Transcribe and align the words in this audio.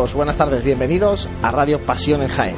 Buenas 0.00 0.36
tardes, 0.36 0.64
bienvenidos 0.64 1.28
a 1.42 1.50
Radio 1.50 1.78
Pasión 1.84 2.22
en 2.22 2.28
Jaén. 2.28 2.54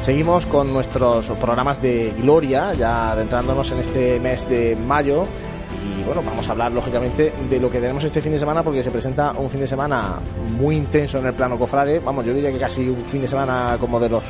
Seguimos 0.00 0.46
con 0.46 0.72
nuestros 0.72 1.28
programas 1.28 1.80
de 1.82 2.14
Gloria, 2.22 2.72
ya 2.72 3.12
adentrándonos 3.12 3.70
en 3.70 3.80
este 3.80 4.18
mes 4.18 4.48
de 4.48 4.76
mayo. 4.76 5.28
Y 5.86 6.02
bueno, 6.04 6.22
vamos 6.24 6.48
a 6.48 6.52
hablar 6.52 6.72
lógicamente 6.72 7.34
de 7.50 7.60
lo 7.60 7.70
que 7.70 7.80
tenemos 7.80 8.02
este 8.02 8.22
fin 8.22 8.32
de 8.32 8.38
semana 8.38 8.62
porque 8.62 8.82
se 8.82 8.90
presenta 8.90 9.32
un 9.32 9.50
fin 9.50 9.60
de 9.60 9.66
semana 9.66 10.20
muy 10.58 10.74
intenso 10.74 11.18
en 11.18 11.26
el 11.26 11.34
plano 11.34 11.58
cofrade. 11.58 12.00
Vamos, 12.00 12.24
yo 12.24 12.32
diría 12.32 12.50
que 12.50 12.58
casi 12.58 12.88
un 12.88 13.04
fin 13.04 13.20
de 13.20 13.28
semana 13.28 13.76
como 13.78 14.00
de 14.00 14.08
los 14.08 14.24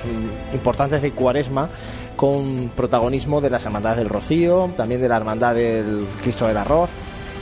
importantes 0.52 1.02
de 1.02 1.12
Cuaresma, 1.12 1.68
con 2.16 2.72
protagonismo 2.74 3.40
de 3.40 3.50
las 3.50 3.64
hermandades 3.64 3.98
del 3.98 4.08
Rocío, 4.08 4.72
también 4.76 5.00
de 5.00 5.08
la 5.08 5.16
hermandad 5.18 5.54
del 5.54 6.04
Cristo 6.20 6.48
del 6.48 6.56
Arroz 6.56 6.90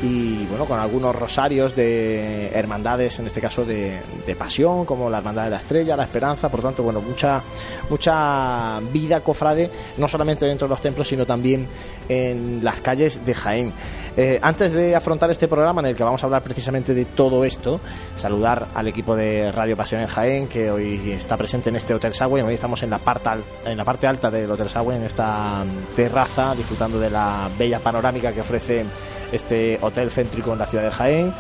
y 0.03 0.47
bueno, 0.47 0.67
con 0.67 0.81
algunos 0.81 1.15
rosarios 1.15 1.77
de 1.77 2.51
hermandades, 2.53 3.21
en 3.21 3.27
este 3.27 3.41
caso 3.41 3.65
de, 3.65 4.01
pasión, 4.37 4.85
como 4.85 5.09
la 5.09 5.19
Hermandad 5.19 5.45
de 5.45 5.51
la 5.51 5.59
Estrella, 5.59 5.97
la 5.97 6.05
Esperanza, 6.05 6.51
por 6.51 6.61
tanto, 6.61 6.83
bueno, 6.83 7.01
mucha, 7.01 7.43
mucha 7.89 8.81
vida 8.93 9.21
cofrade, 9.21 9.71
no 9.99 10.09
solamente 10.09 10.45
dentro 10.45 10.67
de 10.67 10.71
los 10.71 10.81
templos, 10.81 11.07
sino 11.07 11.25
también 11.25 11.69
en 12.09 12.65
las 12.65 12.81
calles 12.81 13.25
de 13.25 13.33
Jaén. 13.33 13.73
Eh, 14.17 14.41
antes 14.43 14.73
de 14.73 14.97
afrontar 14.97 15.31
este 15.31 15.47
programa 15.47 15.81
en 15.83 15.89
el 15.89 15.95
que 15.95 16.03
vamos 16.03 16.23
a 16.23 16.27
hablar 16.27 16.43
precisamente 16.43 16.95
de 16.95 17.05
todo 17.05 17.45
esto, 17.45 17.81
saludar 18.17 18.69
al 18.75 18.89
equipo 18.89 19.15
de 19.15 19.53
Radio 19.53 19.77
Pasión 19.77 20.01
en 20.01 20.09
Jaén, 20.09 20.49
que 20.49 20.71
hoy 20.71 21.13
está 21.13 21.37
presente 21.37 21.69
en 21.69 21.77
este 21.77 21.95
Hotel 21.95 22.13
Sagüen, 22.13 22.45
hoy 22.45 22.55
estamos 22.55 22.83
en 22.83 22.91
la, 22.91 22.99
parte 22.99 23.31
en 23.67 23.77
la 23.77 23.85
parte 23.85 24.09
alta 24.09 24.33
del 24.33 24.51
Hotel 24.51 24.69
Sagüen, 24.69 24.99
en 24.99 25.05
esta 25.05 25.63
terraza, 25.95 26.57
disfrutando 26.57 26.99
de 26.99 27.11
la 27.11 27.49
bella 27.57 27.79
panorámica 27.79 28.33
que 28.33 28.41
ofrece 28.41 28.85
este 29.33 29.79
hotel 29.81 30.11
céntrico 30.11 30.53
en 30.53 30.59
la 30.59 30.67
ciudad 30.67 30.85
de 30.85 30.91
Jaén. 30.91 31.35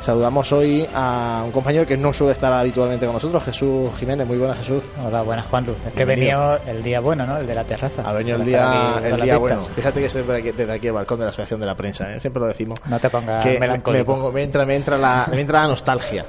Saludamos 0.00 0.52
hoy 0.52 0.86
a 0.94 1.42
un 1.44 1.52
compañero 1.52 1.86
que 1.86 1.96
no 1.96 2.12
suele 2.12 2.32
estar 2.32 2.52
habitualmente 2.52 3.06
con 3.06 3.14
nosotros, 3.14 3.42
Jesús 3.42 3.90
Jiménez. 3.98 4.26
Muy 4.26 4.38
buenas, 4.38 4.58
Jesús. 4.58 4.82
Hola, 5.04 5.22
buenas, 5.22 5.46
Juan 5.46 5.66
Luz. 5.66 5.78
Es 5.84 5.92
que 5.92 6.04
venía 6.04 6.60
el 6.66 6.82
día 6.82 7.00
bueno, 7.00 7.26
¿no? 7.26 7.38
El 7.38 7.46
de 7.46 7.54
la 7.54 7.64
terraza. 7.64 8.02
Ha 8.08 8.12
venido 8.12 8.36
el 8.36 8.44
día, 8.44 9.00
el 9.02 9.20
día 9.20 9.38
bueno. 9.38 9.60
Fíjate 9.60 10.00
que 10.00 10.06
es 10.06 10.14
desde 10.14 10.72
aquí, 10.72 10.86
el 10.86 10.92
balcón 10.92 11.18
de 11.18 11.24
la 11.24 11.30
Asociación 11.30 11.58
de 11.60 11.66
la 11.66 11.74
Prensa, 11.74 12.12
¿eh? 12.14 12.20
siempre 12.20 12.40
lo 12.40 12.46
decimos. 12.46 12.78
No 12.86 13.00
te 13.00 13.10
pongas 13.10 13.42
que 13.42 13.58
Me, 13.58 14.04
pongo, 14.04 14.30
me, 14.30 14.44
entra, 14.44 14.64
me, 14.64 14.76
entra 14.76 14.96
la, 14.96 15.26
me 15.30 15.40
entra 15.40 15.62
la 15.62 15.68
nostalgia. 15.68 16.24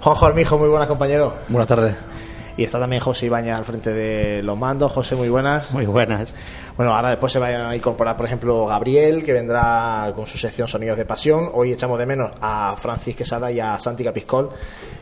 Juanjo 0.00 0.26
Armijo, 0.26 0.58
muy 0.58 0.68
buenas, 0.68 0.86
compañero. 0.86 1.34
Buenas 1.48 1.66
tardes. 1.66 1.96
Y 2.58 2.64
está 2.64 2.80
también 2.80 3.00
José 3.00 3.26
Ibaña 3.26 3.56
al 3.56 3.64
frente 3.64 3.92
de 3.92 4.42
los 4.42 4.58
mandos. 4.58 4.90
José, 4.90 5.14
muy 5.14 5.28
buenas. 5.28 5.70
Muy 5.72 5.86
buenas. 5.86 6.34
Bueno, 6.78 6.94
ahora 6.94 7.10
después 7.10 7.32
se 7.32 7.40
va 7.40 7.70
a 7.70 7.74
incorporar, 7.74 8.16
por 8.16 8.24
ejemplo, 8.24 8.64
Gabriel, 8.66 9.24
que 9.24 9.32
vendrá 9.32 10.12
con 10.14 10.28
su 10.28 10.38
sección 10.38 10.68
Sonidos 10.68 10.96
de 10.96 11.04
Pasión. 11.04 11.50
Hoy 11.52 11.72
echamos 11.72 11.98
de 11.98 12.06
menos 12.06 12.30
a 12.40 12.76
Francis 12.78 13.16
Quesada 13.16 13.50
y 13.50 13.58
a 13.58 13.76
Santi 13.80 14.04
Capiscol, 14.04 14.50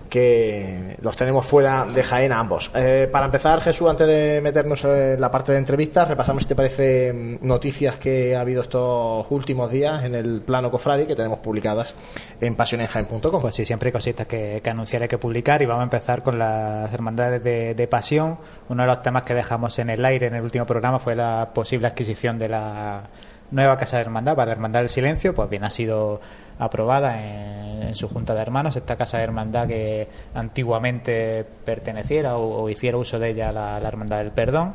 que 0.08 0.96
los 1.02 1.14
tenemos 1.16 1.44
fuera 1.44 1.84
de 1.84 2.02
Jaén 2.02 2.32
ambos. 2.32 2.70
Eh, 2.74 3.10
para 3.12 3.26
empezar, 3.26 3.60
Jesús, 3.60 3.90
antes 3.90 4.06
de 4.06 4.40
meternos 4.42 4.86
en 4.86 5.20
la 5.20 5.30
parte 5.30 5.52
de 5.52 5.58
entrevistas, 5.58 6.08
repasamos, 6.08 6.44
si 6.44 6.48
te 6.48 6.54
parece, 6.54 7.38
noticias 7.42 7.96
que 7.96 8.34
ha 8.34 8.40
habido 8.40 8.62
estos 8.62 9.26
últimos 9.28 9.70
días 9.70 10.02
en 10.02 10.14
el 10.14 10.40
plano 10.40 10.70
Cofradi 10.70 11.04
que 11.04 11.14
tenemos 11.14 11.40
publicadas 11.40 11.94
en 12.40 12.54
pasionenjaén.com. 12.54 13.42
Pues 13.42 13.54
sí, 13.54 13.66
siempre 13.66 13.88
hay 13.88 13.92
cositas 13.92 14.26
que, 14.26 14.62
que 14.64 14.70
anunciar, 14.70 15.02
hay 15.02 15.08
que 15.08 15.18
publicar 15.18 15.60
y 15.60 15.66
vamos 15.66 15.82
a 15.82 15.84
empezar 15.84 16.22
con 16.22 16.38
las 16.38 16.90
hermandades 16.94 17.44
de, 17.44 17.74
de 17.74 17.86
pasión. 17.86 18.38
Uno 18.70 18.84
de 18.84 18.86
los 18.86 19.02
temas 19.02 19.24
que 19.24 19.34
dejamos 19.34 19.78
en 19.78 19.90
el 19.90 20.02
aire 20.06 20.28
en 20.28 20.36
el 20.36 20.42
último 20.42 20.64
programa 20.64 20.98
fue 20.98 21.14
la 21.14 21.50
posible 21.66 21.88
adquisición 21.88 22.38
de 22.38 22.48
la 22.48 23.02
nueva 23.50 23.76
Casa 23.76 23.96
de 23.96 24.02
Hermandad 24.02 24.36
para 24.36 24.46
la 24.46 24.52
Hermandad 24.52 24.80
del 24.82 24.88
Silencio, 24.88 25.34
pues 25.34 25.50
bien 25.50 25.64
ha 25.64 25.70
sido 25.70 26.20
aprobada 26.60 27.20
en, 27.20 27.92
su 27.96 28.08
Junta 28.08 28.36
de 28.36 28.40
Hermanos, 28.40 28.76
esta 28.76 28.94
Casa 28.94 29.18
de 29.18 29.24
Hermandad 29.24 29.66
que 29.66 30.06
antiguamente 30.34 31.44
perteneciera 31.64 32.36
o, 32.36 32.68
hiciera 32.68 32.98
uso 32.98 33.18
de 33.18 33.30
ella 33.30 33.50
la, 33.50 33.78
Hermandad 33.78 34.18
del 34.18 34.30
Perdón 34.30 34.74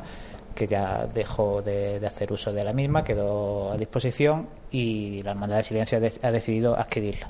que 0.54 0.68
ya 0.68 1.08
dejó 1.14 1.62
de, 1.62 2.06
hacer 2.06 2.34
uso 2.34 2.52
de 2.52 2.66
la 2.66 2.74
misma, 2.74 3.06
quedó 3.06 3.72
a 3.72 3.78
disposición 3.78 4.50
y 4.70 5.24
la 5.24 5.32
Hermandad 5.32 5.58
del 5.58 5.66
Silencio 5.66 5.98
ha, 5.98 6.32
decidido 6.32 6.78
adquirirla. 6.78 7.30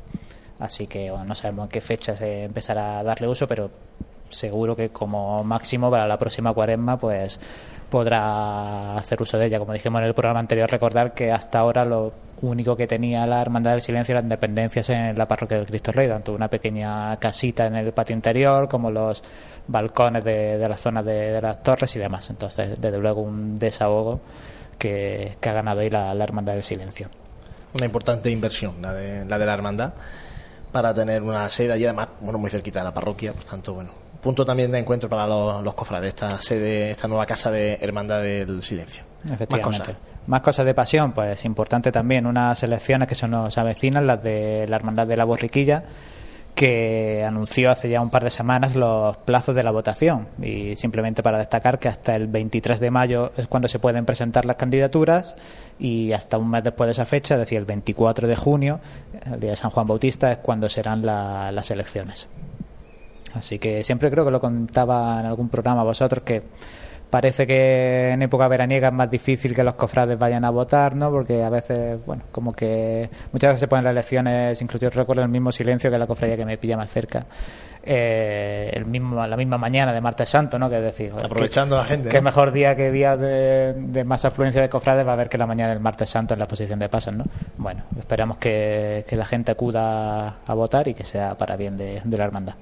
Así 0.58 0.88
que 0.88 1.12
no 1.12 1.36
sabemos 1.36 1.66
en 1.66 1.70
qué 1.70 1.82
fecha 1.82 2.16
se 2.16 2.46
empezará 2.46 2.98
a 2.98 3.04
darle 3.04 3.28
uso, 3.28 3.48
pero 3.48 3.70
seguro 4.30 4.76
que 4.76 4.90
como 4.90 5.44
máximo 5.44 5.92
para 5.92 6.08
la 6.08 6.18
próxima 6.18 6.52
cuaresma 6.52 6.98
pues 6.98 7.40
podrá 7.92 8.96
hacer 8.96 9.22
uso 9.22 9.38
de 9.38 9.46
ella. 9.46 9.60
Como 9.60 9.74
dijimos 9.74 10.02
en 10.02 10.08
el 10.08 10.16
programa 10.16 10.40
anterior, 10.40 10.72
recordar 10.72 11.14
que 11.14 11.32
hasta 11.32 11.60
ahora 11.60 11.86
lo 11.86 12.14
único 12.42 12.76
que 12.76 12.88
tenía 12.88 13.28
la 13.28 13.42
Hermandad 13.42 13.72
del 13.72 13.82
Silencio 13.82 14.14
eran 14.14 14.30
dependencias 14.30 14.90
en 14.90 15.16
la 15.16 15.28
parroquia 15.28 15.58
del 15.58 15.68
Cristo 15.68 15.92
Rey, 15.92 16.08
tanto 16.08 16.34
una 16.34 16.48
pequeña 16.48 17.16
casita 17.18 17.68
en 17.68 17.76
el 17.76 17.92
patio 17.92 18.16
interior 18.16 18.68
como 18.68 18.90
los 18.90 19.22
balcones 19.68 20.24
de, 20.24 20.58
de 20.58 20.70
la 20.70 20.78
zona 20.78 21.04
de, 21.04 21.40
las 21.40 21.62
torres 21.62 21.96
y 21.96 22.00
demás. 22.00 22.30
Entonces, 22.32 22.80
desde 22.82 22.98
luego, 22.98 23.22
un 23.22 23.60
desahogo 23.60 24.22
que, 24.80 25.38
ha 25.42 25.52
ganado 25.52 25.82
ahí 25.82 25.90
la, 25.90 26.14
Hermandad 26.14 26.54
del 26.54 26.64
Silencio. 26.64 27.10
Una 27.76 27.86
importante 27.86 28.32
inversión, 28.32 28.82
la 28.82 28.94
de 28.94 29.26
la, 29.26 29.38
de 29.38 29.46
la 29.46 29.54
Hermandad, 29.54 29.94
para 30.72 30.94
tener 30.94 31.22
una 31.22 31.50
sede 31.50 31.74
allí, 31.74 31.86
además, 31.86 32.08
bueno, 32.22 32.40
muy 32.40 32.50
cerquita 32.50 32.80
de 32.80 32.86
la 32.86 32.94
parroquia, 32.94 33.34
por 33.34 33.44
tanto, 33.44 33.74
bueno, 33.74 33.92
punto 34.22 34.46
también 34.46 34.72
de 34.72 34.80
encuentro 34.80 35.10
para 35.10 35.28
los, 35.28 35.74
cofrades, 35.74 36.10
esta 36.10 36.40
sede, 36.42 36.92
esta 36.92 37.08
nueva 37.08 37.26
casa 37.26 37.52
de 37.52 37.78
Hermandad 37.82 38.22
del 38.22 38.62
Silencio. 38.64 39.04
Más 39.50 39.60
cosas. 39.62 39.90
Más 40.28 40.42
cosas 40.42 40.66
de 40.66 40.74
pasión, 40.74 41.14
pues 41.14 41.44
importante 41.46 41.92
también 41.92 42.28
unas 42.28 42.62
elecciones 42.62 43.08
que 43.08 43.16
se 43.16 43.28
nos 43.28 43.58
avecinan, 43.58 44.06
las 44.06 44.22
de 44.22 44.68
la 44.68 44.76
Hermandad 44.76 45.08
de 45.08 45.18
la 45.18 45.26
Borriquilla, 45.26 45.84
que 46.54 47.24
anunció 47.26 47.72
hace 47.72 47.90
ya 47.90 48.02
un 48.02 48.12
par 48.12 48.24
de 48.24 48.30
semanas 48.30 48.76
los 48.76 49.18
plazos 49.18 49.56
de 49.56 49.64
la 49.64 49.72
votación 49.72 50.28
y 50.42 50.76
simplemente 50.76 51.24
para 51.24 51.40
destacar 51.40 51.80
que 51.80 51.88
hasta 51.88 52.16
el 52.16 52.28
23 52.28 52.80
de 52.80 52.92
mayo 52.92 53.32
es 53.38 53.48
cuando 53.48 53.68
se 53.68 53.80
pueden 53.80 54.06
presentar 54.06 54.46
las 54.46 54.58
candidaturas 54.58 55.36
y 55.80 56.12
hasta 56.12 56.38
un 56.38 56.52
mes 56.52 56.64
después 56.64 56.88
de 56.88 56.92
esa 56.92 57.06
fecha, 57.06 57.36
es 57.36 57.40
decir, 57.40 57.58
el 57.58 57.66
24 57.66 58.28
de 58.28 58.36
junio, 58.36 58.80
el 59.26 59.40
día 59.40 59.52
de 59.52 59.58
San 59.58 59.72
Juan 59.72 59.88
Bautista, 59.88 60.32
es 60.32 60.38
cuando 60.38 60.70
serán 60.70 61.04
las 61.04 61.72
elecciones. 61.72 62.30
Así 63.34 63.60
que 63.60 63.84
siempre 63.84 64.12
creo 64.12 64.26
que 64.26 64.32
lo 64.32 64.40
contaba 64.40 65.20
en 65.20 65.26
algún 65.26 65.50
programa 65.50 65.84
vosotros 65.84 66.24
que 66.24 66.44
parece 67.12 67.46
que 67.46 68.12
en 68.12 68.22
época 68.24 68.48
veraniega 68.48 68.88
es 68.88 68.94
más 68.94 69.12
difícil 69.12 69.54
que 69.54 69.64
los 69.64 69.76
cofrades 69.76 70.18
vayan 70.18 70.46
a 70.46 70.50
votar, 70.50 70.96
¿no? 70.96 71.12
Porque 71.12 71.44
a 71.44 71.50
veces, 71.50 72.00
bueno, 72.06 72.24
como 72.32 72.54
que 72.54 73.10
muchas 73.34 73.50
veces 73.50 73.60
se 73.60 73.68
ponen 73.68 73.84
las 73.84 73.92
elecciones, 73.92 74.60
incluso 74.62 74.90
recuerdo 74.90 75.22
el 75.22 75.30
mismo 75.30 75.52
silencio 75.52 75.92
que 75.92 76.00
la 76.00 76.08
cofradía 76.08 76.38
que 76.38 76.46
me 76.46 76.58
pilla 76.58 76.78
más 76.78 76.90
cerca. 76.90 77.26
Eh, 77.84 78.70
el 78.74 78.86
mismo, 78.86 79.26
la 79.26 79.36
misma 79.36 79.58
mañana 79.58 79.92
de 79.92 80.02
martes 80.02 80.30
santo, 80.30 80.58
¿no? 80.58 80.70
Que 80.70 80.78
es 80.78 80.84
decir, 80.84 81.12
aprovechando 81.22 81.76
la 81.76 81.86
gente. 81.86 82.10
Qué 82.10 82.22
mejor 82.22 82.52
día 82.52 82.76
que 82.76 82.92
día 82.92 83.18
de, 83.18 84.04
más 84.06 84.24
afluencia 84.24 84.62
de 84.62 84.70
cofrades 84.70 85.06
va 85.06 85.12
a 85.12 85.14
haber 85.14 85.30
que 85.30 85.38
la 85.38 85.48
mañana 85.48 85.72
del 85.72 85.82
martes 85.82 86.10
santo 86.10 86.34
en 86.34 86.40
la 86.40 86.48
posición 86.48 86.80
de 86.80 86.90
pasos, 86.90 87.16
¿no? 87.16 87.26
Bueno, 87.58 87.84
esperamos 88.00 88.38
que, 88.38 89.06
la 89.12 89.26
gente 89.26 89.52
acuda 89.52 90.38
a 90.46 90.54
votar 90.54 90.88
y 90.88 90.94
que 90.94 91.04
sea 91.04 91.36
para 91.36 91.58
bien 91.58 91.76
de 91.76 92.02
la 92.06 92.24
hermandad. 92.24 92.54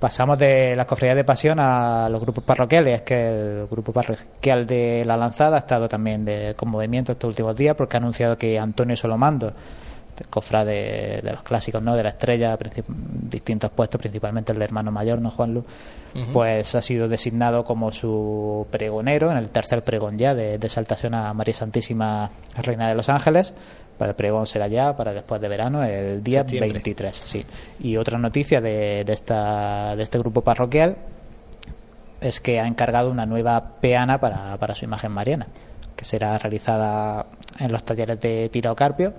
Pasamos 0.00 0.38
de 0.38 0.74
las 0.76 0.86
cofradías 0.86 1.16
de 1.16 1.24
pasión 1.24 1.60
a 1.60 2.08
los 2.08 2.22
grupos 2.22 2.42
parroquiales. 2.42 3.00
Es 3.00 3.02
que 3.02 3.28
el 3.28 3.66
grupo 3.66 3.92
parroquial 3.92 4.66
de 4.66 5.04
La 5.04 5.18
Lanzada 5.18 5.56
ha 5.56 5.58
estado 5.60 5.90
también 5.90 6.24
de, 6.24 6.54
con 6.56 6.70
movimiento 6.70 7.12
estos 7.12 7.28
últimos 7.28 7.54
días 7.54 7.76
porque 7.76 7.98
ha 7.98 8.00
anunciado 8.00 8.38
que 8.38 8.58
Antonio 8.58 8.96
Solomando, 8.96 9.52
cofrade 10.30 11.20
de, 11.22 11.32
los 11.32 11.42
clásicos, 11.42 11.82
¿no? 11.82 11.94
de 11.96 12.02
la 12.02 12.08
estrella, 12.08 12.58
distintos 12.88 13.70
puestos, 13.70 14.00
principalmente 14.00 14.52
el 14.52 14.58
de 14.58 14.64
hermano 14.64 14.90
mayor, 14.90 15.20
¿no, 15.20 15.30
Juan 15.30 15.52
Luz? 15.52 15.66
Pues 16.32 16.74
ha 16.74 16.82
sido 16.82 17.06
designado 17.06 17.64
como 17.64 17.92
su 17.92 18.66
pregonero 18.70 19.30
en 19.30 19.36
el 19.36 19.50
tercer 19.50 19.84
pregón 19.84 20.18
ya 20.18 20.34
de, 20.34 20.58
de 20.58 20.66
exaltación 20.66 21.14
a 21.14 21.32
María 21.34 21.54
Santísima 21.54 22.30
Reina 22.56 22.88
de 22.88 22.94
los 22.94 23.08
Ángeles 23.10 23.54
para 24.00 24.12
el 24.12 24.16
pregón 24.16 24.46
será 24.46 24.66
ya 24.66 24.96
para 24.96 25.12
después 25.12 25.42
de 25.42 25.48
verano, 25.48 25.84
el 25.84 26.24
día 26.24 26.42
23. 26.42 27.14
Sí. 27.14 27.44
Y 27.80 27.98
otra 27.98 28.16
noticia 28.16 28.62
de, 28.62 29.04
de, 29.04 29.12
esta, 29.12 29.94
de 29.94 30.02
este 30.02 30.18
grupo 30.18 30.40
parroquial 30.40 30.96
es 32.22 32.40
que 32.40 32.60
ha 32.60 32.66
encargado 32.66 33.10
una 33.10 33.26
nueva 33.26 33.72
peana 33.82 34.18
para, 34.18 34.56
para 34.56 34.74
su 34.74 34.86
imagen 34.86 35.12
mariana, 35.12 35.48
que 35.96 36.06
será 36.06 36.38
realizada 36.38 37.26
en 37.58 37.70
los 37.70 37.82
talleres 37.82 38.18
de 38.22 38.48
Tiro 38.48 38.74
Carpio, 38.74 39.12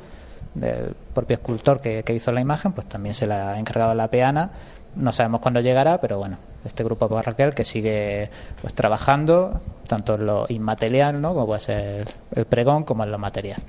del 0.55 0.95
propio 1.13 1.35
escultor 1.35 1.79
que, 1.79 2.01
que, 2.01 2.15
hizo 2.15 2.31
la 2.31 2.41
imagen, 2.41 2.73
pues 2.73 2.89
también 2.89 3.13
se 3.13 3.27
le 3.27 3.35
ha 3.35 3.59
encargado 3.59 3.93
la 3.93 4.07
peana. 4.07 4.49
No 4.95 5.11
sabemos 5.11 5.41
cuándo 5.41 5.59
llegará, 5.59 6.01
pero 6.01 6.17
bueno, 6.17 6.39
este 6.65 6.83
grupo 6.83 7.07
parroquial 7.07 7.53
que 7.53 7.65
sigue 7.65 8.31
pues 8.59 8.73
trabajando 8.73 9.61
tanto 9.87 10.15
en 10.15 10.25
lo 10.25 10.47
inmaterial, 10.49 11.21
¿no? 11.21 11.35
como 11.35 11.45
puede 11.45 11.59
ser 11.59 12.07
el 12.33 12.45
pregón, 12.45 12.83
como 12.83 13.03
en 13.03 13.11
lo 13.11 13.19
material. 13.19 13.61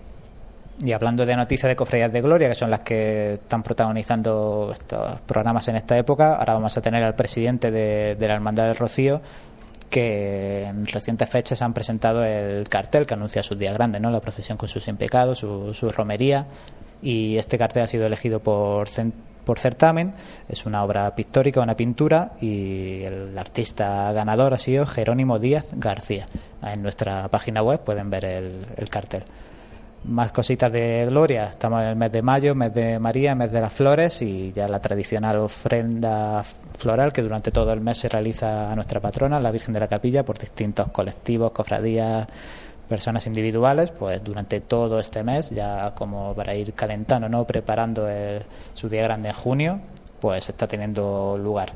Y 0.84 0.92
hablando 0.92 1.24
de 1.24 1.36
noticias 1.36 1.68
de 1.68 1.76
cofradías 1.76 2.12
de 2.12 2.20
gloria, 2.20 2.48
que 2.48 2.54
son 2.56 2.70
las 2.70 2.80
que 2.80 3.34
están 3.34 3.62
protagonizando 3.62 4.70
estos 4.72 5.20
programas 5.20 5.68
en 5.68 5.76
esta 5.76 5.96
época, 5.96 6.36
ahora 6.36 6.54
vamos 6.54 6.76
a 6.76 6.80
tener 6.82 7.04
al 7.04 7.14
presidente 7.14 7.70
de, 7.70 8.16
la 8.18 8.34
Hermandad 8.34 8.66
del 8.66 8.76
Rocío, 8.76 9.20
que 9.88 10.64
en 10.64 10.86
recientes 10.86 11.28
fechas 11.28 11.62
han 11.62 11.72
presentado 11.72 12.24
el 12.24 12.68
cartel 12.68 13.06
que 13.06 13.14
anuncia 13.14 13.42
sus 13.42 13.58
días 13.58 13.74
grandes, 13.74 14.00
¿no? 14.00 14.10
la 14.10 14.20
procesión 14.20 14.58
con 14.58 14.68
sus 14.68 14.82
sin 14.82 14.98
su, 15.34 15.72
su 15.74 15.90
romería. 15.90 16.46
Y 17.00 17.36
este 17.36 17.58
cartel 17.58 17.82
ha 17.84 17.86
sido 17.86 18.06
elegido 18.06 18.40
por 18.40 18.88
certamen. 19.58 20.14
Es 20.48 20.66
una 20.66 20.82
obra 20.82 21.14
pictórica, 21.14 21.60
una 21.60 21.76
pintura, 21.76 22.32
y 22.40 23.02
el 23.02 23.36
artista 23.36 24.12
ganador 24.12 24.54
ha 24.54 24.58
sido 24.58 24.86
Jerónimo 24.86 25.38
Díaz 25.38 25.66
García. 25.72 26.26
En 26.62 26.82
nuestra 26.82 27.28
página 27.28 27.62
web 27.62 27.80
pueden 27.80 28.08
ver 28.08 28.24
el, 28.24 28.88
cartel. 28.88 29.24
Más 30.04 30.32
cositas 30.32 30.72
de 30.72 31.06
Gloria. 31.08 31.44
Estamos 31.44 31.80
en 31.82 31.88
el 31.90 31.96
mes 31.96 32.10
de 32.10 32.22
mayo, 32.22 32.56
mes 32.56 32.74
de 32.74 32.98
María, 32.98 33.36
mes 33.36 33.52
de 33.52 33.60
las 33.60 33.72
flores 33.72 34.20
y 34.20 34.52
ya 34.52 34.66
la 34.66 34.80
tradicional 34.80 35.36
ofrenda 35.36 36.42
floral 36.76 37.12
que 37.12 37.22
durante 37.22 37.52
todo 37.52 37.72
el 37.72 37.80
mes 37.80 37.98
se 37.98 38.08
realiza 38.08 38.72
a 38.72 38.74
nuestra 38.74 38.98
patrona, 38.98 39.38
la 39.38 39.52
Virgen 39.52 39.72
de 39.72 39.78
la 39.78 39.86
Capilla, 39.86 40.24
por 40.24 40.38
distintos 40.38 40.88
colectivos, 40.88 41.52
cofradías, 41.52 42.26
personas 42.88 43.26
individuales, 43.28 43.92
pues 43.92 44.24
durante 44.24 44.60
todo 44.60 44.98
este 44.98 45.22
mes, 45.22 45.50
ya 45.50 45.94
como 45.94 46.34
para 46.34 46.56
ir 46.56 46.74
calentando, 46.74 47.28
¿no? 47.28 47.44
preparando 47.44 48.08
su 48.74 48.88
día 48.88 49.04
grande 49.04 49.28
en 49.28 49.34
junio, 49.36 49.80
pues 50.20 50.48
está 50.48 50.66
teniendo 50.66 51.38
lugar. 51.38 51.74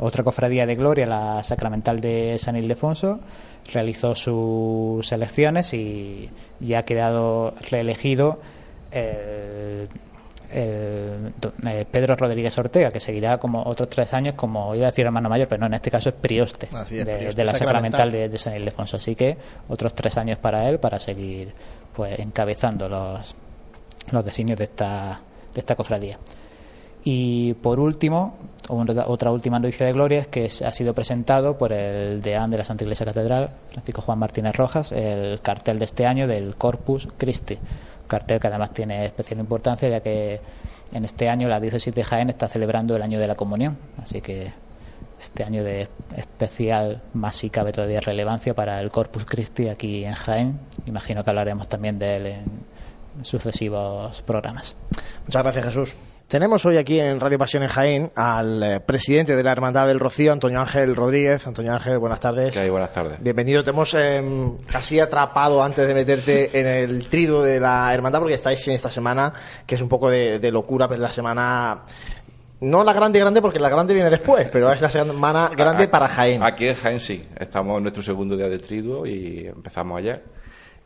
Otra 0.00 0.22
cofradía 0.22 0.66
de 0.66 0.76
gloria, 0.76 1.06
la 1.06 1.42
Sacramental 1.42 2.00
de 2.00 2.36
San 2.38 2.56
Ildefonso, 2.56 3.20
realizó 3.72 4.14
sus 4.14 5.10
elecciones 5.12 5.74
y, 5.74 6.30
ya 6.60 6.80
ha 6.80 6.82
quedado 6.84 7.54
reelegido 7.70 8.40
el 8.90 9.88
eh, 10.52 11.86
Pedro 11.90 12.16
Rodríguez 12.16 12.56
Ortega, 12.56 12.90
que 12.90 13.00
seguirá 13.00 13.38
como 13.38 13.62
otros 13.64 13.88
tres 13.90 14.14
años, 14.14 14.34
como 14.34 14.74
iba 14.74 14.86
a 14.86 14.90
decir 14.90 15.04
hermano 15.04 15.28
mayor, 15.28 15.46
pero 15.46 15.60
no, 15.60 15.66
en 15.66 15.74
este 15.74 15.90
caso 15.90 16.08
es 16.08 16.14
prioste, 16.14 16.68
de, 16.90 17.44
la 17.44 17.54
sacramental 17.54 18.10
de, 18.10 18.38
San 18.38 18.56
Ildefonso. 18.56 18.96
Así 18.96 19.14
que 19.14 19.36
otros 19.68 19.94
tres 19.94 20.16
años 20.16 20.38
para 20.38 20.68
él 20.68 20.78
para 20.78 20.98
seguir 20.98 21.52
pues 21.92 22.18
encabezando 22.18 22.88
los, 22.88 23.34
los 24.10 24.24
designios 24.24 24.58
de 24.58 24.64
esta, 24.64 25.20
de 25.52 25.60
esta 25.60 25.76
cofradía. 25.76 26.18
Y 27.04 27.54
por 27.54 27.80
último, 27.80 28.36
otra 28.68 29.32
última 29.32 29.58
noticia 29.58 29.86
de 29.86 29.92
gloria 29.92 30.20
es 30.20 30.26
que 30.26 30.44
ha 30.46 30.72
sido 30.72 30.94
presentado 30.94 31.56
por 31.56 31.72
el 31.72 32.20
deán 32.20 32.50
de 32.50 32.58
la 32.58 32.64
Santa 32.64 32.84
Iglesia 32.84 33.06
Catedral, 33.06 33.50
Francisco 33.70 34.02
Juan 34.02 34.18
Martínez 34.18 34.54
Rojas, 34.56 34.92
el 34.92 35.40
cartel 35.40 35.78
de 35.78 35.86
este 35.86 36.06
año 36.06 36.26
del 36.26 36.56
Corpus 36.56 37.08
Christi, 37.16 37.58
cartel 38.06 38.40
que 38.40 38.46
además 38.46 38.72
tiene 38.72 39.06
especial 39.06 39.40
importancia 39.40 39.88
ya 39.88 40.00
que 40.00 40.40
en 40.92 41.04
este 41.04 41.28
año 41.28 41.48
la 41.48 41.60
diócesis 41.60 41.94
de 41.94 42.04
Jaén 42.04 42.30
está 42.30 42.48
celebrando 42.48 42.96
el 42.96 43.02
año 43.02 43.18
de 43.18 43.26
la 43.26 43.36
comunión, 43.36 43.78
así 44.02 44.20
que 44.20 44.52
este 45.20 45.44
año 45.44 45.64
de 45.64 45.88
especial 46.16 47.02
más 47.12 47.36
si 47.36 47.50
cabe 47.50 47.72
todavía 47.72 48.00
relevancia 48.00 48.54
para 48.54 48.80
el 48.80 48.90
Corpus 48.90 49.24
Christi 49.24 49.68
aquí 49.68 50.04
en 50.04 50.14
Jaén. 50.14 50.58
Imagino 50.86 51.24
que 51.24 51.30
hablaremos 51.30 51.68
también 51.68 51.98
de 51.98 52.16
él 52.16 52.26
en 52.26 53.24
sucesivos 53.24 54.22
programas. 54.22 54.76
Muchas 55.26 55.42
gracias, 55.42 55.64
Jesús. 55.64 55.94
Tenemos 56.28 56.66
hoy 56.66 56.76
aquí 56.76 57.00
en 57.00 57.20
Radio 57.20 57.38
Pasión 57.38 57.62
en 57.62 57.70
Jaén 57.70 58.12
al 58.14 58.62
eh, 58.62 58.80
presidente 58.80 59.34
de 59.34 59.42
la 59.42 59.50
Hermandad 59.50 59.86
del 59.86 59.98
Rocío, 59.98 60.30
Antonio 60.30 60.60
Ángel 60.60 60.94
Rodríguez. 60.94 61.46
Antonio 61.46 61.72
Ángel, 61.72 61.96
buenas 61.96 62.20
tardes. 62.20 62.52
¿Qué 62.52 62.60
hay? 62.60 62.68
Buenas 62.68 62.92
tardes. 62.92 63.18
Bienvenido. 63.22 63.62
Te 63.62 63.70
hemos 63.70 63.94
em, 63.94 64.58
casi 64.58 65.00
atrapado 65.00 65.62
antes 65.62 65.88
de 65.88 65.94
meterte 65.94 66.60
en 66.60 66.66
el 66.66 67.08
trido 67.08 67.42
de 67.42 67.58
la 67.58 67.94
Hermandad 67.94 68.18
porque 68.18 68.34
estáis 68.34 68.68
en 68.68 68.74
esta 68.74 68.90
semana, 68.90 69.32
que 69.66 69.76
es 69.76 69.80
un 69.80 69.88
poco 69.88 70.10
de, 70.10 70.50
locura, 70.52 70.86
pero 70.86 71.00
la 71.00 71.10
semana 71.10 71.82
no 72.60 72.84
la 72.84 72.92
grande 72.92 73.18
grande 73.18 73.40
porque 73.40 73.58
la 73.58 73.70
grande 73.70 73.94
viene 73.94 74.10
después, 74.10 74.50
pero 74.52 74.70
es 74.70 74.82
la 74.82 74.90
semana 74.90 75.50
grande 75.56 75.88
para 75.88 76.08
Jaén. 76.08 76.42
Aquí 76.42 76.68
en 76.68 76.74
Jaén 76.74 77.00
sí, 77.00 77.22
estamos 77.38 77.78
en 77.78 77.84
nuestro 77.84 78.02
segundo 78.02 78.36
día 78.36 78.50
de 78.50 78.58
triduo 78.58 79.06
y 79.06 79.46
empezamos 79.46 79.96
ayer 79.96 80.22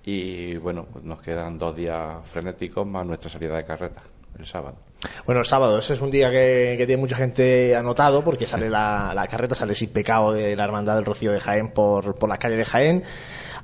y 0.04 0.54
bueno, 0.58 0.86
pues 0.92 1.04
nos 1.04 1.20
quedan 1.20 1.58
dos 1.58 1.74
días 1.74 2.24
frenéticos 2.28 2.86
más 2.86 3.04
nuestra 3.04 3.28
salida 3.28 3.56
de 3.56 3.64
carreta 3.64 4.02
el 4.38 4.46
sábado. 4.46 4.76
Bueno, 5.26 5.40
el 5.40 5.46
sábado, 5.46 5.78
ese 5.78 5.94
es 5.94 6.00
un 6.00 6.10
día 6.10 6.30
que, 6.30 6.82
tiene 6.86 6.96
mucha 6.96 7.16
gente 7.16 7.74
anotado 7.76 8.22
porque 8.24 8.46
sale 8.46 8.68
la, 8.70 9.12
la, 9.14 9.26
carreta, 9.26 9.54
sale 9.54 9.74
sin 9.74 9.90
pecado 9.90 10.32
de 10.32 10.54
la 10.56 10.64
Hermandad 10.64 10.96
del 10.96 11.04
Rocío 11.04 11.32
de 11.32 11.40
Jaén 11.40 11.70
por, 11.70 12.14
por 12.14 12.28
las 12.28 12.38
calles 12.38 12.58
de 12.58 12.64
Jaén. 12.64 13.04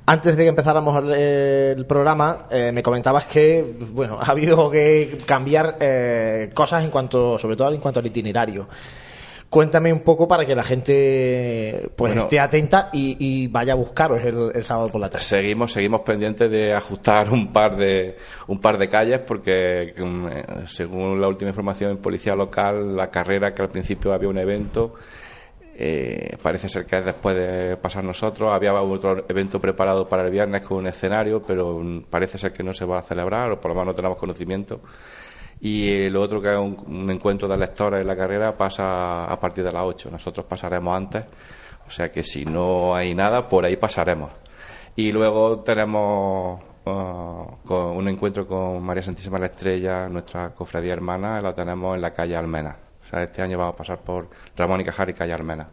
Antes 0.05 0.35
de 0.35 0.43
que 0.43 0.49
empezáramos 0.49 1.03
el 1.15 1.85
programa, 1.85 2.47
eh, 2.49 2.71
me 2.73 2.81
comentabas 2.81 3.25
que, 3.25 3.75
bueno, 3.91 4.17
ha 4.21 4.31
habido 4.31 4.69
que 4.71 5.19
cambiar 5.25 5.77
eh, 5.79 6.49
cosas 6.53 6.83
en 6.83 6.89
cuanto, 6.89 7.37
sobre 7.37 7.55
todo 7.55 7.71
en 7.71 7.79
cuanto 7.79 7.99
al 7.99 8.07
itinerario. 8.07 8.67
Cuéntame 9.49 9.91
un 9.91 10.01
poco 10.01 10.27
para 10.27 10.45
que 10.45 10.53
la 10.53 10.61
gente 10.61 11.89
pues 11.95 12.15
esté 12.15 12.39
atenta 12.39 12.89
y, 12.93 13.47
vaya 13.47 13.73
a 13.73 13.75
buscaros 13.75 14.23
el, 14.23 14.63
sábado 14.63 14.89
por 14.89 15.01
la 15.01 15.09
tarde. 15.09 15.25
Seguimos, 15.25 15.71
seguimos 15.71 16.01
pendientes 16.01 16.51
de 16.51 16.73
ajustar 16.73 17.31
un 17.31 17.51
par 17.51 17.75
de 17.75 18.15
un 18.47 18.59
par 18.59 18.77
de 18.77 18.87
calles 18.87 19.19
porque 19.19 19.93
mm, 19.97 20.65
según 20.67 21.19
la 21.19 21.27
última 21.27 21.49
información 21.49 21.91
en 21.91 21.97
policía 21.97 22.33
local, 22.33 22.95
la 22.95 23.09
carrera 23.09 23.55
que 23.55 23.63
al 23.63 23.69
principio 23.69 24.13
había 24.13 24.29
un 24.29 24.37
evento 24.37 24.93
eh, 25.81 26.35
parece 26.43 26.67
ser 26.67 26.85
que 26.85 26.99
es 26.99 27.05
después 27.05 27.35
de 27.37 27.77
pasar 27.77 28.03
nosotros. 28.03 28.51
Había 28.51 28.73
otro 28.73 29.23
evento 29.29 29.61
preparado 29.61 30.09
para 30.09 30.25
el 30.25 30.29
viernes 30.29 30.61
con 30.61 30.77
un 30.77 30.87
escenario, 30.87 31.41
pero 31.41 31.79
mm, 31.79 32.03
parece 32.09 32.37
ser 32.37 32.51
que 32.51 32.61
no 32.61 32.73
se 32.73 32.83
va 32.83 32.99
a 32.99 33.01
celebrar, 33.01 33.49
o 33.49 33.59
por 33.59 33.69
lo 33.69 33.75
menos 33.75 33.87
no 33.87 33.95
tenemos 33.95 34.17
conocimiento 34.17 34.81
y 35.61 36.09
lo 36.09 36.21
otro 36.21 36.41
que 36.41 36.51
es 36.51 36.57
un, 36.57 37.09
encuentro 37.09 37.47
de 37.47 37.57
lectores 37.57 38.01
en 38.01 38.07
la 38.07 38.15
carrera 38.15 38.57
pasa 38.57 39.25
a 39.25 39.39
partir 39.39 39.63
de 39.63 39.71
las 39.71 39.83
8. 39.83 40.09
Nosotros 40.11 40.45
pasaremos 40.45 40.95
antes, 40.95 41.25
o 41.87 41.91
sea 41.91 42.11
que 42.11 42.23
si 42.23 42.45
no 42.45 42.95
hay 42.95 43.13
nada, 43.13 43.47
por 43.47 43.65
ahí 43.65 43.75
pasaremos. 43.75 44.31
Y 44.95 45.11
luego 45.11 45.59
tenemos 45.59 46.61
uh, 46.85 47.73
un 47.73 48.07
encuentro 48.07 48.47
con 48.47 48.81
María 48.83 49.03
Santísima 49.03 49.39
la 49.39 49.47
Estrella, 49.47 50.07
nuestra 50.09 50.51
cofradía 50.51 50.93
hermana, 50.93 51.41
la 51.41 51.53
tenemos 51.53 51.95
en 51.95 52.01
la 52.01 52.13
calle 52.13 52.35
Almena. 52.35 52.77
O 53.01 53.05
sea, 53.05 53.23
este 53.23 53.41
año 53.41 53.57
vamos 53.57 53.73
a 53.73 53.77
pasar 53.77 53.99
por 53.99 54.29
Ramón 54.55 54.81
y 54.81 54.85
Cajar 54.85 55.09
y 55.09 55.13
calle 55.13 55.33
Almena 55.33 55.67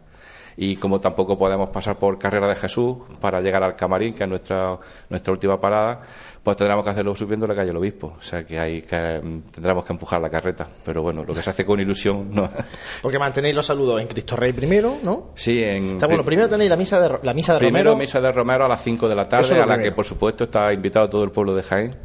y 0.59 0.75
como 0.75 0.99
tampoco 0.99 1.37
podemos 1.37 1.69
pasar 1.69 1.97
por 1.97 2.17
Carrera 2.17 2.47
de 2.47 2.55
Jesús 2.55 2.97
para 3.21 3.39
llegar 3.41 3.61
al 3.61 3.75
Camarín, 3.75 4.15
que 4.15 4.23
es 4.23 4.29
nuestra, 4.29 4.79
nuestra 5.07 5.31
última 5.31 5.61
parada, 5.61 6.01
pues 6.41 6.57
tendremos 6.57 6.83
que 6.83 6.89
hacerlo 6.89 7.15
subiendo 7.15 7.45
la 7.45 7.53
calle 7.53 7.67
del 7.67 7.77
Obispo. 7.77 8.15
O 8.17 8.21
sea 8.23 8.43
que, 8.43 8.59
hay 8.59 8.81
que 8.81 9.21
tendremos 9.53 9.85
que 9.85 9.93
empujar 9.93 10.19
la 10.19 10.31
carreta. 10.31 10.67
Pero 10.83 11.03
bueno, 11.03 11.23
lo 11.23 11.35
que 11.35 11.43
se 11.43 11.51
hace 11.51 11.63
con 11.63 11.79
ilusión 11.79 12.33
no. 12.33 12.49
Porque 13.03 13.19
mantenéis 13.19 13.55
los 13.55 13.67
saludos 13.67 14.01
en 14.01 14.07
Cristo 14.07 14.35
Rey 14.35 14.51
primero, 14.51 14.97
¿no? 15.03 15.27
Sí, 15.35 15.61
en. 15.61 15.91
Está 15.91 16.07
bueno, 16.07 16.23
primero 16.23 16.49
tenéis 16.49 16.71
la 16.71 16.75
misa 16.75 16.99
de, 16.99 17.19
la 17.21 17.33
misa 17.35 17.53
de 17.53 17.59
primero, 17.59 17.91
Romero. 17.91 18.01
misa 18.01 18.19
de 18.19 18.31
Romero 18.31 18.65
a 18.65 18.67
las 18.67 18.81
5 18.81 19.07
de 19.07 19.15
la 19.15 19.29
tarde, 19.29 19.61
a 19.61 19.65
la 19.67 19.77
que 19.77 19.91
por 19.91 20.05
supuesto 20.05 20.45
está 20.45 20.73
invitado 20.73 21.07
todo 21.07 21.23
el 21.23 21.29
pueblo 21.29 21.53
de 21.53 21.61
Jaén. 21.61 21.95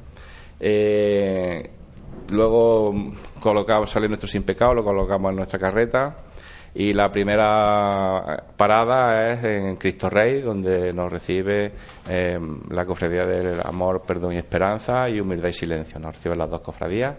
Eh, 0.61 1.71
luego 2.31 2.95
colocamos, 3.41 3.91
sale 3.91 4.09
nuestro 4.09 4.29
sin 4.29 4.43
pecado, 4.43 4.75
lo 4.75 4.85
colocamos 4.85 5.31
en 5.31 5.37
nuestra 5.37 5.59
carreta 5.59 6.17
y 6.75 6.95
la 6.95 7.13
primera 7.13 8.45
parada 8.57 9.33
es 9.33 9.45
en 9.45 9.77
Cristo 9.77 10.09
Rey, 10.09 10.41
donde 10.41 10.93
nos 10.95 11.13
recibe 11.13 11.73
em, 12.09 12.61
la 12.71 12.87
cofradía 12.87 13.27
del 13.27 13.61
amor, 13.63 14.03
perdón 14.07 14.33
y 14.33 14.39
esperanza 14.39 15.09
y 15.11 15.21
humildad 15.21 15.51
y 15.51 15.53
silencio. 15.53 16.01
Nos 16.01 16.15
reciben 16.15 16.39
las 16.39 16.49
dos 16.49 16.63
cofradías. 16.63 17.15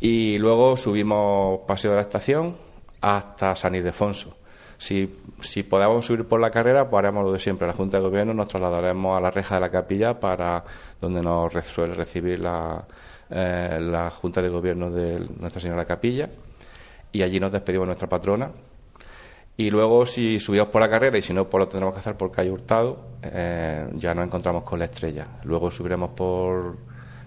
Y 0.00 0.38
luego 0.38 0.78
subimos 0.78 1.60
Paseo 1.66 1.90
de 1.90 1.96
la 1.96 2.02
Estación 2.02 2.56
hasta 3.02 3.54
San 3.54 3.74
Ildefonso. 3.74 4.34
Si, 4.78 5.18
si 5.40 5.64
podemos 5.64 6.06
subir 6.06 6.24
por 6.24 6.40
la 6.40 6.50
carrera, 6.50 6.88
pues 6.88 7.00
haremos 7.00 7.24
lo 7.24 7.32
de 7.32 7.40
siempre. 7.40 7.66
La 7.66 7.74
Junta 7.74 7.98
de 7.98 8.04
Gobierno 8.04 8.32
nos 8.32 8.48
trasladaremos 8.48 9.18
a 9.18 9.20
la 9.20 9.30
reja 9.30 9.56
de 9.56 9.60
la 9.60 9.70
capilla 9.70 10.18
para 10.18 10.64
donde 11.00 11.20
nos 11.20 11.52
suele 11.64 11.92
recibir 11.92 12.40
eh, 13.30 13.78
la 13.80 14.10
Junta 14.10 14.40
de 14.40 14.48
Gobierno 14.48 14.90
de 14.90 15.20
Nuestra 15.38 15.60
Señora 15.60 15.84
Capilla 15.84 16.30
y 17.12 17.22
allí 17.22 17.40
nos 17.40 17.52
despedimos 17.52 17.84
de 17.84 17.88
nuestra 17.88 18.08
patrona. 18.08 18.50
Y 19.56 19.70
luego, 19.70 20.06
si 20.06 20.38
subimos 20.38 20.68
por 20.68 20.80
la 20.80 20.88
carrera 20.88 21.18
y 21.18 21.22
si 21.22 21.32
no, 21.32 21.48
pues 21.48 21.58
lo 21.58 21.68
tendremos 21.68 21.92
que 21.92 21.98
hacer 21.98 22.16
por 22.16 22.30
calle 22.30 22.50
Hurtado, 22.50 22.96
eh, 23.22 23.88
ya 23.94 24.14
nos 24.14 24.26
encontramos 24.26 24.62
con 24.62 24.78
la 24.78 24.84
estrella. 24.84 25.26
Luego 25.42 25.68
subiremos 25.68 26.12
por, 26.12 26.76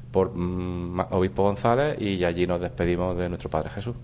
por 0.10 0.32
mm, 0.34 1.08
Obispo 1.12 1.44
González 1.44 2.00
y 2.00 2.24
allí 2.24 2.48
nos 2.48 2.62
despedimos 2.62 3.18
de 3.18 3.28
nuestro 3.28 3.50
Padre 3.50 3.70
Jesús. 3.70 3.98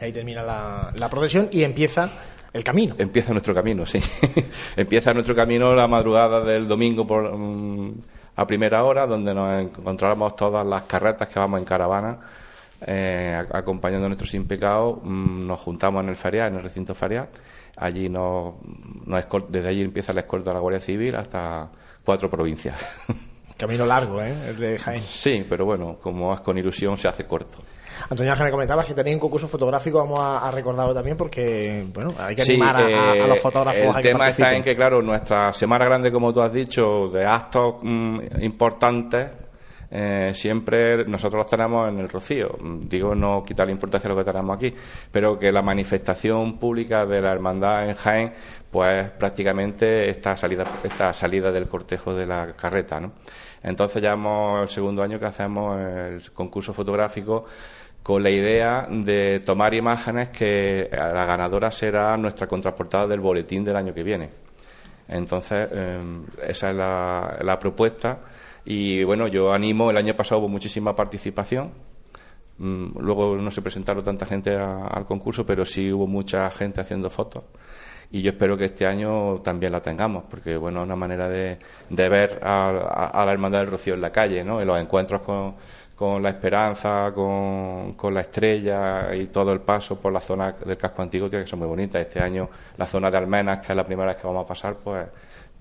Ahí 0.00 0.12
termina 0.12 0.42
la, 0.42 0.92
la 0.96 1.10
procesión 1.10 1.48
y 1.52 1.62
empieza 1.62 2.10
el 2.54 2.64
camino. 2.64 2.94
Empieza 2.96 3.32
nuestro 3.32 3.52
camino, 3.52 3.84
sí. 3.84 4.00
empieza 4.76 5.12
nuestro 5.12 5.34
camino 5.34 5.74
la 5.74 5.86
madrugada 5.86 6.40
del 6.40 6.66
domingo 6.66 7.06
por, 7.06 7.36
mm, 7.36 7.94
a 8.36 8.46
primera 8.46 8.82
hora, 8.84 9.06
donde 9.06 9.34
nos 9.34 9.60
encontramos 9.60 10.34
todas 10.36 10.64
las 10.64 10.84
carretas 10.84 11.28
que 11.28 11.38
vamos 11.38 11.60
en 11.60 11.66
caravana 11.66 12.18
eh, 12.86 13.42
acompañando 13.52 14.06
a 14.06 14.08
nuestro 14.08 14.26
sin 14.26 14.46
pecado, 14.46 15.00
mm, 15.02 15.46
nos 15.46 15.60
juntamos 15.60 16.02
en 16.02 16.10
el 16.10 16.16
ferial, 16.16 16.52
en 16.52 16.56
el 16.56 16.62
recinto 16.62 16.94
ferial. 16.94 17.28
Allí 17.76 18.08
nos, 18.08 18.54
desde 19.48 19.68
allí 19.68 19.82
empieza 19.82 20.12
la 20.12 20.20
escolta 20.20 20.50
de 20.50 20.54
la 20.54 20.60
Guardia 20.60 20.80
Civil 20.80 21.14
hasta 21.16 21.68
cuatro 22.04 22.30
provincias. 22.30 22.76
Camino 23.56 23.86
largo, 23.86 24.20
¿eh? 24.20 24.34
El 24.48 24.58
de 24.58 24.78
Jaén. 24.78 25.00
Sí, 25.00 25.46
pero 25.48 25.64
bueno, 25.64 25.96
como 26.02 26.34
es 26.34 26.40
con 26.40 26.58
ilusión, 26.58 26.96
se 26.96 27.06
hace 27.06 27.24
corto. 27.24 27.58
Antonio 28.10 28.32
Ángel, 28.32 28.46
me 28.46 28.50
comentabas 28.50 28.84
que 28.84 28.94
tenéis 28.94 29.14
un 29.14 29.20
concurso 29.20 29.46
fotográfico, 29.46 29.98
vamos 29.98 30.20
a, 30.20 30.50
recordarlo 30.50 30.92
también 30.92 31.16
porque, 31.16 31.86
bueno, 31.94 32.12
hay 32.18 32.34
que 32.34 32.42
animar 32.42 32.76
a, 32.76 33.14
los 33.26 33.38
eh, 33.38 33.40
fotógrafos. 33.40 33.96
El 33.96 34.02
tema 34.02 34.28
está 34.28 34.54
en 34.54 34.62
que, 34.62 34.74
claro, 34.74 35.00
nuestra 35.00 35.52
Semana 35.52 35.84
Grande, 35.84 36.10
como 36.10 36.32
tú 36.32 36.42
has 36.42 36.52
dicho, 36.52 37.08
de 37.08 37.24
actos 37.24 37.76
mm, 37.82 38.18
importantes, 38.40 39.28
eh, 39.96 40.32
siempre 40.34 41.04
nosotros 41.04 41.38
los 41.38 41.46
tenemos 41.46 41.88
en 41.88 42.00
el 42.00 42.08
Rocío. 42.08 42.58
Digo, 42.60 43.14
no 43.14 43.44
quitar 43.44 43.68
la 43.68 43.72
importancia 43.72 44.08
de 44.08 44.16
lo 44.16 44.24
que 44.24 44.28
tenemos 44.28 44.56
aquí, 44.56 44.74
pero 45.12 45.38
que 45.38 45.52
la 45.52 45.62
manifestación 45.62 46.58
pública 46.58 47.06
de 47.06 47.20
la 47.20 47.30
hermandad 47.30 47.88
en 47.88 47.94
Jaén, 47.94 48.32
pues 48.72 49.08
prácticamente 49.10 50.10
está 50.10 50.36
salida, 50.36 50.66
esta 50.82 51.12
salida 51.12 51.52
del 51.52 51.68
cortejo 51.68 52.12
de 52.12 52.26
la 52.26 52.54
carreta, 52.56 52.98
¿no? 52.98 53.12
Entonces 53.62 54.02
ya 54.02 54.14
hemos 54.14 54.62
el 54.62 54.68
segundo 54.68 55.00
año 55.00 55.20
que 55.20 55.26
hacemos 55.26 55.76
el 55.76 56.32
concurso 56.32 56.74
fotográfico 56.74 57.44
con 58.02 58.20
la 58.22 58.30
idea 58.30 58.88
de 58.90 59.42
tomar 59.46 59.74
imágenes 59.74 60.30
que 60.30 60.90
la 60.92 61.24
ganadora 61.24 61.70
será 61.70 62.16
nuestra 62.16 62.48
contraportada 62.48 63.06
del 63.06 63.20
boletín 63.20 63.62
del 63.62 63.76
año 63.76 63.94
que 63.94 64.02
viene. 64.02 64.30
Entonces, 65.08 65.68
em, 65.70 66.24
esa 66.46 66.70
es 66.70 66.76
la, 66.76 67.58
propuesta. 67.60 68.18
Y 68.64 69.04
bueno, 69.04 69.28
yo 69.28 69.52
animo, 69.52 69.90
el 69.90 69.96
año 69.96 70.14
pasado 70.14 70.40
hubo 70.40 70.48
muchísima 70.48 70.94
participación. 70.96 71.72
Mm, 72.58 72.98
luego 72.98 73.36
no 73.36 73.50
se 73.50 73.62
presentaron 73.62 74.04
tanta 74.04 74.26
gente 74.26 74.56
al 74.56 75.06
concurso, 75.06 75.44
pero 75.44 75.64
sí 75.64 75.92
hubo 75.92 76.06
mucha 76.06 76.50
gente 76.50 76.80
haciendo 76.80 77.10
fotos. 77.10 77.44
Y 78.10 78.22
yo 78.22 78.30
espero 78.30 78.56
que 78.56 78.66
este 78.66 78.86
año 78.86 79.40
también 79.40 79.72
la 79.72 79.82
tengamos, 79.82 80.24
porque 80.30 80.56
bueno, 80.56 80.80
es 80.80 80.86
una 80.86 80.96
manera 80.96 81.28
de, 81.28 81.58
ver 81.90 82.38
a, 82.42 83.10
a, 83.12 83.24
la 83.24 83.32
Hermandad 83.32 83.60
del 83.60 83.70
Rocío 83.70 83.94
en 83.94 84.00
la 84.00 84.12
calle, 84.12 84.44
¿no? 84.44 84.60
En 84.60 84.68
los 84.68 84.80
encuentros 84.80 85.20
con, 85.22 85.56
con 85.96 86.22
la 86.22 86.30
esperanza, 86.30 87.12
con, 87.14 87.94
con, 87.94 88.14
la 88.14 88.20
estrella 88.20 89.14
y 89.14 89.26
todo 89.26 89.52
el 89.52 89.60
paso 89.60 90.00
por 90.00 90.12
la 90.12 90.20
zona 90.20 90.52
del 90.52 90.76
casco 90.76 91.02
antiguo 91.02 91.28
tiene 91.28 91.44
que 91.44 91.50
ser 91.50 91.58
muy 91.58 91.68
bonita. 91.68 92.00
Este 92.00 92.20
año 92.20 92.48
la 92.76 92.86
zona 92.86 93.10
de 93.10 93.16
Almenas, 93.16 93.64
que 93.64 93.72
es 93.72 93.76
la 93.76 93.86
primera 93.86 94.12
vez 94.12 94.20
que 94.20 94.26
vamos 94.26 94.44
a 94.44 94.46
pasar, 94.46 94.76
pues 94.76 95.06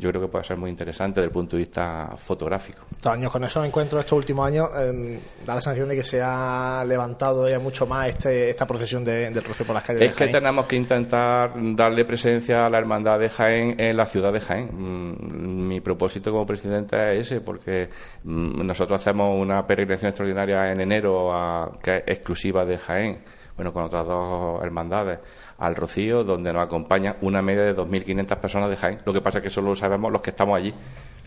yo 0.03 0.09
creo 0.09 0.21
que 0.21 0.27
puede 0.27 0.43
ser 0.43 0.57
muy 0.57 0.69
interesante 0.69 1.21
desde 1.21 1.27
el 1.27 1.33
punto 1.33 1.55
de 1.55 1.63
vista 1.63 2.13
fotográfico. 2.17 2.83
Estos 2.91 3.13
años 3.13 3.31
con 3.31 3.43
esos 3.45 3.65
encuentros, 3.65 4.01
estos 4.01 4.17
últimos 4.17 4.45
años, 4.45 4.69
em, 4.77 5.17
da 5.45 5.55
la 5.55 5.61
sensación 5.61 5.87
de 5.87 5.95
que 5.95 6.03
se 6.03 6.21
ha 6.21 6.83
levantado 6.85 7.47
ya 7.47 7.59
mucho 7.59 7.87
más 7.87 8.09
este, 8.09 8.49
esta 8.49 8.67
procesión 8.67 9.03
de, 9.03 9.29
del 9.29 9.43
Rocío 9.43 9.65
por 9.65 9.75
las 9.75 9.83
calles. 9.83 10.11
Es 10.11 10.15
que 10.15 10.27
tenemos 10.27 10.65
que 10.65 10.75
intentar 10.75 11.53
darle 11.55 12.03
presencia 12.03 12.65
a 12.65 12.69
la 12.69 12.77
hermandad 12.79 13.17
de 13.17 13.29
Jaén 13.29 13.79
en 13.79 13.95
la 13.95 14.05
ciudad 14.05 14.33
de 14.33 14.41
Jaén. 14.41 14.69
Mm, 14.71 15.67
mi 15.67 15.79
propósito 15.79 16.31
como 16.31 16.45
presidente 16.45 17.13
es 17.13 17.31
ese, 17.31 17.39
porque 17.39 17.89
mm, 18.23 18.65
nosotros 18.65 18.99
hacemos 18.99 19.29
una 19.39 19.65
peregrinación 19.65 20.09
extraordinaria 20.09 20.71
en 20.71 20.81
enero 20.81 21.71
que 21.81 21.97
es 21.97 22.03
exclusiva 22.07 22.65
de 22.65 22.77
Jaén 22.77 23.19
bueno, 23.55 23.71
con 23.71 23.83
otras 23.83 24.05
dos 24.05 24.63
hermandades, 24.63 25.19
al 25.63 25.75
Rocío, 25.75 26.23
donde 26.23 26.51
nos 26.51 26.63
acompaña 26.63 27.15
una 27.21 27.41
media 27.41 27.63
de 27.63 27.75
2.500 27.75 28.37
personas 28.37 28.69
de 28.69 28.75
Jaén. 28.75 28.97
Lo 29.05 29.13
que 29.13 29.21
pasa 29.21 29.39
es 29.39 29.43
que 29.43 29.49
solo 29.49 29.69
lo 29.69 29.75
sabemos 29.75 30.11
los 30.11 30.21
que 30.21 30.31
estamos 30.31 30.57
allí. 30.57 30.73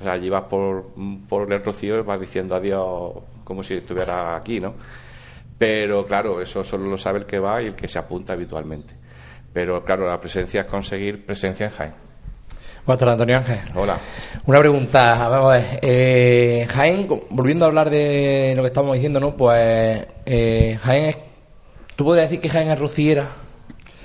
O 0.00 0.02
sea, 0.02 0.12
allí 0.12 0.28
vas 0.28 0.44
por, 0.44 0.90
por 1.28 1.50
el 1.52 1.64
Rocío 1.64 1.98
y 1.98 2.02
vas 2.02 2.20
diciendo 2.20 2.54
adiós 2.54 3.12
como 3.44 3.62
si 3.62 3.74
estuviera 3.74 4.36
aquí, 4.36 4.60
¿no? 4.60 4.74
Pero 5.58 6.04
claro, 6.04 6.40
eso 6.40 6.62
solo 6.62 6.88
lo 6.88 6.98
sabe 6.98 7.20
el 7.20 7.26
que 7.26 7.38
va 7.38 7.62
y 7.62 7.66
el 7.66 7.74
que 7.74 7.88
se 7.88 7.98
apunta 7.98 8.34
habitualmente. 8.34 8.94
Pero 9.52 9.82
claro, 9.84 10.06
la 10.06 10.20
presencia 10.20 10.62
es 10.62 10.66
conseguir 10.66 11.24
presencia 11.24 11.66
en 11.66 11.72
Jaén. 11.72 11.94
Buenas 12.84 13.00
tardes, 13.00 13.12
Antonio 13.14 13.36
Ángel. 13.38 13.58
Hola. 13.74 13.98
Una 14.44 14.60
pregunta, 14.60 15.28
vamos 15.28 15.54
a 15.54 15.56
ver. 15.56 15.80
Eh, 15.82 16.66
Jaén, 16.68 17.08
volviendo 17.30 17.64
a 17.64 17.68
hablar 17.68 17.88
de 17.88 18.52
lo 18.54 18.62
que 18.62 18.68
estamos 18.68 18.94
diciendo, 18.94 19.18
¿no? 19.18 19.34
Pues 19.34 20.06
eh, 20.26 20.78
Jaén 20.82 21.04
es 21.06 21.16
¿Tú 21.96 22.04
podrías 22.04 22.28
decir 22.28 22.42
que 22.42 22.50
Jaén 22.50 22.70
es 22.70 22.78
rociera? 22.78 23.26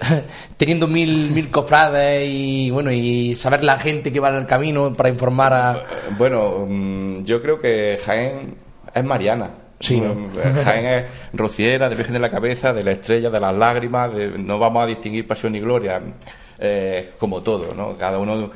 Teniendo 0.57 0.87
mil, 0.87 1.31
mil 1.31 1.49
cofrades 1.49 2.27
y 2.27 2.71
bueno 2.71 2.91
y 2.91 3.35
saber 3.35 3.63
la 3.63 3.77
gente 3.77 4.11
que 4.11 4.19
va 4.19 4.29
en 4.29 4.35
el 4.35 4.45
camino 4.45 4.93
para 4.93 5.09
informar 5.09 5.53
a... 5.53 5.83
Bueno, 6.17 6.65
mm, 6.67 7.23
yo 7.23 7.41
creo 7.41 7.59
que 7.59 7.99
Jaén 8.03 8.55
es 8.93 9.03
Mariana. 9.03 9.51
Sí, 9.79 9.99
¿no? 9.99 10.13
Mm, 10.13 10.63
Jaén 10.63 10.85
es 10.85 11.05
rociera, 11.33 11.89
de 11.89 11.95
Virgen 11.95 12.13
de 12.13 12.19
la 12.19 12.29
Cabeza, 12.29 12.73
de 12.73 12.83
la 12.83 12.91
estrella, 12.91 13.29
de 13.29 13.39
las 13.39 13.55
lágrimas, 13.55 14.11
no 14.37 14.59
vamos 14.59 14.83
a 14.83 14.87
distinguir 14.87 15.27
pasión 15.27 15.55
y 15.55 15.59
gloria. 15.59 16.01
Eh, 16.63 17.13
como 17.17 17.41
todo, 17.41 17.73
¿no? 17.73 17.97
Cada 17.97 18.19
uno, 18.19 18.51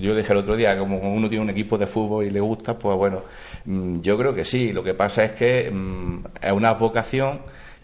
yo 0.00 0.14
dije 0.14 0.32
el 0.32 0.38
otro 0.38 0.54
día, 0.54 0.78
como 0.78 0.98
uno 0.98 1.28
tiene 1.28 1.42
un 1.42 1.50
equipo 1.50 1.76
de 1.76 1.88
fútbol 1.88 2.24
y 2.24 2.30
le 2.30 2.38
gusta, 2.38 2.78
pues 2.78 2.96
bueno, 2.96 3.24
mm, 3.64 4.00
yo 4.02 4.16
creo 4.16 4.32
que 4.32 4.44
sí. 4.44 4.72
Lo 4.72 4.84
que 4.84 4.94
pasa 4.94 5.24
es 5.24 5.32
que 5.32 5.66
es 5.66 6.52
una 6.52 6.74
vocación 6.74 7.40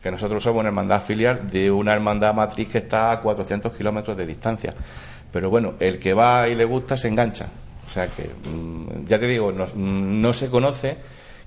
que 0.07 0.13
nosotros 0.13 0.41
somos 0.41 0.61
una 0.61 0.69
hermandad 0.69 1.03
filial 1.03 1.51
de 1.51 1.69
una 1.69 1.93
hermandad 1.93 2.33
matriz 2.33 2.69
que 2.69 2.79
está 2.79 3.11
a 3.11 3.21
400 3.21 3.73
kilómetros 3.73 4.17
de 4.17 4.25
distancia. 4.25 4.73
Pero 5.33 5.51
bueno, 5.51 5.75
el 5.81 5.99
que 5.99 6.15
va 6.15 6.47
y 6.47 6.55
le 6.55 6.65
gusta 6.65 6.97
se 6.97 7.09
engancha. 7.09 7.49
O 7.85 7.91
sea 7.91 8.07
que, 8.07 8.23
mm, 8.49 9.05
ya 9.05 9.19
te 9.19 9.27
digo, 9.27 9.51
no, 9.51 10.33
se 10.33 10.49
conoce 10.49 10.97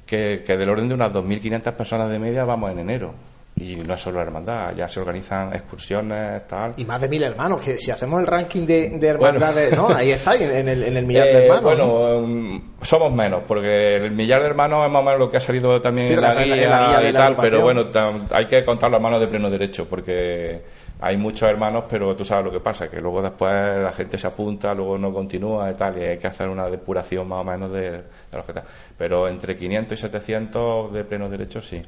que, 0.06 0.44
que, 0.46 0.58
del 0.58 0.70
orden 0.70 0.90
de 0.90 0.96
unas 0.96 1.14
2.500 1.14 1.72
personas 1.72 2.10
de 2.10 2.20
media 2.20 2.44
vamos 2.44 2.70
en 2.72 2.80
enero. 2.80 3.14
Y 3.60 3.76
no 3.76 3.94
es 3.94 4.02
solo 4.02 4.18
la 4.18 4.24
hermandad, 4.24 4.74
ya 4.74 4.88
se 4.88 5.02
organizan 5.02 5.54
excursiones, 5.54 6.48
tal. 6.48 6.74
Y 6.78 6.86
más 6.86 7.02
de 7.02 7.10
mil 7.10 7.22
hermanos, 7.24 7.60
que 7.60 7.78
si 7.78 7.92
hacemos 7.92 8.22
el 8.22 8.28
ranking 8.28 8.66
de, 8.66 9.00
hermandades, 9.02 9.76
¿no? 9.76 9.90
Ahí 9.90 10.12
está, 10.12 10.36
en 10.36 10.68
el, 10.70 10.84
en 10.84 10.96
el 10.96 11.06
millar 11.06 11.26
de 11.26 11.32
eh, 11.34 11.46
hermanos. 11.46 11.64
Bueno, 11.64 12.22
mm, 12.26 12.62
somos 12.82 13.12
menos, 13.12 13.42
porque 13.46 13.98
el 13.98 14.12
millar 14.12 14.42
de 14.42 14.48
hermanos 14.48 14.86
es 14.86 14.92
más 14.92 15.02
o 15.02 15.04
menos 15.04 15.20
lo 15.20 15.30
que 15.30 15.38
ha 15.38 15.42
salido 15.42 15.82
también 15.82 16.10
en, 16.10 16.22
la 16.22 16.36
guía, 16.36 17.10
y 17.10 17.14
tal, 17.14 17.36
pero 17.36 17.62
bueno, 17.62 17.84
hay 18.32 18.46
que 18.46 18.64
contar 18.64 18.90
las 18.92 19.02
manos 19.02 19.20
de 19.20 19.28
pleno 19.28 19.50
derecho, 19.50 19.90
porque 19.90 20.62
hay 21.02 21.18
muchos 21.18 21.50
hermanos, 21.50 21.84
pero 21.90 22.16
tú 22.16 22.24
sabes 22.24 22.46
lo 22.46 22.52
que 22.52 22.62
pasa, 22.62 22.90
que 22.90 23.02
luego 23.02 23.22
después 23.22 23.52
la 23.52 23.92
gente 23.92 24.18
se 24.18 24.28
apunta, 24.28 24.74
luego 24.74 24.98
no 24.98 25.14
continúa 25.14 25.70
y 25.70 25.74
tal, 25.74 25.98
y 25.98 26.06
hay 26.06 26.18
que 26.18 26.28
hacer 26.28 26.48
una 26.48 26.70
depuración 26.70 27.28
más 27.28 27.42
o 27.42 27.44
menos 27.44 27.74
de, 27.74 27.92
de 27.92 28.04
los 28.32 28.46
que 28.46 28.52
están. 28.54 28.64
Pero 28.98 29.28
entre 29.28 29.58
500 29.58 29.98
y 29.98 30.02
700 30.02 30.94
de 30.94 31.04
pleno 31.04 31.28
derecho, 31.28 31.62
sí. 31.62 31.82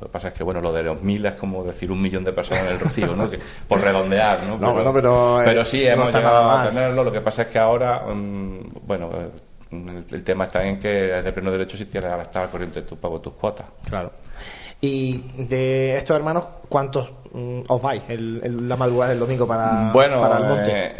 Lo 0.00 0.08
que 0.08 0.12
pasa 0.12 0.28
es 0.28 0.34
que, 0.34 0.44
bueno, 0.44 0.60
lo 0.60 0.72
de 0.72 0.82
los 0.82 1.02
mil 1.02 1.24
es 1.24 1.34
como 1.34 1.64
decir 1.64 1.90
un 1.90 2.02
millón 2.02 2.22
de 2.22 2.32
personas 2.32 2.66
en 2.66 2.72
el 2.72 2.80
Rocío, 2.80 3.16
¿no? 3.16 3.30
por 3.66 3.80
redondear, 3.80 4.42
¿no? 4.42 4.58
Pero, 4.76 4.92
pero, 4.92 5.40
pero, 5.42 5.64
sí, 5.64 5.86
hemos 5.86 6.14
llegado 6.14 6.50
a 6.50 6.68
tenerlo. 6.68 7.02
Lo 7.02 7.12
que 7.12 7.22
pasa 7.22 7.42
es 7.42 7.48
que 7.48 7.58
ahora, 7.58 8.02
mm, 8.06 8.86
bueno, 8.86 9.10
el, 9.70 10.22
tema 10.22 10.44
está 10.44 10.64
en 10.66 10.78
que 10.78 11.18
es 11.18 11.24
de 11.24 11.32
pleno 11.32 11.50
derecho 11.50 11.76
si 11.76 11.86
tienes 11.86 12.10
a 12.10 12.20
estar 12.20 12.44
al 12.44 12.50
corriente 12.50 12.82
tu 12.82 12.96
pago 12.96 13.20
tus 13.20 13.32
cuotas. 13.34 13.66
Claro. 13.88 14.12
Y 14.80 15.18
de 15.44 15.96
estos 15.96 16.14
hermanos, 16.16 16.44
¿cuántos 16.68 17.10
mm, 17.32 17.60
os 17.68 17.80
vais 17.80 18.02
el, 18.08 18.68
la 18.68 18.76
madrugada 18.76 19.10
del 19.10 19.20
domingo 19.20 19.46
para, 19.46 19.92
para 19.92 20.38
el 20.38 20.44
monte? 20.44 20.86
Eh, 20.86 20.96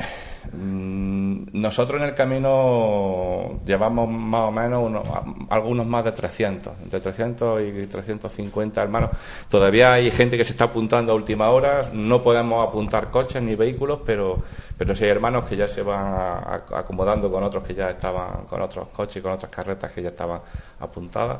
nosotros 0.52 2.00
en 2.00 2.08
el 2.08 2.14
camino 2.14 3.60
llevamos 3.64 4.08
más 4.08 4.42
o 4.42 4.52
menos 4.52 5.06
algunos 5.50 5.86
más 5.86 6.04
de 6.04 6.12
300, 6.12 6.72
entre 6.84 7.00
300 7.00 7.62
y 7.62 7.86
350 7.86 8.82
hermanos. 8.82 9.10
Todavía 9.48 9.94
hay 9.94 10.10
gente 10.10 10.36
que 10.36 10.44
se 10.44 10.52
está 10.52 10.66
apuntando 10.66 11.12
a 11.12 11.14
última 11.14 11.50
hora, 11.50 11.90
no 11.92 12.22
podemos 12.22 12.66
apuntar 12.66 13.10
coches 13.10 13.42
ni 13.42 13.54
vehículos, 13.54 14.00
pero, 14.04 14.36
pero 14.76 14.94
sí 14.94 15.04
hay 15.04 15.10
hermanos 15.10 15.44
que 15.48 15.56
ya 15.56 15.68
se 15.68 15.82
van 15.82 16.62
acomodando 16.74 17.30
con 17.30 17.42
otros 17.42 17.64
que 17.64 17.74
ya 17.74 17.90
estaban, 17.90 18.44
con 18.44 18.62
otros 18.62 18.88
coches 18.88 19.22
con 19.22 19.32
otras 19.32 19.50
carretas 19.50 19.92
que 19.92 20.02
ya 20.02 20.10
estaban 20.10 20.40
apuntadas. 20.80 21.38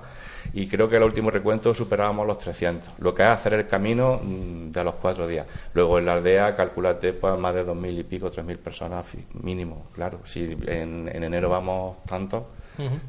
Y 0.52 0.68
creo 0.68 0.88
que 0.88 0.96
el 0.96 1.02
último 1.02 1.30
recuento 1.30 1.74
superábamos 1.74 2.26
los 2.26 2.38
300, 2.38 3.00
lo 3.00 3.12
que 3.14 3.22
es 3.22 3.28
hacer 3.28 3.54
el 3.54 3.66
camino 3.66 4.20
mm, 4.22 4.70
de 4.70 4.84
los 4.84 4.94
cuatro 4.94 5.26
días. 5.26 5.46
Luego 5.74 5.98
en 5.98 6.06
la 6.06 6.14
aldea, 6.14 6.54
calculate 6.54 7.12
pues, 7.12 7.38
más 7.38 7.54
de 7.54 7.66
2.000 7.66 7.98
y 7.98 8.04
pico, 8.04 8.30
3.000 8.30 8.56
personas 8.58 8.95
mínimo, 9.42 9.86
claro. 9.92 10.20
Si 10.24 10.56
en, 10.66 11.08
enero 11.08 11.48
vamos 11.48 12.02
tanto, 12.04 12.50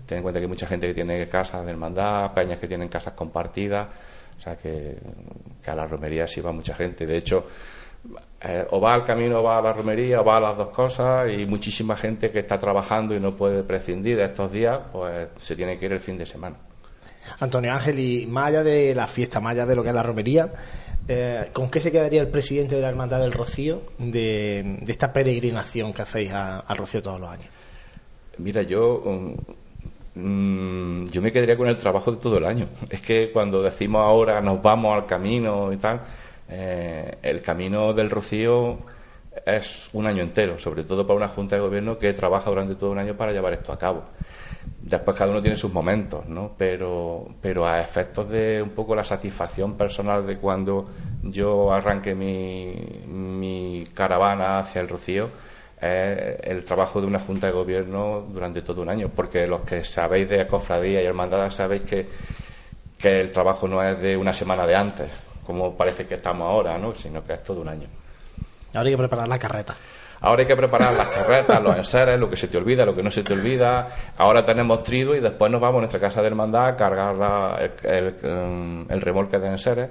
ten 0.06 0.18
en 0.18 0.24
cuenta 0.24 0.40
que 0.40 0.46
hay 0.46 0.50
mucha 0.50 0.68
gente 0.68 0.88
que 0.88 0.94
tiene 0.94 1.28
casas 1.28 1.66
de 1.66 1.72
hermandad, 1.72 2.34
peñas 2.34 2.58
que 2.58 2.68
tienen 2.68 2.88
casas 2.88 3.14
compartidas, 3.14 3.88
o 4.38 4.42
sea 4.42 4.56
que, 4.56 4.98
a 5.66 5.76
la 5.76 5.88
romería 5.88 6.28
sí 6.28 6.42
va 6.42 6.52
mucha 6.52 6.74
gente. 6.74 7.06
De 7.06 7.18
hecho, 7.18 7.48
eh, 8.42 8.66
o 8.72 8.80
va 8.80 8.94
al 8.94 9.06
camino 9.06 9.40
o 9.40 9.44
va 9.44 9.58
a 9.58 9.62
la 9.62 9.74
romería 9.74 10.22
o 10.22 10.24
va 10.24 10.38
a 10.38 10.40
las 10.40 10.58
dos 10.58 10.70
cosas 10.70 11.32
y 11.32 11.46
muchísima 11.46 11.98
gente 11.98 12.30
que 12.30 12.40
está 12.40 12.58
trabajando 12.60 13.16
y 13.16 13.20
no 13.20 13.36
puede 13.36 13.64
prescindir 13.64 14.18
de 14.18 14.26
estos 14.26 14.52
días, 14.52 14.80
pues 14.92 15.28
se 15.38 15.56
tiene 15.56 15.78
que 15.78 15.86
ir 15.86 15.92
el 15.92 16.00
fin 16.00 16.18
de 16.18 16.26
semana. 16.26 16.56
Antonio 17.40 17.74
Ángel, 17.74 18.00
y 18.00 18.26
más 18.26 18.48
allá 18.48 18.64
de 18.64 18.96
la 18.96 19.08
fiesta, 19.08 19.40
más 19.40 19.52
allá 19.52 19.66
de 19.66 19.76
lo 19.76 19.84
que 19.84 19.90
es 19.90 19.96
la 19.96 20.04
romería, 20.04 20.50
eh, 21.08 21.50
¿con 21.54 21.70
qué 21.70 21.80
se 21.80 21.92
quedaría 21.92 22.22
el 22.22 22.30
presidente 22.30 22.76
de 22.76 22.82
la 22.82 22.90
Hermandad 22.90 23.20
del 23.20 23.32
Rocío 23.32 23.82
de, 23.98 24.80
esta 24.88 25.14
peregrinación 25.14 25.94
que 25.94 26.02
hacéis 26.02 26.32
al 26.34 26.78
Rocío 26.78 27.02
todos 27.02 27.20
los 27.20 27.30
años? 27.30 27.48
Mira, 28.38 28.62
yo, 28.64 29.04
mm, 30.16 31.06
yo 31.06 31.22
me 31.22 31.32
quedaría 31.32 31.58
con 31.58 31.68
el 31.68 31.78
trabajo 31.78 32.12
de 32.12 32.18
todo 32.18 32.38
el 32.38 32.46
año. 32.46 32.68
Es 32.90 33.02
que 33.02 33.32
cuando 33.32 33.62
decimos 33.62 34.02
ahora 34.02 34.42
nos 34.42 34.62
vamos 34.62 34.96
al 34.96 35.06
camino 35.06 35.72
y 35.72 35.78
tal, 35.78 36.02
eh, 36.50 37.18
el 37.22 37.42
camino 37.42 37.94
del 37.94 38.10
Rocío 38.10 38.78
es 39.46 39.90
un 39.94 40.08
año 40.08 40.24
entero, 40.24 40.58
sobre 40.60 40.84
todo 40.84 41.06
para 41.06 41.18
una 41.18 41.28
Junta 41.28 41.56
de 41.56 41.62
Gobierno 41.62 41.98
que 41.98 42.14
trabaja 42.14 42.50
durante 42.50 42.76
todo 42.76 42.92
un 42.92 43.00
año 43.00 43.16
para 43.16 43.32
llevar 43.32 43.54
esto 43.54 43.72
a 43.72 43.80
cabo. 43.80 44.04
Después 44.82 45.18
cada 45.18 45.32
uno 45.32 45.42
tiene 45.42 45.58
sus 45.58 45.72
momentos, 45.74 46.28
¿no? 46.28 46.54
Pero, 46.58 47.28
pero 47.42 47.68
a 47.68 47.82
efectos 47.82 48.30
de 48.30 48.62
un 48.62 48.70
poco 48.70 48.96
la 48.96 49.04
satisfacción 49.04 49.76
personal 49.76 50.26
de 50.26 50.38
cuando 50.38 50.86
yo 51.24 51.72
arranque 51.74 52.16
mi, 52.16 53.04
mi 53.08 53.86
caravana 53.94 54.60
hacia 54.60 54.82
el 54.82 54.88
Rocío, 54.88 55.30
es 55.80 56.38
el 56.44 56.64
trabajo 56.66 57.02
de 57.02 57.08
una 57.08 57.20
Junta 57.20 57.48
de 57.48 57.54
Gobierno 57.54 58.26
durante 58.32 58.62
todo 58.62 58.82
un 58.82 58.90
año, 58.90 59.10
porque 59.14 59.48
los 59.48 59.62
que 59.62 59.84
sabéis 59.84 60.30
de 60.30 60.48
cofradía 60.48 61.02
y 61.02 61.06
hermandad 61.06 61.50
sabéis 61.52 61.84
que 61.84 62.08
que 62.98 63.22
el 63.22 63.32
trabajo 63.32 63.68
no 63.68 63.84
es 63.84 64.00
de 64.02 64.18
una 64.18 64.34
semana 64.34 64.66
de 64.66 64.76
antes, 64.76 65.10
como 65.46 65.76
parece 65.76 66.08
que 66.08 66.16
estamos 66.16 66.48
ahora, 66.48 66.78
¿no? 66.78 66.96
sino 66.96 67.24
que 67.24 67.34
es 67.34 67.44
todo 67.44 67.62
un 67.62 67.70
año. 67.70 67.88
Ahora 68.74 68.88
hay 68.88 68.94
que 68.94 68.98
preparar 68.98 69.28
la 69.28 69.40
carreta. 69.40 69.76
Ahora 70.22 70.42
hay 70.42 70.48
que 70.48 70.56
preparar 70.56 70.94
las 70.94 71.08
carretas, 71.10 71.62
los 71.62 71.78
enseres, 71.78 72.20
lo 72.20 72.30
que 72.30 72.36
se 72.36 72.48
te 72.48 72.58
olvida, 72.58 72.86
lo 72.86 72.96
que 72.96 73.04
no 73.04 73.12
se 73.12 73.24
te 73.24 73.34
olvida. 73.34 73.88
Ahora 74.18 74.44
tenemos 74.44 74.84
trido 74.84 75.16
y 75.16 75.20
después 75.20 75.52
nos 75.52 75.62
vamos 75.62 75.78
a 75.78 75.82
nuestra 75.82 76.00
casa 76.00 76.22
de 76.22 76.28
hermandad 76.28 76.70
a 76.70 76.76
cargar 76.76 77.72
el, 77.84 79.02
remolque 79.02 79.38
de 79.38 79.48
enseres. 79.48 79.90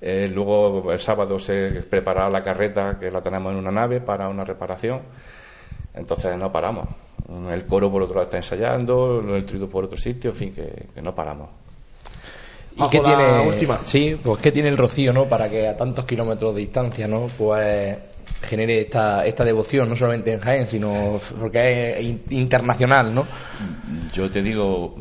Eh, 0.00 0.30
luego 0.32 0.90
el 0.92 0.98
sábado 0.98 1.38
se 1.38 1.82
preparará 1.88 2.30
la 2.30 2.42
carreta 2.42 2.98
que 2.98 3.10
la 3.10 3.20
tenemos 3.20 3.52
en 3.52 3.58
una 3.58 3.70
nave 3.70 4.00
para 4.00 4.28
una 4.28 4.44
reparación. 4.44 5.02
Entonces 5.92 6.36
no 6.38 6.50
paramos. 6.50 6.88
El 7.50 7.66
coro 7.66 7.90
por 7.90 8.02
otro 8.02 8.14
lado 8.14 8.24
está 8.24 8.38
ensayando, 8.38 9.20
el 9.36 9.44
trido 9.44 9.68
por 9.68 9.84
otro 9.84 9.98
sitio, 9.98 10.30
en 10.30 10.36
fin, 10.36 10.54
que, 10.54 11.02
no 11.02 11.14
paramos. 11.14 11.50
¿Y 12.76 12.88
qué 12.88 13.00
tiene, 13.00 13.46
última? 13.46 13.84
Sí, 13.84 14.18
pues 14.22 14.40
qué 14.40 14.52
tiene 14.52 14.70
el 14.70 14.78
Rocío, 14.78 15.12
¿no? 15.12 15.26
Para 15.26 15.50
que 15.50 15.68
a 15.68 15.76
tantos 15.76 16.04
kilómetros 16.06 16.54
de 16.54 16.60
distancia, 16.60 17.06
¿no? 17.06 17.28
Pues 17.36 17.96
genere 18.42 18.80
esta, 18.82 19.24
esta 19.26 19.44
devoción, 19.44 19.88
no 19.88 19.96
solamente 19.96 20.32
en 20.32 20.40
Jaén, 20.40 20.66
sino 20.66 21.20
porque 21.38 21.98
es 21.98 22.32
internacional, 22.32 23.14
¿no? 23.14 23.26
Yo 24.12 24.30
te 24.30 24.42
digo, 24.42 24.94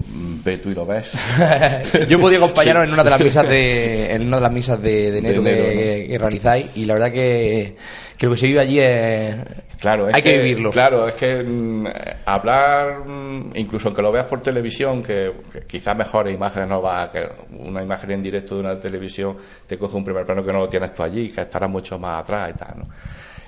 ve 0.43 0.57
tú 0.57 0.69
y 0.69 0.75
lo 0.75 0.85
ves. 0.85 1.17
Yo 2.09 2.19
podía 2.19 2.37
acompañaros 2.37 2.83
en 2.87 2.93
una 2.93 3.03
de 3.03 3.09
las 3.09 3.21
misas 3.21 3.47
de, 3.47 4.13
en 4.13 4.27
una 4.27 4.37
de 4.37 4.43
las 4.43 4.51
misas 4.51 4.81
de, 4.81 5.17
enero, 5.17 5.43
que, 5.43 6.17
realizáis 6.19 6.67
y 6.75 6.85
la 6.85 6.93
verdad 6.93 7.11
que, 7.11 7.75
que 8.17 8.25
lo 8.25 8.33
que 8.33 8.37
se 8.37 8.47
vive 8.47 8.59
allí 8.59 8.79
es, 8.79 9.35
Claro, 9.79 10.09
hay 10.13 10.21
que, 10.21 10.37
vivirlo. 10.37 10.71
Claro, 10.71 11.07
es 11.07 11.15
que 11.15 11.41
mm, 11.41 11.85
hablar, 12.25 13.07
mm, 13.07 13.51
incluso 13.55 13.87
aunque 13.87 14.01
lo 14.01 14.11
veas 14.11 14.25
por 14.25 14.41
televisión, 14.41 15.01
que, 15.01 15.31
quizás 15.67 15.95
mejores 15.95 16.33
imágenes 16.33 16.67
no 16.67 16.81
va, 16.81 17.09
que 17.09 17.25
una 17.51 17.81
imagen 17.81 18.11
en 18.11 18.21
directo 18.21 18.55
de 18.55 18.61
una 18.61 18.79
televisión 18.79 19.37
te 19.65 19.77
coge 19.77 19.95
un 19.95 20.03
primer 20.03 20.25
plano 20.25 20.43
que 20.43 20.51
no 20.51 20.59
lo 20.59 20.69
tienes 20.69 20.93
tú 20.93 21.03
allí, 21.03 21.29
que 21.29 21.41
estará 21.41 21.67
mucho 21.67 21.97
más 21.97 22.21
atrás 22.21 22.51
y 22.53 22.57
tal. 22.57 22.79
¿no? 22.79 22.85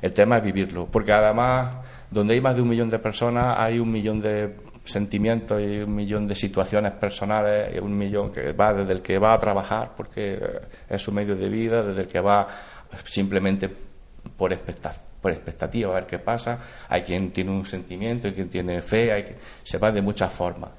El 0.02 0.14
tema 0.14 0.38
es 0.38 0.44
vivirlo, 0.44 0.88
porque 0.90 1.12
además, 1.12 1.76
donde 2.10 2.34
hay 2.34 2.42
más 2.42 2.56
de 2.56 2.62
un 2.62 2.70
millón 2.70 2.88
de 2.88 3.00
personas, 3.00 3.56
hay 3.58 3.80
un 3.80 3.92
millón 3.92 4.18
de 4.18 4.56
sentimientos 4.86 5.62
y 5.62 5.80
un 5.80 5.94
millón 5.94 6.28
de 6.28 6.36
situaciones 6.36 6.94
personales, 6.94 7.76
y 7.76 7.80
un 7.80 7.96
millón 7.98 8.32
que 8.32 8.54
va 8.54 8.74
desde 8.74 8.94
el 8.94 9.02
que 9.02 9.20
va 9.20 9.34
a 9.34 9.38
trabajar, 9.38 9.92
porque 9.98 10.40
es 10.90 11.02
su 11.02 11.12
medio 11.12 11.36
de 11.36 11.50
vida, 11.50 11.84
desde 11.84 12.02
el 12.02 12.08
que 12.08 12.22
va 12.22 12.48
simplemente 13.04 13.70
por 14.38 14.54
por 15.22 15.32
expectativa, 15.32 15.92
a 15.92 15.96
ver 15.96 16.06
qué 16.06 16.20
pasa. 16.20 16.60
Hay 16.90 17.04
quien 17.04 17.32
tiene 17.32 17.52
un 17.52 17.66
sentimiento, 17.66 18.28
hay 18.28 18.34
quien 18.34 18.50
tiene 18.50 18.82
fe, 18.82 19.12
hay 19.12 19.24
que, 19.24 19.36
se 19.64 19.78
va 19.78 19.92
de 19.92 20.02
muchas 20.02 20.34
formas. 20.34 20.72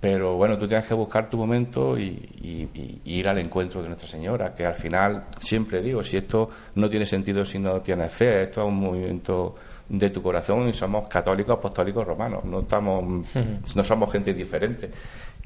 Pero 0.00 0.36
bueno, 0.36 0.58
tú 0.58 0.68
tienes 0.68 0.86
que 0.86 0.92
buscar 0.92 1.30
tu 1.30 1.38
momento 1.38 1.98
y, 1.98 3.00
ir 3.04 3.26
al 3.26 3.38
encuentro 3.38 3.80
de 3.82 3.88
Nuestra 3.88 4.06
Señora, 4.06 4.52
que 4.52 4.66
al 4.66 4.74
final, 4.74 5.28
siempre 5.40 5.80
digo, 5.80 6.02
si 6.04 6.18
esto 6.18 6.50
no 6.74 6.90
tiene 6.90 7.06
sentido 7.06 7.42
si 7.44 7.58
no 7.58 7.80
tienes 7.80 8.12
fe, 8.12 8.42
esto 8.42 8.60
es 8.60 8.66
un 8.66 8.80
movimiento 8.80 9.54
de 9.88 10.10
tu 10.10 10.22
corazón 10.22 10.68
y 10.68 10.74
somos 10.74 11.08
católicos, 11.08 11.56
apostólicos, 11.56 12.04
romanos, 12.04 12.44
no, 12.44 12.60
estamos, 12.60 13.26
no 13.74 13.84
somos 13.84 14.12
gente 14.12 14.34
diferente. 14.34 14.90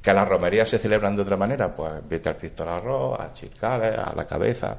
Que 0.03 0.11
a 0.11 0.15
las 0.15 0.29
romerías 0.29 0.69
se 0.69 0.79
celebran 0.79 1.15
de 1.15 1.23
otra 1.23 1.37
manera, 1.37 1.71
pues 1.71 1.93
vete 2.09 2.29
al 2.29 2.37
Cristo 2.37 2.65
al 2.65 2.71
arroz, 2.71 3.21
a 3.21 3.33
Chicales, 3.33 3.97
a 3.97 4.13
la 4.17 4.27
cabeza, 4.27 4.77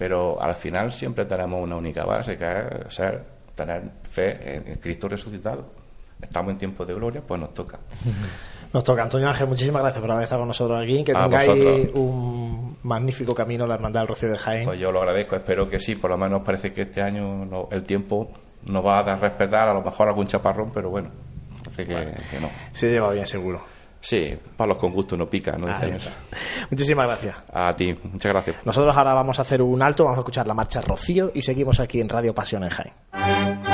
pero 0.00 0.40
al 0.40 0.54
final 0.54 0.90
siempre 0.92 1.26
tenemos 1.26 1.62
una 1.62 1.76
única 1.76 2.06
base, 2.06 2.38
que 2.38 2.46
es 2.88 2.94
ser, 2.94 3.22
tener 3.54 3.82
fe 4.02 4.56
en 4.56 4.76
Cristo 4.76 5.10
resucitado. 5.10 5.66
Estamos 6.18 6.52
en 6.52 6.58
tiempo 6.58 6.86
de 6.86 6.94
gloria, 6.94 7.20
pues 7.20 7.38
nos 7.38 7.52
toca. 7.52 7.78
Nos 8.72 8.84
toca. 8.84 9.02
Antonio 9.02 9.28
Ángel, 9.28 9.48
muchísimas 9.48 9.82
gracias 9.82 10.00
por 10.00 10.12
haber 10.12 10.22
estado 10.22 10.42
con 10.42 10.48
nosotros 10.48 10.80
aquí. 10.80 11.02
Que 11.02 11.12
tengáis 11.12 11.90
un 11.92 12.78
magnífico 12.84 13.34
camino 13.34 13.66
la 13.66 13.74
Hermandad 13.74 14.02
del 14.02 14.08
Rocío 14.08 14.30
de 14.30 14.38
Jaén. 14.38 14.64
Pues 14.64 14.78
yo 14.78 14.92
lo 14.92 15.00
agradezco, 15.00 15.34
espero 15.34 15.68
que 15.68 15.80
sí. 15.80 15.96
Por 15.96 16.08
lo 16.08 16.16
menos 16.16 16.42
parece 16.42 16.72
que 16.72 16.82
este 16.82 17.02
año 17.02 17.68
el 17.72 17.82
tiempo 17.82 18.30
nos 18.66 18.86
va 18.86 19.00
a 19.00 19.02
dar 19.02 19.20
respetar, 19.20 19.68
a 19.68 19.74
lo 19.74 19.82
mejor 19.82 20.06
algún 20.06 20.28
chaparrón, 20.28 20.70
pero 20.72 20.88
bueno, 20.88 21.10
parece 21.64 21.84
que, 21.84 22.40
no. 22.40 22.48
Se 22.72 22.90
lleva 22.90 23.10
bien, 23.10 23.26
seguro. 23.26 23.60
Sí, 24.00 24.36
para 24.56 24.68
los 24.68 24.78
con 24.78 24.92
gusto 24.92 25.16
no 25.16 25.28
pica, 25.28 25.52
no 25.52 25.66
Muchísimas 26.70 27.06
gracias. 27.06 27.36
A 27.52 27.72
ti, 27.74 27.96
muchas 28.04 28.32
gracias. 28.32 28.56
Nosotros 28.64 28.96
ahora 28.96 29.14
vamos 29.14 29.38
a 29.38 29.42
hacer 29.42 29.60
un 29.60 29.82
alto, 29.82 30.04
vamos 30.04 30.18
a 30.18 30.20
escuchar 30.20 30.46
la 30.46 30.54
marcha 30.54 30.80
Rocío 30.80 31.32
y 31.34 31.42
seguimos 31.42 31.80
aquí 31.80 32.00
en 32.00 32.08
Radio 32.08 32.34
Pasión 32.34 32.64
en 32.64 32.70
Jaén. 32.70 33.69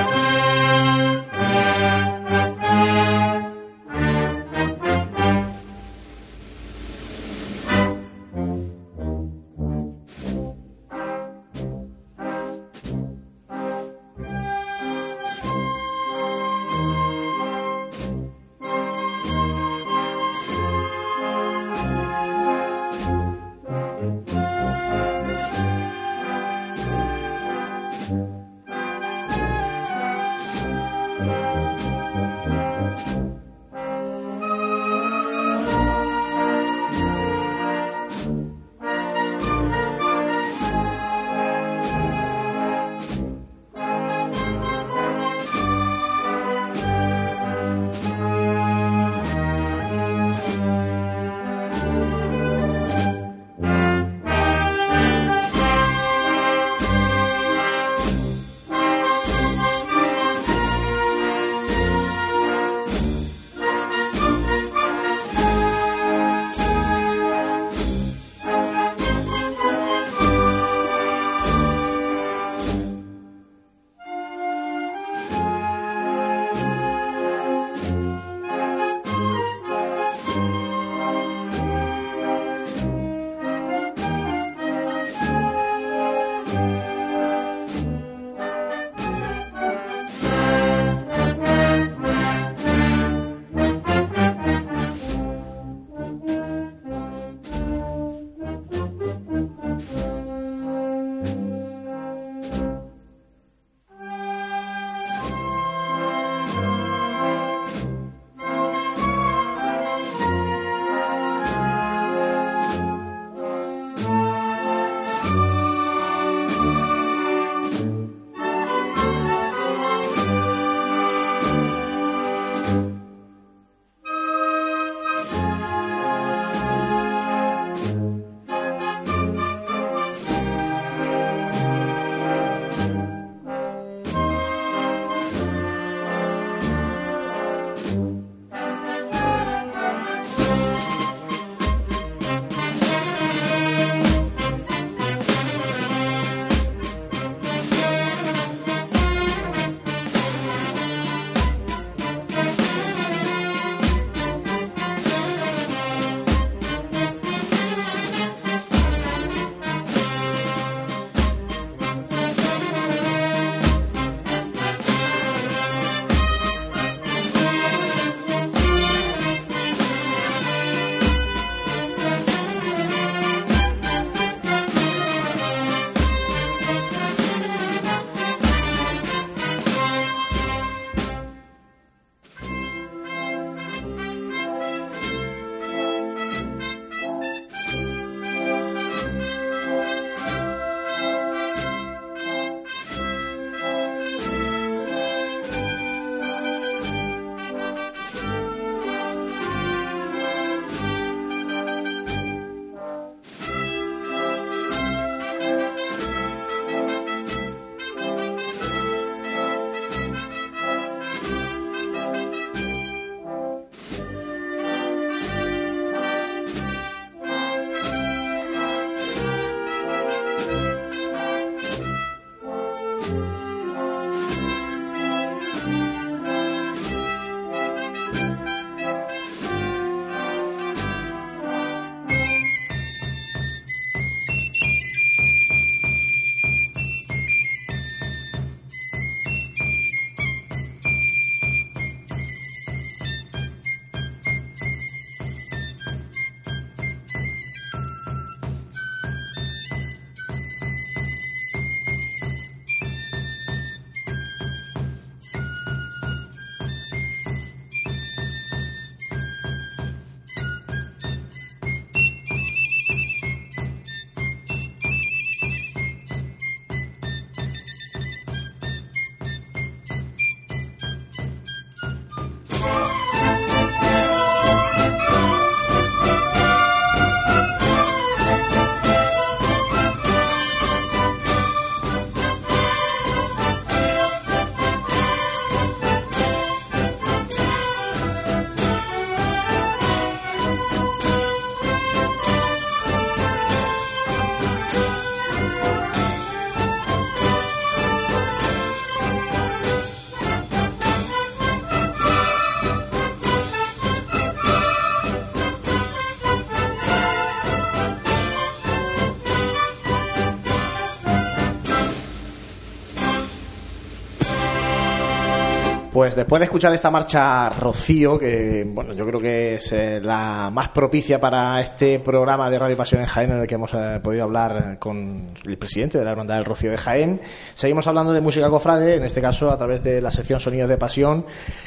Pues 315.96 316.14
después 316.14 316.40
de 316.40 316.44
escuchar 316.44 316.74
esta 316.74 316.90
marcha 316.90 317.48
Rocío, 317.48 318.18
que 318.18 318.66
bueno, 318.68 318.92
yo 318.92 319.06
creo 319.06 319.18
que 319.18 319.54
es 319.54 319.72
eh, 319.72 319.98
la 319.98 320.50
más 320.52 320.68
propicia 320.68 321.18
para 321.18 321.59
este 321.62 322.00
programa 322.00 322.50
de 322.50 322.59
Radio 322.59 322.76
Pasión 322.76 323.00
en 323.00 323.06
Jaén, 323.06 323.30
en 323.30 323.40
el 323.40 323.46
que 323.46 323.54
hemos 323.54 323.72
eh, 323.72 323.98
podido 324.02 324.24
hablar 324.24 324.78
con 324.78 325.30
el 325.46 325.56
presidente 325.56 325.96
de 325.96 326.04
la 326.04 326.11
Hermandad 326.11 326.35
del 326.35 326.44
Rocío 326.44 326.70
de 326.70 326.76
Jaén, 326.76 327.18
seguimos 327.54 327.87
hablando 327.87 328.12
de 328.12 328.20
música 328.20 328.50
cofrade, 328.50 328.96
en 328.96 329.04
este 329.04 329.22
caso 329.22 329.50
a 329.50 329.56
través 329.56 329.82
de 329.82 330.02
la 330.02 330.12
sección 330.12 330.38
Sonidos 330.38 330.68
de 330.68 330.76
Pasión, 330.76 331.24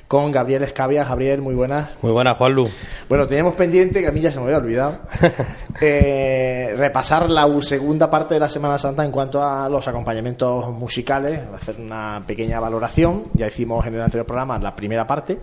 con 0.07 0.31
Gabriel 0.31 0.61
Escavia. 0.61 1.05
Gabriel, 1.05 1.41
muy 1.41 1.55
buenas. 1.55 1.89
Muy 2.03 2.11
buenas, 2.11 2.37
Juanlu. 2.37 2.69
Bueno, 3.09 3.25
teníamos 3.25 3.55
pendiente, 3.55 4.01
que 4.01 4.09
a 4.09 4.11
mí 4.11 4.21
ya 4.21 4.31
se 4.31 4.37
me 4.37 4.45
había 4.45 4.57
olvidado, 4.57 4.99
eh, 5.81 6.75
repasar 6.77 7.31
la 7.31 7.47
segunda 7.61 8.11
parte 8.11 8.35
de 8.35 8.39
la 8.39 8.49
Semana 8.49 8.77
Santa 8.77 9.03
en 9.03 9.09
cuanto 9.09 9.43
a 9.43 9.67
los 9.67 9.87
acompañamientos 9.87 10.69
musicales, 10.69 11.41
hacer 11.51 11.77
una 11.79 12.23
pequeña 12.27 12.59
valoración. 12.59 13.23
Ya 13.33 13.47
hicimos 13.47 13.83
en 13.87 13.95
el 13.95 14.01
anterior 14.03 14.18
programa 14.25 14.57
la 14.59 14.75
primera 14.75 15.05
parte. 15.05 15.39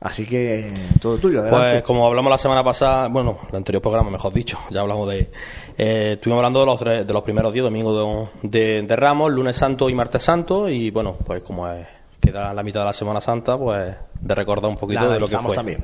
Así 0.00 0.26
que 0.26 0.70
todo 1.00 1.16
tuyo, 1.16 1.40
adelante. 1.40 1.70
Pues 1.70 1.84
como 1.84 2.06
hablamos 2.06 2.30
la 2.30 2.36
semana 2.36 2.62
pasada, 2.62 3.08
bueno, 3.08 3.38
el 3.48 3.56
anterior 3.56 3.80
programa, 3.80 4.10
mejor 4.10 4.34
dicho, 4.34 4.58
ya 4.70 4.80
hablamos 4.80 5.08
de... 5.08 5.30
Eh, 5.78 6.12
estuvimos 6.16 6.38
hablando 6.38 6.60
de 6.60 6.66
los, 6.66 7.06
de 7.06 7.12
los 7.12 7.22
primeros 7.22 7.52
días, 7.54 7.64
domingo 7.64 8.28
de, 8.42 8.82
de, 8.82 8.96
Ramos, 8.96 9.32
lunes 9.32 9.56
santo 9.56 9.88
y 9.88 9.94
martes 9.94 10.22
santo, 10.22 10.68
y 10.68 10.90
bueno, 10.90 11.16
pues 11.24 11.42
como 11.42 11.66
es 11.68 11.86
queda 12.24 12.54
la 12.54 12.62
mitad 12.62 12.80
de 12.80 12.86
la 12.86 12.92
Semana 12.92 13.20
Santa, 13.20 13.58
pues 13.58 13.94
de 14.20 14.34
recordar 14.34 14.70
un 14.70 14.76
poquito 14.76 15.08
de 15.10 15.20
lo 15.20 15.28
que 15.28 15.36
fue. 15.38 15.54
También. 15.54 15.82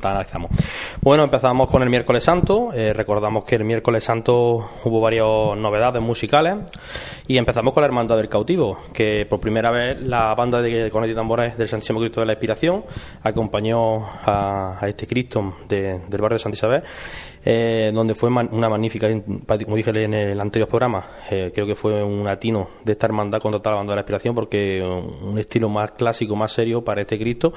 Bueno, 1.01 1.25
empezamos 1.25 1.69
con 1.71 1.83
el 1.83 1.91
miércoles 1.91 2.25
santo. 2.25 2.73
Eh, 2.73 2.93
recordamos 2.93 3.45
que 3.45 3.57
el 3.57 3.65
miércoles 3.65 4.03
santo 4.03 4.71
hubo 4.85 5.01
varias 5.01 5.27
novedades 5.57 6.03
musicales 6.03 6.57
y 7.27 7.37
empezamos 7.37 7.75
con 7.75 7.83
la 7.83 7.87
Hermandad 7.87 8.17
del 8.17 8.29
Cautivo, 8.29 8.79
que 8.93 9.27
por 9.29 9.41
primera 9.41 9.71
vez 9.71 10.01
la 10.01 10.35
banda 10.35 10.63
de 10.63 10.91
Conet 10.91 11.11
y 11.11 11.15
Tambores 11.15 11.59
del 11.59 11.69
Santísimo 11.69 12.01
Cristo 12.01 12.21
de 12.21 12.27
la 12.27 12.33
Inspiración 12.33 12.85
acompañó 13.23 14.07
a, 14.25 14.79
este 14.83 15.07
Cristo 15.07 15.57
del 15.69 16.01
barrio 16.09 16.37
de 16.37 16.39
Santa 16.39 16.57
Isabel 16.57 16.83
eh, 17.45 17.91
donde 17.95 18.15
fue 18.15 18.29
una 18.29 18.69
magnífica, 18.69 19.09
como 19.65 19.77
dije 19.77 19.91
en 19.91 20.13
el 20.15 20.41
anterior 20.41 20.69
programa, 20.69 21.07
eh, 21.31 21.51
creo 21.55 21.67
que 21.67 21.75
fue 21.75 22.05
un 22.05 22.27
atino 22.29 22.69
de 22.85 22.93
esta 22.93 23.07
hermandad 23.07 23.41
contra 23.41 23.73
la 23.73 23.79
banda 23.79 23.93
de 23.93 23.97
la 23.97 24.01
inspiración 24.03 24.35
porque 24.35 24.83
un 24.83 25.39
estilo 25.39 25.69
más 25.69 25.93
clásico, 25.93 26.37
más 26.37 26.53
serio 26.53 26.85
para 26.85 27.01
este 27.01 27.19
Cristo, 27.19 27.53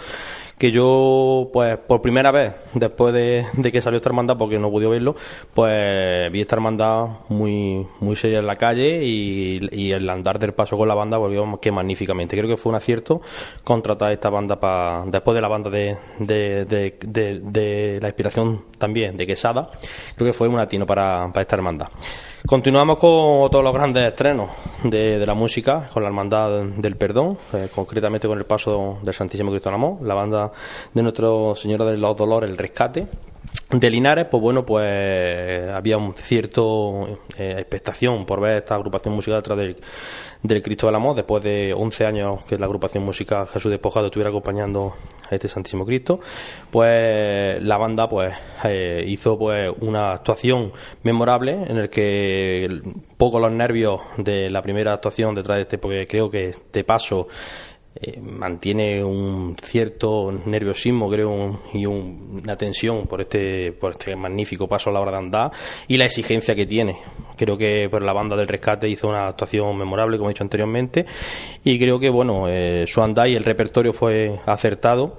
que 0.64 0.72
yo, 0.72 1.50
pues 1.52 1.78
por 1.78 2.02
primera 2.02 2.32
vez, 2.32 2.54
después 2.74 3.14
de, 3.14 3.46
que 3.70 3.82
salió 3.82 3.98
esta 3.98 4.08
hermandad, 4.08 4.38
porque 4.38 4.58
no 4.60 4.72
pude 4.72 4.88
verlo, 4.88 5.14
pues 5.54 6.32
vi 6.32 6.40
esta 6.40 6.56
hermandad 6.56 7.08
muy, 7.28 7.86
muy 8.00 8.16
seria 8.16 8.40
en 8.40 8.48
la 8.48 8.56
calle 8.56 9.04
y, 9.04 9.92
el 9.92 10.10
andar 10.10 10.40
del 10.40 10.54
paso 10.54 10.78
con 10.78 10.88
la 10.88 10.96
banda 10.96 11.18
volvió 11.18 11.60
que 11.60 11.70
magníficamente. 11.70 12.38
Creo 12.38 12.50
que 12.50 12.56
fue 12.56 12.70
un 12.70 12.78
acierto 12.78 13.22
contratar 13.66 14.14
esta 14.14 14.30
banda 14.30 14.58
para 14.58 15.04
después 15.06 15.36
de 15.36 15.42
la 15.42 15.50
banda 15.50 15.70
de, 15.70 15.98
de, 16.20 16.96
de 17.42 18.00
la 18.02 18.08
inspiración 18.08 18.64
también 18.78 19.18
de 19.18 19.28
Quesada 19.28 19.68
creo 20.16 20.28
que 20.28 20.34
fue 20.34 20.48
un 20.48 20.60
atino 20.60 20.86
para, 20.86 21.30
esta 21.36 21.58
hermandad. 21.58 21.90
Continuamos 22.46 22.98
con 22.98 23.50
todos 23.50 23.64
los 23.64 23.74
grandes 23.74 24.06
estrenos 24.06 24.50
de, 24.84 25.26
la 25.26 25.34
música, 25.34 25.90
con 25.94 26.04
la 26.04 26.10
Hermandad 26.10 26.64
del 26.76 26.98
Perdón, 26.98 27.38
eh, 27.54 27.70
concretamente 27.74 28.28
con 28.28 28.38
el 28.38 28.44
paso 28.44 29.00
del 29.02 29.14
Santísimo 29.14 29.50
Cristo 29.50 29.70
Amor, 29.70 30.02
la 30.02 30.14
banda 30.14 30.52
de 30.94 31.02
Nuestro 31.02 31.56
Señor 31.56 31.86
de 31.86 31.96
los 31.96 32.18
Dolores, 32.18 32.50
el 32.50 32.58
Rescate, 32.58 33.08
de 33.80 33.90
Linares, 33.90 34.28
pues 34.30 34.42
bueno, 34.42 34.66
pues 34.66 35.70
había 35.70 35.98
un 35.98 36.14
cierto 36.14 37.20
eh, 37.38 37.56
expectación 37.58 38.26
por 38.26 38.40
ver 38.40 38.58
esta 38.58 38.76
agrupación 38.76 39.16
musical 39.16 39.42
detrás 39.42 39.58
del, 39.58 40.62
Cristo 40.62 40.86
del 40.86 40.96
Amor, 40.96 41.16
después 41.16 41.44
de 41.44 41.74
11 41.74 42.06
años 42.06 42.46
que 42.46 42.58
la 42.58 42.66
agrupación 42.66 43.04
musical 43.04 43.48
Jesús 43.48 43.72
Despojado 43.72 44.08
estuviera 44.08 44.30
acompañando 44.30 44.94
a 45.30 45.34
este 45.34 45.48
Santísimo 45.48 45.86
Cristo, 45.86 46.20
pues 46.70 47.62
la 47.64 47.78
banda 47.78 48.08
pues 48.08 48.34
eh, 48.64 49.04
hizo 49.08 49.38
pues 49.40 49.72
una 49.80 50.14
actuación 50.14 50.72
memorable 51.02 51.54
en 51.68 51.78
el 51.78 51.90
que 51.90 52.82
poco 53.18 53.40
los 53.40 53.52
nervios 53.52 54.02
de 54.18 54.50
la 54.50 54.62
primera 54.62 54.94
actuación 54.94 55.34
detrás 55.34 55.58
de 55.58 55.62
este, 55.64 55.78
porque 55.80 56.06
creo 56.06 56.30
que 56.30 56.50
este 56.50 56.84
paso 56.84 57.28
eh, 57.96 58.20
mantiene 58.20 59.04
un 59.04 59.56
cierto 59.62 60.32
nerviosismo, 60.46 61.10
creo, 61.10 61.62
y 61.74 61.86
una 61.86 62.58
tensión 62.58 63.06
por 63.06 63.22
este, 63.22 63.72
por 63.72 63.92
este 63.92 64.16
magnífico 64.16 64.68
paso 64.68 64.90
a 64.90 64.94
la 64.94 65.00
hora 65.00 65.12
de 65.12 65.18
andar 65.18 65.52
y 65.88 65.98
la 65.98 66.06
exigencia 66.06 66.56
que 66.56 66.66
tiene. 66.66 66.98
Creo 67.38 67.56
que 67.56 67.88
por 67.90 68.02
la 68.02 68.14
banda 68.14 68.36
del 68.36 68.48
rescate 68.48 68.90
hizo 68.90 69.08
una 69.08 69.28
actuación 69.28 69.78
memorable, 69.78 70.18
como 70.18 70.30
he 70.30 70.34
dicho 70.34 70.44
anteriormente, 70.44 71.06
y 71.64 71.78
creo 71.78 72.00
que 72.00 72.10
bueno, 72.10 72.48
eh, 72.50 72.86
su 72.88 73.02
andar 73.02 73.28
y 73.30 73.36
el 73.36 73.44
repertorio 73.44 73.94
fue 73.94 74.40
acertado 74.46 75.18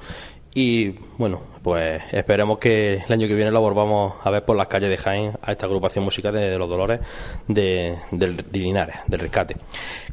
y 0.54 0.90
bueno, 1.18 1.42
pues 1.62 2.02
esperemos 2.12 2.58
que 2.58 2.94
el 2.94 3.12
año 3.12 3.26
que 3.26 3.34
viene 3.34 3.50
lo 3.50 3.60
volvamos 3.60 4.14
a 4.22 4.30
ver 4.30 4.44
por 4.44 4.56
las 4.56 4.68
calles 4.68 4.88
de 4.88 4.96
Jaén 4.96 5.32
a 5.42 5.50
esta 5.50 5.66
agrupación 5.66 6.04
musical 6.04 6.32
de, 6.32 6.56
los 6.56 6.68
Dolores 6.68 7.00
de, 7.48 7.98
del, 8.12 8.36
de 8.36 8.58
Linares, 8.58 8.96
del 9.08 9.20
Rescate. 9.20 9.56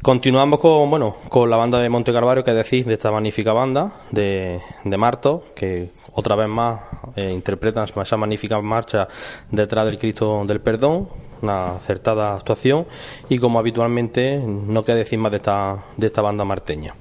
Continuamos 0.02 0.58
con 0.58 0.90
bueno 0.90 1.14
con 1.28 1.48
la 1.48 1.56
banda 1.56 1.78
de 1.78 1.88
Monte 1.88 2.12
Carvario, 2.12 2.42
que 2.42 2.52
decís 2.52 2.86
de 2.86 2.94
esta 2.94 3.12
magnífica 3.12 3.52
banda 3.52 3.92
de, 4.10 4.60
de 4.82 4.96
Marto, 4.96 5.44
que 5.54 5.90
otra 6.14 6.34
vez 6.34 6.48
más 6.48 6.80
eh, 7.14 7.30
interpretan 7.30 7.84
esa 7.84 8.16
magnífica 8.16 8.60
marcha 8.60 9.06
detrás 9.50 9.86
del 9.86 9.98
Cristo 9.98 10.44
del 10.44 10.60
Perdón, 10.60 11.08
una 11.40 11.76
acertada 11.76 12.34
actuación 12.34 12.86
y 13.28 13.38
como 13.38 13.58
habitualmente 13.58 14.38
no 14.38 14.84
queda 14.84 14.96
decir 14.96 15.18
más 15.18 15.30
de 15.30 15.36
esta, 15.36 15.84
de 15.96 16.06
esta 16.06 16.22
banda 16.22 16.44
marteña. 16.44 16.94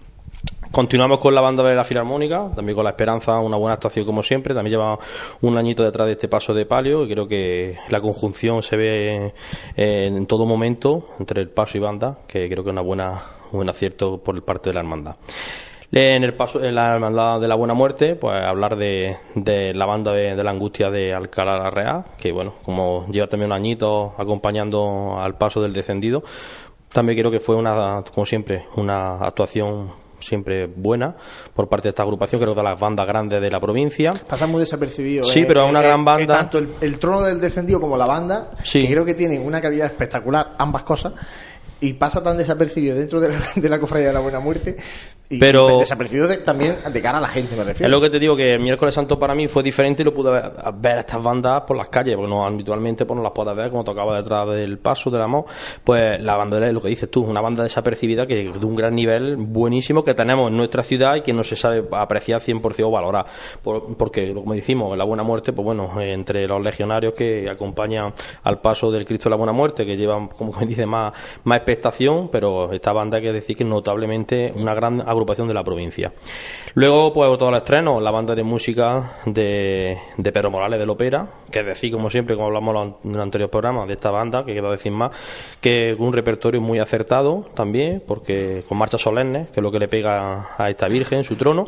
Continuamos 0.71 1.19
con 1.19 1.36
la 1.36 1.41
banda 1.41 1.63
de 1.63 1.75
la 1.75 1.84
Filarmónica, 1.84 2.49
también 2.55 2.77
con 2.77 2.86
la 2.86 2.91
Esperanza, 2.91 3.38
una 3.39 3.57
buena 3.57 3.73
actuación 3.73 4.05
como 4.05 4.23
siempre. 4.23 4.55
También 4.55 4.71
lleva 4.71 4.97
un 5.41 5.57
añito 5.57 5.84
detrás 5.84 6.07
de 6.07 6.13
este 6.13 6.29
paso 6.29 6.53
de 6.53 6.65
palio 6.65 7.03
y 7.03 7.10
creo 7.10 7.27
que 7.27 7.75
la 7.89 7.99
conjunción 7.99 8.63
se 8.63 8.77
ve 8.77 9.34
en 9.75 10.25
todo 10.27 10.45
momento 10.45 11.10
entre 11.19 11.41
el 11.41 11.49
paso 11.49 11.77
y 11.77 11.81
banda, 11.81 12.19
que 12.25 12.47
creo 12.47 12.63
que 12.63 12.69
es 12.69 12.73
una 12.73 12.81
buena, 12.81 13.21
un 13.51 13.57
buen 13.57 13.69
acierto 13.69 14.19
por 14.19 14.41
parte 14.43 14.69
de 14.69 14.75
la 14.75 14.79
hermandad. 14.79 15.15
En 15.91 16.23
el 16.23 16.36
paso, 16.36 16.63
en 16.63 16.73
la 16.73 16.93
hermandad 16.93 17.41
de 17.41 17.49
la 17.49 17.55
buena 17.55 17.73
muerte, 17.73 18.15
pues 18.15 18.41
hablar 18.41 18.77
de, 18.77 19.17
de 19.36 19.73
la 19.73 19.86
banda 19.86 20.13
de, 20.13 20.41
la 20.41 20.51
angustia 20.51 20.89
de 20.89 21.13
Alcalá 21.13 21.57
la 21.57 21.69
Real, 21.69 22.05
que 22.17 22.31
bueno, 22.31 22.53
como 22.63 23.05
lleva 23.12 23.27
también 23.27 23.51
un 23.51 23.57
añito 23.57 24.13
acompañando 24.17 25.19
al 25.19 25.36
paso 25.38 25.62
del 25.62 25.73
descendido, 25.73 26.23
también 26.93 27.19
creo 27.19 27.29
que 27.29 27.41
fue 27.41 27.57
una, 27.57 28.05
como 28.13 28.25
siempre, 28.25 28.67
una 28.77 29.15
actuación 29.15 29.99
siempre 30.21 30.67
buena 30.67 31.15
por 31.53 31.67
parte 31.67 31.84
de 31.84 31.89
esta 31.89 32.03
agrupación, 32.03 32.41
creo 32.41 32.53
que 32.53 32.62
de 32.62 32.63
las 32.63 32.79
bandas 32.79 33.07
grandes 33.07 33.41
de 33.41 33.51
la 33.51 33.60
provincia. 33.60 34.12
Pasa 34.27 34.47
muy 34.47 34.60
desapercibido. 34.60 35.23
Sí, 35.23 35.41
eh, 35.41 35.45
pero 35.47 35.62
a 35.62 35.65
una 35.65 35.81
eh, 35.81 35.84
gran 35.84 36.01
eh, 36.01 36.03
banda. 36.03 36.38
tanto 36.38 36.60
el, 36.60 36.99
trono 36.99 37.21
del 37.23 37.41
descendido 37.41 37.81
como 37.81 37.97
la 37.97 38.05
banda, 38.05 38.51
sí. 38.63 38.81
que 38.81 38.91
creo 38.91 39.05
que 39.05 39.13
tienen 39.13 39.45
una 39.45 39.60
calidad 39.62 39.88
espectacular, 39.88 40.55
ambas 40.57 40.84
cosas, 40.84 41.13
y 41.79 41.93
pasa 41.93 42.21
tan 42.21 42.38
desapercibido 42.38 42.95
dentro 42.95 43.19
de 43.19 43.29
la, 43.29 43.41
de 43.55 43.69
la 43.69 43.79
cofradía 43.79 44.07
de 44.07 44.13
la 44.13 44.19
Buena 44.19 44.39
Muerte 44.39 44.77
pero 45.39 45.80
desaparecido 45.80 46.28
también 46.39 46.76
de 46.91 47.02
cara 47.02 47.17
a 47.17 47.22
la 47.22 47.28
gente, 47.28 47.56
me 47.56 47.63
refiero. 47.63 47.88
Es 47.88 47.91
lo 47.91 48.02
que 48.02 48.10
te 48.10 48.20
digo, 48.20 48.36
que 48.36 48.58
miércoles 48.60 48.94
santo 48.94 49.17
para 49.20 49.36
mí 49.36 49.48
fue 49.48 49.63
diferente 49.63 50.02
y 50.02 50.06
lo 50.06 50.13
pude 50.13 50.32
ver, 50.32 50.98
a 50.98 51.00
estas 51.00 51.22
bandas 51.22 51.63
por 51.63 51.78
las 51.78 51.89
calles, 51.89 52.15
porque 52.15 52.30
no 52.30 52.46
habitualmente 52.46 53.06
pues, 53.06 53.17
no 53.17 53.24
las 53.24 53.32
puedes 53.32 53.56
ver 53.56 53.70
como 53.70 53.84
tocaba 53.84 54.17
detrás 54.17 54.48
del 54.50 54.78
paso 54.78 55.10
del 55.10 55.22
amor. 55.22 55.46
Pues 55.84 56.20
la 56.22 56.36
banda 56.36 56.65
es 56.65 56.74
lo 56.74 56.82
que 56.82 56.89
dices 56.89 57.10
tú, 57.10 57.24
una 57.24 57.41
banda 57.41 57.63
desapercibida 57.63 58.28
que 58.28 58.52
de 58.52 58.65
un 58.65 58.76
gran 58.76 58.96
nivel 58.96 59.36
buenísimo 59.38 60.04
que 60.04 60.13
tenemos 60.13 60.50
en 60.50 60.58
nuestra 60.58 60.84
ciudad 60.84 61.15
y 61.15 61.22
que 61.22 61.34
no 61.34 61.44
se 61.44 61.56
sabe 61.56 61.84
apreciar 61.91 62.41
100% 62.41 62.84
o 62.84 62.91
valorar. 62.91 63.26
porque, 63.98 64.34
como 64.34 64.54
decimos, 64.54 64.98
la 64.98 65.04
buena 65.04 65.24
muerte, 65.24 65.54
pues 65.54 65.63
bueno, 65.63 65.89
entre 66.02 66.48
los 66.48 66.62
legionarios 66.62 67.13
que 67.13 67.50
acompañan 67.50 68.13
al 68.44 68.60
paso 68.60 68.91
del 68.91 69.06
Cristo 69.06 69.30
de 69.30 69.32
la 69.32 69.36
Buena 69.38 69.54
Muerte, 69.54 69.86
que 69.86 69.98
llevan, 69.98 70.28
como 70.28 70.54
dice, 70.65 70.86
más, 70.86 71.13
más 71.44 71.58
expectación, 71.58 72.30
pero 72.32 72.72
esta 72.72 72.91
banda 72.94 73.17
hay 73.17 73.24
que 73.24 73.34
decir 73.34 73.56
que 73.56 73.63
notablemente 73.63 74.52
una 74.56 74.74
gran 74.74 75.02
agrupación 75.02 75.20
de 75.25 75.53
la 75.53 75.63
provincia. 75.63 76.12
Luego, 76.73 77.13
pues 77.13 77.38
todo 77.38 77.49
el 77.49 77.55
estreno, 77.55 77.99
la 77.99 78.12
banda 78.12 78.36
de 78.36 78.43
música 78.43 79.17
de, 79.25 79.97
de 80.17 80.31
Pedro 80.31 80.51
Morales 80.51 80.79
de 80.79 80.86
Lopera, 80.86 81.27
que 81.51 81.60
es 81.60 81.65
decir, 81.65 81.91
como 81.91 82.10
siempre, 82.10 82.36
como 82.36 82.47
hablamos 82.47 82.95
en 83.03 83.15
el 83.15 83.21
anterior 83.21 83.49
programa, 83.49 83.86
de 83.86 83.93
esta 83.93 84.12
banda, 84.12 84.45
que 84.45 84.53
quiero 84.53 84.71
decir 84.71 84.91
más, 84.91 85.12
que 85.60 85.95
un 85.97 86.13
repertorio 86.13 86.62
muy 86.62 86.79
acertado 86.79 87.45
también, 87.53 88.03
porque 88.05 88.63
con 88.67 88.77
marchas 88.77 89.01
solemnes, 89.01 89.49
que 89.49 89.60
es 89.60 89.63
lo 89.63 89.71
que 89.71 89.79
le 89.79 89.88
pega 89.88 90.55
a 90.57 90.69
esta 90.69 90.88
Virgen, 90.88 91.23
su 91.23 91.36
trono, 91.36 91.67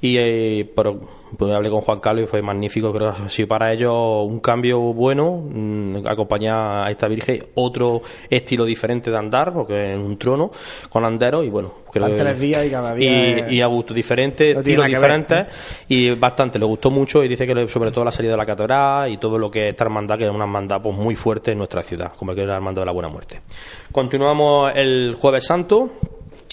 y 0.00 0.16
eh, 0.18 0.70
pero, 0.74 1.00
pues, 1.36 1.52
hablé 1.52 1.70
con 1.70 1.80
Juan 1.80 2.00
Carlos 2.00 2.24
y 2.24 2.26
fue 2.26 2.42
magnífico, 2.42 2.92
creo 2.92 3.14
que 3.14 3.28
si 3.28 3.46
para 3.46 3.72
ellos 3.72 3.94
un 4.26 4.40
cambio 4.40 4.80
bueno, 4.80 5.42
mm, 5.48 6.06
acompañar 6.06 6.86
a 6.86 6.90
esta 6.90 7.08
Virgen 7.08 7.44
otro 7.54 8.02
estilo 8.28 8.64
diferente 8.64 9.10
de 9.10 9.16
andar, 9.16 9.52
porque 9.52 9.92
es 9.92 9.98
un 9.98 10.18
trono 10.18 10.50
con 10.88 11.04
andero 11.04 11.42
y 11.42 11.48
bueno, 11.48 11.72
creo 11.92 12.14
tres 12.14 12.40
días 12.40 12.66
y 12.66 12.70
cada 12.70 12.94
día 12.94 13.50
y, 13.50 13.60
a 13.60 13.66
gusto 13.66 13.94
diferente, 13.94 14.52
estilos 14.52 14.86
diferentes 14.86 15.46
y 15.88 16.10
bastante, 16.10 16.58
le 16.58 16.64
gustó 16.64 16.90
mucho 16.90 17.22
y 17.22 17.28
dice 17.28 17.46
que 17.46 17.68
sobre 17.68 17.90
todo 17.90 18.04
la 18.04 18.12
salida 18.12 18.32
de 18.32 18.38
la 18.38 18.46
catedral 18.46 19.10
y 19.10 19.18
todo 19.18 19.38
lo 19.38 19.50
que 19.50 19.68
es 19.68 19.70
esta 19.70 19.84
hermandad, 19.84 20.18
que 20.18 20.24
es 20.24 20.30
una 20.30 20.44
hermandad 20.44 20.80
pues, 20.82 20.96
muy 20.96 21.16
fuerte 21.16 21.52
en 21.52 21.58
nuestra 21.58 21.82
ciudad, 21.82 22.12
como 22.16 22.34
que 22.34 22.42
es 22.42 22.46
la 22.46 22.56
hermandad 22.56 22.82
de 22.82 22.86
la 22.86 22.92
Buena 22.92 23.08
Muerte. 23.08 23.40
Continuamos 23.92 24.72
el 24.74 25.16
Jueves 25.20 25.46
Santo 25.46 25.90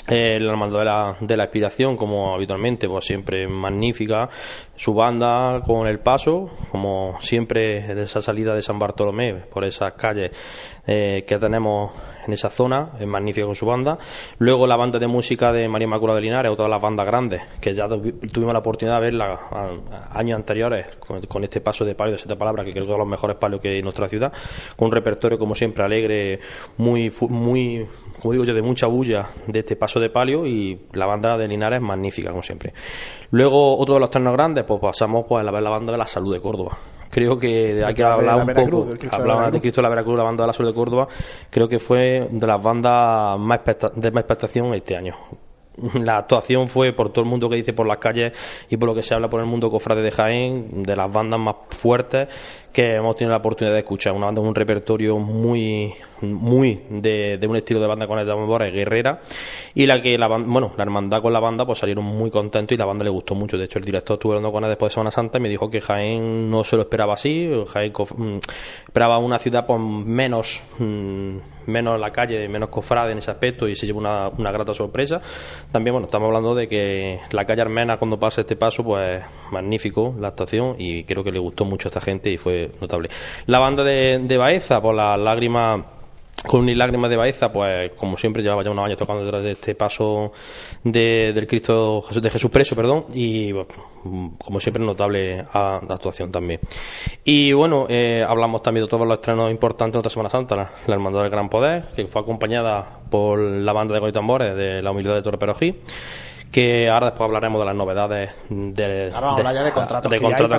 eh, 0.07 0.39
la 0.39 0.51
hermandad 0.51 0.79
de 0.79 0.85
la, 0.85 1.15
de 1.19 1.37
la 1.37 1.43
expiración, 1.43 1.97
como 1.97 2.33
habitualmente, 2.33 2.87
pues 2.87 3.05
siempre 3.05 3.47
magnífica. 3.47 4.29
Su 4.75 4.93
banda 4.93 5.61
con 5.65 5.87
el 5.87 5.99
paso, 5.99 6.49
como 6.71 7.17
siempre, 7.19 7.93
de 7.93 8.03
esa 8.03 8.21
salida 8.21 8.55
de 8.55 8.61
San 8.61 8.79
Bartolomé, 8.79 9.33
por 9.33 9.65
esas 9.65 9.93
calles 9.93 10.31
eh, 10.85 11.25
que 11.27 11.37
tenemos 11.37 11.91
en 12.25 12.33
esa 12.33 12.49
zona, 12.49 12.91
es 12.99 13.05
magnífica 13.07 13.45
con 13.45 13.55
su 13.55 13.65
banda. 13.65 13.97
Luego 14.37 14.65
la 14.67 14.77
banda 14.77 14.99
de 14.99 15.07
música 15.07 15.51
de 15.51 15.67
María 15.67 15.85
Inmaculada 15.85 16.17
de 16.17 16.21
Linares, 16.21 16.51
otra 16.51 16.65
de 16.65 16.71
las 16.71 16.81
bandas 16.81 17.05
grandes, 17.05 17.41
que 17.59 17.73
ya 17.73 17.87
tuvimos 17.89 18.53
la 18.53 18.59
oportunidad 18.59 18.95
de 18.95 19.01
verla 19.01 19.39
años 20.13 20.37
anteriores 20.37 20.85
con, 21.27 21.43
este 21.43 21.59
paso 21.59 21.83
de 21.83 21.95
palio 21.95 22.13
de 22.13 22.19
siete 22.19 22.35
palabras, 22.35 22.65
que 22.65 22.71
creo 22.71 22.85
que 22.85 22.91
es 22.91 22.93
de 22.93 22.97
los 22.97 23.07
mejores 23.07 23.35
palios 23.37 23.61
que 23.61 23.69
hay 23.69 23.79
en 23.79 23.83
nuestra 23.83 24.07
ciudad, 24.07 24.31
con 24.75 24.87
un 24.87 24.91
repertorio 24.91 25.37
como 25.37 25.55
siempre 25.55 25.83
alegre, 25.83 26.39
muy, 26.77 27.11
muy, 27.29 27.85
como 28.21 28.31
digo 28.33 28.43
yo, 28.43 28.53
de 28.53 28.61
mucha 28.61 28.87
bulla 28.87 29.27
de 29.45 29.59
este 29.59 29.75
paso 29.75 29.99
de 29.99 30.09
palio 30.09 30.45
y 30.45 30.87
la 30.93 31.05
banda 31.05 31.37
de 31.37 31.47
Linares 31.47 31.81
magnífica, 31.81 32.29
como 32.31 32.43
siempre. 32.43 32.73
Luego, 33.31 33.77
otro 33.77 33.95
de 33.95 33.99
los 33.99 34.09
ternos 34.09 34.33
grandes, 34.33 34.63
pues 34.63 34.79
pasamos 34.79 35.25
pues, 35.27 35.45
a 35.45 35.51
ver 35.51 35.61
la 35.61 35.69
banda 35.69 35.91
de 35.91 35.97
la 35.97 36.07
salud 36.07 36.33
de 36.33 36.41
Córdoba. 36.41 36.77
Creo 37.09 37.37
que 37.37 37.83
hay 37.85 37.93
que 37.93 38.03
hablar 38.03 38.37
un 38.37 38.53
poco 38.53 38.87
hablaba 39.11 39.49
de 39.49 39.61
Cristo 39.61 39.81
de 39.81 39.83
la 39.83 39.89
Veracruz 39.89 40.17
la 40.17 40.23
banda 40.23 40.43
de 40.43 40.47
la 40.47 40.53
Salud 40.53 40.69
de 40.69 40.75
Córdoba 40.75 41.07
creo 41.49 41.67
que 41.67 41.79
fue 41.79 42.27
de 42.29 42.47
las 42.47 42.61
bandas 42.61 43.39
más 43.39 43.61
de 43.95 44.11
más 44.11 44.21
expectación 44.21 44.73
este 44.73 44.97
año. 44.97 45.15
La 46.03 46.17
actuación 46.17 46.67
fue 46.67 46.91
por 46.91 47.09
todo 47.09 47.23
el 47.23 47.29
mundo 47.29 47.47
que 47.49 47.55
dice 47.55 47.71
por 47.71 47.85
las 47.85 47.97
calles 47.97 48.33
y 48.69 48.77
por 48.77 48.89
lo 48.89 48.95
que 48.95 49.03
se 49.03 49.13
habla 49.13 49.29
por 49.29 49.39
el 49.39 49.45
mundo 49.45 49.69
cofrade 49.69 50.01
de 50.01 50.11
Jaén, 50.11 50.83
de 50.83 50.95
las 50.95 51.11
bandas 51.11 51.39
más 51.39 51.55
fuertes 51.69 52.27
que 52.71 52.95
hemos 52.95 53.15
tenido 53.15 53.31
la 53.31 53.37
oportunidad 53.37 53.73
de 53.73 53.79
escuchar. 53.79 54.13
Una 54.13 54.27
banda 54.27 54.41
con 54.41 54.49
un 54.49 54.55
repertorio 54.55 55.17
muy, 55.17 55.93
muy 56.21 56.81
de, 56.89 57.39
un 57.47 57.55
estilo 57.55 57.79
de 57.79 57.87
banda 57.87 58.07
con 58.07 58.19
el 58.19 58.25
de 58.25 58.71
guerrera 58.71 59.19
y 59.73 59.85
la 59.85 60.01
que 60.01 60.17
la 60.17 60.27
bueno, 60.27 60.73
la 60.77 60.83
hermandad 60.83 61.21
con 61.21 61.33
la 61.33 61.39
banda 61.39 61.65
pues 61.65 61.79
salieron 61.79 62.05
muy 62.05 62.29
contentos 62.29 62.75
y 62.75 62.77
la 62.77 62.85
banda 62.85 63.03
le 63.03 63.09
gustó 63.09 63.35
mucho. 63.35 63.57
De 63.57 63.65
hecho, 63.65 63.79
el 63.79 63.85
director 63.85 64.15
estuvo 64.15 64.33
hablando 64.33 64.51
con 64.51 64.63
él 64.63 64.69
después 64.69 64.91
de 64.91 64.93
Semana 64.93 65.11
Santa 65.11 65.37
y 65.37 65.41
me 65.41 65.49
dijo 65.49 65.69
que 65.69 65.81
Jaén 65.81 66.49
no 66.49 66.63
se 66.63 66.75
lo 66.75 66.83
esperaba 66.83 67.13
así, 67.13 67.49
Jaén 67.67 67.91
mm, 67.91 68.37
esperaba 68.87 69.17
una 69.17 69.39
ciudad 69.39 69.65
pues 69.65 69.79
menos 69.79 70.61
mm, 70.79 71.37
menos 71.67 71.99
la 71.99 72.11
calle, 72.11 72.47
menos 72.47 72.69
cofrade 72.69 73.11
en 73.11 73.19
ese 73.19 73.31
aspecto 73.31 73.67
y 73.67 73.75
se 73.75 73.85
lleva 73.85 73.99
una, 73.99 74.29
una 74.29 74.51
grata 74.51 74.73
sorpresa. 74.73 75.21
También, 75.71 75.93
bueno, 75.93 76.05
estamos 76.05 76.27
hablando 76.27 76.55
de 76.55 76.67
que 76.67 77.19
la 77.31 77.45
calle 77.45 77.61
Armena 77.61 77.97
cuando 77.97 78.19
pasa 78.19 78.41
este 78.41 78.55
paso, 78.55 78.83
pues 78.83 79.21
magnífico 79.51 80.15
la 80.19 80.29
actuación 80.29 80.75
y 80.77 81.03
creo 81.03 81.23
que 81.23 81.31
le 81.31 81.39
gustó 81.39 81.65
mucho 81.65 81.87
a 81.87 81.89
esta 81.89 82.01
gente 82.01 82.31
y 82.31 82.37
fue 82.37 82.56
notable. 82.81 83.09
La 83.45 83.59
banda 83.59 83.83
de, 83.83 84.19
de 84.23 84.37
Baeza, 84.37 84.81
por 84.81 84.95
las 84.95 85.19
lágrimas 85.19 85.81
con 86.45 86.63
mi 86.63 86.75
lágrimas 86.75 87.09
de 87.09 87.17
Baeza, 87.17 87.51
pues 87.51 87.91
como 87.97 88.17
siempre 88.17 88.43
llevaba 88.43 88.63
ya 88.63 88.71
unos 88.71 88.85
años 88.85 88.97
tocando 88.97 89.23
detrás 89.23 89.43
de 89.43 89.51
este 89.51 89.75
paso 89.75 90.31
de, 90.83 91.33
del 91.33 91.47
Cristo 91.47 92.05
de 92.13 92.29
Jesús 92.29 92.51
preso, 92.51 92.75
perdón, 92.75 93.05
y 93.13 93.51
como 93.53 94.59
siempre 94.59 94.83
notable 94.83 95.43
a, 95.51 95.77
actuación 95.77 96.31
también. 96.31 96.59
Y 97.23 97.53
bueno, 97.53 97.85
eh, 97.89 98.25
hablamos 98.27 98.61
también 98.61 98.85
de 98.85 98.89
todos 98.89 99.07
los 99.07 99.17
estrenos 99.17 99.49
importantes 99.49 99.93
de 99.93 99.99
otra 99.99 100.09
Semana 100.09 100.29
Santa, 100.29 100.55
la, 100.55 100.69
Hermandad 100.87 101.21
del 101.21 101.31
Gran 101.31 101.49
Poder, 101.49 101.85
que 101.95 102.07
fue 102.07 102.21
acompañada 102.21 103.01
por 103.09 103.39
la 103.39 103.73
banda 103.73 103.93
de 103.93 103.99
Goitambores 103.99 104.55
de 104.55 104.81
la 104.81 104.91
Humildad 104.91 105.15
de 105.15 105.21
Torre 105.21 105.37
Perojí 105.37 105.75
que 106.51 106.89
ahora 106.89 107.07
después 107.07 107.27
hablaremos 107.27 107.59
de 107.59 107.65
las 107.65 107.75
novedades 107.75 108.31
de, 108.49 108.83
de, 108.83 109.71
contratos, 109.73 110.11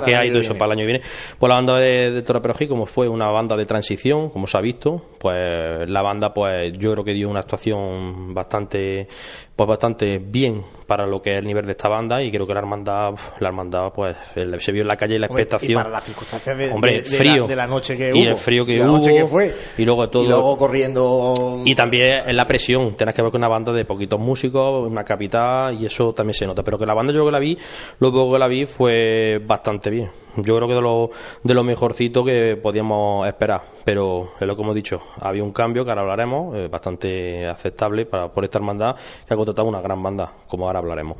que, 0.03 0.15
hay, 0.15 0.29
y 0.29 0.37
eso 0.37 0.53
para 0.53 0.73
el 0.73 0.79
año 0.79 0.81
que 0.81 0.91
viene. 0.91 1.01
Pues 1.37 1.49
la 1.49 1.55
banda 1.55 1.77
de, 1.77 2.11
de 2.11 2.21
Torre 2.21 2.41
Perojí, 2.41 2.67
como 2.67 2.85
fue 2.85 3.07
una 3.07 3.27
banda 3.27 3.55
de 3.55 3.65
transición, 3.65 4.29
como 4.29 4.47
se 4.47 4.57
ha 4.57 4.61
visto, 4.61 5.01
pues 5.19 5.89
la 5.89 6.01
banda 6.01 6.33
pues 6.33 6.73
yo 6.77 6.91
creo 6.93 7.03
que 7.03 7.13
dio 7.13 7.29
una 7.29 7.41
actuación 7.41 8.33
bastante 8.33 9.07
pues 9.55 9.67
bastante 9.67 10.19
bien 10.19 10.63
para 10.87 11.05
lo 11.05 11.21
que 11.21 11.33
es 11.33 11.39
el 11.39 11.45
nivel 11.45 11.65
de 11.65 11.73
esta 11.73 11.89
banda 11.89 12.23
y 12.23 12.31
creo 12.31 12.47
que 12.47 12.53
la 12.53 12.61
hermandad 12.61 13.13
la 13.39 13.49
hermandad 13.49 13.91
pues 13.93 14.15
se 14.33 14.71
vio 14.71 14.83
en 14.83 14.87
la 14.87 14.95
calle 14.95 15.19
la 15.19 15.25
expectación 15.25 15.71
y 15.73 15.75
para 15.75 15.89
las 15.89 16.05
circunstancias 16.05 16.57
de, 16.57 16.69
Hombre, 16.71 17.03
frío, 17.03 17.45
la, 17.45 17.67
noche 17.67 17.97
que 17.97 18.09
y 18.09 18.23
hubo 18.23 18.29
el 18.29 18.35
frío 18.37 18.65
que 18.65 18.81
hubo 18.81 19.03
que 19.03 19.25
fue 19.25 19.53
y 19.77 19.83
luego 19.83 20.09
todo 20.09 20.23
y 20.23 20.27
luego 20.27 20.57
corriendo 20.57 21.61
y 21.65 21.75
también 21.75 22.23
en 22.27 22.35
la 22.35 22.47
presión. 22.47 22.95
Tenés 22.95 23.15
que 23.15 23.21
ver 23.21 23.31
con 23.31 23.39
una 23.39 23.47
banda 23.47 23.71
de 23.71 23.85
poquitos 23.85 24.19
músicos 24.19 24.87
una 24.87 25.03
capital 25.03 25.78
y 25.79 25.85
eso 25.85 26.13
también 26.13 26.33
se 26.33 26.45
nota 26.45 26.63
pero 26.63 26.77
que 26.77 26.85
la 26.85 26.93
banda 26.93 27.13
yo 27.13 27.25
que 27.25 27.31
la 27.31 27.39
vi 27.39 27.57
lo 27.99 28.11
poco 28.11 28.33
que 28.33 28.39
la 28.39 28.47
vi 28.47 28.65
fue 28.65 29.41
bastante 29.45 29.89
bien 29.89 30.09
yo 30.43 30.55
creo 30.55 30.67
que 30.67 30.73
de 30.73 30.81
lo, 30.81 31.09
de 31.43 31.53
lo 31.53 31.63
mejorcito 31.63 32.23
que 32.23 32.57
podíamos 32.61 33.27
esperar. 33.27 33.61
Pero 33.83 34.33
es 34.39 34.45
lo 34.45 34.55
que 34.55 34.61
hemos 34.61 34.75
dicho, 34.75 35.01
había 35.19 35.43
un 35.43 35.51
cambio 35.51 35.83
que 35.83 35.91
ahora 35.91 36.01
hablaremos, 36.01 36.55
eh, 36.55 36.67
bastante 36.67 37.47
aceptable 37.47 38.05
para, 38.05 38.27
por 38.27 38.43
esta 38.43 38.59
hermandad 38.59 38.95
que 39.27 39.33
ha 39.33 39.37
contratado 39.37 39.67
una 39.67 39.81
gran 39.81 40.01
banda, 40.03 40.31
como 40.47 40.67
ahora 40.67 40.79
hablaremos. 40.79 41.17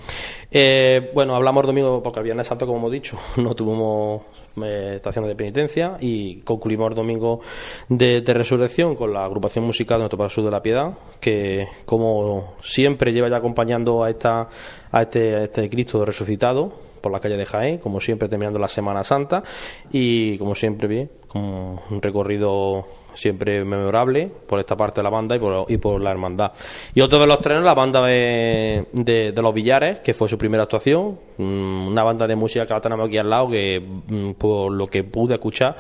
Eh, 0.52 1.12
bueno, 1.14 1.36
hablamos 1.36 1.66
domingo 1.66 2.04
porque 2.04 2.20
el 2.20 2.26
Viernes 2.26 2.48
Santo, 2.48 2.66
como 2.68 2.78
hemos 2.80 2.92
dicho, 2.92 3.18
no 3.38 3.56
tuvimos 3.56 4.22
eh, 4.64 4.96
estaciones 4.96 5.30
de 5.30 5.36
penitencia 5.36 5.98
y 6.00 6.42
concluimos 6.42 6.90
el 6.90 6.96
domingo 6.96 7.42
de, 7.88 8.24
resurrección 8.26 8.96
con 8.96 9.14
la 9.14 9.26
agrupación 9.26 9.66
musical 9.66 9.98
de 9.98 10.04
nuestro 10.04 10.18
Padre 10.18 10.34
Sur 10.34 10.46
de 10.46 10.52
la 10.52 10.62
Piedad, 10.62 10.94
que 11.20 11.68
como 11.86 12.56
siempre 12.62 13.12
lleva 13.12 13.30
ya 13.30 13.38
acompañando 13.38 14.04
a, 14.04 14.10
esta, 14.10 14.48
a, 14.92 15.02
este, 15.02 15.36
a 15.36 15.44
este 15.46 15.70
Cristo 15.70 16.06
resucitado 16.06 16.90
por 17.00 17.12
la 17.12 17.20
calle 17.20 17.38
de 17.38 17.46
Jaén, 17.46 17.78
como 17.78 18.00
siempre 18.00 18.28
terminando 18.28 18.60
la 18.60 18.68
Semana 18.68 19.04
Santa. 19.04 19.44
Y 19.92 20.38
como 20.38 20.56
siempre 20.56 20.88
bien, 20.88 21.10
con 21.28 21.80
un 21.90 22.02
recorrido 22.02 22.86
siempre 23.14 23.64
memorable 23.64 24.30
por 24.48 24.60
esta 24.60 24.76
parte 24.76 25.00
de 25.00 25.04
la 25.04 25.10
banda 25.10 25.36
y 25.36 25.40
por, 25.40 25.66
y 25.70 25.78
por 25.78 26.02
la 26.02 26.12
hermandad. 26.12 26.52
Y 26.94 27.02
otro 27.02 27.20
de 27.20 27.28
los 27.28 27.42
trenes, 27.42 27.64
la 27.64 27.74
banda 27.74 28.02
de, 28.02 28.86
de, 28.92 29.42
los 29.42 29.54
Villares, 29.54 30.00
que 30.00 30.14
fue 30.14 30.28
su 30.30 30.38
primera 30.38 30.64
actuación, 30.64 31.20
mm, 31.38 31.88
una 31.88 32.04
banda 32.04 32.28
de 32.28 32.36
música 32.36 32.66
que 32.66 32.74
la 32.74 32.82
tenemos 32.82 33.08
aquí 33.08 33.18
al 33.18 33.30
lado, 33.30 33.50
que 33.50 33.80
mm, 33.80 34.32
por 34.32 34.72
lo 34.72 34.88
que 34.88 35.04
pude 35.04 35.36
escuchar, 35.36 35.76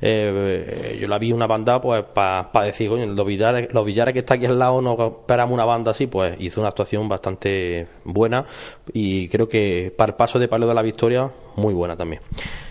eh, 0.00 0.98
yo 1.00 1.08
la 1.08 1.18
vi 1.18 1.32
una 1.32 1.46
banda 1.46 1.80
pues 1.80 2.04
para 2.04 2.64
decir, 2.64 2.88
coño, 2.88 3.06
los 3.06 3.26
Villares, 3.26 3.72
los 3.72 3.84
Villares 3.84 4.12
que 4.12 4.20
está 4.20 4.34
aquí 4.34 4.46
al 4.46 4.58
lado, 4.58 4.80
no 4.80 4.96
esperamos 5.20 5.54
una 5.54 5.64
banda 5.64 5.90
así, 5.92 6.06
pues 6.06 6.36
hizo 6.40 6.60
una 6.60 6.68
actuación 6.68 7.08
bastante 7.08 7.86
buena 8.04 8.44
y 8.92 9.28
creo 9.28 9.48
que 9.48 9.92
para 9.96 10.10
el 10.10 10.16
paso 10.16 10.38
de 10.38 10.48
Palo 10.48 10.66
de 10.66 10.74
la 10.74 10.82
Victoria, 10.82 11.30
muy 11.56 11.74
buena 11.74 11.96
también. 11.96 12.22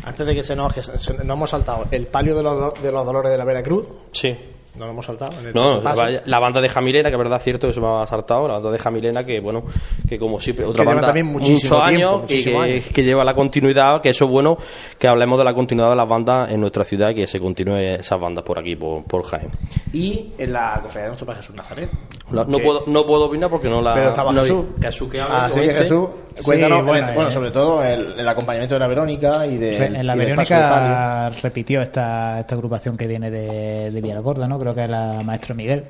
Antes 0.04 0.26
de 0.26 0.36
que 0.36 0.44
se 0.44 0.56
nos, 0.56 0.74
que 0.74 0.82
nos 0.82 1.22
hemos 1.22 1.50
saltado, 1.50 1.86
el 1.92 2.08
palio 2.08 2.36
de 2.36 2.44
los, 2.44 2.82
de 2.82 2.92
los 2.92 3.06
dolores 3.06 3.32
de 3.32 3.38
la 3.38 3.46
Veracruz. 3.46 3.88
Sí. 4.12 4.38
No 4.76 4.86
lo 4.86 4.92
hemos 4.92 5.06
saltado. 5.06 5.34
no, 5.54 5.82
la, 5.82 6.40
banda 6.40 6.62
de 6.62 6.70
Jamilena, 6.70 7.10
que 7.10 7.16
es 7.16 7.20
verdad 7.20 7.42
cierto 7.42 7.68
que 7.68 7.74
se 7.74 7.82
me 7.82 7.88
ha 7.88 8.06
saltado, 8.08 8.48
la 8.48 8.56
banda 8.56 8.72
de 8.72 8.78
Jamilena, 8.78 9.26
que 9.26 9.40
bueno, 9.40 9.64
que 10.08 10.20
como 10.20 10.40
siempre, 10.40 10.66
otra 10.66 10.86
banda 10.86 11.08
también 11.08 11.26
muchos 11.26 11.72
años, 11.72 12.22
y 12.30 12.44
que, 12.44 13.04
lleva 13.04 13.24
la 13.24 13.34
continuidad, 13.34 14.02
que 14.02 14.10
eso 14.10 14.26
es 14.26 14.32
bueno, 14.32 14.58
que 14.98 15.08
hablemos 15.08 15.38
de 15.40 15.46
la 15.46 15.54
continuidad 15.54 15.90
de 15.90 15.96
las 15.96 16.08
bandas 16.08 16.52
en 16.52 16.62
nuestra 16.62 16.86
ciudad 16.86 17.10
y 17.10 17.16
que 17.16 17.28
se 17.28 17.40
continúe 17.40 17.78
esas 17.78 18.20
bandas 18.20 18.44
por 18.44 18.60
aquí, 18.60 18.76
por, 18.76 19.04
por 19.04 19.24
Jaén. 19.24 19.50
Y 19.92 20.34
en 20.38 20.54
la 20.54 20.80
cofradía 20.82 21.04
de 21.04 21.10
nuestro 21.10 21.26
Padre 21.26 21.42
Jesús 21.42 21.56
Nazaret. 21.56 21.90
no, 22.30 22.46
puedo, 22.46 22.84
no 22.86 23.06
puedo 23.06 23.26
opinar 23.26 23.50
porque 23.50 23.70
no 23.70 23.82
la. 23.82 23.94
Pero 23.94 24.10
estaba 24.10 24.34
Jesús. 24.34 24.66
Jesús 24.80 25.10
que 25.10 25.20
habla. 25.20 25.46
Así 25.46 25.60
que 25.62 25.74
Jesús, 25.74 26.10
cuéntanos, 26.46 26.86
bueno, 26.86 27.08
bueno, 27.16 27.32
sobre 27.32 27.52
todo 27.52 27.84
el, 27.84 28.20
el, 28.20 28.28
acompañamiento 28.28 28.76
de 28.76 28.80
la 28.80 28.88
Verónica 28.88 29.46
y 29.48 29.58
de. 29.58 29.86
En 29.86 30.06
la 30.06 30.16
Verónica 30.16 31.30
repitió 31.42 31.82
esta, 31.82 32.40
esta 32.40 32.56
agrupación 32.56 32.96
que 32.96 33.08
viene 33.08 33.32
de, 33.32 33.92
de 33.92 34.02
¿no? 34.48 34.59
Creo 34.60 34.74
que 34.74 34.84
es 34.84 34.90
la 34.90 35.22
maestra 35.24 35.56
Miguel. 35.56 35.86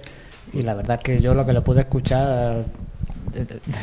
Y 0.53 0.62
la 0.63 0.73
verdad 0.73 0.97
es 0.97 1.03
que 1.03 1.21
yo 1.21 1.34
lo 1.34 1.45
que 1.45 1.53
lo 1.53 1.63
pude 1.63 1.82
escuchar 1.82 2.63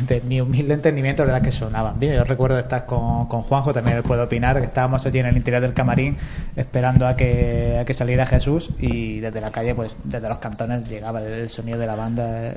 de, 0.08 0.20
mi 0.22 0.40
humilde 0.40 0.74
entendimiento, 0.74 1.24
la 1.24 1.32
verdad 1.32 1.44
que 1.44 1.52
sonaban 1.52 1.98
bien. 1.98 2.14
Yo 2.14 2.24
recuerdo 2.24 2.58
estar 2.58 2.86
con, 2.86 3.26
con 3.26 3.42
Juanjo, 3.42 3.72
también 3.72 3.96
él 3.96 4.02
puede 4.02 4.22
opinar, 4.22 4.58
que 4.58 4.64
estábamos 4.64 5.04
allí 5.06 5.18
en 5.18 5.26
el 5.26 5.36
interior 5.36 5.62
del 5.62 5.74
camarín 5.74 6.16
esperando 6.54 7.06
a 7.06 7.16
que, 7.16 7.78
a 7.80 7.84
que 7.84 7.94
saliera 7.94 8.26
Jesús 8.26 8.70
y 8.78 9.20
desde 9.20 9.40
la 9.40 9.50
calle, 9.50 9.74
pues 9.74 9.96
desde 10.04 10.28
los 10.28 10.38
cantones 10.38 10.88
llegaba 10.88 11.22
el, 11.22 11.48
sonido 11.48 11.78
de 11.78 11.86
la 11.86 11.96
banda 11.96 12.52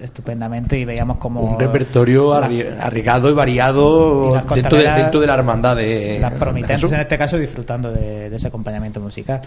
estupendamente 0.00 0.78
y 0.78 0.84
veíamos 0.84 1.18
como... 1.18 1.40
Un 1.40 1.58
repertorio 1.58 2.34
arriesgado 2.34 3.30
y 3.30 3.34
variado 3.34 4.42
dentro, 4.54 4.78
de, 4.78 4.90
dentro 4.90 5.20
de 5.20 5.26
la 5.26 5.34
hermandad 5.34 5.76
de... 5.76 6.18
Las 6.20 6.34
promitentes 6.34 6.92
en 6.92 7.00
este 7.00 7.18
caso 7.18 7.38
disfrutando 7.38 7.92
de, 7.92 8.30
de 8.30 8.36
ese 8.36 8.48
acompañamiento 8.48 9.00
musical 9.00 9.40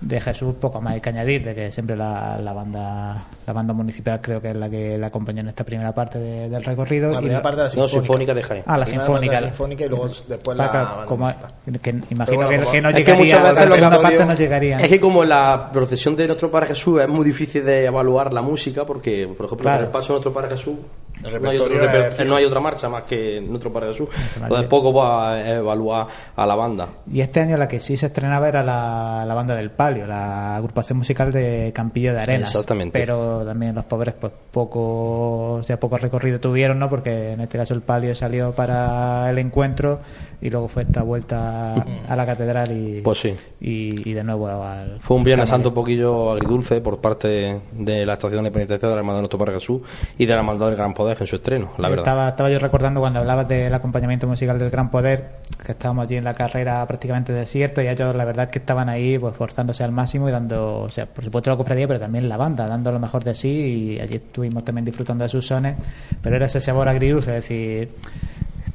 de 0.00 0.20
Jesús 0.20 0.54
poco 0.54 0.80
más 0.80 0.94
hay 0.94 1.00
que 1.00 1.10
añadir 1.10 1.44
de 1.44 1.54
que 1.54 1.72
siempre 1.72 1.94
la, 1.94 2.38
la, 2.38 2.52
banda 2.52 3.24
la 3.46 3.52
banda 3.52 3.74
municipal 3.74 4.20
creo 4.20 4.40
que 4.40 4.50
es 4.50 4.56
la 4.56 4.70
que 4.70 4.96
la 4.96 5.08
acompaña 5.08 5.40
en 5.40 5.48
esta 5.48 5.62
primera 5.64 5.92
parte 5.92 6.18
del 6.18 6.64
recorrido 6.64 7.12
la 7.12 7.18
primera 7.18 7.42
parte 7.42 7.58
de 7.58 7.64
la 7.64 7.88
sinfónica, 7.88 8.32
de 8.32 8.42
Jaén. 8.42 8.62
Ah 8.66 8.78
la, 8.78 8.86
sinfónica 8.86 9.40
la 9.40 9.48
sinfónica. 9.48 9.84
Y 9.84 9.88
luego 9.88 10.08
después 10.08 10.56
la, 10.56 11.04
como, 11.06 11.30
que, 11.82 11.90
imagino 12.10 12.48
que, 12.48 12.58
que, 12.58 12.80
no 12.80 12.90
llegaría 12.90 13.52
la 13.52 13.54
segunda 13.54 14.02
parte 14.02 14.24
no 14.24 14.34
llegaría. 14.34 14.76
Es 14.78 14.88
que 14.88 15.00
como 15.00 15.24
la 15.24 15.70
procesión 15.72 16.16
de 16.16 16.26
nuestro 16.26 16.50
Padre 16.50 16.68
Jesús 16.68 17.00
es 17.00 17.08
muy 17.08 17.24
difícil 17.24 17.64
de 17.64 17.84
evaluar 17.84 18.32
la 18.32 18.42
música 18.42 18.86
porque 18.86 19.28
por 19.36 19.46
ejemplo 19.46 19.70
en 19.70 19.80
el 19.80 19.88
paso 19.88 20.08
de 20.08 20.12
nuestro 20.14 20.32
Padre 20.32 20.50
Jesús 20.50 20.76
no, 21.22 22.36
hay 22.36 22.44
otra 22.44 22.60
marcha 22.60 22.88
más 22.88 23.04
que 23.04 23.46
otro 23.52 23.72
Parque 23.72 23.94
Sur. 23.94 24.08
Entonces 24.40 24.66
poco 24.66 24.92
va 24.92 25.34
a 25.34 25.50
evaluar 25.56 26.06
a 26.36 26.46
la 26.46 26.54
banda. 26.54 26.88
Y 27.10 27.20
este 27.20 27.40
año 27.40 27.56
la 27.56 27.68
que 27.68 27.80
sí 27.80 27.96
se 27.96 28.06
estrenaba 28.06 28.48
era 28.48 28.62
la, 28.62 29.24
la 29.26 29.34
banda 29.34 29.54
del 29.54 29.70
Palio, 29.70 30.06
la 30.06 30.56
agrupación 30.56 30.98
musical 30.98 31.32
de 31.32 31.72
Campillo 31.74 32.12
de 32.14 32.20
Arenas. 32.20 32.50
Exactamente. 32.50 32.98
Pero 32.98 33.44
también 33.44 33.74
los 33.74 33.84
pobres 33.84 34.14
pues 34.20 34.32
poco, 34.50 35.54
o 35.54 35.62
sea, 35.62 35.78
poco 35.78 35.98
recorrido 35.98 36.40
tuvieron, 36.40 36.78
¿no? 36.78 36.88
Porque 36.88 37.32
en 37.32 37.40
este 37.40 37.58
caso 37.58 37.74
el 37.74 37.82
Palio 37.82 38.14
salió 38.14 38.52
para 38.52 39.30
el 39.30 39.38
encuentro 39.38 40.00
y 40.40 40.48
luego 40.48 40.68
fue 40.68 40.82
esta 40.82 41.02
vuelta 41.02 41.74
a 42.08 42.16
la 42.16 42.26
catedral 42.26 42.70
y, 42.70 43.00
pues 43.02 43.18
sí. 43.18 43.34
y, 43.60 44.12
de 44.12 44.24
nuevo 44.24 44.48
al... 44.48 44.98
Fue 45.00 45.16
un 45.16 45.24
Viernes 45.24 45.48
Santo 45.48 45.68
un 45.68 45.74
poquillo 45.74 46.32
agridulce 46.32 46.80
por 46.80 46.98
parte 46.98 47.60
de 47.72 48.06
la 48.06 48.14
estación 48.14 48.44
de 48.44 48.50
penitencia 48.50 48.88
de 48.88 48.94
la 48.94 49.00
Hermandad 49.00 49.18
de 49.18 49.22
Nuestro 49.22 49.38
Parque 49.38 49.60
Sur 49.60 49.82
y 50.16 50.24
de 50.24 50.32
la 50.32 50.40
Hermandad 50.40 50.66
del 50.66 50.76
Gran 50.76 50.94
Poder 50.94 51.09
en 51.18 51.26
su 51.26 51.36
estreno, 51.36 51.72
la 51.78 51.88
verdad. 51.88 52.04
Estaba, 52.04 52.28
estaba 52.28 52.50
yo 52.50 52.58
recordando 52.58 53.00
cuando 53.00 53.20
hablabas 53.20 53.48
del 53.48 53.72
acompañamiento 53.72 54.26
musical 54.26 54.58
del 54.58 54.70
Gran 54.70 54.90
Poder, 54.90 55.30
que 55.64 55.72
estábamos 55.72 56.04
allí 56.04 56.16
en 56.16 56.24
la 56.24 56.34
carrera 56.34 56.86
prácticamente 56.86 57.32
desierto 57.32 57.82
y 57.82 57.88
ellos 57.88 58.14
la 58.14 58.24
verdad 58.24 58.50
que 58.50 58.58
estaban 58.58 58.88
ahí 58.88 59.18
pues 59.18 59.34
forzándose 59.36 59.82
al 59.84 59.92
máximo 59.92 60.28
y 60.28 60.32
dando, 60.32 60.82
o 60.82 60.90
sea, 60.90 61.06
por 61.06 61.24
supuesto 61.24 61.50
la 61.50 61.56
cofradía, 61.56 61.88
pero 61.88 62.00
también 62.00 62.28
la 62.28 62.36
banda, 62.36 62.66
dando 62.66 62.92
lo 62.92 62.98
mejor 62.98 63.24
de 63.24 63.34
sí 63.34 63.48
y 63.96 64.00
allí 64.00 64.16
estuvimos 64.16 64.64
también 64.64 64.84
disfrutando 64.84 65.24
de 65.24 65.30
sus 65.30 65.46
sones, 65.46 65.76
pero 66.22 66.36
era 66.36 66.46
ese 66.46 66.60
sabor 66.60 66.88
agridulce, 66.88 67.36
es 67.36 67.42
decir, 67.42 67.88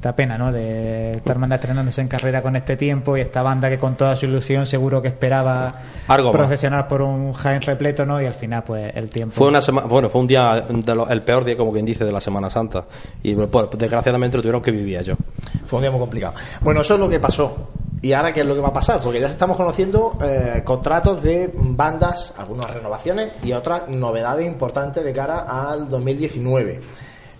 esta 0.06 0.14
pena, 0.14 0.38
¿no? 0.38 0.52
De 0.52 1.14
esta 1.14 1.32
hermandad 1.32 1.56
estrenándose 1.56 2.00
en 2.00 2.06
carrera 2.06 2.40
con 2.40 2.54
este 2.54 2.76
tiempo 2.76 3.16
y 3.16 3.22
esta 3.22 3.42
banda 3.42 3.68
que 3.68 3.76
con 3.76 3.96
toda 3.96 4.14
su 4.14 4.26
ilusión 4.26 4.64
seguro 4.64 5.02
que 5.02 5.08
esperaba 5.08 5.74
profesional 6.06 6.86
por 6.86 7.02
un 7.02 7.32
Jaén 7.32 7.60
repleto, 7.60 8.06
¿no? 8.06 8.22
Y 8.22 8.26
al 8.26 8.34
final, 8.34 8.62
pues, 8.62 8.94
el 8.94 9.10
tiempo. 9.10 9.34
Fue 9.34 9.48
una 9.48 9.60
semana, 9.60 9.88
bueno, 9.88 10.08
fue 10.08 10.20
un 10.20 10.28
día, 10.28 10.64
el 11.08 11.22
peor 11.22 11.44
día, 11.44 11.56
como 11.56 11.72
quien 11.72 11.84
dice, 11.84 12.04
de 12.04 12.12
la 12.12 12.20
Semana 12.20 12.48
Santa. 12.48 12.84
Y 13.24 13.34
pues, 13.34 13.68
desgraciadamente 13.76 14.36
lo 14.36 14.44
tuvieron 14.44 14.62
que 14.62 14.70
vivir 14.70 15.02
yo. 15.02 15.16
Fue 15.64 15.78
un 15.78 15.82
día 15.82 15.90
muy 15.90 15.98
complicado. 15.98 16.34
Bueno, 16.60 16.82
eso 16.82 16.94
es 16.94 17.00
lo 17.00 17.08
que 17.08 17.18
pasó. 17.18 17.70
¿Y 18.00 18.12
ahora 18.12 18.32
qué 18.32 18.42
es 18.42 18.46
lo 18.46 18.54
que 18.54 18.60
va 18.60 18.68
a 18.68 18.72
pasar? 18.72 19.00
Porque 19.00 19.18
ya 19.18 19.26
estamos 19.26 19.56
conociendo 19.56 20.16
eh, 20.22 20.62
contratos 20.64 21.20
de 21.20 21.50
bandas, 21.52 22.32
algunas 22.38 22.70
renovaciones 22.70 23.32
y 23.42 23.52
otras 23.52 23.88
novedades 23.88 24.46
importantes 24.46 25.02
de 25.02 25.12
cara 25.12 25.40
al 25.40 25.88
2019. 25.88 26.80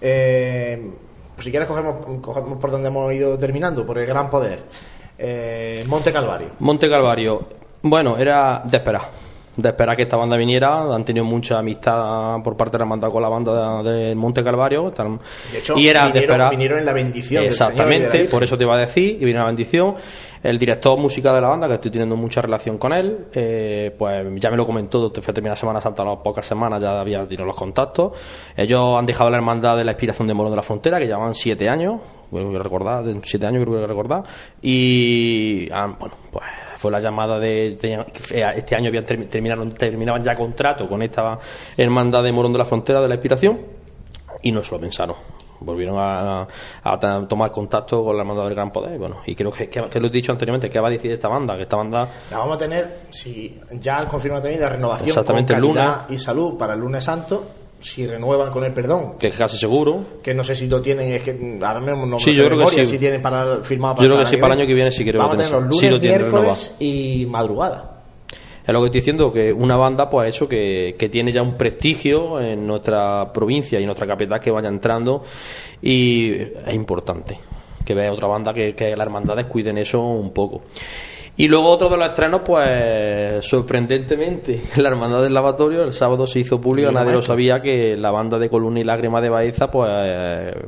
Eh, 0.01 0.91
pues 1.37 1.45
si 1.45 1.51
quieres 1.51 1.69
cogemos, 1.69 1.97
cogemos 2.23 2.59
por 2.59 2.71
donde 2.71 2.89
hemos 2.89 3.13
ido 3.13 3.39
terminando, 3.39 3.85
por 3.85 3.99
el 3.99 4.07
gran 4.07 4.31
poder. 4.31 4.61
Eh, 5.19 5.85
Monte 5.87 6.11
Calvario. 6.11 6.49
Monte 6.61 6.89
Calvario. 6.89 7.47
Bueno, 7.83 8.17
era 8.17 8.63
de 8.65 8.77
esperar. 8.79 9.03
De 9.55 9.69
esperar 9.69 9.97
que 9.97 10.03
esta 10.03 10.17
banda 10.17 10.37
viniera. 10.37 10.95
Han 10.95 11.05
tenido 11.05 11.27
mucha 11.27 11.59
amistad 11.59 12.43
por 12.43 12.57
parte 12.57 12.79
de 12.79 12.85
la 12.85 12.91
banda 12.91 13.11
con 13.11 13.23
la 13.23 13.29
banda 13.29 13.83
de, 13.83 14.15
Monte 14.15 14.43
Calvario. 14.43 14.91
De 14.91 15.59
hecho, 15.59 15.77
y 15.79 15.89
era 15.89 16.07
vinieron, 16.09 16.51
vinieron 16.51 16.79
en 16.79 16.87
la 16.87 16.93
bendición. 16.95 17.45
Exactamente, 17.45 18.25
por 18.25 18.43
eso 18.43 18.57
te 18.57 18.65
iba 18.65 18.75
a 18.75 18.81
decir. 18.81 19.19
Y 19.21 19.25
vino 19.27 19.41
la 19.41 19.47
bendición. 19.47 19.95
El 20.47 20.61
director 20.61 20.97
musical 20.97 21.35
de 21.35 21.41
la 21.41 21.49
banda, 21.49 21.67
que 21.67 21.75
estoy 21.75 21.91
teniendo 21.91 22.15
mucha 22.15 22.41
relación 22.41 22.79
con 22.79 22.93
él, 22.93 23.27
eh, 23.35 23.93
pues 23.99 24.25
ya 24.37 24.49
me 24.49 24.57
lo 24.57 24.65
comentó, 24.65 25.13
fue 25.21 25.35
terminar 25.35 25.59
Semana 25.59 25.81
Santa, 25.81 26.03
a 26.03 26.07
las 26.07 26.19
pocas 26.19 26.47
semanas 26.47 26.81
ya 26.81 27.01
había 27.01 27.27
tenido 27.27 27.45
los 27.45 27.57
contactos. 27.57 28.13
Ellos 28.57 28.97
han 28.97 29.07
dejado 29.07 29.29
la 29.29 29.39
hermandad 29.39 29.77
de 29.77 29.83
la 29.83 29.91
inspiración 29.91 30.29
de 30.29 30.35
Morón 30.35 30.53
de 30.53 30.57
la 30.57 30.63
Frontera, 30.63 31.01
que 31.01 31.07
llevaban 31.07 31.35
siete 31.35 31.69
años, 31.69 32.01
bueno, 32.31 32.53
que 32.53 32.61
recordar, 32.61 33.05
siete 33.25 33.45
años 33.45 33.65
creo 33.65 33.81
que 33.81 33.87
recordar, 33.89 34.23
y 34.63 35.69
bueno, 35.69 36.15
pues 36.31 36.45
fue 36.77 36.93
la 36.93 37.01
llamada 37.01 37.41
de, 37.41 37.67
este 37.67 38.77
año 38.77 38.87
habían 38.87 39.05
terminaron, 39.05 39.73
terminaban 39.73 40.23
ya 40.23 40.37
contrato 40.37 40.87
con 40.87 41.03
esta 41.03 41.41
hermandad 41.77 42.23
de 42.23 42.31
Morón 42.31 42.53
de 42.53 42.59
la 42.59 42.65
Frontera 42.65 43.01
de 43.01 43.09
la 43.09 43.15
Inspiración 43.17 43.59
y 44.43 44.53
no 44.53 44.63
se 44.63 44.71
lo 44.71 44.81
pensaron 44.81 45.36
volvieron 45.61 45.97
a, 45.99 46.47
tomar 47.29 47.51
contacto 47.51 48.05
con 48.05 48.17
la 48.17 48.25
banda 48.25 48.45
del 48.45 48.55
Gran 48.55 48.71
Poder. 48.71 48.99
Bueno, 48.99 49.23
y 49.27 49.35
creo 49.35 49.51
que, 49.51 49.69
que, 49.69 50.01
lo 50.01 50.07
he 50.07 50.11
dicho 50.11 50.33
anteriormente, 50.33 50.69
¿qué 50.69 50.81
va 50.81 50.89
a 50.89 50.91
decir 50.91 51.11
esta 51.11 51.29
banda? 51.29 51.57
Que 51.57 51.63
esta 51.63 51.77
banda. 51.77 52.09
La 52.31 52.39
vamos 52.39 52.57
a 52.57 52.59
tener, 52.59 53.01
si 53.11 53.59
ya 53.73 53.99
han 53.99 54.07
confirmado 54.07 54.43
también 54.43 54.61
la 54.61 54.69
renovación 54.69 55.09
Exactamente, 55.09 55.55
con 55.55 55.63
calidad 55.63 56.09
y 56.09 56.19
salud 56.19 56.57
para 56.57 56.75
el 56.75 56.81
lunes 56.81 57.05
santo. 57.05 57.47
Si 57.79 58.07
renuevan 58.07 58.51
con 58.51 58.65
el 58.65 58.73
perdón, 58.73 59.19
que 59.19 59.29
es 59.29 59.37
casi 59.37 59.59
seguro, 59.59 60.01
que 60.23 60.33
no 60.33 60.43
sé 60.43 60.57
si 60.57 60.67
lo 60.67 60.81
tienen, 60.81 61.13
es 61.13 61.23
que 61.23 61.59
ahora 61.63 61.79
mismo 61.79 62.07
no 62.07 62.19
sí, 62.19 62.33
yo 62.33 62.47
creo 62.47 62.67
que 62.67 62.71
sí. 62.71 62.87
si 62.87 62.99
tienen 62.99 63.21
para 63.21 63.63
firmar 63.63 63.95
Yo 63.97 64.07
creo 64.07 64.19
que 64.19 64.27
sí, 64.27 64.39
para 64.39 64.55
el 64.55 64.61
año 64.61 64.67
que 64.67 64.75
viene 64.75 64.91
sí 64.91 65.05
creo 65.05 65.21
Vamos 65.21 65.35
a 65.35 65.37
tener 65.37 65.53
los 65.53 65.83
lunes, 65.83 66.01
miércoles 66.01 66.75
y 66.81 67.27
madrugada 67.29 67.96
es 68.67 68.73
lo 68.73 68.81
que 68.81 68.87
estoy 68.87 69.01
diciendo, 69.01 69.33
que 69.33 69.53
una 69.53 69.77
banda 69.77 70.11
pues 70.11 70.27
ha 70.27 70.29
hecho 70.29 70.49
que, 70.49 70.97
que 70.99 71.09
tiene 71.09 71.31
ya 71.33 71.43
un 71.43 71.57
prestigio 71.57 72.41
en 72.41 72.67
nuestra 72.67 73.33
provincia 73.33 73.79
y 73.79 73.83
en 73.83 73.87
nuestra 73.87 74.07
capital 74.07 74.41
que 74.41 74.51
vaya 74.51 74.69
entrando 74.69 75.23
y 75.81 76.33
es 76.33 76.75
importante 76.75 77.39
que 77.85 77.95
vea 77.95 78.13
otra 78.13 78.27
banda 78.27 78.53
que, 78.53 78.75
que 78.75 78.97
las 78.97 79.07
hermandades 79.07 79.47
cuiden 79.47 79.79
eso 79.79 80.03
un 80.03 80.33
poco. 80.33 80.63
Y 81.39 81.49
luego 81.49 81.69
otro 81.69 81.91
de 81.91 81.99
los 81.99 82.09
estrenos, 82.09 82.41
pues 82.45 83.45
sorprendentemente, 83.45 84.63
la 84.77 84.89
Hermandad 84.89 85.23
del 85.23 85.35
Lavatorio, 85.35 85.85
el 85.85 85.93
sábado 85.93 86.27
se 86.27 86.39
hizo 86.39 86.59
público, 86.59 86.91
nadie 86.91 87.13
lo 87.13 87.23
sabía, 87.23 87.61
que 87.61 87.95
la 87.95 88.11
banda 88.11 88.39
de 88.39 88.49
Columna 88.49 88.81
y 88.81 88.85
Lágrima 88.85 89.21
de 89.21 89.29
Baeza, 89.29 89.71
pues 89.71 89.91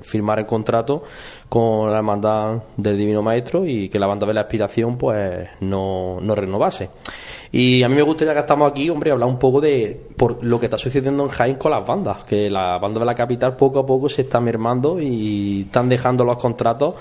firmara 0.02 0.42
el 0.42 0.46
contrato 0.46 1.04
con 1.48 1.90
la 1.90 1.96
Hermandad 1.96 2.64
del 2.76 2.98
Divino 2.98 3.22
Maestro 3.22 3.64
y 3.64 3.88
que 3.88 3.98
la 3.98 4.06
banda 4.06 4.26
de 4.26 4.34
la 4.34 4.42
Aspiración, 4.42 4.98
pues 4.98 5.48
no, 5.60 6.18
no 6.20 6.34
renovase. 6.34 6.90
Y 7.50 7.82
a 7.82 7.88
mí 7.88 7.94
me 7.94 8.02
gustaría 8.02 8.34
que 8.34 8.40
estamos 8.40 8.70
aquí, 8.70 8.90
hombre, 8.90 9.10
hablar 9.10 9.28
un 9.28 9.38
poco 9.38 9.60
de 9.60 9.98
por 10.16 10.44
lo 10.44 10.60
que 10.60 10.66
está 10.66 10.76
sucediendo 10.76 11.24
en 11.24 11.30
Jaén 11.30 11.56
con 11.56 11.70
las 11.70 11.86
bandas, 11.86 12.24
que 12.24 12.50
la 12.50 12.78
banda 12.78 13.00
de 13.00 13.06
la 13.06 13.14
capital 13.14 13.56
poco 13.56 13.80
a 13.80 13.86
poco 13.86 14.08
se 14.08 14.22
está 14.22 14.40
mermando 14.40 15.00
y 15.00 15.62
están 15.62 15.88
dejando 15.88 16.24
los 16.24 16.36
contratos 16.36 16.94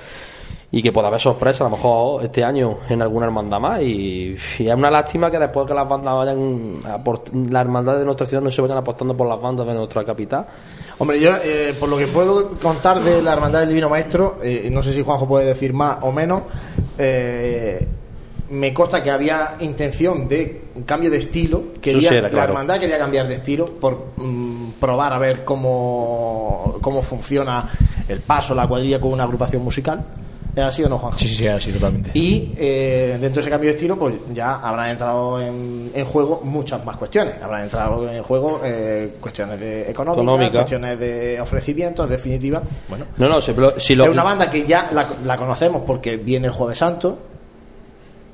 y 0.70 0.82
que 0.82 0.92
pueda 0.92 1.08
haber 1.08 1.22
sorpresa 1.22 1.66
a 1.66 1.70
lo 1.70 1.76
mejor 1.78 2.24
este 2.24 2.44
año 2.44 2.80
en 2.90 3.02
alguna 3.02 3.26
hermandad 3.26 3.60
más. 3.60 3.82
Y, 3.82 4.36
es 4.60 4.74
una 4.74 4.92
lástima 4.92 5.32
que 5.32 5.40
después 5.40 5.66
que 5.66 5.74
las 5.74 5.88
bandas 5.88 6.14
vayan 6.14 6.74
la 7.52 7.62
hermandad 7.62 7.98
de 7.98 8.06
nuestra 8.06 8.26
ciudad 8.26 8.44
no 8.44 8.52
se 8.52 8.62
vayan 8.62 8.78
apostando 8.78 9.16
por 9.16 9.28
las 9.28 9.42
bandas 9.42 9.66
de 9.66 9.74
nuestra 9.74 10.04
capital. 10.04 10.46
Hombre 10.98 11.20
yo 11.20 11.32
eh, 11.44 11.76
por 11.80 11.90
lo 11.90 11.98
que 11.98 12.08
puedo 12.08 12.58
contar 12.60 13.02
de 13.02 13.22
la 13.22 13.34
hermandad 13.34 13.60
del 13.60 13.70
divino 13.70 13.88
maestro 13.88 14.40
eh, 14.42 14.68
no 14.72 14.82
sé 14.82 14.94
si 14.94 15.04
Juanjo 15.04 15.28
puede 15.28 15.46
decir 15.46 15.72
más 15.72 16.00
o 16.02 16.12
menos 16.12 16.42
eh, 16.98 17.88
me 18.50 18.74
consta 18.74 19.04
que 19.04 19.12
había 19.12 19.56
intención 19.60 20.28
de 20.28 20.62
un 20.76 20.84
cambio 20.84 21.10
de 21.10 21.18
estilo 21.18 21.74
quería, 21.82 22.22
la 22.22 22.44
hermandad 22.44 22.80
quería 22.80 22.98
cambiar 22.98 23.28
de 23.28 23.36
estilo 23.36 23.66
por 23.66 24.14
mm, 24.16 24.72
probar 24.80 25.14
a 25.14 25.18
ver 25.18 25.44
cómo 25.44 26.78
cómo 26.82 27.02
funciona 27.02 27.70
el 28.08 28.22
paso 28.22 28.56
la 28.56 28.68
cuadrilla 28.68 29.00
con 29.00 29.12
una 29.12 29.24
agrupación 29.24 29.64
musical 29.64 30.06
¿Es 30.58 30.64
así 30.64 30.84
o 30.84 30.90
no, 30.90 30.98
Juan? 30.98 31.16
Sí, 31.16 31.28
sí, 31.28 31.36
sí, 31.36 31.48
así 31.48 31.72
totalmente. 31.72 32.10
Y 32.16 32.52
eh, 32.58 33.18
dentro 33.22 33.36
de 33.36 33.42
ese 33.42 33.50
cambio 33.52 33.70
de 33.70 33.76
estilo, 33.76 33.96
pues 33.96 34.16
ya 34.34 34.56
habrán 34.56 34.90
entrado 34.90 35.40
en, 35.40 36.04
juego 36.06 36.42
muchas 36.44 36.84
más 36.84 36.98
cuestiones. 36.98 37.36
Habrán 37.44 37.66
entrado 37.66 38.10
en 38.10 38.24
juego 38.24 38.62
eh, 38.64 39.18
cuestiones 39.22 39.60
de 39.60 39.92
económicas, 39.92 40.50
cuestiones 40.50 40.98
de 40.98 41.40
ofrecimientos, 41.40 42.06
en 42.06 42.10
definitiva. 42.10 42.64
Bueno, 42.90 43.06
no, 43.18 43.30
no, 43.30 43.40
si 43.40 43.54
lo... 43.94 44.06
es 44.06 44.10
una 44.10 44.24
banda 44.24 44.50
que 44.50 44.66
ya 44.66 44.90
la, 44.92 45.08
la 45.24 45.38
conocemos 45.38 45.84
porque 45.86 46.18
viene 46.18 46.48
el 46.48 46.54
Jueves 46.54 46.80
Santo, 46.80 47.20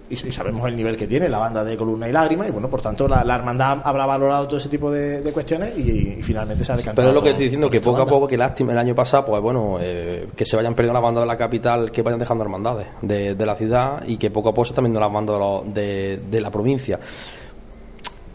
y, 0.10 0.16
sabemos 0.16 0.68
el 0.68 0.76
nivel 0.76 0.97
que 0.97 1.08
tiene 1.08 1.30
la 1.30 1.39
banda 1.39 1.64
de 1.64 1.78
Columna 1.78 2.08
y 2.08 2.12
Lágrima 2.12 2.47
y 2.47 2.51
bueno, 2.51 2.70
por 2.70 2.82
tanto 2.82 3.08
la, 3.08 3.22
hermandad 3.22 3.82
habrá 3.84 4.06
valorado 4.06 4.47
todo 4.47 4.58
ese 4.58 4.70
tipo 4.70 4.91
de, 4.91 5.32
cuestiones 5.34 5.78
y, 5.78 6.22
finalmente 6.22 6.64
se 6.64 6.72
ha 6.72 6.76
decantado. 6.76 7.08
Pero 7.08 7.10
es 7.10 7.16
lo 7.16 7.24
que 7.24 7.30
estoy 7.30 7.45
diciendo, 7.45 7.70
que 7.70 7.80
poco 7.80 8.01
a 8.01 8.06
poco, 8.06 8.28
que 8.28 8.38
lástima 8.38 8.74
el 8.74 8.78
año 8.78 8.93
pasado, 8.93 9.26
pues 9.26 9.41
bueno, 9.41 9.78
eh, 9.80 10.28
que 10.36 10.45
se 10.45 10.56
vayan 10.56 10.76
perdiendo 10.76 10.99
la 10.99 11.06
banda 11.06 11.22
de 11.22 11.28
la 11.28 11.38
capital, 11.38 11.91
que 11.91 12.01
vayan 12.01 12.20
dejando 12.20 12.43
hermandades 12.43 12.88
de, 13.01 13.36
de 13.36 13.45
la 13.45 13.56
ciudad 13.56 14.04
y 14.06 14.18
que 14.18 14.30
poco 14.30 14.49
a 14.49 14.54
poco 14.54 14.66
se 14.66 14.72
están 14.72 14.84
viendo 14.84 14.99
las 14.99 15.12
bandas 15.12 15.74
de, 15.74 16.20
de, 16.30 16.41
la 16.41 16.51
provincia. 16.51 16.99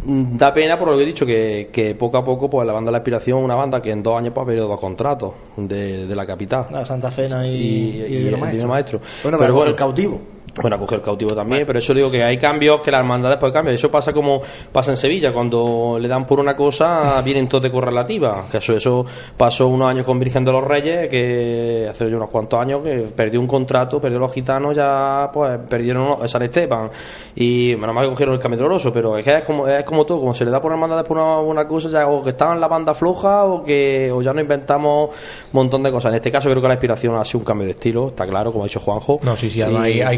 Mm, 0.05 0.37
da 0.37 0.53
pena 0.53 0.79
por 0.79 0.89
lo 0.89 0.97
que 0.97 1.03
he 1.03 1.07
dicho 1.07 1.27
que, 1.27 1.71
que, 1.73 1.95
poco 1.95 2.19
a 2.19 2.25
poco 2.25 2.49
pues 2.49 2.67
la 2.67 2.73
banda 2.73 2.89
de 2.89 2.93
la 2.93 2.99
aspiración 2.99 3.39
una 3.39 3.57
banda 3.57 3.81
que 3.81 3.91
en 3.91 4.03
dos 4.03 4.17
años 4.17 4.33
pues 4.33 4.45
ha 4.45 4.47
perdido 4.47 4.69
dos 4.69 4.81
contratos 4.81 5.35
de, 5.57 6.07
de 6.07 6.17
la 6.17 6.25
capital. 6.25 6.67
La 6.71 6.85
Santa 6.85 7.11
Fena 7.11 7.47
y, 7.47 7.51
y, 7.51 8.29
el, 8.29 8.67
maestro. 8.67 9.01
bueno 9.23 9.39
pero, 9.39 9.55
bueno, 9.55 9.71
el 9.71 9.77
cautivo 9.77 10.21
bueno, 10.55 10.77
a 10.77 10.79
coger 10.79 11.01
cautivo 11.01 11.35
también, 11.35 11.65
pero 11.67 11.79
eso 11.79 11.95
digo 11.95 12.11
que 12.11 12.23
hay 12.23 12.37
cambios 12.39 12.81
que 12.81 12.91
la 12.91 12.99
hermandad 12.99 13.31
después 13.31 13.53
cambia. 13.53 13.75
Eso 13.75 13.91
pasa 13.91 14.13
como 14.13 14.41
pasa 14.73 14.93
en 14.93 14.97
Sevilla, 14.97 15.33
cuando 15.33 15.99
le 16.01 16.09
dan 16.09 16.27
por 16.27 16.41
una 16.41 16.57
cosa, 16.57 17.21
vienen 17.25 17.49
todos 17.49 17.63
de 17.63 17.71
correlativa. 17.71 18.45
Que 18.51 18.59
eso, 18.59 18.77
eso 18.77 19.05
pasó 19.37 19.69
unos 19.69 19.91
años 19.91 20.05
con 20.05 20.19
Virgen 20.19 20.45
de 20.45 20.53
los 20.53 20.65
Reyes, 20.65 21.09
que 21.09 21.87
hace 21.89 22.07
unos 22.07 22.31
cuantos 22.31 22.61
años 22.61 22.83
que 22.83 23.07
perdió 23.15 23.41
un 23.41 23.47
contrato, 23.47 24.01
perdió 24.01 24.19
los 24.19 24.33
gitanos, 24.33 24.77
ya 24.77 25.31
pues 25.33 25.59
perdieron 25.69 26.29
San 26.29 26.43
Esteban. 26.43 26.91
Y 27.37 27.75
menos 27.79 27.95
mal 27.95 28.05
que 28.05 28.11
cogieron 28.11 28.35
el 28.35 28.41
cambio 28.41 28.59
doloroso, 28.59 28.93
pero 28.93 29.17
es 29.17 29.25
que 29.25 29.37
es 29.37 29.45
como, 29.45 29.69
es 29.69 29.85
como 29.85 30.05
todo, 30.05 30.21
como 30.21 30.35
se 30.35 30.45
le 30.45 30.51
da 30.51 30.61
por 30.61 30.73
hermandad 30.73 31.05
por 31.05 31.19
una, 31.19 31.39
una 31.39 31.69
cosa, 31.69 31.89
ya 31.89 32.07
o 32.07 32.23
que 32.23 32.31
estaban 32.31 32.57
en 32.57 32.61
la 32.61 32.69
banda 32.69 32.95
floja 32.95 33.45
o 33.45 33.63
que 33.63 34.11
o 34.13 34.23
ya 34.23 34.33
no 34.33 34.41
inventamos 34.41 35.11
un 35.11 35.53
montón 35.53 35.83
de 35.83 35.91
cosas. 35.91 36.11
En 36.11 36.17
este 36.17 36.31
caso 36.31 36.49
creo 36.51 36.61
que 36.61 36.69
la 36.69 36.75
inspiración 36.75 37.15
ha 37.17 37.25
sido 37.25 37.41
un 37.41 37.45
cambio 37.45 37.67
de 37.67 37.73
estilo, 37.73 38.09
está 38.09 38.27
claro, 38.27 38.53
como 38.53 38.65
ha 38.65 38.67
dicho 38.67 38.81
Juanjo. 38.81 39.21
No, 39.23 39.37
sí, 39.37 39.51
sí, 39.51 39.63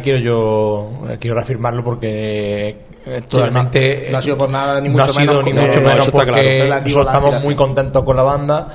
quiero 0.01 0.18
yo 0.18 0.20
yo 0.21 1.05
eh, 1.09 1.16
quiero 1.21 1.37
reafirmarlo 1.37 1.85
porque 1.85 2.77
eh, 3.07 3.23
totalmente 3.29 4.09
no, 4.11 4.18
ha 4.18 4.23
sido 4.23 4.37
por 4.37 4.51
nada 4.51 4.81
ni 4.81 4.89
mucho 4.89 5.12
menos, 5.14 5.45
ni 5.45 5.53
mucho 5.53 5.81
menos 5.81 6.11
porque 6.11 6.68
nosotros 6.68 7.07
estamos 7.07 7.45
muy 7.45 7.55
contentos 7.55 8.05
con 8.05 8.16
la 8.16 8.23
banda. 8.23 8.68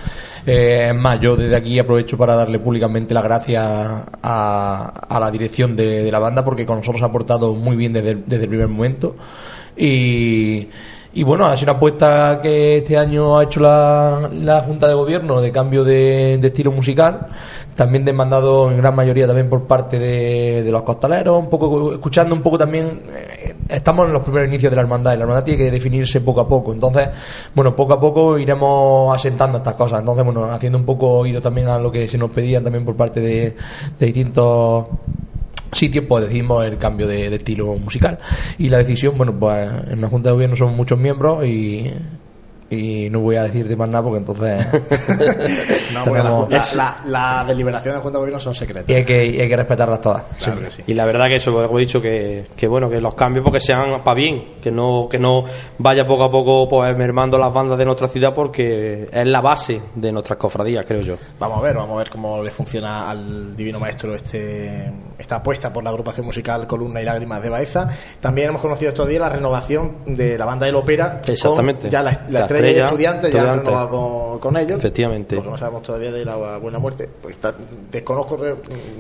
Eh, 0.45 0.89
es 0.89 0.95
más, 0.95 1.19
yo 1.19 1.35
desde 1.35 1.55
aquí 1.55 1.79
aprovecho 1.79 2.17
para 2.17 2.35
darle 2.35 2.59
públicamente 2.59 3.13
las 3.13 3.23
gracias 3.23 3.65
a, 3.65 4.93
a 5.09 5.19
la 5.19 5.31
dirección 5.31 5.75
de, 5.75 6.11
la 6.11 6.19
banda 6.19 6.45
porque 6.45 6.65
con 6.65 6.77
nosotros 6.77 7.01
ha 7.01 7.07
aportado 7.07 7.53
muy 7.53 7.75
bien 7.75 7.93
desde, 7.93 8.15
desde 8.15 8.43
el 8.43 8.49
primer 8.49 8.67
momento. 8.67 9.15
Y 9.75 10.67
y 11.15 11.23
bueno, 11.23 11.45
ha 11.45 11.55
sido 11.55 11.71
una 11.71 11.77
apuesta 11.77 12.41
que 12.43 12.79
este 12.79 12.97
año 12.97 13.37
ha 13.37 13.43
hecho 13.45 13.61
la, 13.61 14.29
la 14.33 14.61
Junta 14.63 14.85
de 14.85 14.93
Gobierno 14.93 15.39
de 15.39 15.49
cambio 15.49 15.85
de, 15.85 16.33
estilo 16.43 16.73
musical, 16.73 17.27
también 17.73 18.03
demandado 18.03 18.69
en 18.69 18.75
gran 18.75 18.93
mayoría 18.93 19.25
también 19.25 19.49
por 19.49 19.63
parte 19.63 19.97
de, 19.97 20.69
los 20.69 20.81
costaleros, 20.81 21.39
un 21.39 21.49
poco 21.49 21.93
escuchando 21.93 22.35
un 22.35 22.41
poco 22.41 22.57
también, 22.57 23.03
eh, 23.13 23.55
estamos 23.69 24.07
en 24.07 24.11
los 24.11 24.23
primeros 24.23 24.49
inicios 24.49 24.69
de 24.69 24.75
la 24.75 24.81
hermandad 24.81 25.13
y 25.13 25.15
la 25.15 25.21
hermandad 25.23 25.45
tiene 25.45 25.63
que 25.63 25.71
definirse 25.71 26.19
poco 26.19 26.41
a 26.41 26.47
poco, 26.49 26.73
entonces, 26.73 27.07
bueno, 27.55 27.73
poco 27.73 27.93
a 27.93 27.99
poco 27.99 28.37
iremos 28.37 29.15
asentando 29.15 29.59
estas 29.59 29.75
cosas, 29.75 30.01
entonces, 30.01 30.25
bueno, 30.25 30.43
haciendo 30.51 30.77
un 30.77 30.85
poco 30.85 31.19
oído 31.19 31.39
también 31.39 31.69
a 31.69 31.79
lo 31.79 31.89
que 31.89 32.09
se 32.09 32.17
nos 32.17 32.29
pedían 32.31 32.61
también 32.61 32.83
por 32.83 32.97
parte 32.97 33.21
de, 33.21 33.55
de 33.97 34.05
distintos 34.05 34.87
sitio, 35.75 36.07
pues 36.07 36.25
decidimos 36.25 36.65
el 36.65 36.77
cambio 36.77 37.07
de, 37.07 37.29
de, 37.29 37.35
estilo 37.35 37.75
musical. 37.75 38.19
Y 38.57 38.69
la 38.69 38.77
decisión, 38.79 39.17
bueno, 39.17 39.37
pues 39.37 39.69
en 39.89 40.01
la 40.01 40.09
Junta 40.09 40.29
de 40.29 40.33
Gobierno 40.33 40.55
somos 40.55 40.75
muchos 40.75 40.97
miembros 40.97 41.45
y 41.45 41.91
y 42.69 43.09
no 43.11 43.19
voy 43.19 43.35
a 43.35 43.43
decirte 43.43 43.75
más 43.75 43.87
nada 43.89 44.03
porque 44.03 44.17
entonces 44.17 44.65
la, 47.05 47.45
deliberación 47.47 47.95
de 47.95 48.01
Junta 48.01 48.17
de 48.17 48.21
Gobierno 48.21 48.39
son 48.39 48.55
secretas. 48.55 48.89
Y 48.89 48.93
hay 48.93 49.05
que, 49.05 49.19
hay 49.19 49.47
que 49.47 49.55
respetarlas 49.55 50.01
todas. 50.01 50.23
Y 50.87 50.93
la 50.95 51.05
verdad 51.05 51.27
que 51.27 51.35
eso 51.35 51.53
como 51.53 51.77
he 51.77 51.81
dicho 51.81 52.01
que, 52.01 52.45
que 52.55 52.67
bueno 52.67 52.89
que 52.89 52.99
los 52.99 53.13
cambios 53.13 53.43
porque 53.43 53.59
sean 53.59 54.03
para 54.03 54.15
bien 54.15 54.55
que 54.61 54.71
no 54.71 55.07
que 55.09 55.19
no 55.19 55.43
vaya 55.77 56.05
poco 56.05 56.23
a 56.23 56.31
poco 56.31 56.67
pues 56.67 56.97
mermando 56.97 57.37
las 57.37 57.53
bandas 57.53 57.77
de 57.77 57.85
nuestra 57.85 58.07
ciudad 58.07 58.33
porque 58.33 59.07
es 59.11 59.27
la 59.27 59.41
base 59.41 59.81
de 59.93 60.11
nuestras 60.11 60.39
cofradías 60.39 60.85
creo 60.85 61.01
yo. 61.01 61.15
Vamos 61.39 61.59
a 61.59 61.61
ver 61.61 61.75
vamos 61.75 61.95
a 61.95 61.97
ver 61.99 62.09
cómo 62.09 62.41
le 62.41 62.49
funciona 62.49 63.09
al 63.09 63.55
divino 63.55 63.79
maestro 63.79 64.15
este 64.15 64.91
esta 65.19 65.35
apuesta 65.37 65.71
por 65.71 65.83
la 65.83 65.91
agrupación 65.91 66.25
musical 66.25 66.65
Columna 66.65 67.01
y 67.01 67.05
Lágrimas 67.05 67.43
de 67.43 67.49
Baeza. 67.49 67.87
También 68.19 68.49
hemos 68.49 68.61
conocido 68.61 68.89
estos 68.89 69.07
días 69.07 69.21
la 69.21 69.29
renovación 69.29 69.97
de 70.05 70.37
la 70.37 70.45
banda 70.45 70.65
del 70.65 70.75
ópera 70.75 71.21
exactamente. 71.27 71.89
ya 71.89 72.01
la, 72.01 72.25
la 72.29 72.47
estrella, 72.55 72.85
estudiante, 72.85 73.31
ya 73.31 73.55
renovado 73.55 73.89
con, 73.89 74.39
con, 74.39 74.57
ellos. 74.57 74.77
Efectivamente. 74.77 75.35
Porque 75.35 75.51
no 75.51 75.57
sabemos 75.57 75.83
todavía 75.83 76.11
de 76.11 76.25
la 76.25 76.57
buena 76.57 76.79
muerte. 76.79 77.09
Pues 77.21 77.37
desconozco, 77.91 78.37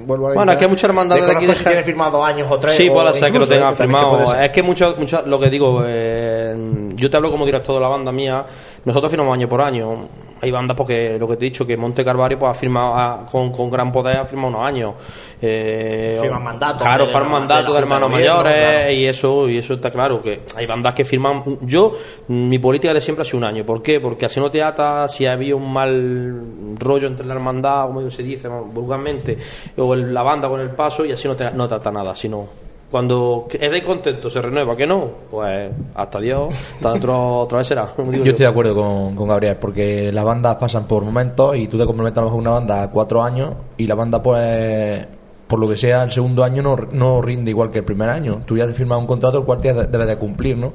vuelvo 0.05 0.29
a 0.29 0.33
Bueno, 0.33 0.51
es 0.51 0.57
que 0.57 0.65
hay 0.65 0.69
muchas 0.69 0.89
hermandades 0.89 1.25
de 1.25 1.31
aquí. 1.31 1.47
si 1.55 1.63
tiene 1.63 1.83
firmado 1.83 2.23
años 2.23 2.51
o 2.51 2.59
tres. 2.59 2.75
Sí, 2.75 2.89
puede 2.89 3.13
ser 3.13 3.31
que 3.31 3.39
lo 3.39 3.47
tenga 3.47 3.71
firmado. 3.71 4.35
Es 4.35 4.49
que 4.51 4.63
mucho, 4.63 4.95
mucho, 4.97 5.23
lo 5.25 5.39
que 5.39 5.49
digo, 5.49 5.83
eh, 5.85 6.91
yo 6.95 7.09
te 7.09 7.17
hablo 7.17 7.31
como 7.31 7.45
director 7.45 7.75
de 7.75 7.81
la 7.81 7.87
banda 7.87 8.11
mía. 8.11 8.45
Nosotros 8.83 9.09
firmamos 9.09 9.33
año 9.33 9.49
por 9.49 9.61
año 9.61 10.07
hay 10.45 10.51
bandas 10.51 10.77
porque 10.77 11.17
lo 11.19 11.27
que 11.27 11.37
te 11.37 11.45
he 11.45 11.49
dicho 11.49 11.65
que 11.65 11.75
Monte 11.75 12.05
Carvario 12.05 12.37
pues 12.37 12.51
ha 12.51 12.53
firmado 12.53 13.25
con, 13.31 13.51
con, 13.51 13.69
gran 13.69 13.91
poder 13.91 14.17
ha 14.17 14.25
firmado 14.25 14.49
unos 14.49 14.67
años. 14.67 14.93
Eh, 15.41 16.17
firman 16.21 16.43
mandatos 16.43 16.81
claro 16.81 17.07
firman 17.07 17.31
mandatos 17.31 17.73
de, 17.73 17.79
hermanos 17.79 18.09
mayores 18.09 18.93
y 18.93 19.05
eso 19.05 19.49
y 19.49 19.57
eso 19.57 19.73
está 19.73 19.91
claro 19.91 20.21
que 20.21 20.41
hay 20.55 20.65
bandas 20.65 20.93
que 20.93 21.03
firman 21.03 21.43
yo 21.61 21.93
mi 22.29 22.57
política 22.57 22.93
de 22.93 23.01
siempre 23.01 23.23
ha 23.23 23.25
sido 23.25 23.39
un 23.39 23.43
año. 23.45 23.65
¿por 23.65 23.81
qué? 23.81 23.99
porque 23.99 24.25
así 24.25 24.39
no 24.39 24.49
te 24.49 24.61
ata 24.61 25.07
si 25.07 25.25
había 25.25 25.55
un 25.55 25.71
mal 25.71 26.77
rollo 26.79 27.07
entre 27.07 27.25
la 27.25 27.33
hermandad 27.33 27.87
como 27.87 28.09
se 28.09 28.23
dice 28.23 28.47
vulgarmente 28.47 29.37
o 29.77 29.95
la 29.95 30.21
banda 30.23 30.47
con 30.47 30.61
el 30.61 30.69
paso 30.69 31.05
y 31.05 31.11
así 31.11 31.27
no 31.27 31.35
te, 31.35 31.51
no 31.51 31.67
te 31.67 31.75
ata 31.75 31.91
nada 31.91 32.15
sino 32.15 32.64
cuando 32.91 33.47
estáis 33.51 33.83
contento 33.83 34.29
se 34.29 34.41
renueva, 34.41 34.75
que 34.75 34.87
no, 34.87 35.09
pues 35.29 35.71
hasta 35.95 36.19
Dios, 36.19 36.53
hasta 36.75 36.93
otro, 36.93 37.39
otra 37.39 37.57
vez 37.59 37.67
será. 37.67 37.93
Yo, 37.97 38.23
estoy 38.23 38.33
de 38.33 38.47
acuerdo 38.47 38.75
con, 38.75 39.15
con, 39.15 39.27
Gabriel, 39.27 39.57
porque 39.57 40.11
las 40.11 40.23
bandas 40.23 40.55
pasan 40.57 40.87
por 40.87 41.03
momentos 41.03 41.55
y 41.57 41.67
tú 41.67 41.77
te 41.77 41.85
comprometes 41.85 42.17
a 42.17 42.21
lo 42.21 42.27
mejor 42.27 42.39
una 42.39 42.51
banda 42.51 42.89
cuatro 42.91 43.23
años 43.23 43.55
y 43.77 43.87
la 43.87 43.95
banda 43.95 44.21
pues 44.21 45.05
por 45.47 45.59
lo 45.59 45.67
que 45.67 45.77
sea, 45.77 46.03
el 46.03 46.11
segundo 46.11 46.43
año 46.43 46.63
no, 46.63 46.75
no 46.91 47.21
rinde 47.21 47.51
igual 47.51 47.69
que 47.69 47.79
el 47.79 47.85
primer 47.85 48.09
año. 48.09 48.41
Tú 48.45 48.57
ya 48.57 48.65
has 48.65 48.73
firmado 48.73 48.99
un 48.99 49.07
contrato, 49.07 49.39
el 49.39 49.45
cual 49.45 49.61
debe 49.61 50.05
de 50.05 50.17
cumplir, 50.17 50.57
¿no? 50.57 50.73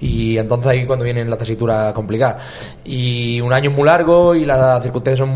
Y 0.00 0.36
entonces 0.36 0.70
ahí 0.70 0.86
cuando 0.86 1.04
viene 1.04 1.24
la 1.24 1.38
tesitura 1.38 1.92
complicada. 1.94 2.38
Y 2.84 3.40
un 3.40 3.52
año 3.52 3.70
es 3.70 3.76
muy 3.76 3.86
largo 3.86 4.34
y 4.34 4.44
las 4.44 4.82
circunstancias 4.82 5.26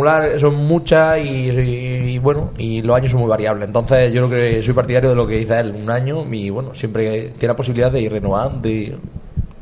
son, 0.41 0.53
muy 0.53 0.75
muchas 0.75 1.19
y, 1.25 2.19
bueno, 2.19 2.51
y 2.59 2.83
los 2.83 2.97
años 2.97 3.13
son 3.13 3.21
muy 3.21 3.31
variables. 3.31 3.67
Entonces 3.69 4.13
yo 4.13 4.29
creo 4.29 4.41
que 4.41 4.63
soy 4.63 4.75
partidario 4.75 5.11
de 5.11 5.17
lo 5.17 5.27
que 5.27 5.37
dice 5.37 5.59
él, 5.59 5.75
un 5.75 5.91
año 5.91 6.25
y 6.31 6.51
bueno, 6.51 6.75
siempre 6.75 7.31
tiene 7.39 7.53
la 7.53 7.57
posibilidad 7.57 7.91
de 7.91 8.01
ir 8.03 8.13
renovando 8.13 8.69
y 8.69 8.95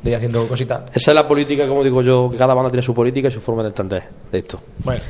de 0.03 0.11
ir 0.11 0.17
haciendo 0.17 0.47
cositas. 0.49 0.83
Esa 0.93 1.11
es 1.11 1.15
la 1.15 1.27
política, 1.27 1.67
como 1.67 1.83
digo 1.85 2.03
yo, 2.03 2.29
que 2.31 2.37
cada 2.37 2.55
banda 2.55 2.71
tiene 2.71 2.83
su 2.83 2.95
política 2.95 3.29
y 3.29 3.31
su 3.31 3.41
forma 3.41 3.63
de 3.63 3.69
entender 3.69 4.03
de 4.31 4.39
esto. 4.39 4.61
Bueno. 4.79 5.03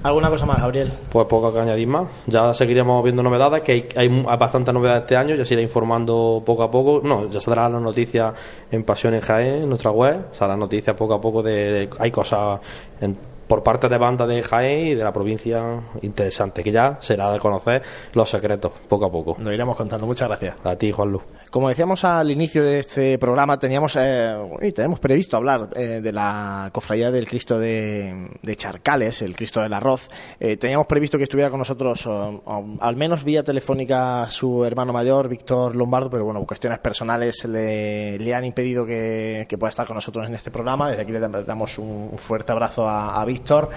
¿Alguna 0.00 0.30
cosa 0.30 0.46
más, 0.46 0.60
Gabriel? 0.60 0.92
Pues 1.10 1.26
poco 1.26 1.52
que 1.52 1.58
añadir 1.58 1.88
más. 1.88 2.06
Ya 2.26 2.54
seguiremos 2.54 3.02
viendo 3.02 3.20
novedades, 3.20 3.62
que 3.62 3.72
hay, 3.72 3.88
hay, 3.96 4.08
bastantes 4.08 4.72
novedades 4.72 5.02
este 5.02 5.16
año, 5.16 5.34
ya 5.34 5.44
se 5.44 5.54
irá 5.54 5.62
informando 5.62 6.40
poco 6.46 6.62
a 6.62 6.70
poco. 6.70 7.00
No, 7.02 7.28
ya 7.28 7.40
saldrán 7.40 7.72
las 7.72 7.82
noticias 7.82 8.32
en 8.70 8.84
Pasión 8.84 9.14
en 9.14 9.20
Jaén, 9.20 9.62
en 9.62 9.68
nuestra 9.68 9.90
web. 9.90 10.26
Saldrán 10.30 10.60
noticias 10.60 10.94
poco 10.94 11.14
a 11.14 11.20
poco 11.20 11.42
de, 11.42 11.90
hay 11.98 12.10
cosas 12.12 12.60
por 13.48 13.62
parte 13.62 13.88
de 13.88 13.98
banda 13.98 14.26
de 14.26 14.42
Jaén 14.42 14.86
y 14.88 14.94
de 14.94 15.02
la 15.02 15.12
provincia 15.12 15.80
interesantes, 16.02 16.62
que 16.62 16.70
ya 16.70 16.98
será 17.00 17.32
de 17.32 17.40
conocer 17.40 17.82
los 18.12 18.30
secretos 18.30 18.70
poco 18.88 19.06
a 19.06 19.10
poco. 19.10 19.36
Lo 19.40 19.52
iremos 19.52 19.76
contando. 19.76 20.06
Muchas 20.06 20.28
gracias. 20.28 20.54
A 20.62 20.76
ti, 20.76 20.92
Juan 20.92 21.10
Luz. 21.10 21.22
Como 21.50 21.70
decíamos 21.70 22.04
al 22.04 22.30
inicio 22.30 22.62
de 22.62 22.78
este 22.78 23.18
programa, 23.18 23.58
teníamos 23.58 23.96
eh, 23.96 24.36
tenemos 24.74 25.00
previsto 25.00 25.36
hablar 25.36 25.70
eh, 25.74 26.00
de 26.02 26.12
la 26.12 26.68
cofradía 26.72 27.10
del 27.10 27.26
Cristo 27.26 27.58
de, 27.58 28.54
Charcales, 28.56 29.22
el 29.22 29.34
Cristo 29.34 29.62
del 29.62 29.72
Arroz. 29.72 30.10
Eh, 30.40 30.58
teníamos 30.58 30.86
previsto 30.86 31.16
que 31.16 31.24
estuviera 31.24 31.48
con 31.48 31.58
nosotros, 31.58 32.06
al 32.06 32.96
menos 32.96 33.24
vía 33.24 33.42
telefónica, 33.42 34.28
su 34.28 34.62
hermano 34.64 34.92
mayor, 34.92 35.28
Víctor 35.28 35.74
Lombardo, 35.74 36.10
pero 36.10 36.24
bueno, 36.24 36.44
cuestiones 36.44 36.80
personales 36.80 37.42
le, 37.46 38.34
han 38.34 38.44
impedido 38.44 38.84
que, 38.84 39.46
pueda 39.58 39.70
estar 39.70 39.86
con 39.86 39.94
nosotros 39.94 40.26
en 40.26 40.34
este 40.34 40.50
programa. 40.50 40.90
Desde 40.90 41.02
aquí 41.02 41.12
le 41.12 41.20
damos 41.20 41.78
un 41.78 42.18
fuerte 42.18 42.52
abrazo 42.52 42.86
a, 42.86 43.24
Víctor. 43.24 43.70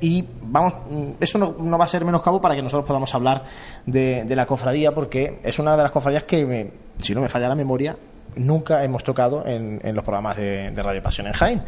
y 0.00 0.24
vamos, 0.42 0.74
eso 1.20 1.38
no, 1.38 1.78
va 1.78 1.84
a 1.84 1.88
ser 1.88 2.04
menos 2.04 2.22
cabo 2.22 2.40
para 2.40 2.54
que 2.54 2.62
nosotros 2.62 2.86
podamos 2.86 3.14
hablar 3.14 3.44
de, 3.90 4.36
la 4.36 4.46
cofradía, 4.46 4.94
porque 4.94 5.38
es 5.42 5.58
una 5.58 5.76
de 5.76 5.82
las 5.82 5.92
cofradías 5.92 6.24
que 6.24 6.44
me, 6.44 6.70
si 6.98 7.14
no 7.14 7.20
me 7.20 7.28
falla 7.28 7.48
la 7.48 7.54
memoria, 7.54 7.96
nunca 8.36 8.84
hemos 8.84 9.02
tocado 9.02 9.44
en, 9.46 9.80
los 9.94 10.04
programas 10.04 10.36
de, 10.36 10.70
Radio 10.76 11.02
Pasión 11.02 11.26
en 11.26 11.32
Jaén. 11.32 11.62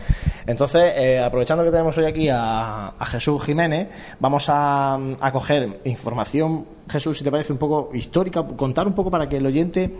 Entonces, 0.46 0.92
eh, 0.96 1.18
aprovechando 1.18 1.64
que 1.64 1.70
tenemos 1.70 1.96
hoy 1.98 2.04
aquí 2.04 2.28
a, 2.30 2.92
Jesús 3.06 3.42
Jiménez, 3.44 3.88
vamos 4.20 4.48
a, 4.48 4.94
a, 5.20 5.32
coger 5.32 5.80
información, 5.84 6.66
Jesús, 6.88 7.18
si 7.18 7.24
te 7.24 7.30
parece 7.30 7.52
un 7.52 7.58
poco 7.58 7.90
histórica, 7.94 8.44
contar 8.44 8.86
un 8.86 8.94
poco 8.94 9.10
para 9.10 9.28
que 9.28 9.38
el 9.38 9.46
oyente 9.46 9.94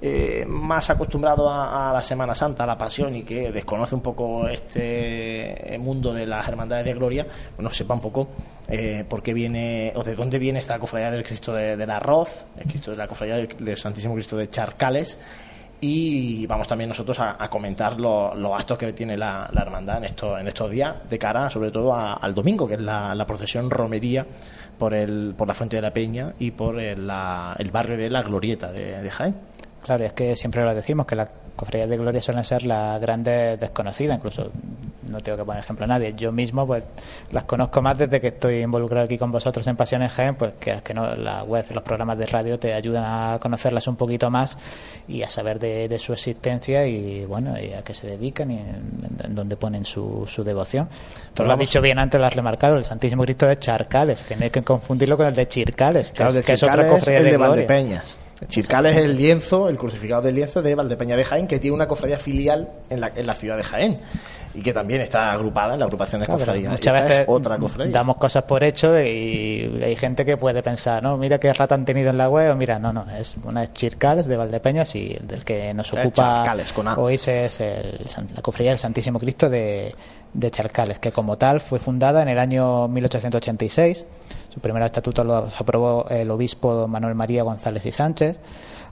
eh, 0.00 0.44
más 0.46 0.90
acostumbrado 0.90 1.48
a, 1.50 1.90
la 1.92 2.02
Semana 2.02 2.34
Santa, 2.34 2.64
a 2.64 2.66
la 2.66 2.76
Pasión 2.76 3.16
y 3.16 3.22
que 3.22 3.50
desconoce 3.50 3.94
un 3.94 4.02
poco 4.02 4.46
este 4.46 5.76
mundo 5.80 6.12
de 6.12 6.26
las 6.26 6.46
hermandades 6.46 6.84
de 6.84 6.94
gloria, 6.94 7.26
bueno, 7.56 7.72
sepa 7.72 7.94
un 7.94 8.00
poco 8.00 8.28
eh, 8.68 9.04
por 9.08 9.22
qué 9.22 9.32
viene 9.32 9.92
o 9.94 10.04
de 10.04 10.14
dónde 10.14 10.38
viene 10.38 10.58
esta 10.58 10.78
cofradía 10.78 11.10
del 11.10 11.24
Cristo 11.24 11.54
del 11.54 11.90
Arroz, 11.90 12.44
el 12.58 12.66
Cristo 12.66 12.90
de 12.90 12.96
la 12.98 13.08
cofradía 13.08 13.36
del, 13.36 13.76
Santísimo 13.78 14.14
Cristo 14.14 14.36
de 14.36 14.50
Charcales 14.50 15.18
y 15.80 16.46
vamos 16.46 16.68
también 16.68 16.88
nosotros 16.88 17.18
a, 17.20 17.48
comentar 17.48 17.98
los 17.98 18.52
actos 18.58 18.76
que 18.76 18.92
tiene 18.92 19.16
la, 19.16 19.50
hermandad 19.54 19.98
en 19.98 20.04
estos, 20.04 20.40
en 20.40 20.48
estos 20.48 20.70
días 20.70 21.08
de 21.08 21.18
cara 21.18 21.48
sobre 21.48 21.70
todo 21.70 21.94
al 21.94 22.34
domingo 22.34 22.66
que 22.66 22.74
es 22.74 22.80
la, 22.80 23.24
procesión 23.26 23.70
romería 23.70 24.26
por, 24.78 24.94
el, 24.94 25.34
por 25.36 25.48
la 25.48 25.54
Fuente 25.54 25.76
de 25.76 25.82
la 25.82 25.92
Peña 25.92 26.34
y 26.38 26.50
por 26.50 26.80
el, 26.80 27.06
barrio 27.06 27.96
de 27.96 28.10
la 28.10 28.22
Glorieta 28.22 28.72
de, 28.72 29.00
de 29.00 29.10
Jaén. 29.10 29.55
Claro, 29.86 30.04
es 30.04 30.14
que 30.14 30.34
siempre 30.34 30.64
lo 30.64 30.74
decimos, 30.74 31.06
que 31.06 31.14
las 31.14 31.30
cofradías 31.54 31.88
de 31.88 31.96
gloria 31.96 32.20
suelen 32.20 32.42
ser 32.42 32.64
las 32.64 33.00
grandes 33.00 33.60
desconocidas, 33.60 34.16
incluso 34.16 34.50
no 35.08 35.20
tengo 35.20 35.38
que 35.38 35.44
poner 35.44 35.62
ejemplo 35.62 35.84
a 35.84 35.86
nadie. 35.86 36.12
Yo 36.16 36.32
mismo 36.32 36.66
pues 36.66 36.82
las 37.30 37.44
conozco 37.44 37.82
más 37.82 37.96
desde 37.96 38.20
que 38.20 38.26
estoy 38.26 38.62
involucrado 38.62 39.04
aquí 39.04 39.16
con 39.16 39.30
vosotros 39.30 39.64
en 39.68 39.76
Pasiones 39.76 40.12
Gen, 40.12 40.34
pues 40.34 40.54
que, 40.58 40.80
que 40.82 40.92
no, 40.92 41.14
la 41.14 41.44
web, 41.44 41.64
los 41.72 41.84
programas 41.84 42.18
de 42.18 42.26
radio 42.26 42.58
te 42.58 42.74
ayudan 42.74 43.04
a 43.06 43.38
conocerlas 43.38 43.86
un 43.86 43.94
poquito 43.94 44.28
más 44.28 44.58
y 45.06 45.22
a 45.22 45.28
saber 45.28 45.60
de, 45.60 45.96
su 46.00 46.12
existencia 46.12 46.84
y 46.84 47.24
bueno, 47.24 47.54
y 47.56 47.72
a 47.72 47.82
qué 47.84 47.94
se 47.94 48.08
dedican 48.08 48.50
y 48.50 48.58
en, 48.58 49.36
dónde 49.36 49.56
ponen 49.56 49.84
su, 49.84 50.26
su 50.26 50.42
devoción. 50.42 50.88
Pero 51.32 51.46
lo 51.46 51.52
has 51.52 51.60
dicho 51.60 51.80
bien 51.80 52.00
antes, 52.00 52.18
lo 52.18 52.26
has 52.26 52.34
remarcado, 52.34 52.76
el 52.76 52.84
Santísimo 52.84 53.22
Cristo 53.22 53.46
de 53.46 53.56
Charcales, 53.60 54.24
que 54.24 54.34
no 54.34 54.42
hay 54.42 54.50
que 54.50 54.62
confundirlo 54.62 55.16
con 55.16 55.28
el 55.28 55.34
de 55.36 55.48
Chircales, 55.48 56.10
que, 56.10 56.24
es, 56.24 56.62
otra 56.64 56.88
cofradía 56.88 57.22
de, 57.22 57.38
de 57.38 57.66
Chircal 58.48 58.86
es 58.86 58.96
el 58.96 59.16
lienzo, 59.16 59.68
el 59.68 59.78
crucificado 59.78 60.22
del 60.22 60.34
lienzo 60.34 60.62
de 60.62 60.74
Valdepeña 60.74 61.16
de 61.16 61.24
Jaén, 61.24 61.46
que 61.46 61.58
tiene 61.58 61.74
una 61.74 61.88
cofradía 61.88 62.18
filial 62.18 62.68
en 62.90 63.00
la, 63.00 63.10
en 63.14 63.26
la 63.26 63.34
ciudad 63.34 63.56
de 63.56 63.62
Jaén 63.62 64.00
y 64.56 64.62
que 64.62 64.72
también 64.72 65.02
está 65.02 65.32
agrupada 65.32 65.74
en 65.74 65.80
la 65.80 65.84
agrupación 65.84 66.20
de 66.22 66.26
cofradías. 66.26 66.72
Muchas 66.72 66.94
veces 66.94 67.24
otra 67.28 67.58
cofradía. 67.58 67.92
damos 67.92 68.16
cosas 68.16 68.44
por 68.44 68.64
hecho 68.64 68.98
y 68.98 69.80
hay 69.84 69.96
gente 69.96 70.24
que 70.24 70.38
puede 70.38 70.62
pensar, 70.62 71.02
no, 71.02 71.18
mira 71.18 71.38
qué 71.38 71.52
rata 71.52 71.74
han 71.74 71.84
tenido 71.84 72.08
en 72.08 72.16
la 72.16 72.30
web, 72.30 72.52
o 72.52 72.56
mira, 72.56 72.78
no, 72.78 72.92
no, 72.92 73.06
es 73.10 73.36
una 73.44 73.64
es 73.64 73.74
Chircales 73.74 74.26
de 74.26 74.36
Valdepeñas 74.36 74.94
y 74.94 75.12
el 75.12 75.26
del 75.26 75.44
que 75.44 75.74
nos 75.74 75.92
ocupa 75.92 76.56
hoy 76.96 77.14
es 77.14 77.60
el, 77.60 78.00
la 78.34 78.42
cofradía 78.42 78.70
del 78.70 78.80
Santísimo 78.80 79.18
Cristo 79.18 79.50
de, 79.50 79.94
de 80.32 80.50
Charcales, 80.50 80.98
que 80.98 81.12
como 81.12 81.36
tal 81.36 81.60
fue 81.60 81.78
fundada 81.78 82.22
en 82.22 82.28
el 82.28 82.38
año 82.38 82.88
1886. 82.88 84.06
Su 84.56 84.60
primer 84.60 84.82
estatuto 84.84 85.22
lo 85.22 85.36
aprobó 85.36 86.06
el 86.08 86.30
obispo 86.30 86.88
Manuel 86.88 87.14
María 87.14 87.42
González 87.42 87.84
y 87.84 87.92
Sánchez, 87.92 88.40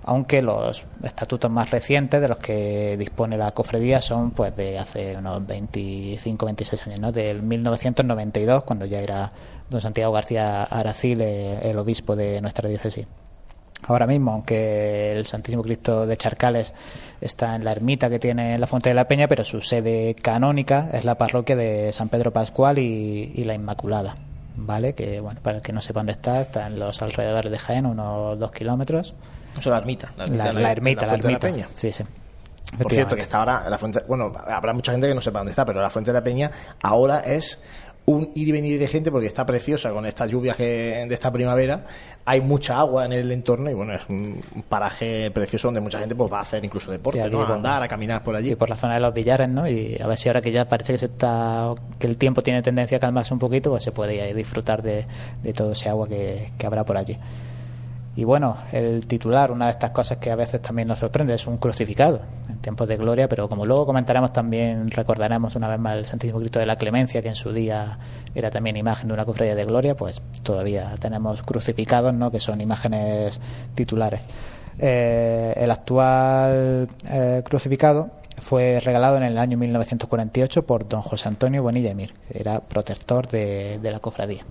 aunque 0.03 0.43
los 0.43 0.85
estatutos 1.03 1.51
más 1.51 1.71
recientes 1.71 2.21
de 2.21 2.29
los 2.29 2.37
que 2.37 2.99
dispone 2.99 3.39
la 3.39 3.51
cofradía 3.53 4.03
son 4.03 4.33
pues 4.33 4.55
de 4.55 4.79
hace 4.79 5.17
unos 5.17 5.47
25 5.47 6.45
26 6.45 6.87
años, 6.87 7.01
¿no? 7.01 7.13
del 7.13 7.43
1992, 7.43 8.65
cuando 8.65 8.85
ya 8.85 9.01
era 9.01 9.33
don 9.71 9.81
Santiago 9.81 10.13
García 10.13 10.65
Aracil 10.65 11.23
eh, 11.23 11.71
el 11.71 11.79
obispo 11.79 12.15
de 12.15 12.43
nuestra 12.43 12.69
diócesis 12.69 13.07
ahora 13.87 14.07
mismo, 14.07 14.33
aunque 14.33 15.13
el 15.13 15.27
Santísimo 15.27 15.63
Cristo 15.63 16.07
de 16.07 16.17
Charcales 16.17 16.73
está 17.21 17.57
en 17.57 17.65
la 17.65 17.73
ermita 17.73 18.11
que 18.11 18.19
tiene 18.19 18.55
en 18.55 18.61
la 18.61 18.67
Fuente 18.67 18.91
de 18.91 18.95
la 18.95 19.09
Peña, 19.09 19.29
pero 19.29 19.45
su 19.45 19.63
sede 19.63 20.15
canónica 20.15 20.91
es 20.93 21.05
la 21.05 21.17
parroquia 21.17 21.57
de 21.57 21.93
San 21.93 22.09
Pedro 22.09 22.33
Pascual 22.33 22.79
y, 22.79 23.45
la 23.45 23.55
Inmaculada, 23.55 24.17
¿vale? 24.55 24.95
Que, 24.95 25.21
bueno, 25.21 25.41
para 25.43 25.57
el 25.57 25.63
que 25.63 25.73
no 25.73 25.81
sepa 25.81 26.01
dónde 26.01 26.13
está, 26.13 26.41
está 26.41 26.67
en 26.67 26.79
los 26.79 27.01
alrededores 27.03 27.51
de 27.51 27.59
Jaén, 27.59 27.87
unos 27.87 28.39
dos 28.39 28.51
kilómetros. 28.51 29.15
Eso 29.59 29.71
la 29.71 29.79
ermita. 29.79 30.13
La 30.17 30.25
ermita, 30.25 30.45
la, 30.45 30.51
ermita, 30.73 31.07
la, 31.07 31.15
ermita. 31.15 31.31
La 31.31 31.39
Peña. 31.39 31.69
Sí, 31.75 31.93
sí. 31.93 32.05
Por 32.81 32.93
cierto, 32.93 33.15
que 33.15 33.23
está 33.23 33.39
ahora, 33.39 33.69
la 33.69 33.79
fuente, 33.79 34.03
bueno, 34.09 34.33
habrá 34.47 34.73
mucha 34.73 34.93
gente 34.93 35.07
que 35.07 35.15
no 35.15 35.21
sepa 35.21 35.39
dónde 35.39 35.51
está, 35.51 35.65
pero 35.65 35.81
la 35.81 35.91
Fuente 35.91 36.11
de 36.11 36.19
la 36.19 36.25
Peña 36.25 36.51
ahora 36.83 37.21
es 37.21 37.63
un 38.07 38.33
ir 38.35 38.49
y 38.49 38.53
venir 38.53 38.79
de 38.79 38.89
gente 38.89 39.11
porque 39.11 39.27
está 39.27 39.47
preciosa 39.47 39.91
con 39.91 40.05
estas 40.07 40.31
lluvias 40.31 40.57
que, 40.57 41.05
de 41.09 41.15
esta 41.15 41.33
primavera. 41.33 41.85
Hay 42.27 42.41
mucha 42.41 42.79
agua 42.79 43.05
en 43.05 43.13
el 43.13 43.31
entorno 43.33 43.71
y 43.71 43.75
bueno, 43.75 43.95
es 43.95 44.03
un 44.09 44.43
paraje 44.69 45.31
precioso 45.31 45.69
donde 45.69 45.81
mucha 45.81 45.99
gente 45.99 46.15
pues 46.15 46.33
va 46.33 46.39
a 46.39 46.43
hacer 46.43 46.65
incluso 46.65 46.91
deporte, 46.91 47.29
¿no? 47.29 47.43
a 47.43 47.55
andar, 47.55 47.83
a 47.83 47.89
caminar 47.89 48.23
por 48.23 48.35
allí. 48.35 48.53
Y 48.53 48.57
por 48.57 48.71
la 48.71 48.77
zona 48.77 48.95
de 48.95 49.01
los 49.01 49.13
billares, 49.13 49.49
¿no? 49.49 49.69
Y 49.69 49.99
a 50.03 50.07
ver 50.07 50.17
si 50.17 50.29
ahora 50.29 50.41
que 50.41 50.51
ya 50.51 50.67
parece 50.67 50.95
que 50.95 50.99
se 50.99 51.07
está 51.07 51.75
que 51.99 52.07
el 52.07 52.17
tiempo 52.17 52.43
tiene 52.43 52.63
tendencia 52.63 52.97
a 52.97 53.01
calmarse 53.01 53.35
un 53.35 53.41
poquito, 53.41 53.71
pues 53.71 53.83
se 53.83 53.93
puede 53.93 54.33
disfrutar 54.33 54.83
de, 54.83 55.07
de 55.43 55.53
todo 55.53 55.73
ese 55.73 55.89
agua 55.91 56.09
que, 56.09 56.51
que 56.57 56.67
habrá 56.67 56.85
por 56.85 56.97
allí. 56.97 57.19
Y 58.17 58.23
bueno, 58.23 58.57
el 58.71 59.07
titular, 59.07 59.51
una 59.51 59.67
de 59.67 59.73
estas 59.73 59.91
cosas 59.91 60.19
que 60.19 60.31
a 60.31 60.37
veces 60.37 60.63
también 60.63 60.87
nos 60.87 61.01
sorprende, 61.01 61.35
es 61.35 61.49
un 61.49 61.57
crucificado 61.57 62.21
en 62.49 62.59
tiempos 62.59 62.87
de 62.87 62.97
gloria, 62.97 63.29
pero 63.29 63.49
como 63.49 63.67
luego 63.67 63.87
comentaremos 63.87 64.33
también, 64.33 64.89
recordaremos 64.91 65.57
una 65.57 65.69
vez 65.69 65.81
más 65.81 65.97
el 65.97 66.07
Santísimo 66.07 66.39
Cristo 66.39 66.61
de 66.61 66.67
la 66.67 66.77
Clemencia, 66.77 67.23
que 67.23 67.29
en 67.29 67.35
su 67.35 67.53
día 67.53 67.99
era 68.33 68.51
también 68.51 68.77
imagen 68.77 69.09
de 69.09 69.15
una 69.15 69.25
cofradía 69.25 69.57
de 69.57 69.65
gloria, 69.65 69.97
pues 69.97 70.23
todavía 70.45 70.95
tenemos 71.01 71.43
crucificados, 71.43 72.15
¿no? 72.15 72.31
que 72.31 72.39
son 72.39 72.61
imágenes 72.61 73.41
titulares. 73.75 74.25
Eh, 74.79 75.53
el 75.57 75.71
actual 75.73 76.89
eh, 77.09 77.43
crucificado 77.45 78.11
fue 78.41 78.79
regalado 78.79 79.17
en 79.17 79.25
el 79.25 79.39
año 79.39 79.59
1948 79.59 80.67
por 80.67 80.89
don 80.89 81.03
José 81.03 81.29
Antonio 81.29 81.65
Bonilla 81.65 81.91
Emir, 81.91 82.15
que 82.31 82.39
era 82.39 82.61
protector 82.61 83.27
de 83.27 83.81
la 83.83 83.99
cofradía. 83.99 84.45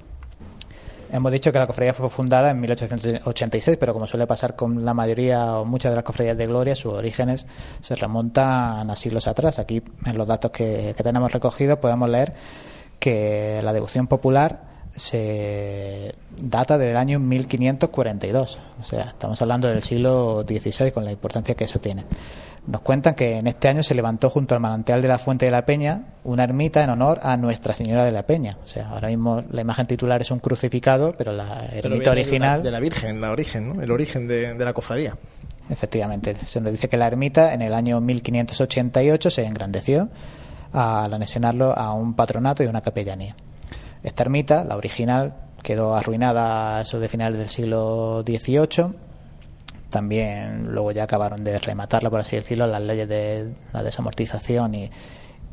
Hemos 1.14 1.32
dicho 1.32 1.52
que 1.52 1.60
la 1.60 1.68
cofradía 1.68 1.94
fue 1.94 2.10
fundada 2.10 2.50
en 2.50 2.60
1886, 2.60 3.78
pero 3.80 3.94
como 3.94 4.08
suele 4.08 4.26
pasar 4.26 4.56
con 4.56 4.84
la 4.84 4.96
mayoría 4.96 5.60
o 5.60 5.64
muchas 5.64 5.92
de 5.92 5.96
las 5.98 6.04
cofradías 6.04 6.36
de 6.36 6.48
gloria, 6.48 6.76
sus 6.76 6.92
orígenes 6.92 7.46
se 7.82 7.96
remontan 7.96 8.90
a 8.90 8.96
siglos 8.96 9.28
atrás. 9.28 9.60
Aquí, 9.60 9.84
en 10.08 10.18
los 10.18 10.28
datos 10.28 10.50
que, 10.50 10.96
tenemos 11.04 11.32
recogidos, 11.32 11.78
podemos 11.78 12.10
leer 12.10 12.34
que 12.98 13.62
la 13.64 13.74
devoción 13.74 14.08
popular 14.08 14.73
se 14.96 16.14
data 16.38 16.78
del 16.78 16.98
año 16.98 17.20
1542. 17.20 18.60
O 18.80 18.84
sea, 18.84 19.02
estamos 19.04 19.42
hablando 19.42 19.68
del 19.68 19.82
siglo 19.82 20.46
XVI 20.48 20.92
con 20.92 21.06
la 21.06 21.12
importancia 21.12 21.56
que 21.56 21.64
eso 21.66 21.80
tiene. 21.80 22.04
Nos 22.66 22.82
cuentan 22.82 23.14
que 23.14 23.38
en 23.38 23.48
este 23.48 23.68
año 23.68 23.84
se 23.84 23.94
levantó 23.94 24.30
junto 24.30 24.56
al 24.56 24.62
manantial 24.62 25.02
de 25.02 25.10
la 25.10 25.18
Fuente 25.18 25.46
de 25.46 25.52
la 25.52 25.66
Peña 25.66 26.14
una 26.24 26.46
ermita 26.46 26.82
en 26.82 26.92
honor 26.92 27.20
a 27.22 27.36
Nuestra 27.36 27.76
Señora 27.76 28.06
de 28.06 28.12
la 28.12 28.24
Peña. 28.24 28.58
O 28.64 28.68
sea, 28.68 28.90
ahora 28.90 29.10
mismo 29.10 29.44
la 29.52 29.62
imagen 29.62 29.86
titular 29.86 30.22
es 30.22 30.32
un 30.32 30.40
crucificado, 30.40 31.14
pero 31.18 31.34
la 31.34 31.66
ermita 31.74 32.12
original. 32.12 32.64
De 32.64 32.72
la, 32.72 32.80
Virgen, 32.80 33.20
la 33.20 33.32
origen, 33.32 33.70
¿no? 33.70 33.82
El 33.82 33.92
origen 33.92 34.28
de, 34.28 34.54
de 34.54 34.66
la 34.66 34.72
cofradía. 34.72 35.18
Efectivamente, 35.70 36.36
se 36.36 36.62
nos 36.62 36.72
dice 36.72 36.88
que 36.88 36.98
la 36.98 37.08
ermita 37.08 37.54
en 37.54 37.62
el 37.62 37.74
año 37.74 38.00
1588 38.00 39.30
se 39.30 39.46
engrandeció 39.46 40.10
al 40.72 41.14
anexionarlo 41.14 41.78
a 41.78 41.94
un 41.94 42.14
patronato 42.14 42.64
y 42.64 42.68
una 42.68 42.82
capellanía. 42.82 43.36
Esta 44.04 44.24
ermita, 44.24 44.64
la 44.64 44.76
original, 44.76 45.34
quedó 45.64 45.96
arruinada 45.96 46.78
a 46.78 46.82
eso 46.82 47.00
de 47.00 47.08
finales 47.08 47.40
del 47.40 47.50
siglo 47.50 48.24
XVIII 48.28 48.94
también 49.94 50.74
luego 50.74 50.92
ya 50.92 51.04
acabaron 51.04 51.44
de 51.44 51.60
rematarla, 51.60 52.10
por 52.10 52.20
así 52.20 52.36
decirlo, 52.36 52.66
las 52.66 52.82
leyes 52.82 53.08
de 53.08 53.54
la 53.74 53.84
desamortización 53.84 54.74
y, 54.74 54.90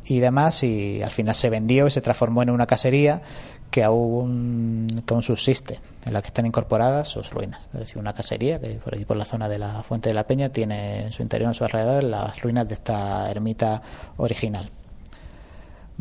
y 0.05 0.19
demás, 0.19 0.63
y 0.63 1.03
al 1.03 1.11
final 1.11 1.35
se 1.35 1.51
vendió 1.51 1.85
y 1.85 1.91
se 1.91 2.01
transformó 2.01 2.41
en 2.41 2.49
una 2.49 2.65
casería 2.65 3.21
que 3.69 3.83
aún, 3.83 4.87
que 5.05 5.13
aún 5.13 5.21
subsiste, 5.21 5.79
en 6.05 6.13
la 6.13 6.23
que 6.23 6.29
están 6.29 6.47
incorporadas 6.47 7.07
sus 7.07 7.29
ruinas. 7.29 7.67
Es 7.67 7.81
decir, 7.81 7.99
una 7.99 8.13
casería 8.13 8.59
que 8.59 8.71
por 8.71 8.95
allí 8.95 9.05
por 9.05 9.15
la 9.15 9.25
zona 9.25 9.47
de 9.47 9.59
la 9.59 9.83
Fuente 9.83 10.09
de 10.09 10.15
la 10.15 10.25
Peña 10.25 10.49
tiene 10.49 11.05
en 11.05 11.11
su 11.11 11.21
interior, 11.21 11.49
en 11.49 11.53
su 11.53 11.63
alrededor, 11.63 12.03
las 12.03 12.41
ruinas 12.41 12.67
de 12.67 12.73
esta 12.73 13.29
ermita 13.29 13.83
original. 14.17 14.71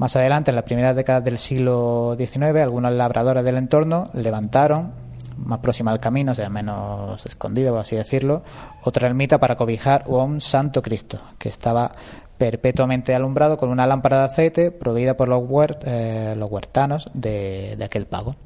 Más 0.01 0.17
adelante, 0.17 0.51
en 0.51 0.55
las 0.55 0.65
primeras 0.65 0.97
décadas 0.97 1.23
del 1.23 1.37
siglo 1.37 2.17
XIX, 2.17 2.57
algunos 2.63 2.91
labradores 2.91 3.45
del 3.45 3.59
entorno 3.59 4.09
levantaron 4.15 4.95
más 5.37 5.59
próxima 5.59 5.91
al 5.91 6.01
camino, 6.01 6.33
o 6.33 6.35
sea, 6.35 6.49
menos 6.49 7.27
escondido, 7.27 7.73
por 7.73 7.81
así 7.81 7.97
decirlo, 7.97 8.43
otra 8.83 9.09
ermita 9.09 9.37
para 9.37 9.59
cobijar 9.59 10.05
un 10.07 10.41
Santo 10.41 10.81
Cristo, 10.81 11.21
que 11.37 11.51
estaba 11.51 11.93
perpetuamente 12.39 13.15
alumbrado 13.15 13.59
con 13.59 13.69
una 13.69 13.87
lámpara 13.87 14.21
de 14.21 14.25
aceite 14.25 14.71
proveída 14.71 15.19
por 15.19 15.29
los, 15.29 15.43
eh, 15.85 16.35
los 16.35 16.51
huertanos 16.51 17.11
de, 17.13 17.77
aquel 17.85 18.07
pago. 18.07 18.37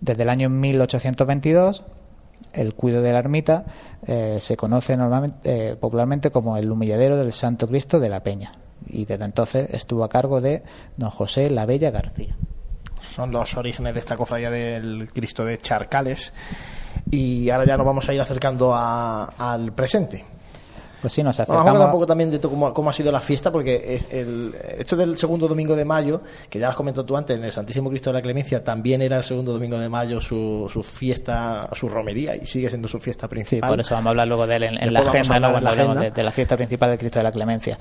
Desde 0.00 0.22
el 0.22 0.30
año 0.30 0.48
1822, 0.48 1.84
el 2.54 2.74
cuido 2.74 3.02
de 3.02 3.12
la 3.12 3.18
ermita 3.18 3.66
eh, 4.06 4.38
se 4.40 4.56
conoce 4.56 4.96
normalmente, 4.96 5.72
eh, 5.72 5.76
popularmente 5.76 6.30
como 6.30 6.56
el 6.56 6.70
humilladero 6.70 7.18
del 7.18 7.34
Santo 7.34 7.68
Cristo 7.68 8.00
de 8.00 8.08
la 8.08 8.22
Peña, 8.22 8.61
y 8.92 9.04
desde 9.04 9.24
entonces 9.24 9.70
estuvo 9.72 10.04
a 10.04 10.08
cargo 10.08 10.40
de 10.40 10.62
don 10.96 11.10
José 11.10 11.50
La 11.50 11.66
Bella 11.66 11.90
García 11.90 12.36
son 13.12 13.30
los 13.30 13.56
orígenes 13.56 13.94
de 13.94 14.00
esta 14.00 14.16
cofradía 14.16 14.50
del 14.50 15.10
Cristo 15.12 15.44
de 15.44 15.60
Charcales. 15.60 16.32
Y 17.10 17.50
ahora 17.50 17.66
ya 17.66 17.76
nos 17.76 17.86
vamos 17.86 18.08
a 18.08 18.14
ir 18.14 18.20
acercando 18.20 18.74
al 18.74 19.72
presente. 19.74 20.24
Pues 21.00 21.12
sí, 21.14 21.22
nos 21.22 21.34
acercamos. 21.34 21.64
Vamos 21.64 21.66
a 21.66 21.70
hablar 21.72 21.86
un 21.88 21.92
poco 21.92 22.06
también 22.06 22.30
de 22.30 22.38
cómo, 22.38 22.88
ha 22.88 22.92
sido 22.92 23.10
la 23.10 23.20
fiesta, 23.20 23.50
porque 23.50 23.94
es 23.94 24.06
el, 24.12 24.54
esto 24.78 24.94
del 24.94 25.18
segundo 25.18 25.48
domingo 25.48 25.74
de 25.74 25.84
mayo, 25.84 26.22
que 26.48 26.60
ya 26.60 26.66
lo 26.66 26.70
has 26.70 26.76
comentado 26.76 27.04
tú 27.04 27.16
antes, 27.16 27.36
en 27.36 27.42
el 27.42 27.50
Santísimo 27.50 27.90
Cristo 27.90 28.10
de 28.10 28.14
la 28.14 28.22
Clemencia 28.22 28.62
también 28.62 29.02
era 29.02 29.16
el 29.16 29.24
segundo 29.24 29.52
domingo 29.52 29.80
de 29.80 29.88
mayo 29.88 30.20
su, 30.20 30.70
su 30.72 30.80
fiesta, 30.84 31.68
su 31.72 31.88
romería, 31.88 32.36
y 32.36 32.46
sigue 32.46 32.68
siendo 32.68 32.86
su 32.86 33.00
fiesta 33.00 33.26
principal. 33.26 33.68
Sí, 33.68 33.72
por 33.72 33.80
eso 33.80 33.94
vamos 33.96 34.06
a 34.06 34.10
hablar 34.10 34.28
luego 34.28 34.46
de 34.46 34.56
él 34.56 34.62
en, 34.62 34.92
la 34.92 35.00
agenda, 35.00 36.10
de 36.10 36.22
la 36.22 36.30
fiesta 36.30 36.56
principal 36.56 36.90
del 36.90 36.98
Cristo 37.00 37.18
de 37.18 37.24
la 37.24 37.32
Clemencia. 37.32 37.76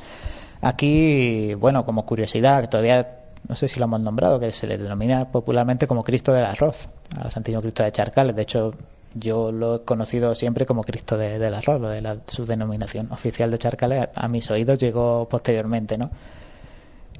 Aquí, 0.62 1.54
bueno, 1.56 1.86
como 1.86 2.06
curiosidad, 2.06 2.70
todavía 2.70 3.22
no 3.48 3.56
sé 3.56 3.68
si 3.68 3.80
lo 3.80 3.86
hemos 3.86 4.00
nombrado, 4.00 4.40
que 4.40 4.52
se 4.52 4.68
le 4.68 4.78
denomina 4.78 5.32
popularmente 5.32 5.88
como 5.88 6.04
Cristo 6.04 6.32
del 6.32 6.46
Arroz, 6.46 6.90
al 7.18 7.32
Santísimo 7.32 7.62
Cristo 7.62 7.84
de 7.84 7.92
Charcales. 7.92 8.36
De 8.36 8.44
hecho, 8.44 8.74
yo 9.16 9.52
lo 9.52 9.76
he 9.76 9.82
conocido 9.82 10.34
siempre 10.36 10.66
como 10.66 10.84
Cristo 10.84 11.18
del 11.18 11.54
Arroz, 11.54 11.82
lo 11.82 11.90
de 11.90 12.02
la, 12.02 12.18
su 12.28 12.46
denominación 12.46 13.12
oficial 13.12 13.52
de 13.52 13.58
Charcales, 13.58 14.10
a, 14.14 14.28
mis 14.28 14.50
oídos 14.52 14.78
llegó 14.78 15.28
posteriormente, 15.28 15.98
¿no? 15.98 16.12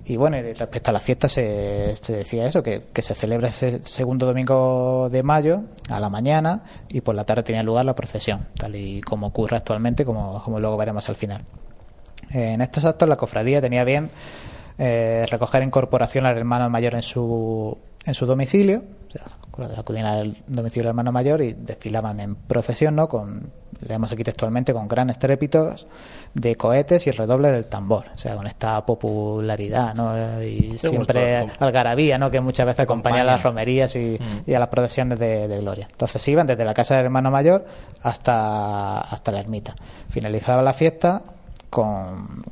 Y 0.06 0.18
bueno, 0.18 0.38
respecto 0.42 0.90
a 0.90 0.94
la 0.94 1.00
fiesta 1.00 1.30
se, 1.30 1.96
se 1.96 2.14
decía 2.14 2.46
eso, 2.46 2.64
que, 2.64 2.90
se 3.02 3.14
celebra 3.14 3.50
ese 3.50 3.84
segundo 3.84 4.26
domingo 4.26 5.10
de 5.12 5.22
mayo 5.22 5.62
a 5.90 6.00
la 6.00 6.10
mañana 6.10 6.64
y 6.90 7.02
por 7.02 7.14
la 7.14 7.24
tarde 7.24 7.44
tenía 7.44 7.62
lugar 7.62 7.86
la 7.86 7.94
procesión, 7.94 8.48
tal 8.56 8.76
y 8.76 9.02
como 9.02 9.28
ocurre 9.28 9.58
actualmente, 9.58 10.04
como, 10.04 10.42
como 10.44 10.60
luego 10.60 10.76
veremos 10.78 11.08
al 11.08 11.16
final. 11.16 11.44
En 12.34 12.62
estos 12.62 12.86
actos 12.86 13.08
la 13.10 13.18
cofradía 13.18 13.62
tenía 13.62 13.84
bien 13.84 14.10
eh, 14.78 15.26
recoger 15.30 15.62
en 15.62 15.70
corporación 15.70 16.26
al 16.26 16.38
hermano 16.38 16.70
mayor 16.70 16.96
en 16.96 17.02
su, 17.02 17.78
en 18.06 18.14
su 18.14 18.26
domicilio, 18.26 18.84
acudían 19.78 20.06
al 20.06 20.38
domicilio 20.48 20.84
del 20.84 20.90
hermano 20.90 21.12
mayor 21.12 21.42
y 21.42 21.54
desfilaban 21.54 22.20
en 22.20 22.36
procesión, 22.36 22.96
¿no? 22.96 23.08
Con, 23.10 23.52
leemos 23.88 24.12
aquí 24.12 24.24
textualmente, 24.24 24.74
con 24.74 24.88
gran 24.88 25.10
estrépitos 25.10 25.86
de 26.34 26.56
cohetes 26.56 27.06
y 27.08 27.12
redoble 27.12 27.52
del 27.52 27.66
tambor, 27.66 28.06
o 28.14 28.18
sea, 28.18 28.36
con 28.36 28.48
esta 28.48 28.86
popularidad, 28.86 29.94
¿no? 29.94 30.42
Y 30.42 30.78
siempre 30.78 31.46
algarabía, 31.60 32.18
¿no? 32.18 32.32
Que 32.32 32.40
muchas 32.40 32.66
veces 32.66 32.82
acompaña 32.82 33.22
a 33.22 33.26
las 33.26 33.44
romerías 33.44 33.96
y, 33.96 34.18
mm. 34.20 34.50
y 34.50 34.54
a 34.54 34.60
las 34.60 34.70
procesiones 34.70 35.20
de, 35.20 35.48
de, 35.48 35.60
gloria. 35.60 35.88
Entonces 35.92 36.26
iban 36.28 36.48
desde 36.48 36.64
la 36.64 36.74
casa 36.74 36.96
del 36.96 37.06
hermano 37.06 37.30
mayor 37.30 37.66
hasta, 38.02 39.00
hasta 39.00 39.32
la 39.32 39.40
ermita. 39.40 39.76
Finalizaba 40.10 40.62
la 40.62 40.74
fiesta 40.74 41.22
con 41.72 42.44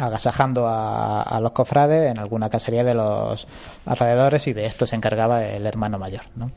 agasajando 0.00 0.66
a, 0.66 1.38
los 1.40 1.52
cofrades 1.52 2.10
en 2.10 2.18
alguna 2.18 2.50
casería 2.50 2.82
de 2.82 2.94
los 2.94 3.46
alrededores 3.86 4.48
y 4.48 4.52
de 4.52 4.66
esto 4.66 4.88
se 4.88 4.96
encargaba 4.96 5.44
el 5.44 5.66
hermano 5.66 6.00
mayor. 6.00 6.22
¿no? 6.34 6.50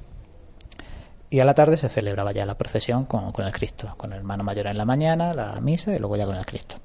Y 1.30 1.40
a 1.40 1.46
la 1.46 1.54
tarde 1.54 1.78
se 1.78 1.90
celebraba 1.90 2.32
ya 2.32 2.48
la 2.48 2.58
procesión 2.58 3.06
con, 3.06 3.32
con, 3.34 3.46
el 3.46 3.52
Cristo, 3.52 3.94
con 3.98 4.14
el 4.14 4.20
hermano 4.20 4.44
mayor 4.44 4.66
en 4.68 4.78
la 4.78 4.86
mañana, 4.86 5.36
la 5.36 5.60
misa 5.62 5.94
y 5.94 6.00
luego 6.00 6.16
ya 6.16 6.26
con 6.26 6.36
el 6.36 6.46
Cristo. 6.48 6.78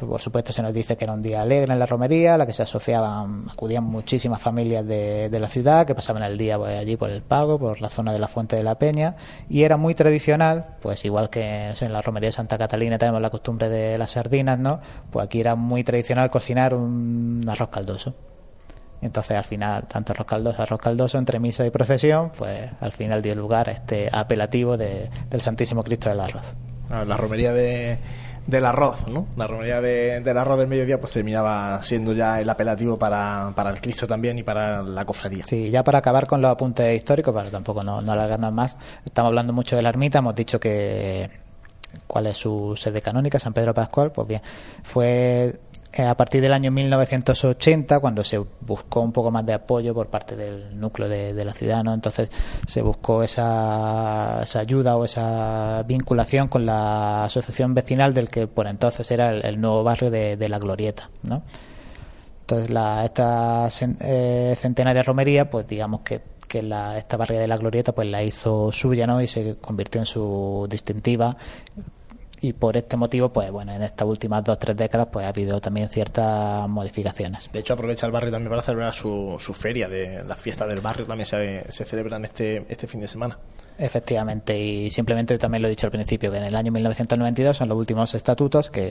Por 0.00 0.20
supuesto 0.20 0.52
se 0.52 0.62
nos 0.62 0.74
dice 0.74 0.96
que 0.96 1.04
era 1.04 1.14
un 1.14 1.22
día 1.22 1.42
alegre 1.42 1.72
en 1.72 1.78
la 1.78 1.86
romería, 1.86 2.34
a 2.34 2.38
la 2.38 2.46
que 2.46 2.52
se 2.52 2.62
asociaban, 2.62 3.44
acudían 3.50 3.84
muchísimas 3.84 4.40
familias 4.40 4.86
de, 4.86 5.30
la 5.38 5.48
ciudad 5.48 5.86
que 5.86 5.94
pasaban 5.94 6.22
el 6.22 6.36
día 6.36 6.58
pues, 6.58 6.78
allí 6.78 6.96
por 6.96 7.10
el 7.10 7.22
Pago, 7.22 7.58
por 7.58 7.80
la 7.80 7.88
zona 7.88 8.12
de 8.12 8.18
la 8.18 8.28
Fuente 8.28 8.56
de 8.56 8.62
la 8.62 8.78
Peña, 8.78 9.16
y 9.48 9.62
era 9.62 9.76
muy 9.76 9.94
tradicional, 9.94 10.76
pues 10.80 11.04
igual 11.04 11.30
que 11.30 11.72
en 11.80 11.92
la 11.92 12.02
romería 12.02 12.28
de 12.28 12.32
Santa 12.32 12.58
Catalina 12.58 12.98
tenemos 12.98 13.20
la 13.20 13.30
costumbre 13.30 13.68
de 13.68 13.96
las 13.98 14.12
sardinas, 14.12 14.58
¿no? 14.58 14.80
Pues 15.10 15.24
aquí 15.24 15.40
era 15.40 15.54
muy 15.54 15.84
tradicional 15.84 16.30
cocinar 16.30 16.74
un 16.74 17.44
arroz 17.48 17.68
caldoso. 17.68 18.14
Entonces 19.00 19.36
al 19.36 19.44
final, 19.44 19.86
tanto 19.86 20.12
arroz 20.12 20.26
caldoso, 20.26 20.62
arroz 20.62 20.80
caldoso, 20.80 21.18
entre 21.18 21.38
misa 21.38 21.64
y 21.64 21.70
procesión, 21.70 22.30
pues 22.36 22.70
al 22.80 22.92
final 22.92 23.22
dio 23.22 23.34
lugar 23.34 23.68
a 23.68 23.72
este 23.72 24.08
apelativo 24.10 24.76
del 24.76 25.40
Santísimo 25.40 25.84
Cristo 25.84 26.08
del 26.08 26.20
Arroz. 26.20 26.54
La 26.90 27.16
romería 27.16 27.52
de 27.52 27.98
del 28.48 28.64
arroz, 28.64 29.06
¿no? 29.08 29.26
La 29.36 29.46
romería 29.46 29.82
del 29.82 30.38
arroz 30.38 30.58
del 30.58 30.68
mediodía 30.68 30.98
pues 30.98 31.12
terminaba 31.12 31.82
siendo 31.82 32.14
ya 32.14 32.40
el 32.40 32.48
apelativo 32.48 32.98
para, 32.98 33.52
para, 33.54 33.68
el 33.68 33.80
Cristo 33.80 34.06
también 34.06 34.38
y 34.38 34.42
para 34.42 34.82
la 34.82 35.04
cofradía. 35.04 35.44
Sí, 35.46 35.70
ya 35.70 35.84
para 35.84 35.98
acabar 35.98 36.26
con 36.26 36.40
los 36.40 36.50
apuntes 36.50 36.96
históricos, 36.96 37.34
para 37.34 37.50
tampoco 37.50 37.84
no, 37.84 38.00
no 38.00 38.10
alargarnos 38.10 38.52
más, 38.52 38.76
estamos 39.04 39.28
hablando 39.28 39.52
mucho 39.52 39.76
de 39.76 39.82
la 39.82 39.90
ermita, 39.90 40.20
hemos 40.20 40.34
dicho 40.34 40.58
que 40.58 41.30
cuál 42.06 42.26
es 42.26 42.38
su 42.38 42.74
sede 42.74 43.02
canónica, 43.02 43.38
San 43.38 43.52
Pedro 43.52 43.74
Pascual, 43.74 44.12
pues 44.12 44.26
bien, 44.26 44.40
fue 44.82 45.60
a 45.96 46.14
partir 46.16 46.42
del 46.42 46.52
año 46.52 46.70
1980, 46.70 48.00
cuando 48.00 48.22
se 48.22 48.38
buscó 48.38 49.00
un 49.00 49.12
poco 49.12 49.30
más 49.30 49.44
de 49.46 49.54
apoyo 49.54 49.94
por 49.94 50.08
parte 50.08 50.36
del 50.36 50.78
núcleo 50.78 51.08
de, 51.08 51.44
la 51.44 51.54
ciudad, 51.54 51.82
entonces 51.92 52.30
se 52.66 52.82
buscó 52.82 53.22
esa, 53.22 54.40
esa, 54.42 54.60
ayuda 54.60 54.96
o 54.96 55.04
esa 55.04 55.82
vinculación 55.86 56.48
con 56.48 56.66
la 56.66 57.24
asociación 57.24 57.74
vecinal 57.74 58.14
del 58.14 58.30
que 58.30 58.46
por 58.46 58.66
entonces 58.66 59.10
era 59.10 59.30
el, 59.30 59.60
nuevo 59.60 59.82
barrio 59.82 60.10
de, 60.10 60.48
la 60.48 60.58
Glorieta. 60.58 61.10
Entonces, 62.40 62.70
la, 62.70 63.04
esta 63.04 63.68
eh, 64.00 64.56
centenaria 64.58 65.02
romería, 65.02 65.50
pues 65.50 65.66
digamos 65.66 66.00
que 66.00 66.38
que 66.48 66.62
la, 66.62 66.96
esta 66.96 67.18
barriada 67.18 67.42
de 67.42 67.48
la 67.48 67.58
Glorieta 67.58 67.94
pues 67.94 68.08
la 68.08 68.22
hizo 68.24 68.72
suya 68.72 69.06
¿no? 69.06 69.20
y 69.20 69.28
se 69.28 69.58
convirtió 69.58 70.00
en 70.00 70.06
su 70.06 70.66
distintiva 70.68 71.36
y 72.40 72.52
por 72.52 72.76
este 72.76 72.96
motivo, 72.96 73.32
pues 73.32 73.50
bueno, 73.50 73.72
en 73.72 73.82
estas 73.82 74.06
últimas 74.06 74.44
dos 74.44 74.56
o 74.56 74.58
tres 74.58 74.76
décadas, 74.76 75.08
pues 75.12 75.24
ha 75.24 75.28
habido 75.28 75.60
también 75.60 75.88
ciertas 75.88 76.68
modificaciones. 76.68 77.50
De 77.52 77.58
hecho, 77.60 77.74
aprovecha 77.74 78.06
el 78.06 78.12
barrio 78.12 78.30
también 78.30 78.50
para 78.50 78.62
celebrar 78.62 78.94
su, 78.94 79.36
su 79.40 79.54
feria 79.54 79.88
de 79.88 80.24
las 80.24 80.38
fiestas 80.38 80.68
del 80.68 80.80
barrio, 80.80 81.06
también 81.06 81.26
se, 81.26 81.70
se 81.70 81.84
celebran 81.84 82.24
este, 82.24 82.64
este 82.68 82.86
fin 82.86 83.00
de 83.00 83.08
semana. 83.08 83.38
Efectivamente, 83.80 84.58
y 84.58 84.90
simplemente 84.90 85.38
también 85.38 85.62
lo 85.62 85.68
he 85.68 85.70
dicho 85.70 85.86
al 85.86 85.92
principio, 85.92 86.32
que 86.32 86.38
en 86.38 86.44
el 86.44 86.56
año 86.56 86.72
1992 86.72 87.56
son 87.56 87.68
los 87.68 87.78
últimos 87.78 88.12
estatutos 88.12 88.70
que, 88.70 88.88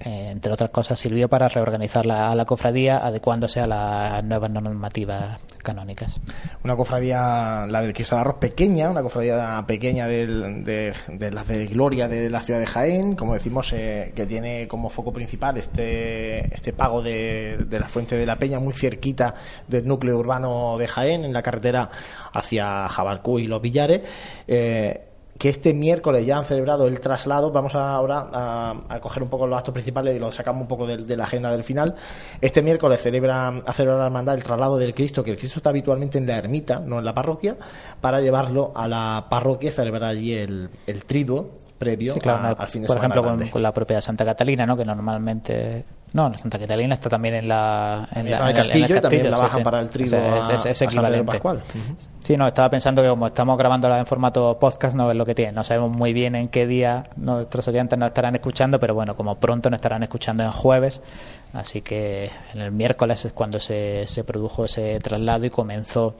eh, 0.00 0.28
entre 0.30 0.50
otras 0.50 0.70
cosas, 0.70 0.98
sirvió 0.98 1.28
para 1.28 1.50
reorganizar 1.50 2.06
la, 2.06 2.44
cofradía 2.46 3.04
adecuándose 3.06 3.60
a 3.60 3.66
las 3.66 4.24
nuevas 4.24 4.50
normativas 4.50 5.40
canónicas. 5.62 6.18
Una 6.64 6.74
cofradía, 6.74 7.66
la 7.68 7.82
del 7.82 7.92
Cristo 7.92 8.14
de 8.14 8.22
Arroz, 8.22 8.36
pequeña, 8.36 8.88
una 8.88 9.02
cofradía 9.02 9.62
pequeña 9.66 10.06
de, 10.06 10.94
de 11.06 11.30
las 11.30 11.46
de 11.46 11.66
gloria 11.66 12.08
de 12.08 12.30
la 12.30 12.40
ciudad 12.40 12.60
de 12.60 12.66
Jaén, 12.66 13.16
como 13.16 13.34
decimos, 13.34 13.70
eh, 13.74 14.12
que 14.16 14.24
tiene 14.24 14.66
como 14.68 14.88
foco 14.88 15.12
principal 15.12 15.58
este, 15.58 16.52
este 16.54 16.72
pago 16.72 17.02
de, 17.02 17.58
de 17.68 17.78
la 17.78 17.88
Fuente 17.88 18.16
de 18.16 18.24
la 18.24 18.36
Peña, 18.36 18.58
muy 18.58 18.72
cerquita 18.72 19.34
del 19.68 19.86
núcleo 19.86 20.16
urbano 20.16 20.78
de 20.78 20.88
Jaén, 20.88 21.26
en 21.26 21.34
la 21.34 21.42
carretera 21.42 21.90
hacia 22.32 22.88
Jabalcú 22.88 23.38
y 23.38 23.46
Los 23.46 23.60
Villares 23.60 24.00
eh, 24.46 25.06
que 25.40 25.48
este 25.48 25.72
miércoles 25.72 26.26
ya 26.26 26.36
han 26.36 26.44
celebrado 26.44 26.86
el 26.86 27.00
traslado. 27.00 27.50
Vamos 27.50 27.74
ahora 27.74 28.28
a, 28.30 29.00
coger 29.00 29.22
un 29.22 29.30
poco 29.30 29.46
los 29.46 29.56
actos 29.58 29.72
principales 29.72 30.14
y 30.14 30.18
lo 30.18 30.30
sacamos 30.30 30.60
un 30.60 30.68
poco 30.68 30.86
de, 30.86 31.16
la 31.16 31.24
agenda 31.24 31.50
del 31.50 31.64
final. 31.64 31.94
Este 32.42 32.60
miércoles 32.60 33.00
celebra, 33.00 33.48
a 33.48 33.72
celebrar 33.72 34.00
la 34.00 34.06
hermandad 34.06 34.34
el 34.34 34.42
traslado 34.42 34.76
del 34.76 34.94
Cristo, 34.94 35.24
que 35.24 35.30
el 35.30 35.38
Cristo 35.38 35.58
está 35.58 35.70
habitualmente 35.70 36.18
en 36.18 36.26
la 36.26 36.36
ermita, 36.36 36.80
no 36.80 36.98
en 36.98 37.06
la 37.06 37.14
parroquia, 37.14 37.56
para 38.02 38.20
llevarlo 38.20 38.70
a 38.74 38.86
la 38.86 39.28
parroquia 39.30 39.70
y 39.70 39.72
celebrar 39.72 40.10
allí 40.10 40.34
el, 40.34 40.68
el 40.86 41.04
triduo 41.06 41.52
previo 41.80 42.12
al 42.22 42.68
fin 42.68 42.82
de 42.82 42.88
por 42.88 42.98
ejemplo 42.98 43.24
con, 43.50 43.62
la 43.62 43.72
propia 43.72 44.02
Santa 44.02 44.22
Catalina 44.22 44.66
no 44.66 44.76
que 44.76 44.84
normalmente 44.84 45.86
no, 46.12 46.28
la 46.28 46.38
Santa 46.38 46.58
Catalina 46.58 46.94
está 46.94 47.08
también 47.08 47.34
en 47.34 47.48
la 47.48 48.08
en, 48.12 48.26
el, 48.26 48.54
castillo, 48.54 48.96
y 48.96 49.00
también 49.00 49.30
la 49.30 49.38
bajan 49.38 49.62
para 49.62 49.80
el 49.80 49.88
trigo 49.90 50.16
es, 50.52 50.66
es, 50.66 50.82
equivalente. 50.82 51.40
Sí, 52.18 52.36
no, 52.36 52.48
estaba 52.48 52.68
pensando 52.68 53.00
que 53.02 53.08
como 53.08 53.28
estamos 53.28 53.56
grabándola 53.56 53.98
en 53.98 54.06
formato 54.06 54.58
podcast, 54.58 54.96
no 54.96 55.10
es 55.10 55.16
lo 55.16 55.24
que 55.24 55.36
tiene. 55.36 55.52
No 55.52 55.62
sabemos 55.62 55.96
muy 55.96 56.12
bien 56.12 56.34
en 56.34 56.48
qué 56.48 56.66
día 56.66 57.08
nuestros 57.16 57.68
oyentes 57.68 57.96
nos 57.96 58.08
estarán 58.08 58.34
escuchando, 58.34 58.80
pero 58.80 58.94
bueno, 58.94 59.16
como 59.16 59.36
pronto 59.36 59.70
nos 59.70 59.78
estarán 59.78 60.02
escuchando 60.02 60.42
en 60.42 60.50
jueves, 60.50 61.00
así 61.52 61.80
que 61.80 62.30
en 62.54 62.60
el 62.60 62.72
miércoles 62.72 63.24
es 63.24 63.32
cuando 63.32 63.60
se, 63.60 64.06
se 64.08 64.24
produjo 64.24 64.64
ese 64.64 64.98
traslado 64.98 65.46
y 65.46 65.50
comenzó 65.50 66.16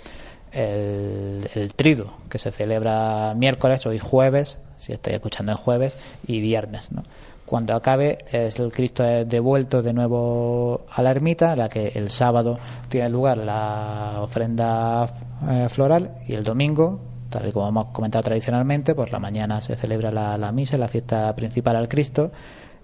el, 0.53 1.49
el 1.55 1.75
trido, 1.75 2.13
que 2.29 2.39
se 2.39 2.53
celebra 2.53 3.35
miércoles, 3.35 3.85
hoy 3.87 3.99
jueves, 3.99 4.59
si 4.79 4.93
estáis 4.93 5.17
escuchando 5.17 5.51
en 5.53 5.59
jueves, 5.59 5.97
y 6.27 6.41
viernes, 6.41 6.93
¿no? 6.93 7.03
Cuando 7.51 7.75
acabe, 7.75 8.19
es 8.31 8.61
el 8.61 8.71
Cristo 8.71 9.05
es 9.05 9.29
devuelto 9.29 9.83
de 9.83 9.93
nuevo 9.93 10.83
a 10.89 11.03
la 11.03 11.11
ermita, 11.11 11.57
la 11.57 11.69
que 11.69 11.89
el 11.97 12.13
sábado 12.13 12.61
tiene 12.89 13.09
lugar 13.09 13.39
la 13.39 14.21
ofrenda 14.21 15.09
eh, 15.49 15.67
floral 15.69 16.15
y 16.29 16.35
el 16.35 16.45
domingo, 16.45 17.01
tal 17.29 17.49
y 17.49 17.51
como 17.51 17.69
hemos 17.69 17.87
comentado 17.87 18.23
tradicionalmente, 18.23 18.95
por 18.95 19.11
la 19.11 19.19
mañana 19.19 19.61
se 19.63 19.75
celebra 19.75 20.13
la, 20.13 20.39
la 20.39 20.53
misa, 20.53 20.79
la 20.79 20.87
fiesta 20.87 21.35
principal 21.35 21.75
al 21.75 21.89
Cristo 21.89 22.31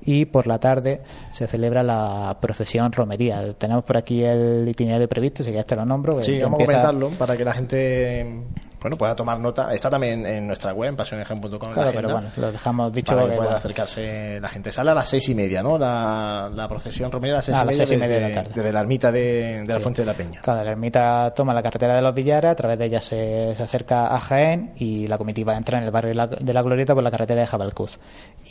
y 0.03 0.25
por 0.25 0.49
la 0.49 0.59
tarde 0.59 1.03
se 1.31 1.47
celebra 1.47 1.85
la 1.85 2.37
procesión 2.41 2.91
romería. 2.91 3.53
Tenemos 3.55 3.85
por 3.85 3.97
aquí 3.97 4.25
el 4.25 4.67
itinerario 4.69 5.09
previsto, 5.09 5.45
si 5.45 5.53
ya 5.53 5.63
te 5.63 5.77
lo 5.77 5.85
nombro. 5.85 6.21
Sí, 6.23 6.41
vamos 6.41 6.61
a 6.61 6.65
comentarlo 6.65 7.11
para 7.11 7.37
que 7.37 7.45
la 7.45 7.53
gente 7.53 8.43
bueno, 8.87 8.97
pueda 8.97 9.17
tomar 9.17 9.41
nota. 9.41 9.75
Está 9.75 9.91
también 9.91 10.25
en 10.25 10.47
nuestra 10.47 10.73
web, 10.73 10.91
en 10.91 10.97
pasionejem.com. 10.97 11.73
Claro, 11.73 11.91
pero 11.93 12.09
bueno, 12.09 12.31
lo 12.37 12.53
dejamos 12.53 12.93
dicho. 12.93 13.17
Para 13.17 13.29
que, 13.29 13.37
pueda 13.37 13.57
acercarse 13.57 14.39
la 14.41 14.49
gente. 14.49 14.71
Sale 14.71 14.93
a 14.93 14.95
las 14.95 15.09
seis 15.09 15.29
y 15.29 15.35
media, 15.35 15.61
¿no? 15.61 15.77
La, 15.77 16.49
la 16.55 16.69
procesión 16.69 17.11
romería 17.11 17.35
a 17.35 17.39
las 17.39 17.47
seis, 17.47 17.57
y, 17.57 17.65
media 17.65 17.79
las 17.79 17.89
seis 17.89 17.99
y 17.99 18.01
media 18.01 18.15
de 18.15 18.29
la 18.29 18.33
tarde. 18.33 18.53
Desde 18.55 18.73
la 18.73 18.81
ermita 18.81 19.11
de, 19.11 19.65
de 19.67 19.75
la 19.75 19.81
Fuente 19.81 20.03
de 20.03 20.07
la 20.07 20.15
Peña. 20.15 20.41
Claro, 20.41 20.63
la 20.63 20.71
ermita 20.71 21.35
toma 21.35 21.53
la 21.53 21.65
carretera 21.65 21.97
de 21.97 22.03
los 22.03 22.15
Villares, 22.15 22.49
a 22.49 22.55
través 22.55 22.79
de 22.79 22.85
ella 22.85 23.01
se, 23.01 23.57
se 23.57 23.63
acerca 23.65 24.15
a 24.15 24.21
Jaén 24.21 24.73
y 24.77 25.09
la 25.09 25.19
comitiva 25.19 25.57
entra 25.57 25.79
en 25.79 25.85
el 25.85 25.91
barrio 25.91 26.11
de 26.39 26.53
la, 26.55 26.63
Glorieta 26.63 26.95
por 26.95 27.03
la 27.03 27.11
carretera 27.11 27.41
de 27.41 27.49
Jabalcuz. 27.49 27.99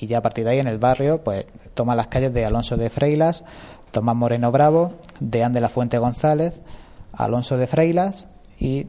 Y 0.02 0.08
ya 0.08 0.18
a 0.18 0.22
partir 0.22 0.44
de 0.44 0.52
ahí 0.52 0.60
en 0.60 0.68
el 0.68 0.80
barrio, 0.80 1.24
pues 1.24 1.46
toma 1.76 1.96
las 1.96 2.08
calles 2.08 2.34
de 2.34 2.44
Alonso 2.44 2.76
de 2.76 2.90
Freilas, 2.90 3.46
Tomás 3.92 4.18
Moreno 4.18 4.52
Bravo, 4.52 4.96
Deán 5.22 5.54
de 5.54 5.62
la 5.62 5.70
Fuente 5.70 5.98
González, 5.98 6.60
Alonso 7.14 7.58
de 7.58 7.68
Freilas 7.68 8.28
y 8.60 8.88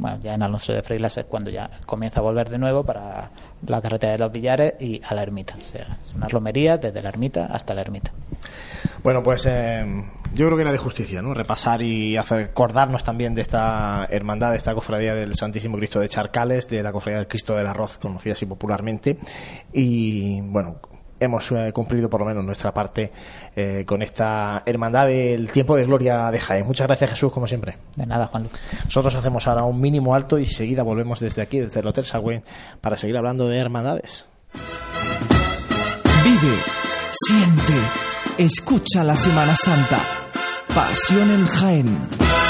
bueno, 0.00 0.18
ya 0.20 0.34
en 0.34 0.42
Alonso 0.42 0.72
de 0.72 0.82
Freilas 0.82 1.18
es 1.18 1.26
cuando 1.26 1.50
ya 1.50 1.70
comienza 1.84 2.20
a 2.20 2.22
volver 2.22 2.48
de 2.48 2.56
nuevo 2.56 2.84
para 2.84 3.30
la 3.66 3.82
carretera 3.82 4.12
de 4.12 4.18
los 4.18 4.32
Villares 4.32 4.74
y 4.80 5.00
a 5.06 5.14
la 5.14 5.22
ermita. 5.22 5.56
O 5.60 5.64
sea, 5.64 5.98
es 6.02 6.14
una 6.14 6.26
romería 6.26 6.78
desde 6.78 7.02
la 7.02 7.10
ermita 7.10 7.46
hasta 7.46 7.74
la 7.74 7.82
ermita. 7.82 8.10
Bueno, 9.02 9.22
pues 9.22 9.44
eh, 9.46 9.84
yo 10.32 10.46
creo 10.46 10.56
que 10.56 10.62
era 10.62 10.72
de 10.72 10.78
justicia, 10.78 11.20
¿no? 11.20 11.34
Repasar 11.34 11.82
y 11.82 12.16
hacer, 12.16 12.40
acordarnos 12.40 13.04
también 13.04 13.34
de 13.34 13.42
esta 13.42 14.06
hermandad, 14.10 14.52
de 14.52 14.56
esta 14.56 14.74
cofradía 14.74 15.14
del 15.14 15.34
Santísimo 15.34 15.76
Cristo 15.76 16.00
de 16.00 16.08
Charcales, 16.08 16.66
de 16.68 16.82
la 16.82 16.92
cofradía 16.92 17.18
del 17.18 17.28
Cristo 17.28 17.54
del 17.54 17.66
Arroz, 17.66 17.98
conocida 17.98 18.32
así 18.32 18.46
popularmente. 18.46 19.18
Y 19.72 20.40
bueno, 20.40 20.80
hemos 21.20 21.52
eh, 21.52 21.70
cumplido 21.72 22.08
por 22.08 22.20
lo 22.20 22.26
menos 22.26 22.44
nuestra 22.44 22.72
parte 22.72 23.12
eh, 23.54 23.84
con 23.86 24.02
esta 24.02 24.62
hermandad 24.66 25.06
del 25.06 25.48
tiempo 25.50 25.76
de 25.76 25.84
gloria 25.84 26.30
de 26.30 26.40
Jaén. 26.40 26.66
Muchas 26.66 26.86
gracias 26.86 27.10
Jesús, 27.10 27.30
como 27.32 27.46
siempre. 27.46 27.76
De 27.96 28.06
nada, 28.06 28.26
Juan. 28.26 28.48
Nosotros 28.84 29.14
hacemos 29.14 29.46
ahora 29.46 29.64
un 29.64 29.80
mínimo 29.80 30.14
alto 30.14 30.38
y 30.38 30.46
seguida 30.46 30.82
volvemos 30.82 31.20
desde 31.20 31.42
aquí, 31.42 31.60
desde 31.60 31.80
el 31.80 31.86
Hotel 31.86 32.04
Sagüen, 32.04 32.42
para 32.80 32.96
seguir 32.96 33.16
hablando 33.16 33.46
de 33.46 33.58
hermandades. 33.58 34.28
Vive, 36.24 36.56
siente, 37.10 37.74
escucha 38.38 39.04
la 39.04 39.16
Semana 39.16 39.54
Santa. 39.54 40.00
Pasión 40.74 41.30
en 41.30 41.46
Jaén. 41.46 42.49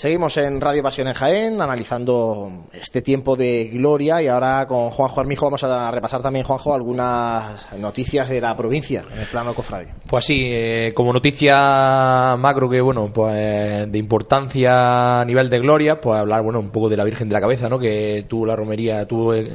Seguimos 0.00 0.34
en 0.38 0.62
Radio 0.62 0.82
Pasión 0.82 1.08
en 1.08 1.12
Jaén, 1.12 1.60
analizando 1.60 2.50
este 2.72 3.02
tiempo 3.02 3.36
de 3.36 3.68
gloria 3.70 4.22
y 4.22 4.28
ahora 4.28 4.66
con 4.66 4.88
Juanjo 4.88 5.20
Armijo 5.20 5.44
vamos 5.44 5.62
a 5.62 5.90
repasar 5.90 6.22
también, 6.22 6.46
Juanjo, 6.46 6.72
algunas 6.72 7.70
noticias 7.74 8.26
de 8.30 8.40
la 8.40 8.56
provincia 8.56 9.04
en 9.12 9.18
el 9.18 9.26
plano 9.26 9.52
cofrade. 9.52 9.88
Pues 10.06 10.24
sí, 10.24 10.48
eh, 10.50 10.94
como 10.94 11.12
noticia 11.12 12.34
macro 12.38 12.70
que, 12.70 12.80
bueno, 12.80 13.10
pues 13.12 13.92
de 13.92 13.98
importancia 13.98 15.20
a 15.20 15.24
nivel 15.26 15.50
de 15.50 15.58
gloria, 15.58 16.00
pues 16.00 16.18
hablar, 16.18 16.40
bueno, 16.44 16.60
un 16.60 16.70
poco 16.70 16.88
de 16.88 16.96
la 16.96 17.04
Virgen 17.04 17.28
de 17.28 17.34
la 17.34 17.40
Cabeza, 17.42 17.68
¿no? 17.68 17.78
Que 17.78 18.24
tuvo 18.26 18.46
la 18.46 18.56
romería, 18.56 19.06
tuvo, 19.06 19.34
eh, 19.34 19.52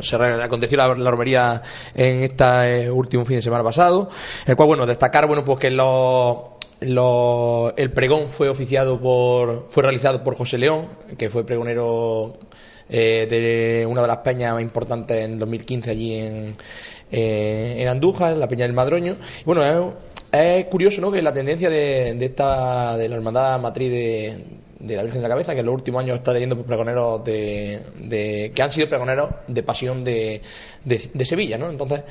se 0.00 0.14
aconteció 0.14 0.78
la, 0.78 1.10
romería 1.10 1.60
en 1.92 2.22
este 2.22 2.88
último 2.88 3.24
fin 3.24 3.38
de 3.38 3.42
semana 3.42 3.64
pasado, 3.64 4.10
el 4.46 4.54
cual, 4.54 4.68
bueno, 4.68 4.86
destacar, 4.86 5.26
bueno, 5.26 5.44
pues 5.44 5.58
que 5.58 5.70
los 5.72 6.53
el 6.80 7.92
pregón 7.92 8.28
fue 8.28 8.48
oficiado 8.48 9.00
por, 9.00 9.66
fue 9.70 9.82
realizado 9.82 10.22
por 10.22 10.36
José 10.36 10.58
León, 10.58 10.88
que 11.16 11.30
fue 11.30 11.44
pregonero 11.44 12.38
eh, 12.88 13.26
de 13.28 13.86
una 13.86 14.02
de 14.02 14.08
las 14.08 14.18
peñas 14.18 14.52
más 14.52 14.62
importantes 14.62 15.24
en 15.24 15.38
2015 15.38 15.90
allí 15.90 16.14
en, 16.14 16.56
eh, 17.10 17.76
en 17.78 17.88
Andújar, 17.88 18.36
la 18.36 18.48
Peña 18.48 18.64
del 18.64 18.72
Madroño. 18.72 19.16
Y 19.40 19.44
bueno, 19.44 19.94
es, 20.32 20.64
curioso 20.66 21.00
¿no? 21.00 21.10
que 21.10 21.22
la 21.22 21.32
tendencia 21.32 21.70
de, 21.70 22.16
esta 22.24 22.96
de 22.96 23.08
la 23.08 23.16
hermandad 23.16 23.60
matriz 23.60 23.90
de, 23.90 24.96
la 24.96 25.02
Virgen 25.02 25.22
de 25.22 25.28
la 25.28 25.34
Cabeza, 25.34 25.54
que 25.54 25.60
en 25.60 25.66
los 25.66 25.74
últimos 25.74 26.02
años 26.02 26.18
está 26.18 26.32
leyendo 26.32 26.56
por 26.56 26.66
pregoneros 26.66 27.24
de, 27.24 28.52
que 28.54 28.62
han 28.62 28.72
sido 28.72 28.88
pregoneros 28.88 29.30
de 29.46 29.62
pasión 29.62 30.04
de, 30.04 30.42
de, 30.84 31.24
Sevilla, 31.24 31.56
¿no? 31.56 31.70
Entonces, 31.70 32.02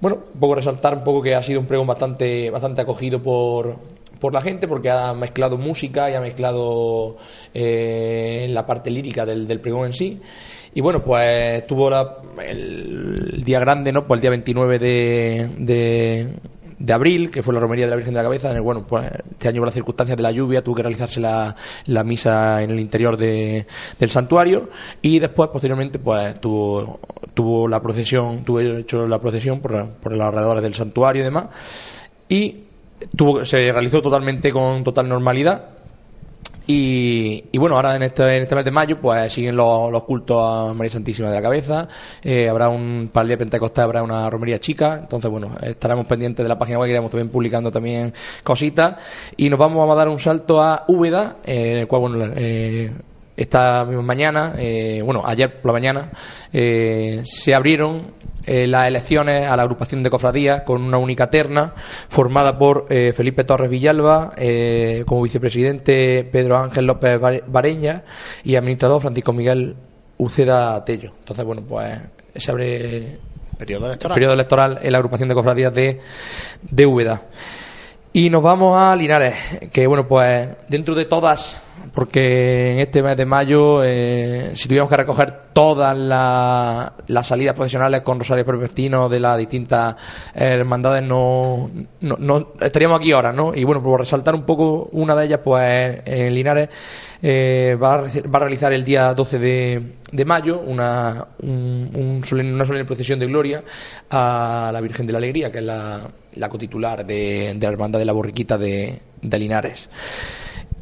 bueno, 0.00 0.18
poco 0.38 0.54
resaltar 0.54 0.94
un 0.94 1.04
poco 1.04 1.22
que 1.22 1.34
ha 1.34 1.42
sido 1.42 1.58
un 1.58 1.66
pregón 1.66 1.86
bastante, 1.86 2.50
bastante 2.50 2.82
acogido 2.82 3.20
por, 3.20 3.78
por 4.20 4.32
la 4.32 4.42
gente 4.42 4.68
porque 4.68 4.90
ha 4.90 5.14
mezclado 5.14 5.56
música 5.56 6.10
y 6.10 6.14
ha 6.14 6.20
mezclado 6.20 7.16
eh, 7.54 8.46
la 8.50 8.66
parte 8.66 8.90
lírica 8.90 9.26
del, 9.26 9.48
del 9.48 9.60
pregón 9.60 9.86
en 9.86 9.92
sí. 9.92 10.20
Y 10.72 10.80
bueno, 10.80 11.02
pues 11.02 11.66
tuvo 11.66 11.90
el, 12.40 13.42
día 13.44 13.58
grande, 13.58 13.92
¿no? 13.92 14.06
Pues 14.06 14.18
el 14.18 14.22
día 14.22 14.30
29 14.30 14.78
de, 14.78 16.36
de, 16.78 16.92
abril, 16.92 17.30
que 17.30 17.42
fue 17.42 17.52
la 17.52 17.58
romería 17.58 17.86
de 17.86 17.90
la 17.90 17.96
Virgen 17.96 18.14
de 18.14 18.18
la 18.18 18.24
Cabeza. 18.24 18.50
En 18.50 18.56
el, 18.56 18.62
bueno, 18.62 18.84
pues 18.86 19.10
este 19.32 19.48
año 19.48 19.60
por 19.60 19.66
las 19.66 19.74
circunstancias 19.74 20.16
de 20.16 20.22
la 20.22 20.30
lluvia 20.30 20.62
tuvo 20.62 20.76
que 20.76 20.82
realizarse 20.82 21.18
la, 21.18 21.56
la 21.86 22.04
misa 22.04 22.62
en 22.62 22.70
el 22.70 22.78
interior 22.78 23.16
de, 23.16 23.66
del 23.98 24.10
santuario 24.10 24.68
y 25.02 25.18
después, 25.18 25.50
posteriormente, 25.50 25.98
pues 25.98 26.40
tuvo, 26.40 27.00
tuvo 27.34 27.66
la 27.66 27.82
procesión, 27.82 28.44
tuvo 28.44 28.60
hecho 28.60 29.08
la 29.08 29.18
procesión 29.18 29.60
por, 29.60 29.88
por 29.94 30.12
los 30.12 30.20
alrededores 30.20 30.62
del 30.62 30.74
santuario 30.74 31.22
y 31.22 31.24
demás. 31.24 31.46
Y 32.28 32.69
tuvo, 33.16 33.44
se 33.44 33.72
realizó 33.72 34.02
totalmente 34.02 34.52
con 34.52 34.84
total 34.84 35.08
normalidad. 35.08 35.64
Y, 36.66 37.46
y, 37.50 37.58
bueno, 37.58 37.74
ahora 37.74 37.96
en 37.96 38.02
este, 38.04 38.36
en 38.36 38.42
este 38.44 38.54
mes 38.54 38.64
de 38.64 38.70
mayo, 38.70 39.00
pues 39.00 39.32
siguen 39.32 39.56
los, 39.56 39.90
los 39.90 40.04
cultos 40.04 40.38
a 40.40 40.72
María 40.72 40.92
Santísima 40.92 41.28
de 41.28 41.34
la 41.34 41.42
Cabeza. 41.42 41.88
Eh, 42.22 42.48
habrá 42.48 42.68
un, 42.68 43.10
para 43.12 43.22
el 43.22 43.28
día 43.28 43.36
de 43.36 43.38
Pentecostés 43.38 43.82
habrá 43.82 44.04
una 44.04 44.30
romería 44.30 44.60
chica. 44.60 44.98
Entonces, 45.00 45.28
bueno, 45.28 45.56
estaremos 45.62 46.06
pendientes 46.06 46.44
de 46.44 46.48
la 46.48 46.58
página 46.58 46.78
web 46.78 46.86
que 46.86 46.92
iremos 46.92 47.10
también 47.10 47.28
publicando 47.28 47.72
también 47.72 48.12
cositas. 48.44 48.96
Y 49.36 49.50
nos 49.50 49.58
vamos 49.58 49.90
a 49.90 49.94
dar 49.96 50.08
un 50.08 50.20
salto 50.20 50.62
a 50.62 50.84
Úbeda, 50.86 51.38
eh, 51.44 51.80
el 51.80 51.88
cual, 51.88 52.02
bueno, 52.02 52.32
eh, 52.36 52.92
esta 53.40 53.86
misma 53.86 54.02
mañana, 54.02 54.54
eh, 54.58 55.00
bueno, 55.02 55.22
ayer 55.24 55.62
por 55.62 55.70
la 55.70 55.72
mañana, 55.72 56.10
eh, 56.52 57.22
se 57.24 57.54
abrieron 57.54 58.12
eh, 58.44 58.66
las 58.66 58.86
elecciones 58.86 59.46
a 59.46 59.56
la 59.56 59.62
agrupación 59.62 60.02
de 60.02 60.10
cofradías 60.10 60.62
con 60.62 60.82
una 60.82 60.98
única 60.98 61.30
terna 61.30 61.74
formada 62.08 62.58
por 62.58 62.86
Felipe 62.88 63.44
Torres 63.44 63.70
Villalba 63.70 64.34
como 65.06 65.22
vicepresidente 65.22 66.24
Pedro 66.24 66.58
Ángel 66.58 66.86
López 66.86 67.18
Bareña 67.46 68.02
y 68.44 68.56
administrador 68.56 69.00
Francisco 69.00 69.32
Miguel 69.32 69.74
Uceda 70.18 70.84
Tello. 70.84 71.12
Entonces, 71.20 71.44
bueno, 71.44 71.62
pues 71.66 71.98
se 72.36 72.50
abre 72.50 73.18
periodo 73.58 73.86
electoral, 73.86 74.14
periodo 74.14 74.34
electoral 74.34 74.78
en 74.82 74.92
la 74.92 74.98
agrupación 74.98 75.28
de 75.28 75.34
cofradías 75.34 75.74
de, 75.74 76.00
de 76.62 76.86
Úbeda. 76.86 77.22
Y 78.12 78.28
nos 78.28 78.42
vamos 78.42 78.76
a 78.76 78.96
Linares, 78.96 79.36
que 79.72 79.86
bueno, 79.86 80.08
pues 80.08 80.48
dentro 80.68 80.94
de 80.94 81.04
todas 81.04 81.60
porque 81.94 82.72
en 82.72 82.78
este 82.80 83.02
mes 83.02 83.16
de 83.16 83.24
mayo, 83.24 83.82
eh, 83.82 84.52
si 84.54 84.68
tuviéramos 84.68 84.90
que 84.90 84.96
recoger 84.96 85.32
todas 85.52 85.96
las 85.96 87.26
salidas 87.26 87.54
profesionales 87.54 88.02
con 88.02 88.18
Rosario 88.18 88.44
Pervertino 88.44 89.08
de 89.08 89.20
las 89.20 89.38
distintas 89.38 89.96
hermandades, 90.34 91.02
no, 91.02 91.70
no, 92.00 92.52
estaríamos 92.60 93.00
aquí 93.00 93.12
ahora, 93.12 93.32
¿no? 93.32 93.54
Y 93.54 93.64
bueno, 93.64 93.82
por 93.82 94.00
resaltar 94.00 94.34
un 94.34 94.44
poco 94.44 94.88
una 94.92 95.16
de 95.16 95.26
ellas, 95.26 95.40
pues 95.42 96.02
en 96.04 96.34
Linares 96.34 96.68
eh, 97.22 97.76
va, 97.80 97.94
a, 97.94 97.98
va, 97.98 98.36
a, 98.36 98.38
realizar 98.40 98.72
el 98.72 98.84
día 98.84 99.12
12 99.12 99.38
de, 99.38 99.92
de 100.12 100.24
mayo 100.24 100.60
una, 100.60 101.26
un, 101.42 102.22
una 102.22 102.66
solemne 102.66 102.84
procesión 102.84 103.18
de 103.18 103.26
gloria 103.26 103.62
a 104.10 104.70
la 104.72 104.80
Virgen 104.80 105.06
de 105.06 105.12
la 105.12 105.18
Alegría, 105.18 105.50
que 105.50 105.58
es 105.58 105.64
la, 105.64 106.00
la 106.34 106.48
cotitular 106.48 107.04
de, 107.04 107.54
de 107.54 107.66
la 107.66 107.72
Hermandad 107.72 107.98
de 107.98 108.04
la 108.04 108.12
Borriquita 108.12 108.58
de, 108.58 109.00
de 109.22 109.38
Linares. 109.38 109.88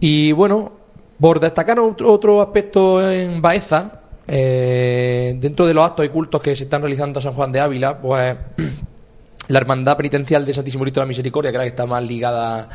Y 0.00 0.32
bueno, 0.32 0.72
por 1.20 1.40
destacar 1.40 1.78
otro, 1.80 2.42
aspecto 2.42 3.10
en 3.10 3.42
Baeza, 3.42 4.00
eh, 4.26 5.34
dentro 5.38 5.66
de 5.66 5.74
los 5.74 5.84
actos 5.84 6.04
y 6.06 6.08
cultos 6.10 6.40
que 6.40 6.54
se 6.54 6.64
están 6.64 6.82
realizando 6.82 7.18
a 7.18 7.22
San 7.22 7.32
Juan 7.32 7.50
de 7.50 7.60
Ávila, 7.60 7.98
pues 8.00 8.36
la 9.48 9.58
Hermandad 9.58 9.96
Penitencial 9.96 10.44
de 10.44 10.54
Santísimo 10.54 10.84
Cristo 10.84 11.00
de 11.00 11.06
la 11.06 11.08
Misericordia, 11.08 11.50
que 11.50 11.56
es 11.56 11.60
la 11.60 11.64
que 11.64 11.70
está 11.70 11.86
más 11.86 12.02
ligada 12.02 12.68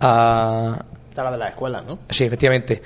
a, 0.00 0.84
Está 1.08 1.22
la 1.22 1.30
de 1.30 1.38
las 1.38 1.50
escuelas, 1.50 1.84
¿no? 1.86 2.00
Sí, 2.10 2.24
efectivamente. 2.24 2.82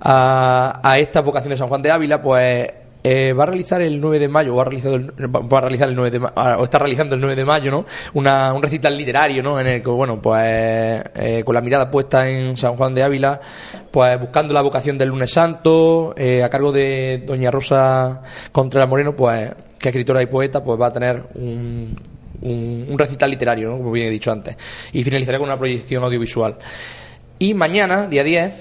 A, 0.00 0.80
a, 0.84 0.98
esta 0.98 1.20
vocación 1.20 1.50
de 1.50 1.56
San 1.56 1.66
Juan 1.66 1.82
de 1.82 1.90
Ávila, 1.90 2.22
pues 2.22 2.70
eh, 3.04 3.32
va 3.32 3.42
a 3.42 3.46
realizar 3.46 3.82
el 3.82 4.00
9 4.00 4.20
de 4.20 4.28
mayo, 4.28 4.54
o 4.54 4.60
ha 4.60 4.64
realizado 4.64 4.94
el, 4.94 5.10
va 5.10 5.58
a 5.58 5.60
realizar 5.60 5.88
el 5.88 5.96
9 5.96 6.10
de 6.10 6.28
ah, 6.36 6.56
o 6.60 6.64
está 6.64 6.78
realizando 6.78 7.16
el 7.16 7.20
9 7.20 7.34
de 7.34 7.44
mayo, 7.44 7.70
¿no? 7.70 7.84
Una, 8.14 8.52
un 8.52 8.62
recital 8.62 8.96
literario, 8.96 9.42
¿no? 9.42 9.58
En 9.58 9.66
el 9.66 9.82
que, 9.82 9.90
bueno, 9.90 10.22
pues 10.22 11.02
eh, 11.16 11.42
con 11.44 11.54
la 11.54 11.60
mirada 11.60 11.90
puesta 11.90 12.28
en 12.28 12.56
San 12.56 12.76
Juan 12.76 12.94
de 12.94 13.02
Ávila, 13.02 13.40
pues 13.90 14.20
buscando 14.20 14.54
la 14.54 14.62
vocación 14.62 14.96
del 14.98 15.08
lunes 15.08 15.32
santo, 15.32 16.14
eh, 16.16 16.44
a 16.44 16.48
cargo 16.48 16.70
de 16.70 17.24
doña 17.26 17.50
Rosa 17.50 18.22
Contreras 18.52 18.88
Moreno, 18.88 19.16
pues 19.16 19.50
que 19.78 19.88
es 19.88 19.94
escritora 19.94 20.22
y 20.22 20.26
poeta, 20.26 20.62
pues 20.62 20.80
va 20.80 20.86
a 20.86 20.92
tener 20.92 21.24
un, 21.34 21.96
un, 22.42 22.96
recital 22.96 23.30
literario, 23.30 23.70
¿no? 23.70 23.78
Como 23.78 23.90
bien 23.90 24.06
he 24.06 24.10
dicho 24.10 24.30
antes. 24.30 24.56
Y 24.92 25.02
finalizará 25.02 25.38
con 25.38 25.48
una 25.48 25.58
proyección 25.58 26.04
audiovisual. 26.04 26.56
Y 27.40 27.52
mañana, 27.54 28.06
día 28.06 28.22
10, 28.22 28.54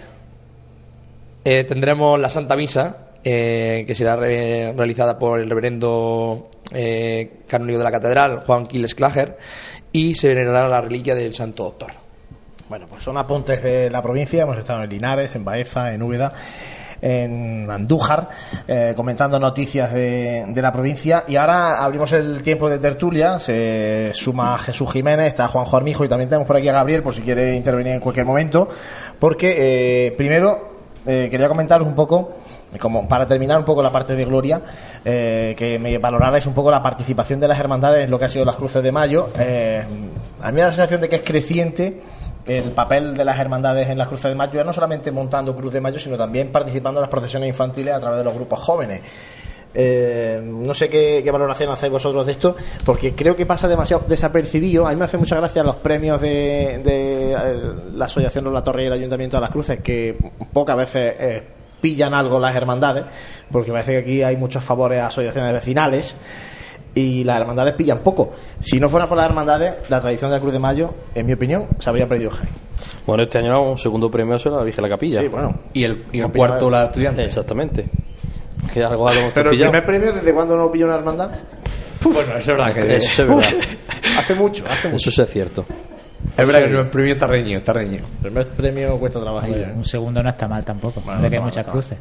tendremos 1.43 2.19
la 2.19 2.29
Santa 2.29 2.55
Misa 2.55 3.10
eh, 3.23 3.83
que 3.85 3.95
será 3.95 4.15
realizada 4.15 5.19
por 5.19 5.39
el 5.39 5.49
reverendo 5.49 6.49
eh, 6.73 7.41
canónigo 7.47 7.77
de 7.77 7.83
la 7.83 7.91
catedral, 7.91 8.43
Juan 8.45 8.65
Quiles 8.65 8.95
Clager, 8.95 9.37
y 9.91 10.15
se 10.15 10.29
venerará 10.29 10.67
la 10.67 10.81
reliquia 10.81 11.15
del 11.15 11.33
Santo 11.33 11.63
Doctor. 11.63 11.91
Bueno, 12.69 12.87
pues 12.89 13.03
son 13.03 13.17
apuntes 13.17 13.61
de 13.61 13.89
la 13.89 14.01
provincia, 14.01 14.43
hemos 14.43 14.57
estado 14.57 14.83
en 14.83 14.89
Linares, 14.89 15.35
en 15.35 15.43
Baeza, 15.43 15.93
en 15.93 16.01
Úbeda 16.01 16.33
en 17.01 17.69
Andújar, 17.69 18.29
eh, 18.67 18.93
comentando 18.95 19.39
noticias 19.39 19.91
de, 19.91 20.53
la 20.55 20.71
provincia. 20.71 21.23
Y 21.27 21.35
ahora 21.35 21.83
abrimos 21.83 22.11
el 22.13 22.43
tiempo 22.43 22.69
de 22.69 22.77
tertulia. 22.77 23.39
Se 23.39 24.11
suma 24.13 24.57
Jesús 24.59 24.91
Jiménez, 24.91 25.29
está 25.29 25.47
Juanjo 25.47 25.77
Armijo 25.77 26.05
y 26.05 26.07
también 26.07 26.29
tenemos 26.29 26.47
por 26.47 26.57
aquí 26.57 26.69
a 26.69 26.73
Gabriel, 26.73 27.01
por 27.01 27.13
si 27.13 27.21
quiere 27.21 27.55
intervenir 27.55 27.93
en 27.93 27.99
cualquier 27.99 28.25
momento. 28.25 28.67
Porque, 29.19 30.07
eh, 30.07 30.11
primero, 30.11 30.69
quería 31.03 31.47
comentaros 31.47 31.87
un 31.87 31.95
poco 31.95 32.35
como 32.79 33.07
para 33.07 33.25
terminar 33.25 33.57
un 33.57 33.65
poco 33.65 33.81
la 33.81 33.91
parte 33.91 34.15
de 34.15 34.25
Gloria, 34.25 34.61
eh, 35.03 35.53
que 35.57 35.77
me 35.79 35.97
valorarais 35.97 36.45
un 36.45 36.53
poco 36.53 36.71
la 36.71 36.81
participación 36.81 37.39
de 37.39 37.47
las 37.47 37.59
hermandades 37.59 38.05
en 38.05 38.11
lo 38.11 38.17
que 38.17 38.25
ha 38.25 38.29
sido 38.29 38.45
las 38.45 38.55
cruces 38.55 38.81
de 38.81 38.91
mayo. 38.91 39.29
Eh, 39.37 39.83
a 40.41 40.47
mí 40.47 40.53
me 40.53 40.61
da 40.61 40.67
la 40.67 40.73
sensación 40.73 41.01
de 41.01 41.09
que 41.09 41.17
es 41.17 41.23
creciente 41.23 42.01
el 42.45 42.71
papel 42.71 43.15
de 43.15 43.23
las 43.23 43.39
hermandades 43.39 43.89
en 43.89 43.97
las 43.97 44.07
cruces 44.07 44.29
de 44.29 44.35
mayo, 44.35 44.53
ya 44.53 44.63
no 44.63 44.73
solamente 44.73 45.11
montando 45.11 45.55
cruz 45.55 45.73
de 45.73 45.81
mayo, 45.81 45.99
sino 45.99 46.17
también 46.17 46.51
participando 46.51 46.99
en 46.99 47.01
las 47.01 47.09
procesiones 47.09 47.47
infantiles 47.49 47.93
a 47.93 47.99
través 47.99 48.19
de 48.19 48.23
los 48.23 48.33
grupos 48.33 48.59
jóvenes. 48.59 49.01
Eh, 49.73 50.41
no 50.43 50.73
sé 50.73 50.89
qué, 50.89 51.23
valoración 51.31 51.71
hacéis 51.71 51.91
vosotros 51.91 52.25
de 52.25 52.33
esto, 52.33 52.55
porque 52.85 53.13
creo 53.13 53.35
que 53.35 53.45
pasa 53.45 53.67
demasiado 53.67 54.03
desapercibido. 54.07 54.87
A 54.87 54.91
mí 54.91 54.95
me 54.97 55.05
hace 55.05 55.17
mucha 55.17 55.35
gracia 55.35 55.63
los 55.63 55.77
premios 55.77 56.19
de, 56.19 57.35
la 57.93 58.05
Asociación 58.05 58.45
de 58.45 58.51
la 58.51 58.63
Torre 58.63 58.83
y 58.83 58.87
el 58.87 58.93
Ayuntamiento 58.93 59.37
de 59.37 59.41
las 59.41 59.49
Cruces, 59.49 59.79
que 59.79 60.17
pocas 60.51 60.75
veces 60.75 61.15
pillan 61.81 62.13
algo 62.13 62.39
las 62.39 62.55
hermandades, 62.55 63.05
porque 63.51 63.71
parece 63.71 63.91
que 63.91 63.97
aquí 63.97 64.23
hay 64.23 64.37
muchos 64.37 64.63
favores 64.63 64.99
a 64.99 65.07
asociaciones 65.07 65.51
vecinales 65.53 66.15
y 66.93 67.23
las 67.23 67.39
hermandades 67.39 67.73
pillan 67.73 67.99
poco. 67.99 68.33
Si 68.59 68.79
no 68.79 68.89
fuera 68.89 69.07
por 69.07 69.17
las 69.17 69.25
hermandades, 69.25 69.89
la 69.89 69.99
tradición 69.99 70.29
de 70.31 70.37
la 70.37 70.41
Cruz 70.41 70.53
de 70.53 70.59
Mayo, 70.59 70.93
en 71.15 71.25
mi 71.25 71.33
opinión, 71.33 71.67
se 71.79 71.89
habría 71.89 72.07
perdido 72.07 72.31
Jaén. 72.31 72.49
Bueno, 73.05 73.23
este 73.23 73.39
año 73.39 73.61
un 73.63 73.77
segundo 73.77 74.11
premio 74.11 74.37
se 74.37 74.49
la 74.49 74.63
Virgen 74.63 74.83
la 74.83 74.89
Capilla. 74.89 75.21
Sí, 75.21 75.27
bueno. 75.27 75.59
Y 75.73 75.83
el, 75.83 76.03
cuarto 76.35 76.69
la 76.69 76.85
estudiante. 76.85 77.23
Exactamente. 77.23 77.85
Que 78.73 78.83
algo, 78.83 79.09
Pero 79.33 79.51
el 79.51 79.57
primer 79.59 79.85
premio, 79.85 80.13
¿desde 80.13 80.33
cuándo 80.33 80.55
no 80.55 80.71
pilló 80.71 80.85
una 80.85 80.95
hermandad? 80.95 81.31
Bueno, 82.03 82.19
eso 82.37 82.37
es 82.39 82.47
verdad 82.47 82.73
que 82.73 82.95
eso 82.95 83.23
es 83.23 83.29
verdad. 83.29 83.49
hace 84.17 84.35
mucho, 84.35 84.63
hace 84.69 84.89
mucho. 84.89 85.09
Eso 85.09 85.23
es 85.23 85.29
cierto. 85.29 85.65
Es 86.37 86.47
verdad 86.47 86.59
que 86.59 86.77
el 86.79 86.89
primer 86.89 87.11
está 87.11 87.27
reñido, 87.27 87.57
está 87.57 87.73
reñido. 87.73 88.05
El 88.05 88.31
primer 88.31 88.47
premio 88.47 88.99
cuesta 88.99 89.19
trabajo. 89.19 89.47
un 89.75 89.85
segundo 89.85 90.23
no 90.23 90.29
está 90.29 90.47
mal 90.47 90.63
tampoco, 90.63 91.01
bueno, 91.01 91.29
que 91.29 91.35
hay 91.35 91.41
muchas 91.41 91.65
cruces. 91.65 91.97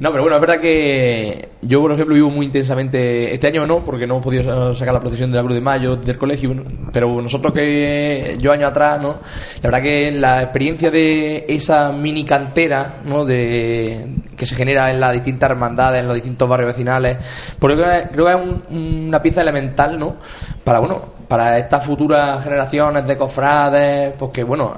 No, 0.00 0.10
pero 0.10 0.22
bueno, 0.22 0.36
es 0.36 0.40
verdad 0.40 0.60
que 0.60 1.48
yo, 1.62 1.80
por 1.80 1.92
ejemplo, 1.92 2.14
vivo 2.14 2.30
muy 2.30 2.46
intensamente. 2.46 3.32
Este 3.32 3.48
año 3.48 3.66
no, 3.66 3.84
porque 3.84 4.06
no 4.06 4.14
hemos 4.14 4.24
podido 4.24 4.74
sacar 4.74 4.94
la 4.94 5.00
procesión 5.00 5.30
de 5.30 5.36
la 5.36 5.42
Cruz 5.42 5.54
de 5.54 5.60
Mayo 5.60 5.96
del 5.96 6.16
colegio. 6.16 6.54
Pero 6.92 7.20
nosotros 7.20 7.52
que 7.52 8.36
yo 8.40 8.52
año 8.52 8.66
atrás, 8.66 9.00
¿no? 9.00 9.18
La 9.62 9.70
verdad 9.70 9.82
que 9.82 10.10
la 10.12 10.42
experiencia 10.42 10.90
de 10.90 11.44
esa 11.48 11.92
mini 11.92 12.24
cantera, 12.24 13.00
¿no? 13.04 13.24
De, 13.24 14.06
que 14.36 14.46
se 14.46 14.54
genera 14.54 14.90
en 14.90 15.00
las 15.00 15.12
distintas 15.12 15.50
hermandades, 15.50 16.00
en 16.00 16.08
los 16.08 16.14
distintos 16.14 16.48
barrios 16.48 16.68
vecinales, 16.68 17.18
porque 17.58 18.08
creo 18.12 18.26
que 18.26 18.32
es 18.32 18.38
una 18.70 19.20
pieza 19.22 19.42
elemental, 19.42 19.98
¿no? 19.98 20.16
Para, 20.64 20.78
bueno, 20.78 21.14
para 21.34 21.58
estas 21.58 21.84
futuras 21.84 22.44
generaciones 22.44 23.04
de 23.08 23.18
cofrades, 23.18 24.12
porque, 24.16 24.44
bueno, 24.44 24.72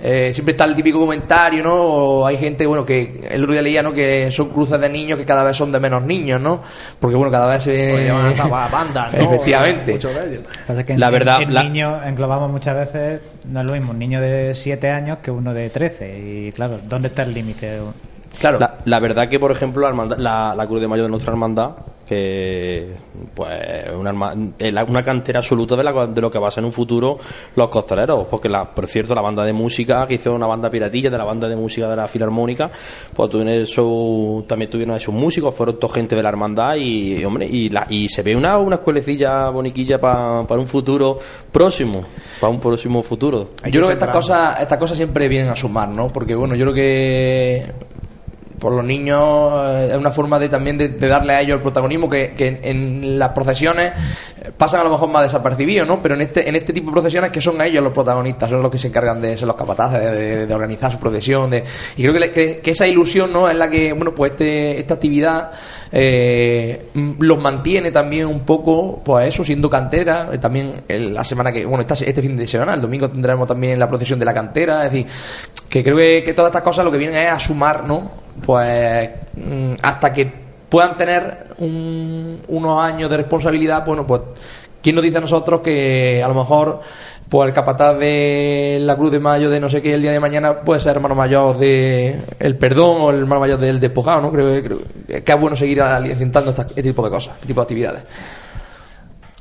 eh, 0.00 0.30
siempre 0.32 0.52
está 0.52 0.64
el 0.64 0.76
típico 0.76 1.00
comentario, 1.00 1.60
¿no? 1.64 1.74
O 1.74 2.24
hay 2.24 2.36
gente, 2.36 2.64
bueno, 2.66 2.86
que 2.86 3.26
el 3.28 3.42
otro 3.42 3.52
día 3.52 3.62
leía, 3.62 3.82
¿no? 3.82 3.92
Que 3.92 4.30
son 4.30 4.50
cruces 4.50 4.80
de 4.80 4.88
niños 4.88 5.18
que 5.18 5.24
cada 5.24 5.42
vez 5.42 5.56
son 5.56 5.72
de 5.72 5.80
menos 5.80 6.04
niños, 6.04 6.40
¿no? 6.40 6.62
Porque, 7.00 7.16
bueno, 7.16 7.32
cada 7.32 7.48
vez 7.48 7.64
se... 7.64 8.12
bandas, 8.48 9.12
¿no? 9.12 9.18
Efectivamente. 9.18 9.98
la 10.96 11.10
verdad... 11.10 11.42
El 11.42 11.52
niño, 11.52 12.00
englobamos 12.04 12.48
muchas 12.48 12.76
veces, 12.76 13.20
no 13.48 13.60
es 13.60 13.66
lo 13.66 13.72
mismo 13.72 13.90
un 13.90 13.98
niño 13.98 14.20
de 14.20 14.54
7 14.54 14.90
años 14.90 15.18
que 15.20 15.32
uno 15.32 15.52
de 15.52 15.68
13. 15.68 16.16
Y, 16.16 16.52
claro, 16.52 16.78
¿dónde 16.84 17.08
está 17.08 17.24
el 17.24 17.34
límite? 17.34 17.80
Claro. 18.38 18.60
La, 18.84 19.00
verdad 19.00 19.28
que, 19.28 19.40
por 19.40 19.50
ejemplo, 19.50 19.90
la, 20.16 20.54
la 20.54 20.66
Cruz 20.68 20.80
de 20.80 20.86
Mayo 20.86 21.02
de 21.02 21.08
nuestra 21.08 21.32
hermandad 21.32 21.72
que 22.08 22.86
pues 23.34 23.50
una, 23.94 24.12
una 24.12 25.02
cantera 25.02 25.40
absoluta 25.40 25.76
de, 25.76 25.84
la, 25.84 26.06
de 26.06 26.20
lo 26.20 26.30
que 26.30 26.38
va 26.38 26.48
a 26.48 26.50
ser 26.50 26.62
en 26.62 26.66
un 26.66 26.72
futuro 26.72 27.18
los 27.54 27.68
costaleros 27.68 28.26
porque 28.28 28.48
la, 28.48 28.64
por 28.64 28.86
cierto 28.86 29.14
la 29.14 29.20
banda 29.20 29.44
de 29.44 29.52
música 29.52 30.06
que 30.06 30.14
hizo 30.14 30.32
una 30.32 30.46
banda 30.46 30.70
piratilla 30.70 31.10
de 31.10 31.18
la 31.18 31.24
banda 31.24 31.48
de 31.48 31.56
música 31.56 31.88
de 31.88 31.96
la 31.96 32.08
filarmónica 32.08 32.70
pues 33.14 33.30
tuvieron 33.30 33.52
eso, 33.52 34.44
también 34.48 34.70
tuvieron 34.70 34.96
esos 34.96 35.14
músicos 35.14 35.54
fueron 35.54 35.78
toda 35.78 35.94
gente 35.94 36.16
de 36.16 36.22
la 36.22 36.30
hermandad 36.30 36.76
y, 36.76 37.22
hombre 37.24 37.46
y, 37.46 37.68
la, 37.68 37.86
y 37.90 38.08
se 38.08 38.22
ve 38.22 38.34
una, 38.34 38.58
una 38.58 38.76
escuelecilla 38.76 39.50
boniquilla 39.50 40.00
para 40.00 40.42
un 40.58 40.68
futuro 40.68 41.18
próximo 41.52 42.04
para 42.40 42.52
un 42.52 42.60
próximo 42.60 43.02
futuro. 43.02 43.50
Yo 43.64 43.80
creo 43.80 43.88
que 43.88 43.92
estas 43.94 44.10
cosas 44.10 44.60
estas 44.60 44.78
cosas 44.78 44.96
siempre 44.96 45.28
vienen 45.28 45.50
a 45.50 45.56
sumar 45.56 45.88
no 45.88 46.08
porque 46.08 46.34
bueno 46.34 46.54
yo 46.54 46.64
creo 46.64 46.74
que 46.74 47.97
por 48.58 48.72
los 48.72 48.84
niños 48.84 49.52
eh, 49.66 49.88
es 49.92 49.96
una 49.96 50.10
forma 50.10 50.38
de 50.38 50.48
también 50.48 50.76
de, 50.78 50.88
darle 50.88 51.34
a 51.34 51.40
ellos 51.40 51.56
el 51.56 51.62
protagonismo 51.62 52.08
que, 52.08 52.34
en, 52.38 53.18
las 53.18 53.30
procesiones 53.30 53.92
eh, 54.40 54.50
pasan 54.56 54.80
a 54.80 54.84
lo 54.84 54.90
mejor 54.90 55.08
más 55.08 55.22
desapercibidos, 55.22 55.86
¿no? 55.86 56.02
Pero 56.02 56.14
en 56.14 56.22
este 56.22 56.48
en 56.48 56.56
este 56.56 56.72
tipo 56.72 56.90
de 56.90 56.92
procesiones 56.92 57.30
que 57.30 57.40
son 57.40 57.60
ellos 57.60 57.82
los 57.82 57.92
protagonistas, 57.92 58.50
son 58.50 58.62
los 58.62 58.70
que 58.70 58.78
se 58.78 58.88
encargan 58.88 59.20
de 59.20 59.36
ser 59.36 59.46
los 59.46 59.56
capataces, 59.56 60.48
de, 60.48 60.54
organizar 60.54 60.90
su 60.90 60.98
procesión, 60.98 61.50
de, 61.50 61.64
y 61.96 62.02
creo 62.02 62.32
que, 62.32 62.60
esa 62.64 62.86
ilusión, 62.86 63.32
¿no? 63.32 63.48
Es 63.48 63.56
la 63.56 63.70
que, 63.70 63.92
bueno, 63.92 64.14
pues 64.14 64.32
este, 64.32 64.78
esta 64.78 64.94
actividad 64.94 65.52
eh, 65.90 66.88
los 67.18 67.40
mantiene 67.40 67.90
también 67.90 68.26
un 68.26 68.40
poco, 68.40 69.00
pues 69.04 69.28
eso, 69.34 69.42
siendo 69.42 69.70
cantera, 69.70 70.30
también 70.40 70.82
la 70.88 71.24
semana 71.24 71.52
que, 71.52 71.64
bueno, 71.64 71.84
este 71.88 72.22
fin 72.22 72.36
de 72.36 72.46
semana, 72.46 72.74
el 72.74 72.80
domingo 72.80 73.08
tendremos 73.08 73.48
también 73.48 73.78
la 73.78 73.88
procesión 73.88 74.18
de 74.18 74.24
la 74.24 74.34
cantera, 74.34 74.84
es 74.84 74.92
decir, 74.92 75.06
que 75.68 75.82
creo 75.82 75.96
que, 75.96 76.22
que 76.24 76.34
todas 76.34 76.50
estas 76.50 76.62
cosas 76.62 76.84
lo 76.84 76.90
que 76.90 76.98
vienen 76.98 77.16
es 77.16 77.30
a 77.30 77.38
sumar, 77.38 77.86
¿no? 77.86 78.28
pues 78.44 79.10
mm, 79.36 79.74
hasta 79.82 80.12
que 80.12 80.30
puedan 80.68 80.96
tener 80.96 81.48
unos 81.58 82.82
años 82.82 83.10
de 83.10 83.16
responsabilidad, 83.16 83.84
bueno, 83.86 84.06
pues 84.06 84.22
¿quién 84.82 84.94
nos 84.94 85.02
dice 85.02 85.18
a 85.18 85.22
nosotros 85.22 85.60
que 85.60 86.22
a 86.22 86.28
lo 86.28 86.34
mejor 86.34 86.80
pues 87.28 87.48
el 87.48 87.54
capataz 87.54 87.98
de 87.98 88.78
la 88.80 88.96
Cruz 88.96 89.10
de 89.10 89.20
Mayo 89.20 89.50
de 89.50 89.60
no 89.60 89.68
sé 89.68 89.82
qué 89.82 89.94
el 89.94 90.02
día 90.02 90.12
de 90.12 90.20
mañana 90.20 90.60
puede 90.60 90.80
ser 90.80 90.96
hermano 90.96 91.14
mayor 91.14 91.58
de 91.58 92.18
el 92.38 92.56
perdón 92.56 93.00
o 93.00 93.10
el 93.10 93.18
hermano 93.18 93.40
mayor 93.40 93.58
del 93.58 93.80
despojado, 93.80 94.22
¿no? 94.22 94.32
Creo, 94.32 94.62
creo 94.62 94.78
que 95.24 95.32
es 95.32 95.40
bueno 95.40 95.56
seguir 95.56 95.82
alimentando 95.82 96.50
este 96.50 96.82
tipo 96.82 97.02
de 97.02 97.10
cosas, 97.10 97.34
este 97.34 97.48
tipo 97.48 97.60
de 97.60 97.64
actividades. 97.64 98.02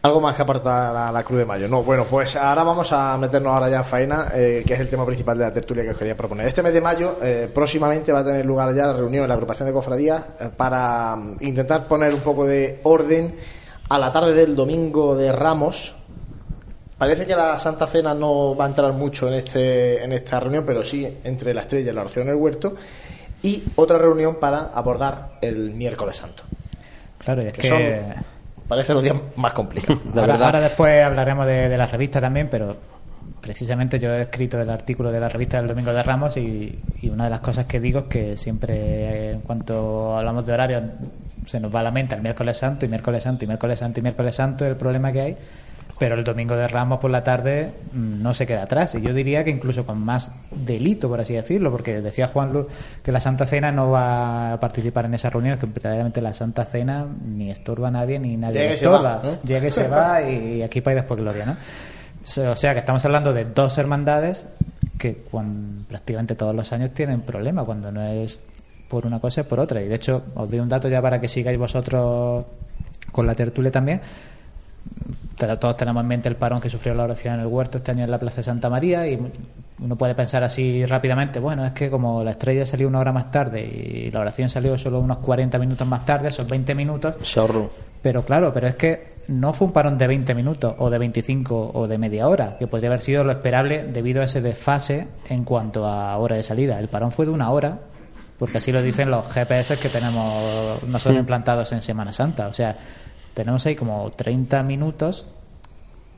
Algo 0.02 0.22
más 0.22 0.36
que 0.36 0.44
aportar 0.44 0.96
a 0.96 1.12
la 1.12 1.24
Cruz 1.24 1.40
de 1.40 1.46
Mayo. 1.46 1.68
No, 1.68 1.84
bueno, 1.84 2.06
pues 2.06 2.36
ahora 2.36 2.64
vamos 2.64 2.92
a 2.94 3.18
meternos 3.18 3.52
ahora 3.52 3.68
ya 3.68 3.78
en 3.78 3.86
faena, 3.86 4.28
eh, 4.34 4.64
que 4.66 4.76
es 4.76 4.80
el 4.80 4.90
tema 4.90 5.06
principal 5.06 5.38
de 5.38 5.46
la 5.46 5.52
tertulia 5.52 5.84
que 5.84 5.90
os 5.90 5.98
quería 5.98 6.16
proponer. 6.16 6.46
Este 6.46 6.62
mes 6.62 6.72
de 6.72 6.82
mayo, 6.82 7.18
eh, 7.22 7.50
próximamente 7.54 8.12
va 8.12 8.20
a 8.20 8.26
tener 8.26 8.46
lugar 8.46 8.74
ya 8.76 8.86
la 8.86 8.94
reunión 8.94 9.24
en 9.24 9.30
la 9.30 9.34
agrupación 9.34 9.68
de 9.68 9.74
cofradías 9.74 10.24
eh, 10.40 10.50
para 10.56 11.16
mm, 11.16 11.38
intentar 11.42 11.88
poner 11.88 12.14
un 12.14 12.20
poco 12.20 12.46
de 12.46 12.80
orden 12.84 13.36
a 13.90 13.98
la 13.98 14.12
tarde 14.12 14.34
del 14.34 14.56
domingo 14.56 15.16
de 15.16 15.32
Ramos. 15.32 15.96
Parece 16.98 17.26
que 17.26 17.36
la 17.36 17.58
Santa 17.58 17.88
Cena 17.88 18.14
no 18.14 18.56
va 18.56 18.66
a 18.66 18.68
entrar 18.68 18.94
mucho 18.94 19.28
en, 19.28 19.34
este, 19.34 20.04
en 20.04 20.14
esta 20.14 20.40
reunión, 20.40 20.64
pero 20.66 20.84
sí 20.84 21.08
entre 21.24 21.56
la 21.56 21.62
estrella 21.62 21.92
y 21.92 21.96
la 21.96 22.02
oración 22.02 22.28
en 22.28 22.30
el 22.30 22.36
huerto. 22.36 22.74
Y 23.42 23.64
otra 23.76 23.98
reunión 23.98 24.36
para 24.36 24.68
abordar 24.74 25.38
el 25.42 25.72
miércoles 25.72 26.18
santo. 26.18 26.44
Claro, 27.20 27.44
y 27.44 27.48
es 27.48 27.54
que 27.54 28.04
parece 28.68 28.94
los 28.94 29.04
días 29.04 29.16
más 29.36 29.54
complicados. 29.54 30.02
ahora, 30.16 30.60
después 30.60 31.04
hablaremos 31.04 31.46
de, 31.46 31.78
la 31.78 31.88
revista 31.88 32.20
también, 32.22 32.48
pero 32.50 32.76
precisamente 33.42 34.00
yo 34.00 34.14
he 34.14 34.24
escrito 34.24 34.60
el 34.60 34.70
artículo 34.70 35.12
de 35.12 35.20
la 35.20 35.30
revista 35.30 35.58
del 35.58 35.68
Domingo 35.68 35.94
de 35.94 36.04
Ramos 36.04 36.38
y, 36.38 36.80
una 37.04 37.26
de 37.26 37.30
las 37.30 37.40
cosas 37.40 37.66
que 37.66 37.80
digo 37.80 38.00
es 38.02 38.06
que 38.06 38.38
siempre 38.38 39.32
en 39.32 39.42
cuanto 39.42 40.18
hablamos 40.18 40.46
de 40.46 40.54
horarios 40.54 40.84
se 41.46 41.60
nos 41.60 41.74
va 41.74 41.80
a 41.80 41.84
la 41.84 41.92
mente 41.92 42.16
el 42.16 42.22
miércoles 42.22 42.58
santo 42.58 42.86
y 42.86 42.90
miércoles 42.90 43.24
santo 43.24 43.46
y 43.46 43.48
miércoles 43.48 43.80
santo 43.80 44.00
y 44.02 44.04
miércoles 44.04 44.36
santo 44.36 44.66
el 44.66 44.76
problema 44.76 45.14
que 45.14 45.22
hay 45.22 45.38
pero 46.00 46.16
el 46.16 46.24
domingo 46.24 46.56
de 46.56 46.68
Ramos 46.68 47.00
por 47.00 47.10
la 47.10 47.24
tarde 47.24 47.74
mm, 47.92 48.22
no 48.22 48.34
se 48.34 48.46
queda 48.46 48.64
atrás. 48.64 48.96
Y 48.96 49.02
yo 49.02 49.14
diría 49.14 49.44
que 49.44 49.50
incluso 49.50 49.86
con 49.86 50.00
más 50.00 50.32
delito, 50.52 51.10
por 51.10 51.20
así 51.20 51.34
decirlo, 51.34 51.72
porque 51.72 52.02
decía 52.02 52.28
Juan 52.28 52.54
Luz 52.54 52.68
que 53.04 53.12
la 53.12 53.20
Santa 53.20 53.46
Cena 53.46 53.72
no 53.72 53.90
va 53.90 54.54
a 54.54 54.60
participar 54.60 55.06
en 55.06 55.16
esa 55.16 55.30
reunión, 55.30 55.58
que 55.58 55.66
verdaderamente 55.66 56.22
la 56.22 56.34
Santa 56.34 56.66
Cena 56.66 57.06
ni 57.26 57.50
estorba 57.50 57.88
a 57.88 57.92
nadie 57.92 58.20
ni 58.20 58.38
nadie 58.38 58.74
estorba. 58.74 59.22
Llegue 59.44 59.68
y 59.68 59.72
se 59.72 59.88
va 59.88 60.22
y 60.22 60.62
aquí 60.62 60.82
para 60.82 60.98
después 60.98 61.20
gloria, 61.20 61.46
¿no? 61.46 61.58
O 62.52 62.56
sea 62.56 62.74
que 62.74 62.80
estamos 62.80 63.04
hablando 63.06 63.34
de 63.34 63.46
dos 63.46 63.78
hermandades 63.78 64.46
que 64.98 65.24
prácticamente 65.88 66.36
todos 66.36 66.54
los 66.54 66.72
años 66.74 66.92
tienen 66.92 67.22
problemas, 67.22 67.66
cuando 67.66 67.92
no 67.92 68.04
es 68.04 68.42
por 68.90 69.06
una 69.06 69.20
cosa 69.20 69.42
es 69.42 69.48
por 69.48 69.60
otra. 69.60 69.82
Y 69.82 69.88
de 69.88 69.96
hecho, 69.96 70.24
os 70.36 70.50
doy 70.50 70.60
un 70.60 70.70
dato 70.70 70.90
ya 70.90 71.02
para 71.02 71.22
que 71.22 71.28
sigáis 71.28 71.58
vosotros 71.58 72.46
con 73.12 73.26
la 73.26 73.36
tertulia 73.36 73.72
también 73.72 74.02
todos 75.38 75.78
tenemos 75.78 76.02
en 76.02 76.08
mente 76.08 76.30
el 76.30 76.36
parón 76.36 76.60
que 76.60 76.70
sufrió 76.70 76.94
la 76.96 77.04
oración 77.04 77.36
en 77.36 77.42
el 77.42 77.48
huerto 77.48 77.78
este 77.78 77.92
año 77.92 78.04
en 78.04 78.12
la 78.12 78.18
Plaza 78.18 78.38
de 78.38 78.44
Santa 78.44 78.70
María 78.70 79.08
y 79.08 79.20
uno 79.80 79.96
puede 79.96 80.16
pensar 80.16 80.44
así 80.44 80.86
rápidamente, 80.86 81.40
bueno, 81.40 81.64
es 81.64 81.72
que 81.72 81.90
como 81.90 82.24
la 82.24 82.32
estrella 82.32 82.66
salió 82.66 82.88
una 82.88 83.00
hora 83.00 83.14
más 83.14 83.30
tarde 83.30 83.64
y 83.64 84.10
la 84.10 84.22
oración 84.22 84.50
salió 84.50 84.78
solo 84.78 85.00
unos 85.00 85.18
40 85.18 85.60
minutos 85.60 85.88
más 85.88 86.06
tarde, 86.06 86.30
esos 86.30 86.48
20 86.48 86.74
minutos... 86.74 87.16
Se 87.22 87.40
ahorró. 87.40 87.70
Pero 88.02 88.24
claro, 88.26 88.54
pero 88.54 88.68
es 88.68 88.76
que 88.76 89.10
no 89.28 89.54
fue 89.54 89.68
un 89.68 89.74
parón 89.74 89.98
de 89.98 90.08
20 90.08 90.34
minutos 90.34 90.76
o 90.78 90.90
de 90.90 90.98
25 90.98 91.72
o 91.74 91.88
de 91.88 91.98
media 91.98 92.28
hora, 92.28 92.58
que 92.58 92.68
podría 92.68 92.90
haber 92.90 93.02
sido 93.02 93.24
lo 93.24 93.32
esperable 93.32 93.84
debido 93.84 94.22
a 94.22 94.26
ese 94.26 94.42
desfase 94.42 95.08
en 95.30 95.44
cuanto 95.44 95.86
a 95.86 96.18
hora 96.18 96.36
de 96.36 96.44
salida. 96.44 96.80
El 96.80 96.88
parón 96.88 97.12
fue 97.12 97.26
de 97.26 97.32
una 97.32 97.52
hora, 97.52 97.80
porque 98.40 98.60
así 98.60 98.72
lo 98.72 98.82
dicen 98.82 99.12
los 99.12 99.28
GPS 99.28 99.78
que 99.78 99.90
tenemos 99.90 100.84
nosotros 100.84 101.20
implantados 101.20 101.72
en 101.72 101.82
Semana 101.82 102.14
Santa. 102.14 102.48
O 102.48 102.54
sea, 102.54 102.76
tenemos 103.38 103.64
ahí 103.68 103.76
como 103.76 104.10
30 104.14 104.64
minutos 104.64 105.28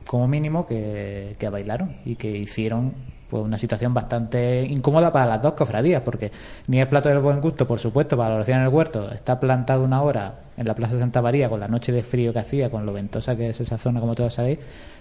como 0.06 0.26
mínimo 0.26 0.66
que, 0.66 1.36
que 1.38 1.50
bailaron 1.50 1.96
y 2.06 2.16
que 2.16 2.30
hicieron 2.30 2.94
pues 3.30 3.42
una 3.44 3.56
situación 3.56 3.94
bastante 3.94 4.64
incómoda 4.64 5.12
para 5.12 5.26
las 5.26 5.40
dos 5.40 5.52
cofradías, 5.52 6.02
porque 6.02 6.32
ni 6.66 6.80
el 6.80 6.88
plato 6.88 7.08
del 7.08 7.20
buen 7.20 7.40
gusto, 7.40 7.66
por 7.66 7.78
supuesto, 7.78 8.16
para 8.16 8.30
la 8.30 8.34
oración 8.36 8.58
en 8.58 8.64
el 8.64 8.70
huerto, 8.70 9.10
está 9.10 9.38
plantado 9.38 9.84
una 9.84 10.02
hora 10.02 10.34
en 10.56 10.66
la 10.66 10.74
Plaza 10.74 10.94
de 10.94 11.00
Santa 11.00 11.22
María 11.22 11.48
con 11.48 11.60
la 11.60 11.68
noche 11.68 11.92
de 11.92 12.02
frío 12.02 12.32
que 12.32 12.40
hacía, 12.40 12.68
con 12.68 12.84
lo 12.84 12.92
ventosa 12.92 13.36
que 13.36 13.48
es 13.48 13.60
esa 13.60 13.78
zona, 13.78 14.00
como 14.00 14.14
todos 14.14 14.34
sabéis, 14.34 14.58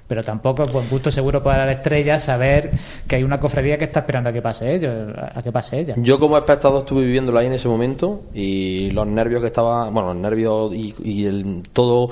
pero 0.08 0.24
tampoco 0.24 0.64
es 0.64 0.72
buen 0.72 0.88
gusto 0.90 1.12
seguro 1.12 1.44
para 1.44 1.66
la 1.66 1.74
estrella 1.74 2.20
saber 2.20 2.72
que 3.08 3.16
hay 3.16 3.24
una 3.24 3.40
cofradía 3.40 3.78
que 3.78 3.86
está 3.86 4.00
esperando 4.00 4.30
a 4.30 4.34
que 4.34 4.42
pase 4.42 4.74
ello, 4.74 4.92
a 5.18 5.42
que 5.44 5.52
pase 5.52 5.80
ella. 5.80 5.96
Yo 5.98 6.20
como 6.20 6.38
espectador 6.38 6.80
estuve 6.80 7.04
viviéndolo 7.04 7.40
ahí 7.40 7.48
en 7.48 7.54
ese 7.54 7.68
momento 7.68 8.24
y 8.34 8.92
los 8.92 9.08
nervios 9.08 9.42
que 9.42 9.48
estaba, 9.48 9.90
bueno, 9.90 10.14
los 10.14 10.18
nervios 10.18 10.74
y, 10.74 10.96
y 11.04 11.26
el, 11.26 11.64
todo 11.74 12.10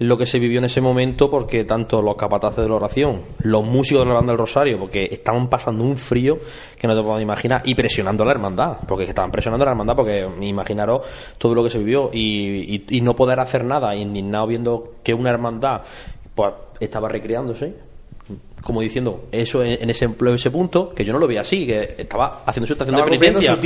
lo 0.00 0.16
que 0.16 0.24
se 0.24 0.38
vivió 0.38 0.58
en 0.58 0.64
ese 0.64 0.80
momento 0.80 1.30
porque 1.30 1.64
tanto 1.64 2.00
los 2.00 2.16
capataces 2.16 2.64
de 2.64 2.68
la 2.68 2.76
oración, 2.76 3.20
los 3.40 3.62
músicos 3.62 4.02
de 4.02 4.08
la 4.08 4.14
banda 4.14 4.32
del 4.32 4.38
Rosario, 4.38 4.78
porque 4.78 5.08
estaban 5.12 5.48
pasando 5.48 5.84
un 5.84 5.98
frío 5.98 6.38
que 6.78 6.86
no 6.86 6.96
te 6.96 7.02
puedo 7.02 7.20
imaginar 7.20 7.60
y 7.66 7.74
presionando 7.74 8.22
a 8.22 8.26
la 8.26 8.32
hermandad, 8.32 8.78
porque 8.88 9.04
estaban 9.04 9.30
presionando 9.30 9.64
a 9.64 9.66
la 9.66 9.72
hermandad 9.72 9.94
porque 9.94 10.26
imaginaros 10.40 11.06
todo 11.36 11.54
lo 11.54 11.62
que 11.62 11.68
se 11.68 11.78
vivió 11.78 12.10
y, 12.12 12.82
y, 12.88 13.00
no 13.02 13.14
poder 13.14 13.40
hacer 13.40 13.62
nada, 13.62 13.94
indignado 13.94 14.46
viendo 14.46 14.94
que 15.02 15.12
una 15.12 15.28
hermandad 15.28 15.82
pues 16.34 16.54
estaba 16.80 17.10
recreándose 17.10 17.89
como 18.62 18.80
diciendo 18.80 19.28
eso 19.32 19.62
en, 19.62 19.88
ese, 19.88 20.08
ese 20.34 20.50
punto, 20.50 20.94
que 20.94 21.04
yo 21.04 21.12
no 21.12 21.18
lo 21.18 21.26
veía 21.26 21.40
así, 21.40 21.66
que 21.66 21.94
estaba 21.98 22.42
haciendo 22.44 22.66
su 22.66 22.74
estación 22.74 22.96
de 22.96 23.02
penitencia. 23.02 23.58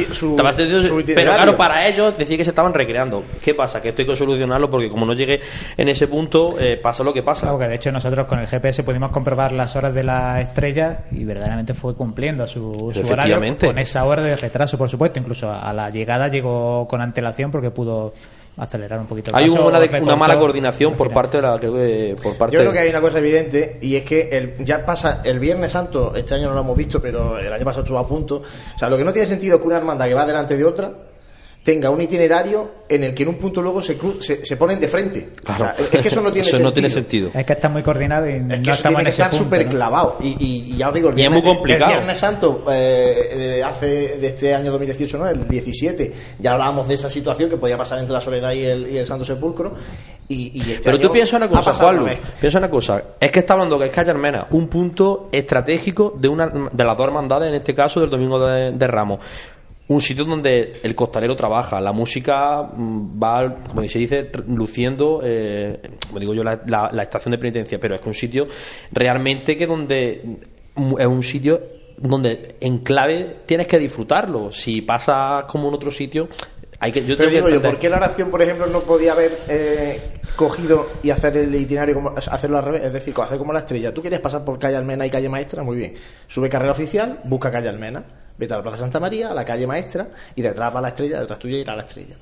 pero 1.14 1.32
claro, 1.34 1.56
para 1.56 1.86
ellos 1.86 2.16
decía 2.16 2.36
que 2.36 2.44
se 2.44 2.50
estaban 2.50 2.72
recreando. 2.72 3.24
¿Qué 3.42 3.54
pasa? 3.54 3.80
Que 3.80 3.90
esto 3.90 4.02
hay 4.02 4.08
que 4.08 4.16
solucionarlo 4.16 4.70
porque 4.70 4.88
como 4.88 5.04
no 5.04 5.12
llegue 5.12 5.40
en 5.76 5.88
ese 5.88 6.06
punto, 6.06 6.56
eh, 6.60 6.76
pasa 6.76 7.02
lo 7.02 7.12
que 7.12 7.22
pasa. 7.22 7.42
Claro, 7.42 7.58
que 7.58 7.68
de 7.68 7.74
hecho 7.74 7.90
nosotros 7.90 8.26
con 8.26 8.38
el 8.38 8.46
GPS 8.46 8.82
pudimos 8.82 9.10
comprobar 9.10 9.52
las 9.52 9.74
horas 9.76 9.94
de 9.94 10.04
la 10.04 10.40
estrella 10.40 11.04
y 11.10 11.24
verdaderamente 11.24 11.74
fue 11.74 11.94
cumpliendo 11.94 12.46
su, 12.46 12.92
su 12.94 13.12
horario 13.12 13.40
con 13.58 13.78
esa 13.78 14.04
hora 14.04 14.22
de 14.22 14.36
retraso, 14.36 14.78
por 14.78 14.88
supuesto. 14.88 15.18
Incluso 15.18 15.50
a 15.50 15.72
la 15.72 15.90
llegada 15.90 16.28
llegó 16.28 16.86
con 16.88 17.00
antelación 17.00 17.50
porque 17.50 17.70
pudo 17.70 18.14
acelerar 18.56 19.00
un 19.00 19.06
poquito 19.06 19.30
el 19.30 19.36
Hay 19.36 19.48
una, 19.48 20.16
mala 20.16 20.38
coordinación 20.38 20.94
por 20.94 21.12
parte 21.12 21.38
de 21.38 21.42
la 21.42 21.58
por 22.22 22.36
parte 22.36 22.56
Yo 22.56 22.60
creo 22.60 22.72
que 22.72 22.78
hay 22.78 22.90
una 22.90 23.00
cosa 23.00 23.18
evidente 23.18 23.78
y 23.80 23.96
es 23.96 24.04
que 24.04 24.28
el, 24.30 24.64
ya 24.64 24.84
pasa 24.84 25.22
el 25.24 25.38
Viernes 25.38 25.72
Santo, 25.72 26.14
este 26.14 26.34
año 26.34 26.48
no 26.48 26.54
lo 26.54 26.60
hemos 26.60 26.76
visto, 26.76 27.00
pero 27.00 27.38
el 27.38 27.52
año 27.52 27.64
pasado 27.64 27.82
estuvo 27.82 27.98
a 27.98 28.06
punto. 28.06 28.42
O 28.74 28.78
sea, 28.78 28.88
lo 28.88 28.96
que 28.96 29.04
no 29.04 29.12
tiene 29.12 29.26
sentido 29.26 29.56
es 29.56 29.60
que 29.60 29.66
una 29.66 29.76
hermandad 29.76 30.06
que 30.06 30.14
va 30.14 30.26
delante 30.26 30.56
de 30.56 30.64
otra 30.64 30.92
tenga 31.64 31.88
un 31.88 32.00
itinerario 32.00 32.84
en 32.86 33.04
el 33.04 33.14
que 33.14 33.22
en 33.22 33.30
un 33.30 33.36
punto 33.36 33.62
luego 33.62 33.80
se, 33.80 33.96
se, 34.20 34.56
ponen 34.58 34.78
de 34.78 34.86
frente. 34.86 35.30
es 35.92 36.00
que 36.00 36.08
eso 36.08 36.20
no 36.20 36.30
tiene, 36.30 36.42
eso 36.42 36.50
sentido. 36.50 36.68
no 36.68 36.72
tiene 36.74 36.90
sentido. 36.90 37.30
Es 37.34 37.46
que 37.46 37.54
está 37.54 37.70
muy 37.70 37.82
coordinado 37.82 38.28
y 38.28 38.34
es 38.34 38.42
no 38.42 38.48
que 38.62 38.70
estamos 38.70 38.98
tiene 38.98 39.04
que 39.04 39.10
estar 39.10 39.32
súper 39.32 39.66
clavado. 39.66 40.18
Y, 40.20 40.36
y, 40.38 40.76
ya 40.76 40.88
os 40.88 40.94
digo, 40.94 41.08
el 41.08 41.14
viernes, 41.14 41.42
muy 41.42 41.54
complicado. 41.54 41.90
el 41.90 41.96
viernes 41.96 42.18
Santo 42.18 42.66
eh, 42.70 43.62
hace 43.64 44.18
de 44.18 44.26
este 44.26 44.54
año 44.54 44.70
2018, 44.72 45.16
¿no? 45.16 45.26
el 45.26 45.48
17, 45.48 46.12
ya 46.38 46.52
hablábamos 46.52 46.86
de 46.86 46.94
esa 46.94 47.08
situación 47.08 47.48
que 47.48 47.56
podía 47.56 47.78
pasar 47.78 47.98
entre 47.98 48.12
la 48.12 48.20
Soledad 48.20 48.52
y 48.52 48.64
el, 48.64 48.92
y 48.92 48.98
el 48.98 49.06
Santo 49.06 49.24
Sepulcro. 49.24 49.72
Y, 50.28 50.60
este 50.60 50.84
Pero 50.84 51.00
tú 51.00 51.12
piensas 51.12 51.38
una 51.38 51.48
cosa, 51.48 51.72
Pablo, 51.72 52.06
piensa 52.40 52.58
una 52.58 52.70
cosa. 52.70 53.02
Es 53.18 53.32
que 53.32 53.38
está 53.38 53.54
hablando 53.54 53.78
que 53.78 53.86
es 53.86 53.90
Calle 53.90 54.10
Armena, 54.10 54.46
un 54.50 54.68
punto 54.68 55.28
estratégico 55.32 56.14
de 56.18 56.28
una 56.28 56.46
de 56.46 56.84
las 56.84 56.96
dos 56.96 57.06
hermandades, 57.06 57.48
en 57.48 57.54
este 57.54 57.74
caso 57.74 58.00
del 58.00 58.10
Domingo 58.10 58.46
de, 58.46 58.72
de 58.72 58.86
Ramos 58.86 59.20
un 59.88 60.00
sitio 60.00 60.24
donde 60.24 60.80
el 60.82 60.94
costalero 60.94 61.36
trabaja, 61.36 61.80
la 61.80 61.92
música 61.92 62.62
mm, 62.62 63.22
va, 63.22 63.54
como 63.54 63.82
se 63.82 63.98
dice, 63.98 64.30
luciendo, 64.48 65.20
eh, 65.22 65.80
como 66.06 66.18
digo 66.18 66.34
yo, 66.34 66.42
la, 66.42 66.60
la, 66.66 67.02
estación 67.02 67.32
de 67.32 67.38
penitencia, 67.38 67.78
pero 67.78 67.94
es 67.94 68.00
que 68.00 68.08
un 68.08 68.14
sitio 68.14 68.46
realmente 68.92 69.56
que 69.56 69.66
donde 69.66 70.38
mm, 70.74 70.94
es 70.98 71.06
un 71.06 71.22
sitio 71.22 71.60
donde 71.96 72.56
en 72.60 72.78
clave 72.78 73.36
tienes 73.46 73.66
que 73.66 73.78
disfrutarlo. 73.78 74.50
Si 74.50 74.82
pasa 74.82 75.44
como 75.48 75.68
en 75.68 75.74
otro 75.74 75.90
sitio, 75.90 76.28
hay 76.84 76.92
que. 76.92 77.04
Yo 77.04 77.16
pero 77.16 77.30
digo 77.30 77.48
yo, 77.48 77.62
¿por 77.62 77.78
qué 77.78 77.88
la 77.88 77.96
oración, 77.96 78.30
por 78.30 78.42
ejemplo, 78.42 78.66
no 78.66 78.80
podía 78.80 79.12
haber 79.12 79.38
eh, 79.48 80.00
cogido 80.36 80.88
y 81.02 81.10
hacer 81.10 81.34
el 81.38 81.54
itinerario, 81.54 81.94
como, 81.94 82.10
hacerlo 82.10 82.58
al 82.58 82.64
revés? 82.64 82.82
Es 82.84 82.92
decir, 82.92 83.14
hacer 83.18 83.38
como 83.38 83.54
la 83.54 83.60
estrella. 83.60 83.94
Tú 83.94 84.02
quieres 84.02 84.20
pasar 84.20 84.44
por 84.44 84.58
calle 84.58 84.76
Almena 84.76 85.06
y 85.06 85.10
calle 85.10 85.30
Maestra, 85.30 85.62
muy 85.62 85.76
bien. 85.76 85.94
Sube 86.26 86.50
carrera 86.50 86.72
oficial, 86.72 87.20
busca 87.24 87.50
calle 87.50 87.70
Almena 87.70 88.04
vete 88.36 88.52
a 88.52 88.56
la 88.56 88.62
Plaza 88.62 88.78
Santa 88.78 89.00
María, 89.00 89.30
a 89.30 89.34
la 89.34 89.44
calle 89.44 89.66
Maestra, 89.66 90.08
y 90.34 90.42
detrás 90.42 90.74
va 90.74 90.80
la 90.80 90.88
estrella, 90.88 91.20
detrás 91.20 91.38
tuya 91.38 91.58
irá 91.58 91.76
la 91.76 91.82
estrella. 91.82 92.16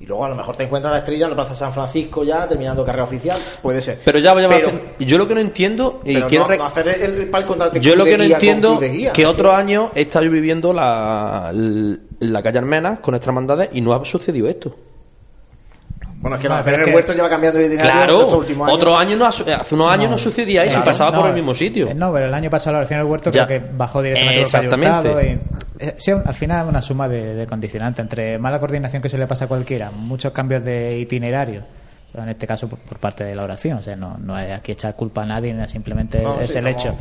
Y 0.00 0.06
luego 0.06 0.24
a 0.24 0.28
lo 0.28 0.36
mejor 0.36 0.54
te 0.56 0.64
encuentras 0.64 0.92
la 0.92 0.98
estrella 0.98 1.24
en 1.24 1.30
la 1.30 1.36
Plaza 1.36 1.54
San 1.54 1.72
Francisco 1.72 2.22
ya, 2.22 2.46
terminando 2.46 2.84
carrera 2.84 3.04
oficial, 3.04 3.38
puede 3.60 3.80
ser. 3.80 3.98
Pero 4.04 4.18
ya, 4.20 4.40
ya 4.40 4.48
pero, 4.48 4.70
yo 4.98 5.18
lo 5.18 5.26
que 5.26 5.34
no 5.34 5.40
entiendo 5.40 6.00
y 6.04 6.20
quiero 6.22 6.46
hacer 6.64 6.88
el, 6.88 7.30
Yo 7.80 7.96
lo 7.96 8.04
que 8.04 8.16
no 8.16 8.24
entiendo 8.24 8.78
que 9.12 9.26
otro 9.26 9.52
año 9.52 9.90
he 9.94 10.02
estado 10.02 10.30
viviendo 10.30 10.72
la, 10.72 11.50
la 11.52 12.42
calle 12.42 12.58
Armena 12.58 13.00
con 13.00 13.12
nuestras 13.12 13.28
hermandades 13.28 13.70
y 13.72 13.80
no 13.80 13.92
ha 13.92 14.04
sucedido 14.04 14.48
esto. 14.48 14.74
Bueno, 16.20 16.36
es 16.36 16.42
que 16.42 16.48
no, 16.48 16.58
el 16.58 16.94
huerto 16.94 17.12
lleva 17.12 17.28
cambiando 17.28 17.60
el 17.60 17.66
itinerario 17.66 17.92
claro, 17.92 18.20
estos 18.22 18.38
últimos 18.38 18.66
años. 18.66 18.76
Otro 18.76 18.96
año 18.96 19.16
no, 19.16 19.26
hace 19.26 19.74
unos 19.74 19.92
años 19.92 20.10
no, 20.10 20.18
sucedía 20.18 20.64
eso 20.64 20.80
y 20.80 20.82
pasaba 20.82 21.16
por 21.16 21.28
el 21.28 21.34
mismo 21.34 21.54
sitio. 21.54 21.88
Eh, 21.88 21.94
no, 21.94 22.12
pero 22.12 22.26
el 22.26 22.34
año 22.34 22.50
pasado 22.50 22.72
la 22.72 22.78
oración 22.80 23.00
del 23.00 23.08
huerto 23.08 23.30
creo 23.30 23.46
que 23.46 23.58
bajó 23.60 24.02
directamente 24.02 24.40
Exactamente. 24.40 25.40
Y, 25.78 25.84
eh, 25.84 25.94
sí, 25.96 26.10
al 26.10 26.34
final 26.34 26.64
es 26.64 26.70
una 26.70 26.82
suma 26.82 27.08
de, 27.08 27.34
de 27.34 27.46
condicionantes 27.46 28.02
entre 28.02 28.38
mala 28.38 28.58
coordinación 28.58 29.00
que 29.00 29.08
se 29.08 29.16
le 29.16 29.26
pasa 29.26 29.44
a 29.44 29.48
cualquiera, 29.48 29.90
muchos 29.92 30.32
cambios 30.32 30.64
de 30.64 30.98
itinerario 30.98 31.62
en 32.14 32.28
este 32.30 32.46
caso 32.46 32.68
por, 32.68 32.98
parte 32.98 33.24
de 33.24 33.34
la 33.34 33.44
oración, 33.44 33.78
o 33.78 33.82
sea, 33.82 33.96
no, 33.96 34.16
no 34.18 34.34
hay 34.34 34.50
aquí 34.50 34.72
echar 34.72 34.94
culpa 34.94 35.22
a 35.22 35.26
nadie, 35.26 35.54
simplemente 35.68 36.22
es 36.40 36.54
el 36.56 36.66
hecho 36.66 36.96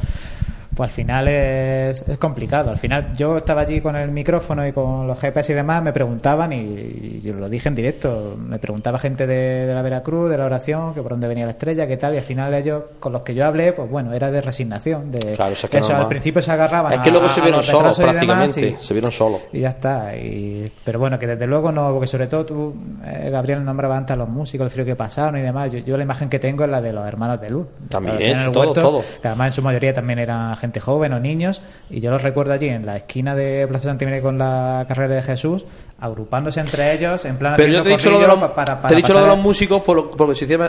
pues 0.78 0.92
al 0.92 0.94
final 0.94 1.28
es, 1.28 2.08
es, 2.08 2.18
complicado. 2.20 2.70
Al 2.70 2.78
final 2.78 3.16
yo 3.16 3.38
estaba 3.38 3.62
allí 3.62 3.82
con 3.82 3.96
el 3.96 4.12
micrófono 4.12 4.66
y 4.66 4.72
con 4.72 5.08
los 5.08 5.20
GPS 5.20 5.52
y 5.52 5.56
demás, 5.56 5.82
me 5.82 5.92
preguntaban 5.92 6.54
y, 6.54 7.20
yo 7.22 7.34
lo 7.34 7.50
dije 7.50 7.68
en 7.68 7.74
directo, 7.74 8.38
me 8.40 8.60
preguntaba 8.60 9.00
gente 9.00 9.26
de, 9.26 9.74
la 9.74 9.82
Veracruz, 9.82 10.30
de 10.30 10.38
la 10.38 10.46
oración, 10.46 10.94
que 10.94 11.02
por 11.02 11.14
dónde 11.14 11.28
venía 11.28 11.46
la 11.46 11.52
estrella, 11.52 11.88
qué 11.88 11.98
tal, 11.98 12.14
y 12.14 12.18
al 12.18 12.24
final 12.24 12.54
ellos, 12.54 12.84
con 13.00 13.12
los 13.12 13.24
que 13.24 13.34
yo 13.34 13.44
hablé, 13.48 13.74
pues 13.74 13.90
bueno, 13.90 14.14
era 14.14 14.30
de 14.30 14.40
resignación, 14.40 15.10
de 15.10 15.34
claro, 15.34 15.54
eso, 15.54 15.96
al 15.96 16.08
principio 16.08 16.44
se 16.44 16.52
agarraban 16.52 16.94
Es 16.94 17.00
que 17.00 17.10
luego 17.10 17.28
se 17.28 17.42
vieron 17.42 17.64
solos 17.64 17.98
prácticamente, 17.98 18.78
se 18.80 18.94
vieron 18.94 19.12
solos. 19.12 19.42
Y 19.52 19.62
ya 19.62 19.70
está, 19.70 20.16
y, 20.16 20.72
pero 20.84 21.00
bueno, 21.00 21.18
que 21.18 21.26
desde 21.26 21.48
luego 21.48 21.72
no, 21.72 21.92
porque 21.92 22.08
sobre 22.08 22.28
todo 22.28 22.46
tú, 22.46 22.76
eh, 23.04 23.32
Gabriel, 23.32 23.66
nombraba 23.66 23.98
antes 23.98 24.14
a 24.14 24.16
los 24.16 24.30
músicos, 24.30 24.66
el 24.66 24.70
frío 24.70 24.86
que 24.86 24.96
pasaron 24.96 25.40
y 25.40 25.42
demás, 25.42 25.72
yo, 25.72 25.98
la 25.98 26.04
imagen 26.04 26.30
que 26.30 26.38
tengo 26.38 26.66
es 26.66 26.70
la 26.70 26.82
de 26.82 26.94
los 26.94 27.08
hermanos 27.08 27.42
de 27.42 27.50
luz. 27.50 27.66
También, 27.90 28.52
todo, 28.54 28.74
todo. 28.74 29.04
Que 29.20 29.28
además 29.28 29.48
en 29.48 29.54
su 29.54 29.62
mayoría 29.64 29.92
también 29.92 30.20
eran 30.20 30.56
gente 30.56 30.67
joven 30.80 31.14
o 31.14 31.20
niños, 31.20 31.62
y 31.90 32.00
yo 32.00 32.12
los 32.12 32.22
recuerdo 32.22 32.54
allí 32.54 32.70
en 32.70 32.86
la 32.86 32.98
esquina 32.98 33.36
de 33.36 33.68
Plaza 33.68 33.86
Santimene 33.86 34.22
con 34.22 34.38
la 34.38 34.86
carrera 34.88 35.16
de 35.16 35.22
Jesús, 35.22 35.66
agrupándose 36.00 36.60
entre 36.60 36.94
ellos 36.94 37.26
en 37.26 37.38
plan 37.38 37.54
Pero 37.58 37.74
yo 37.74 37.84
te 37.84 37.90
he 37.90 37.92
dicho 37.94 38.12
lo 38.12 38.20
de 38.20 38.28
los, 38.28 38.40
te 38.88 38.94
he 38.94 38.98
dicho 38.98 39.14
lo 39.14 39.22
de 39.22 39.28
los 39.28 39.38
músicos 39.40 39.82
por 39.82 40.12
porque 40.12 40.36
si 40.36 40.46
tiene, 40.46 40.68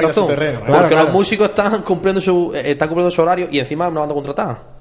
razón. 0.00 0.28
porque 0.66 0.94
los 0.94 1.12
músicos 1.12 1.48
están 1.48 1.82
cumpliendo 1.82 2.20
su 2.20 2.52
eh, 2.54 2.70
están 2.72 2.88
cumpliendo 2.88 3.10
su 3.10 3.22
horario 3.22 3.48
y 3.50 3.58
encima 3.58 3.90
no 3.90 4.00
van 4.00 4.10
a 4.10 4.14
contratar. 4.14 4.78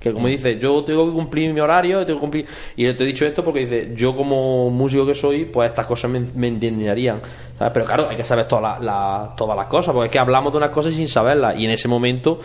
Que 0.00 0.14
como 0.14 0.28
dice, 0.28 0.58
yo 0.58 0.82
tengo 0.82 1.06
que 1.06 1.12
cumplir 1.12 1.52
mi 1.52 1.60
horario, 1.60 2.06
tengo 2.06 2.18
que 2.18 2.20
cumplir. 2.20 2.46
Y 2.74 2.90
te 2.94 3.04
he 3.04 3.06
dicho 3.06 3.26
esto 3.26 3.44
porque 3.44 3.60
dice, 3.60 3.92
yo 3.94 4.14
como 4.14 4.70
músico 4.70 5.04
que 5.04 5.14
soy, 5.14 5.44
pues 5.44 5.68
estas 5.68 5.86
cosas 5.86 6.10
me, 6.10 6.20
me 6.20 6.48
indignarían. 6.48 7.20
Pero 7.58 7.84
claro, 7.84 8.08
hay 8.08 8.16
que 8.16 8.24
saber 8.24 8.48
todas 8.48 8.80
las, 8.80 9.36
todas 9.36 9.54
las 9.54 9.66
cosas, 9.66 9.92
porque 9.92 10.06
es 10.06 10.10
que 10.10 10.18
hablamos 10.18 10.52
de 10.52 10.56
unas 10.56 10.70
cosas 10.70 10.94
sin 10.94 11.06
saberlas. 11.06 11.54
Y 11.58 11.66
en 11.66 11.72
ese 11.72 11.86
momento 11.86 12.40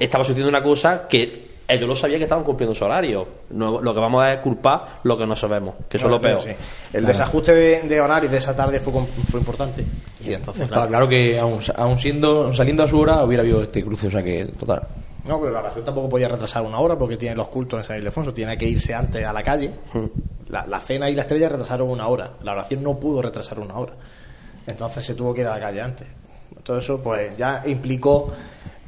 estaba 0.00 0.24
sucediendo 0.24 0.48
una 0.48 0.62
cosa 0.62 1.06
que 1.06 1.50
ellos 1.70 1.88
lo 1.88 1.94
sabían 1.94 2.18
que 2.18 2.24
estaban 2.24 2.44
cumpliendo 2.44 2.74
su 2.74 2.84
horario. 2.84 3.26
lo 3.50 3.94
que 3.94 4.00
vamos 4.00 4.22
a 4.22 4.34
es 4.34 4.40
culpar 4.40 5.00
lo 5.04 5.16
que 5.16 5.26
no 5.26 5.36
sabemos, 5.36 5.74
que 5.88 5.96
eso 5.96 6.06
es 6.06 6.10
lo 6.10 6.20
peor. 6.20 6.42
El 6.92 7.06
desajuste 7.06 7.54
de, 7.54 8.00
horario 8.00 8.28
de 8.28 8.38
esa 8.38 8.54
tarde 8.54 8.80
fue, 8.80 8.92
fue 9.30 9.40
importante. 9.40 9.84
Y 10.24 10.34
entonces, 10.34 10.64
Estaba 10.64 10.88
claro, 10.88 11.08
que 11.08 11.38
aún, 11.38 11.98
siendo 11.98 12.52
saliendo 12.52 12.82
a 12.82 12.88
su 12.88 12.98
hora 12.98 13.24
hubiera 13.24 13.42
habido 13.42 13.62
este 13.62 13.84
cruce, 13.84 14.08
o 14.08 14.10
sea 14.10 14.22
que 14.22 14.46
total. 14.46 14.82
No, 15.26 15.38
pero 15.38 15.52
la 15.52 15.60
oración 15.60 15.84
tampoco 15.84 16.08
podía 16.08 16.28
retrasar 16.28 16.62
una 16.62 16.78
hora 16.78 16.96
porque 16.96 17.16
tiene 17.16 17.36
los 17.36 17.48
cultos 17.48 17.80
en 17.80 17.86
San 17.86 17.98
Ildefonso, 17.98 18.32
tiene 18.32 18.56
que 18.56 18.66
irse 18.66 18.94
antes 18.94 19.24
a 19.24 19.32
la 19.32 19.42
calle. 19.42 19.70
Hmm. 19.92 20.06
La, 20.48 20.66
la, 20.66 20.80
cena 20.80 21.08
y 21.08 21.14
la 21.14 21.22
estrella 21.22 21.48
retrasaron 21.48 21.88
una 21.88 22.08
hora. 22.08 22.32
La 22.42 22.52
oración 22.52 22.82
no 22.82 22.98
pudo 22.98 23.22
retrasar 23.22 23.60
una 23.60 23.74
hora. 23.74 23.92
Entonces 24.66 25.06
se 25.06 25.14
tuvo 25.14 25.32
que 25.34 25.42
ir 25.42 25.46
a 25.46 25.54
la 25.54 25.60
calle 25.60 25.82
antes. 25.82 26.08
Todo 26.64 26.78
eso 26.78 27.00
pues 27.02 27.36
ya 27.36 27.62
implicó 27.66 28.32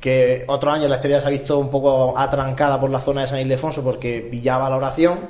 que 0.03 0.45
otro 0.49 0.73
año 0.73 0.89
la 0.89 0.97
estrella 0.97 1.21
se 1.21 1.29
ha 1.29 1.31
visto 1.31 1.59
un 1.59 1.71
poco 1.71 2.19
atrancada 2.19 2.81
por 2.81 2.91
la 2.91 3.01
zona 3.01 3.21
de 3.21 3.29
San 3.29 3.39
Ildefonso 3.39 3.85
porque 3.85 4.27
pillaba 4.29 4.69
la 4.69 4.77
oración 4.77 5.21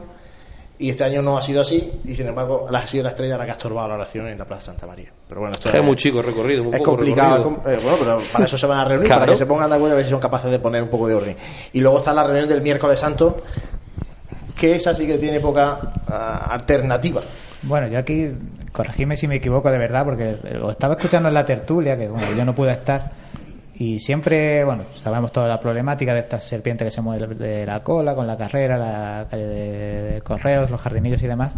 y 0.78 0.88
este 0.88 1.04
año 1.04 1.20
no 1.20 1.36
ha 1.36 1.42
sido 1.42 1.60
así 1.60 2.00
y 2.06 2.14
sin 2.14 2.28
embargo 2.28 2.66
ha 2.72 2.86
sido 2.86 3.04
la 3.04 3.10
estrella 3.10 3.36
la 3.36 3.44
que 3.44 3.50
ha 3.50 3.54
estorbado 3.54 3.88
la 3.88 3.94
oración 3.96 4.28
en 4.28 4.38
la 4.38 4.46
Plaza 4.46 4.72
Santa 4.72 4.86
María. 4.86 5.10
Pero 5.28 5.42
bueno 5.42 5.52
esto 5.52 5.68
es, 5.76 5.84
muy 5.84 5.94
chico 5.94 6.20
el 6.20 6.26
recorrido 6.26 6.72
es 6.72 6.82
complicado 6.82 7.60
eh, 7.66 7.78
bueno 7.82 7.98
pero 8.00 8.18
para 8.32 8.46
eso 8.46 8.56
se 8.56 8.66
van 8.66 8.78
a 8.78 8.84
reunir 8.86 9.08
para 9.10 9.26
que 9.26 9.36
se 9.36 9.44
pongan 9.44 9.68
de 9.68 9.76
acuerdo 9.76 9.94
a 9.94 9.96
ver 9.96 10.06
si 10.06 10.10
son 10.10 10.20
capaces 10.20 10.50
de 10.50 10.58
poner 10.58 10.82
un 10.82 10.88
poco 10.88 11.06
de 11.06 11.14
orden. 11.16 11.36
Y 11.74 11.80
luego 11.80 11.98
está 11.98 12.14
la 12.14 12.24
reunión 12.24 12.48
del 12.48 12.62
miércoles 12.62 12.98
santo 12.98 13.42
que 14.58 14.74
esa 14.74 14.94
sí 14.94 15.06
que 15.06 15.18
tiene 15.18 15.38
poca 15.38 15.92
ah, 16.08 16.46
alternativa. 16.50 17.20
Bueno, 17.62 17.88
yo 17.88 17.98
aquí, 17.98 18.30
corregime 18.72 19.16
si 19.16 19.28
me 19.28 19.36
equivoco 19.36 19.70
de 19.70 19.78
verdad, 19.78 20.04
porque 20.04 20.36
lo 20.52 20.70
estaba 20.70 20.94
escuchando 20.94 21.28
en 21.28 21.34
la 21.34 21.44
tertulia, 21.44 21.96
que 21.96 22.08
bueno, 22.08 22.32
yo 22.32 22.44
no 22.44 22.54
pude 22.54 22.72
estar, 22.72 23.12
Y 23.74 23.98
siempre, 24.00 24.64
bueno, 24.64 24.84
sabemos 24.94 25.32
toda 25.32 25.48
la 25.48 25.58
problemática 25.58 26.12
de 26.14 26.20
esta 26.20 26.40
serpiente 26.40 26.84
que 26.84 26.90
se 26.90 27.00
mueve 27.00 27.34
de 27.34 27.64
la 27.66 27.82
cola, 27.82 28.14
con 28.14 28.26
la 28.26 28.36
carrera, 28.36 28.76
la 28.76 29.26
calle 29.30 29.46
de, 29.46 30.20
correos, 30.20 30.70
los 30.70 30.80
jardinillos 30.80 31.22
y 31.22 31.26
demás. 31.26 31.52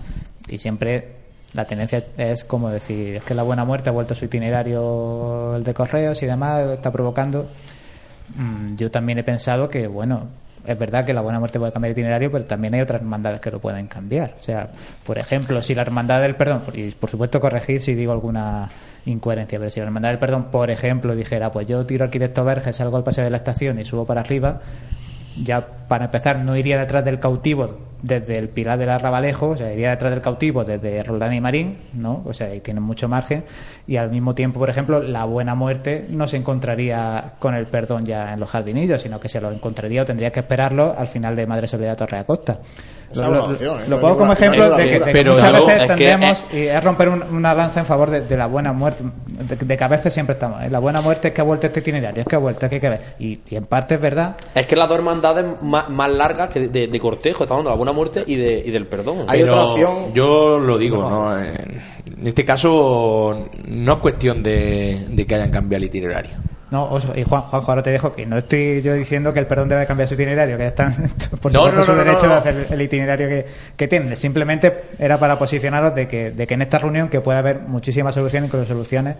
Y 0.48 0.58
siempre 0.58 1.16
la 1.52 1.64
tendencia 1.64 2.04
es 2.16 2.44
como 2.44 2.70
decir, 2.70 3.16
es 3.16 3.24
que 3.24 3.34
la 3.34 3.42
buena 3.42 3.64
muerte 3.64 3.88
ha 3.88 3.92
vuelto 3.92 4.14
su 4.14 4.24
itinerario 4.26 5.56
el 5.56 5.64
de 5.64 5.74
correos 5.74 6.22
y 6.22 6.26
demás, 6.26 6.66
está 6.70 6.92
provocando. 6.92 7.48
Mm, 8.36 8.76
yo 8.76 8.90
también 8.90 9.18
he 9.18 9.24
pensado 9.24 9.68
que, 9.68 9.86
bueno, 9.86 10.28
es 10.66 10.78
verdad 10.78 11.04
que 11.04 11.12
la 11.12 11.20
buena 11.20 11.38
muerte 11.38 11.58
puede 11.58 11.72
cambiar 11.72 11.92
itinerario, 11.92 12.30
pero 12.30 12.44
también 12.44 12.74
hay 12.74 12.80
otras 12.80 13.00
hermandades 13.00 13.40
que 13.40 13.50
lo 13.50 13.60
pueden 13.60 13.86
cambiar. 13.86 14.34
O 14.38 14.42
sea, 14.42 14.68
por 15.04 15.18
ejemplo, 15.18 15.60
si 15.62 15.74
la 15.74 15.82
hermandad 15.82 16.22
del 16.22 16.36
perdón, 16.36 16.62
y 16.74 16.90
por 16.92 17.10
supuesto 17.10 17.40
corregir 17.40 17.82
si 17.82 17.94
digo 17.94 18.12
alguna 18.12 18.70
incoherencia, 19.06 19.58
pero 19.58 19.70
si 19.70 19.80
la 19.80 19.86
hermandad 19.86 20.10
del 20.10 20.18
perdón, 20.18 20.50
por 20.50 20.70
ejemplo, 20.70 21.14
dijera, 21.14 21.50
pues 21.50 21.66
yo 21.66 21.84
tiro 21.86 22.04
arquitecto 22.04 22.44
Verge, 22.44 22.72
salgo 22.72 22.96
al 22.96 23.04
paseo 23.04 23.24
de 23.24 23.30
la 23.30 23.38
estación 23.38 23.78
y 23.78 23.84
subo 23.84 24.06
para 24.06 24.20
arriba, 24.20 24.60
ya 25.42 25.66
para 25.88 26.06
empezar 26.06 26.38
no 26.38 26.56
iría 26.56 26.78
detrás 26.78 27.04
del 27.04 27.20
cautivo 27.20 27.93
desde 28.04 28.36
el 28.36 28.50
Pilar 28.50 28.78
del 28.78 28.90
Arrabalejo, 28.90 29.50
o 29.50 29.56
sea, 29.56 29.72
iría 29.72 29.90
detrás 29.90 30.10
del 30.10 30.20
cautivo 30.20 30.62
desde 30.62 31.02
Roldán 31.02 31.32
y 31.32 31.40
Marín, 31.40 31.78
¿no? 31.94 32.22
O 32.26 32.34
sea, 32.34 32.48
ahí 32.48 32.60
tienen 32.60 32.82
mucho 32.82 33.08
margen 33.08 33.44
y 33.86 33.96
al 33.96 34.10
mismo 34.10 34.34
tiempo, 34.34 34.60
por 34.60 34.68
ejemplo, 34.68 35.00
la 35.00 35.24
buena 35.24 35.54
muerte 35.54 36.04
no 36.10 36.28
se 36.28 36.36
encontraría 36.36 37.32
con 37.38 37.54
el 37.54 37.66
perdón 37.66 38.04
ya 38.04 38.32
en 38.32 38.40
los 38.40 38.50
jardinillos, 38.50 39.00
sino 39.00 39.18
que 39.18 39.30
se 39.30 39.40
lo 39.40 39.50
encontraría 39.50 40.02
o 40.02 40.04
tendría 40.04 40.30
que 40.30 40.40
esperarlo 40.40 40.94
al 40.96 41.08
final 41.08 41.34
de 41.34 41.46
Madre 41.46 41.66
Soledad 41.66 41.96
Torre 41.96 42.18
Acosta. 42.18 42.58
Lo, 43.14 43.52
¿eh? 43.52 44.00
pongo 44.00 44.18
como 44.18 44.32
ejemplo 44.32 44.70
de 44.76 44.88
que, 44.88 45.24
muchas 45.24 45.52
veces 45.52 45.86
tendemos 45.86 46.46
y 46.52 46.66
es 46.66 46.82
romper 46.82 47.08
una 47.08 47.54
lanza 47.54 47.80
en 47.80 47.86
favor 47.86 48.10
de, 48.10 48.36
la 48.36 48.46
buena 48.46 48.72
muerte, 48.72 49.04
de, 49.04 49.76
que 49.76 49.84
a 49.84 49.88
veces 49.88 50.12
siempre 50.12 50.34
estamos. 50.34 50.62
¿eh? 50.62 50.70
La 50.70 50.78
buena 50.78 51.00
muerte 51.00 51.28
es 51.28 51.34
que 51.34 51.40
ha 51.40 51.44
vuelto 51.44 51.66
este 51.66 51.80
itinerario, 51.80 52.22
es 52.22 52.26
que 52.26 52.36
ha 52.36 52.40
vuelto, 52.40 52.66
es 52.66 52.70
que 52.70 52.74
hay 52.76 52.80
que 52.80 52.88
ver. 52.88 53.00
Y, 53.18 53.40
en 53.50 53.66
parte 53.66 53.94
es 53.94 54.00
verdad. 54.00 54.36
Es 54.54 54.66
que 54.66 54.74
las 54.74 54.88
dos 54.88 54.98
hermandades 54.98 55.44
más, 55.62 55.88
más 55.90 56.10
largas 56.10 56.48
que 56.48 56.68
de, 56.68 56.98
cortejo, 56.98 57.44
estamos 57.44 57.60
hablando 57.60 57.70
de 57.70 57.74
la 57.74 57.76
buena 57.76 57.92
muerte 57.94 58.24
y, 58.26 58.36
de, 58.36 58.62
y 58.64 58.70
del 58.70 58.86
perdón. 58.86 59.24
Hay 59.28 59.42
otra 59.42 59.64
opción. 59.64 60.12
Yo 60.12 60.58
lo 60.58 60.76
digo, 60.76 61.08
¿no? 61.08 61.38
En 61.38 62.26
este 62.26 62.44
caso, 62.44 63.48
no 63.66 63.92
es 63.92 63.98
cuestión 64.00 64.42
de, 64.42 65.06
de 65.08 65.26
que 65.26 65.34
hayan 65.34 65.50
cambiado 65.50 65.82
el 65.82 65.88
itinerario. 65.88 66.32
No, 66.70 66.90
y 67.14 67.22
Juan, 67.22 67.42
Juanjo, 67.42 67.70
ahora 67.70 67.82
te 67.84 67.90
dejo 67.90 68.12
que 68.12 68.26
no 68.26 68.36
estoy 68.36 68.82
yo 68.82 68.94
diciendo 68.94 69.32
que 69.32 69.38
el 69.38 69.46
perdón 69.46 69.68
debe 69.68 69.86
cambiar 69.86 70.08
su 70.08 70.14
itinerario, 70.14 70.58
que 70.58 70.66
están 70.66 70.92
por 71.40 71.52
supuesto 71.52 71.84
su 71.84 71.92
derecho 71.92 72.26
de 72.26 72.34
hacer 72.34 72.66
el 72.68 72.82
itinerario 72.82 73.28
que, 73.28 73.46
que, 73.76 73.86
tienen. 73.86 74.16
Simplemente 74.16 74.86
era 74.98 75.16
para 75.18 75.38
posicionaros 75.38 75.94
de 75.94 76.08
que, 76.08 76.32
de 76.32 76.46
que 76.48 76.54
en 76.54 76.62
esta 76.62 76.80
reunión 76.80 77.08
que 77.08 77.20
puede 77.20 77.38
haber 77.38 77.60
muchísimas 77.60 78.12
soluciones, 78.12 78.48
incluso 78.48 78.66
soluciones 78.66 79.14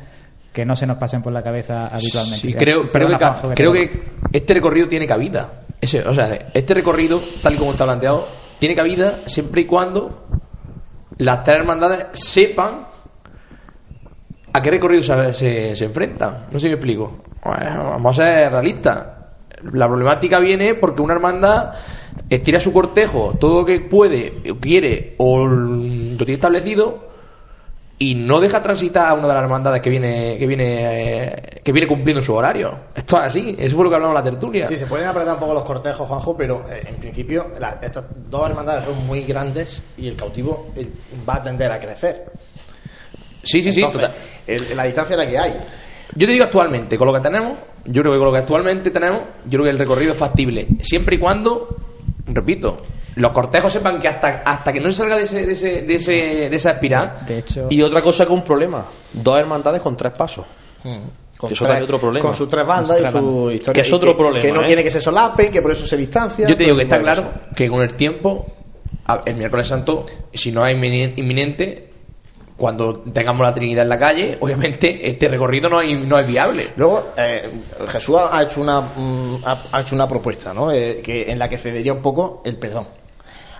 que 0.53 0.65
no 0.65 0.75
se 0.75 0.87
nos 0.87 0.97
pasen 0.97 1.23
por 1.23 1.33
la 1.33 1.43
cabeza 1.43 1.89
habitualmente. 1.89 2.49
Y 2.49 2.55
creo, 2.55 2.91
creo, 2.91 3.09
que, 3.09 3.55
creo 3.55 3.73
que 3.73 4.03
este 4.33 4.55
recorrido 4.55 4.89
tiene 4.89 5.07
cabida. 5.07 5.63
Ese, 5.81 6.01
o 6.01 6.15
sea, 6.15 6.51
este 6.55 6.75
recorrido, 6.75 7.21
tal 7.41 7.55
y 7.55 7.57
como 7.57 7.73
está 7.73 7.85
planteado, 7.85 8.27
tiene 8.65 8.77
cabida 8.77 9.19
siempre 9.27 9.61
y 9.61 9.65
cuando 9.67 10.25
las 11.19 11.45
tres 11.45 11.59
hermandades 11.59 12.07
sepan 12.15 12.87
a 14.51 14.63
qué 14.63 14.71
recorrido 14.71 15.03
se, 15.03 15.75
se, 15.77 15.85
enfrentan. 15.85 16.47
No 16.51 16.59
sé 16.59 16.61
si 16.61 16.69
me 16.69 16.75
explico. 16.77 17.25
Vamos 17.45 18.19
a 18.19 18.23
ser 18.25 18.51
realistas. 18.51 19.05
La 19.71 19.87
problemática 19.87 20.39
viene 20.39 20.77
porque 20.77 21.03
una 21.03 21.13
hermandad 21.13 21.75
estira 22.31 22.59
su 22.59 22.73
cortejo 22.73 23.37
todo 23.39 23.61
lo 23.61 23.67
que 23.67 23.81
puede, 23.81 24.41
quiere 24.63 25.15
o 25.19 25.45
lo 25.45 26.17
tiene 26.17 26.33
establecido 26.33 27.11
y 28.05 28.15
no 28.15 28.39
deja 28.39 28.61
transitar 28.61 29.09
a 29.09 29.15
una 29.15 29.29
de 29.29 29.35
las 29.35 29.43
hermandades 29.45 29.81
que 29.81 29.89
viene 29.89 30.37
que 30.37 30.47
viene 30.47 31.43
que 31.63 31.73
viene 31.73 31.89
cumpliendo 31.89 32.21
su 32.21 32.35
horario. 32.35 32.81
Esto 32.95 33.17
es 33.17 33.23
así, 33.23 33.57
eso 33.59 33.77
fue 33.77 33.85
lo 33.85 33.91
que 33.91 33.97
hablamos 33.97 34.15
en 34.19 34.25
la 34.25 34.31
tertulia. 34.31 34.69
Sí, 34.69 34.77
se 34.77 34.85
pueden 34.87 35.09
apretar 35.09 35.35
un 35.35 35.41
poco 35.41 35.55
los 35.55 35.65
cortejos, 35.65 36.07
Juanjo, 36.07 36.37
pero 36.37 36.67
eh, 36.71 36.83
en 36.87 36.97
principio 36.97 37.47
estas 37.81 38.05
dos 38.29 38.51
hermandades 38.51 38.85
son 38.85 39.07
muy 39.07 39.23
grandes 39.23 39.83
y 39.97 40.09
el 40.09 40.17
cautivo 40.17 40.71
va 41.27 41.37
a 41.37 41.43
tender 41.43 41.73
a 41.73 41.81
crecer. 41.81 42.31
Sí, 43.43 43.63
sí, 43.63 43.73
sí. 43.73 43.83
la 44.75 44.85
distancia 44.85 45.17
la 45.17 45.27
que 45.27 45.39
hay. 45.39 45.53
Yo 46.15 46.27
te 46.27 46.33
digo 46.33 46.45
actualmente, 46.45 46.99
con 46.99 47.07
lo 47.07 47.15
que 47.15 47.21
tenemos, 47.21 47.57
yo 47.87 48.03
creo 48.03 48.13
que 48.13 48.19
con 48.19 48.27
lo 48.27 48.33
que 48.33 48.39
actualmente 48.39 48.91
tenemos, 48.91 49.23
yo 49.47 49.53
creo 49.53 49.65
que 49.65 49.71
el 49.71 49.79
recorrido 49.79 50.13
es 50.13 50.19
factible. 50.19 50.69
Siempre 50.81 51.17
y 51.17 51.19
cuando, 51.19 51.75
repito, 52.27 52.77
los 53.17 53.31
cortejos 53.33 53.73
sepan 53.73 54.01
que 54.01 54.09
hasta, 54.09 54.43
hasta 54.45 54.73
que 54.73 54.81
no 54.81 54.91
se 54.91 54.99
salga 54.99 55.17
de, 55.17 55.23
ese, 55.23 55.47
de, 55.47 55.53
ese, 55.53 55.83
de, 55.83 55.95
ese, 55.95 56.13
de 56.51 56.57
esa 56.57 56.73
espiral. 56.73 57.21
De 57.27 57.39
hecho. 57.39 57.67
Y 57.71 57.81
otra 57.83 58.03
cosa 58.03 58.27
que 58.27 58.33
un 58.33 58.43
problema: 58.43 58.85
dos 59.13 59.39
hermandades 59.39 59.81
con 59.81 59.97
tres 59.97 60.13
pasos. 60.13 60.45
Hmm. 60.83 60.99
Con, 61.37 61.53
eso 61.53 61.67
otro 61.69 61.99
problema. 61.99 62.25
con 62.25 62.35
sus 62.35 62.49
tres 62.49 62.65
bandas 62.65 63.01
y 63.01 63.07
su 63.09 63.51
historia. 63.51 63.73
Que 63.75 63.87
es 63.87 63.93
otro 63.93 64.17
problema. 64.17 64.41
Que 64.41 64.53
no 64.53 64.63
¿eh? 64.63 64.67
quiere 64.67 64.85
que 64.85 64.91
se 64.91 65.01
solapen, 65.01 65.51
que 65.51 65.61
por 65.61 65.73
eso 65.73 65.87
se 65.87 65.97
distancia. 65.97 66.47
Yo 66.47 66.57
te 66.57 66.65
digo 66.65 66.77
que 66.77 66.85
está 66.85 67.01
claro 67.01 67.31
que 67.55 67.69
con 67.69 67.83
el 67.83 67.95
tiempo, 67.95 68.47
el 69.25 69.35
miércoles 69.35 69.67
santo, 69.67 70.07
si 70.33 70.53
no 70.53 70.63
hay 70.63 70.75
inminente, 70.75 71.91
cuando 72.57 73.01
tengamos 73.01 73.45
la 73.45 73.53
Trinidad 73.53 73.83
en 73.83 73.89
la 73.89 73.99
calle, 73.99 74.39
obviamente 74.41 75.09
este 75.09 75.29
recorrido 75.29 75.69
no, 75.69 75.79
hay, 75.79 76.07
no 76.07 76.19
es 76.19 76.27
viable. 76.27 76.69
Luego, 76.77 77.13
eh, 77.17 77.51
Jesús 77.89 78.17
ha 78.31 78.43
hecho 78.43 78.61
una, 78.61 78.81
mm, 78.81 79.43
ha, 79.45 79.81
hecho 79.81 79.95
una 79.95 80.07
propuesta 80.07 80.55
¿no? 80.55 80.71
Eh, 80.71 81.01
que, 81.03 81.31
en 81.31 81.39
la 81.39 81.49
que 81.49 81.59
cedería 81.59 81.93
un 81.93 82.03
poco 82.03 82.43
el 82.45 82.57
perdón. 82.57 82.87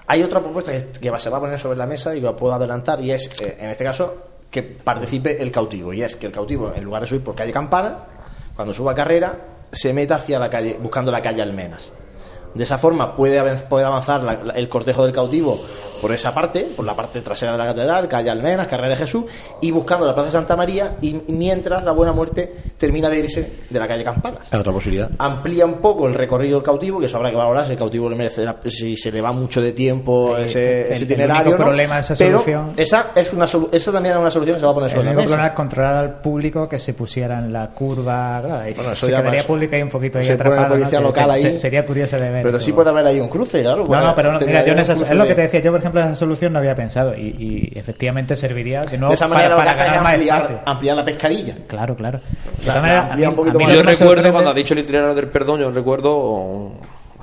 Hay 0.07 0.23
otra 0.23 0.41
propuesta 0.41 0.73
que, 0.73 1.19
se 1.19 1.31
va 1.31 1.39
a 1.39 1.41
poner 1.41 1.59
sobre 1.59 1.79
la 1.79 1.87
mesa 1.87 2.15
y 2.15 2.21
lo 2.21 2.37
puedo 2.37 2.55
adelantar, 2.55 3.01
y 3.01 3.11
es, 3.11 3.29
eh, 3.41 3.57
en 3.59 3.71
este 3.71 3.85
caso, 3.85 4.17
que 4.51 4.63
participe 4.63 5.43
el 5.43 5.51
cautivo. 5.51 5.93
Y 5.93 6.03
es 6.03 6.17
que 6.17 6.27
el 6.27 6.33
cautivo, 6.33 6.73
en 6.75 6.85
lugar 6.85 7.03
de 7.03 7.09
subir 7.09 7.25
por 7.25 7.35
calle 7.35 7.53
Campana, 7.53 8.07
cuando 8.55 8.75
suba 8.75 8.95
carrera, 8.95 9.39
se 9.73 9.93
meta 9.93 10.17
hacia 10.17 10.39
la 10.39 10.51
calle, 10.51 10.79
buscando 10.81 11.11
la 11.11 11.23
calle 11.23 11.43
Almenas. 11.43 11.93
De 12.55 12.65
esa 12.65 12.79
forma 12.79 13.15
puede, 13.15 13.39
avanzar 13.39 14.53
el 14.55 14.69
cortejo 14.69 15.05
del 15.05 15.13
cautivo 15.13 15.61
por 16.01 16.13
esa 16.13 16.35
parte, 16.35 16.69
por 16.77 16.85
la 16.85 16.95
parte 16.95 17.23
trasera 17.23 17.53
de 17.53 17.59
la 17.59 17.65
catedral, 17.65 18.09
calle 18.09 18.29
Almenas, 18.29 18.67
carrera 18.67 18.91
de 18.91 18.97
Jesús, 18.97 19.25
y 19.63 19.71
buscando 19.71 20.07
la 20.07 20.13
plaza 20.13 20.27
de 20.27 20.33
Santa 20.33 20.55
María, 20.55 20.99
y 21.01 21.23
mientras 21.29 21.83
la 21.83 21.93
buena 21.93 22.13
muerte 22.13 22.53
termina 22.77 23.09
de 23.09 23.21
irse 23.21 23.53
de 23.71 23.79
la 23.81 23.89
calle 23.89 24.05
Campanas. 24.05 24.53
Es 24.53 24.59
otra 24.59 24.73
posibilidad. 24.73 25.11
Amplía 25.19 25.65
un 25.65 25.75
poco 25.75 26.07
el 26.07 26.15
recorrido 26.15 26.57
del 26.57 26.65
cautivo, 26.65 27.01
que 27.01 27.07
eso 27.07 27.17
habrá 27.17 27.31
que 27.31 27.37
valorar 27.37 27.65
si 27.65 27.73
el 27.73 27.79
cautivo 27.79 28.11
le 28.11 28.17
merece, 28.17 28.45
si 28.67 28.97
se 28.97 29.11
le 29.11 29.21
va 29.23 29.33
mucho 29.33 29.63
de 29.63 29.73
tiempo 29.73 30.37
ese, 30.37 30.93
ese 30.93 31.05
itinerario. 31.05 31.57
problema 31.57 31.95
de 31.95 32.01
esa 32.03 32.17
solución. 32.17 32.73
esa, 32.77 33.13
es 33.15 33.33
una 33.33 33.47
esa 33.47 33.93
también 33.93 34.15
es 34.15 34.21
una 34.21 34.31
solución 34.31 34.57
que 34.57 34.61
se 34.61 34.67
va 34.67 34.73
a 34.73 34.75
poner 34.75 34.91
sobre 34.91 35.09
el 35.09 35.17
la 35.17 35.23
mesa. 35.23 35.29
problema 35.29 35.49
es 35.49 35.55
controlar 35.55 35.95
al 35.95 36.21
público 36.21 36.69
que 36.69 36.79
se 36.79 36.93
pusiera 36.93 37.39
en 37.39 37.53
la 37.53 37.71
curva. 37.71 38.43
Claro, 38.43 38.75
bueno, 38.77 38.93
eso 38.93 39.07
se 39.07 39.13
quedaría 39.13 39.43
pública 39.45 39.79
y 39.79 39.83
un 39.83 39.89
poquito 39.89 40.19
ahí 40.19 40.25
se 40.25 40.35
atrapado. 40.35 41.01
local 41.01 41.31
ahí. 41.31 41.59
sería 41.59 41.87
curioso 41.87 42.19
de 42.19 42.31
ver. 42.31 42.44
Pero 42.45 42.61
sí 42.61 42.73
puede 42.73 42.91
haber 42.91 43.07
ahí 43.07 43.21
un 43.21 43.29
cruce, 43.29 43.63
claro. 43.63 43.87
No, 43.87 44.01
no, 44.01 44.15
pero 44.15 44.39
mira, 44.41 44.65
yo 44.65 44.75
es 44.75 45.11
lo 45.13 45.27
que 45.27 45.35
te 45.35 45.43
decía. 45.43 45.61
Yo, 45.61 45.71
por 45.71 45.81
ejemplo, 45.81 46.01
esa 46.01 46.15
solución 46.15 46.53
no 46.53 46.59
había 46.59 46.75
pensado 46.75 47.15
y, 47.17 47.73
efectivamente 47.75 48.37
serviría 48.37 48.83
de 48.83 48.99
nuevo 48.99 49.15
esa 49.15 49.29
manera 49.29 49.57
para, 49.57 49.75
ganar 49.75 50.03
más 50.03 50.15
ampliar, 50.15 50.63
ampliar, 50.65 50.97
la 50.97 51.05
pescadilla. 51.05 51.55
Claro, 51.67 51.97
claro. 51.97 52.21
yo 52.65 53.83
recuerdo 53.83 54.33
cuando 54.33 54.51
ha 54.51 54.55
dicho 54.55 54.75
el 54.75 54.81
itinerario 54.81 55.15
del 55.15 55.29
perdón, 55.29 55.61
yo 55.61 55.71
recuerdo 55.71 56.73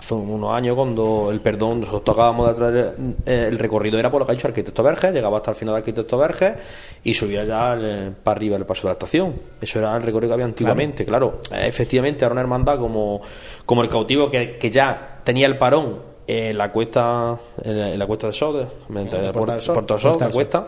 hace 0.02 0.16
unos 0.16 0.52
años 0.54 0.76
cuando 0.76 1.30
el 1.32 1.42
perdón 1.42 1.82
nosotros 1.82 2.04
tocábamos 2.04 2.48
de 2.48 2.52
atrás 2.68 2.94
eh, 3.26 3.46
el 3.50 3.60
recorrido 3.60 4.00
era 4.00 4.10
por 4.10 4.22
lo 4.22 4.26
que 4.26 4.32
ha 4.32 4.36
dicho 4.36 4.48
Arquitecto 4.48 4.82
Verge 4.82 5.12
llegaba 5.12 5.38
hasta 5.38 5.52
el 5.52 5.58
final 5.58 5.76
de 5.76 5.80
Arquitecto 5.80 6.18
Verge 6.18 6.56
y 7.04 7.14
subía 7.14 7.44
ya 7.44 7.78
para 8.24 8.36
arriba 8.36 8.58
el 8.58 8.66
paso 8.66 8.84
de 8.84 8.88
la 8.88 8.94
estación. 8.94 9.36
Eso 9.60 9.80
era 9.80 9.96
el 9.96 10.04
recorrido 10.04 10.32
que 10.32 10.34
había 10.34 10.46
antiguamente 10.46 11.06
claro, 11.06 11.40
efectivamente 11.52 12.26
era 12.26 12.32
una 12.32 12.42
hermandad 12.42 12.80
como, 12.80 13.22
como 13.66 13.84
el 13.84 13.90
cautivo 13.90 14.30
que, 14.30 14.58
que 14.58 14.72
ya 14.72 15.20
tenía 15.24 15.46
el 15.46 15.58
parón 15.58 16.12
en 16.28 16.58
la 16.58 16.72
cuesta 16.72 17.38
en 17.64 18.00
la, 18.00 18.08
cuesta 18.08 18.28
de 18.28 18.34
Sode, 18.34 18.68
en 18.90 19.32
Puerto 19.32 19.94
de 19.96 20.00
Sode, 20.00 20.20
la 20.20 20.30
cuesta, 20.30 20.68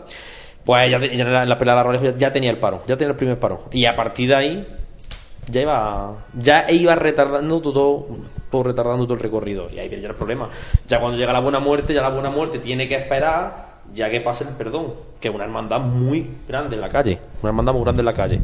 pues 0.64 0.90
ya, 0.90 0.98
en 0.98 1.48
la 1.48 1.58
pelada 1.58 1.82
de 1.84 2.14
ya 2.16 2.32
tenía 2.32 2.50
el 2.50 2.58
paro, 2.58 2.82
ya 2.86 2.96
tenía 2.96 3.10
el 3.10 3.16
primer 3.16 3.38
paro. 3.38 3.64
Y 3.72 3.84
a 3.86 3.96
partir 3.96 4.28
de 4.28 4.34
ahí 4.34 4.83
ya 5.50 5.60
iba 5.60 6.14
ya 6.36 6.70
iba 6.70 6.94
retardando 6.94 7.60
todo, 7.60 8.06
todo 8.50 8.62
retardando 8.62 9.04
todo 9.04 9.14
el 9.14 9.20
recorrido. 9.20 9.68
Y 9.72 9.78
ahí 9.78 9.88
viene 9.88 10.02
ya 10.02 10.10
el 10.10 10.16
problema. 10.16 10.48
Ya 10.86 11.00
cuando 11.00 11.18
llega 11.18 11.32
la 11.32 11.40
buena 11.40 11.60
muerte, 11.60 11.94
ya 11.94 12.02
la 12.02 12.10
buena 12.10 12.30
muerte 12.30 12.58
tiene 12.58 12.88
que 12.88 12.96
esperar 12.96 13.74
ya 13.92 14.10
que 14.10 14.20
pase 14.20 14.44
el 14.44 14.50
perdón, 14.50 14.94
que 15.20 15.28
es 15.28 15.34
una 15.34 15.44
hermandad 15.44 15.80
muy 15.80 16.28
grande 16.48 16.74
en 16.74 16.80
la 16.80 16.88
calle, 16.88 17.18
una 17.42 17.50
hermandad 17.50 17.74
muy 17.74 17.82
grande 17.82 18.00
en 18.00 18.06
la 18.06 18.14
calle, 18.14 18.40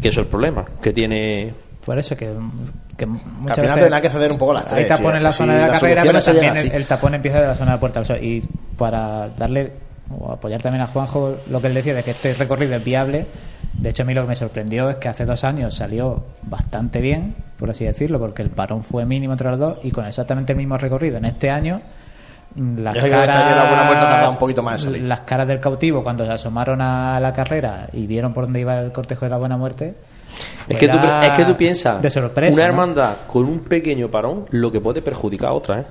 que 0.00 0.08
eso 0.08 0.20
es 0.20 0.26
el 0.26 0.30
problema 0.30 0.64
que 0.80 0.92
tiene 0.92 1.52
por 1.84 1.98
eso 1.98 2.16
que, 2.16 2.32
que 2.96 3.06
muchas 3.06 3.58
Al 3.58 3.64
final 3.64 3.80
tendrá 3.80 4.00
que 4.00 4.08
ceder 4.08 4.32
un 4.32 4.38
poco 4.38 4.54
las 4.54 4.72
Hay 4.72 4.86
tapón 4.86 5.16
en 5.16 5.22
la 5.22 5.32
zona 5.32 5.54
de 5.54 5.60
la 5.60 5.68
carrera, 5.68 6.02
pero 6.02 6.20
también 6.20 6.56
el, 6.56 6.86
tapón 6.86 7.14
empieza 7.14 7.40
de 7.40 7.46
la 7.48 7.54
zona 7.54 7.72
de 7.72 7.78
Puerta 7.78 8.00
del 8.00 8.06
Sol. 8.06 8.18
Y 8.22 8.42
para 8.78 9.28
darle 9.28 9.72
o 10.10 10.32
apoyar 10.32 10.62
también 10.62 10.82
a 10.82 10.86
Juanjo 10.86 11.36
lo 11.48 11.60
que 11.60 11.66
él 11.66 11.74
decía 11.74 11.94
de 11.94 12.02
que 12.02 12.12
este 12.12 12.32
recorrido 12.34 12.76
es 12.76 12.84
viable. 12.84 13.26
De 13.78 13.90
hecho, 13.90 14.02
a 14.02 14.06
mí 14.06 14.14
lo 14.14 14.22
que 14.22 14.28
me 14.28 14.36
sorprendió 14.36 14.88
es 14.88 14.96
que 14.96 15.08
hace 15.08 15.24
dos 15.24 15.44
años 15.44 15.74
salió 15.74 16.24
bastante 16.42 17.00
bien, 17.00 17.34
por 17.58 17.70
así 17.70 17.84
decirlo, 17.84 18.18
porque 18.18 18.42
el 18.42 18.50
parón 18.50 18.82
fue 18.84 19.04
mínimo 19.04 19.32
entre 19.32 19.50
los 19.50 19.58
dos 19.58 19.78
y 19.82 19.90
con 19.90 20.06
exactamente 20.06 20.52
el 20.52 20.58
mismo 20.58 20.78
recorrido 20.78 21.18
en 21.18 21.24
este 21.24 21.50
año 21.50 21.80
las 22.56 22.94
caras, 22.94 24.28
un 24.30 24.36
poquito 24.36 24.62
más 24.62 24.84
las 24.84 25.20
caras 25.20 25.48
del 25.48 25.58
cautivo 25.58 26.04
cuando 26.04 26.24
se 26.24 26.32
asomaron 26.32 26.80
a 26.80 27.18
la 27.18 27.32
carrera 27.32 27.88
y 27.92 28.06
vieron 28.06 28.32
por 28.32 28.44
dónde 28.44 28.60
iba 28.60 28.78
el 28.78 28.92
cortejo 28.92 29.24
de 29.24 29.30
la 29.30 29.38
buena 29.38 29.56
muerte 29.56 29.96
Es 30.68 30.78
que, 30.78 30.86
tú, 30.86 30.96
es 30.96 31.32
que 31.32 31.44
tú 31.44 31.56
piensas, 31.56 32.00
de 32.00 32.10
sorpresa, 32.10 32.54
una 32.54 32.64
hermandad 32.64 33.16
con 33.26 33.44
un 33.46 33.60
pequeño 33.60 34.08
parón, 34.08 34.46
lo 34.50 34.70
que 34.70 34.80
puede 34.80 35.02
perjudicar 35.02 35.48
a 35.50 35.52
otra, 35.52 35.80
¿eh? 35.80 35.86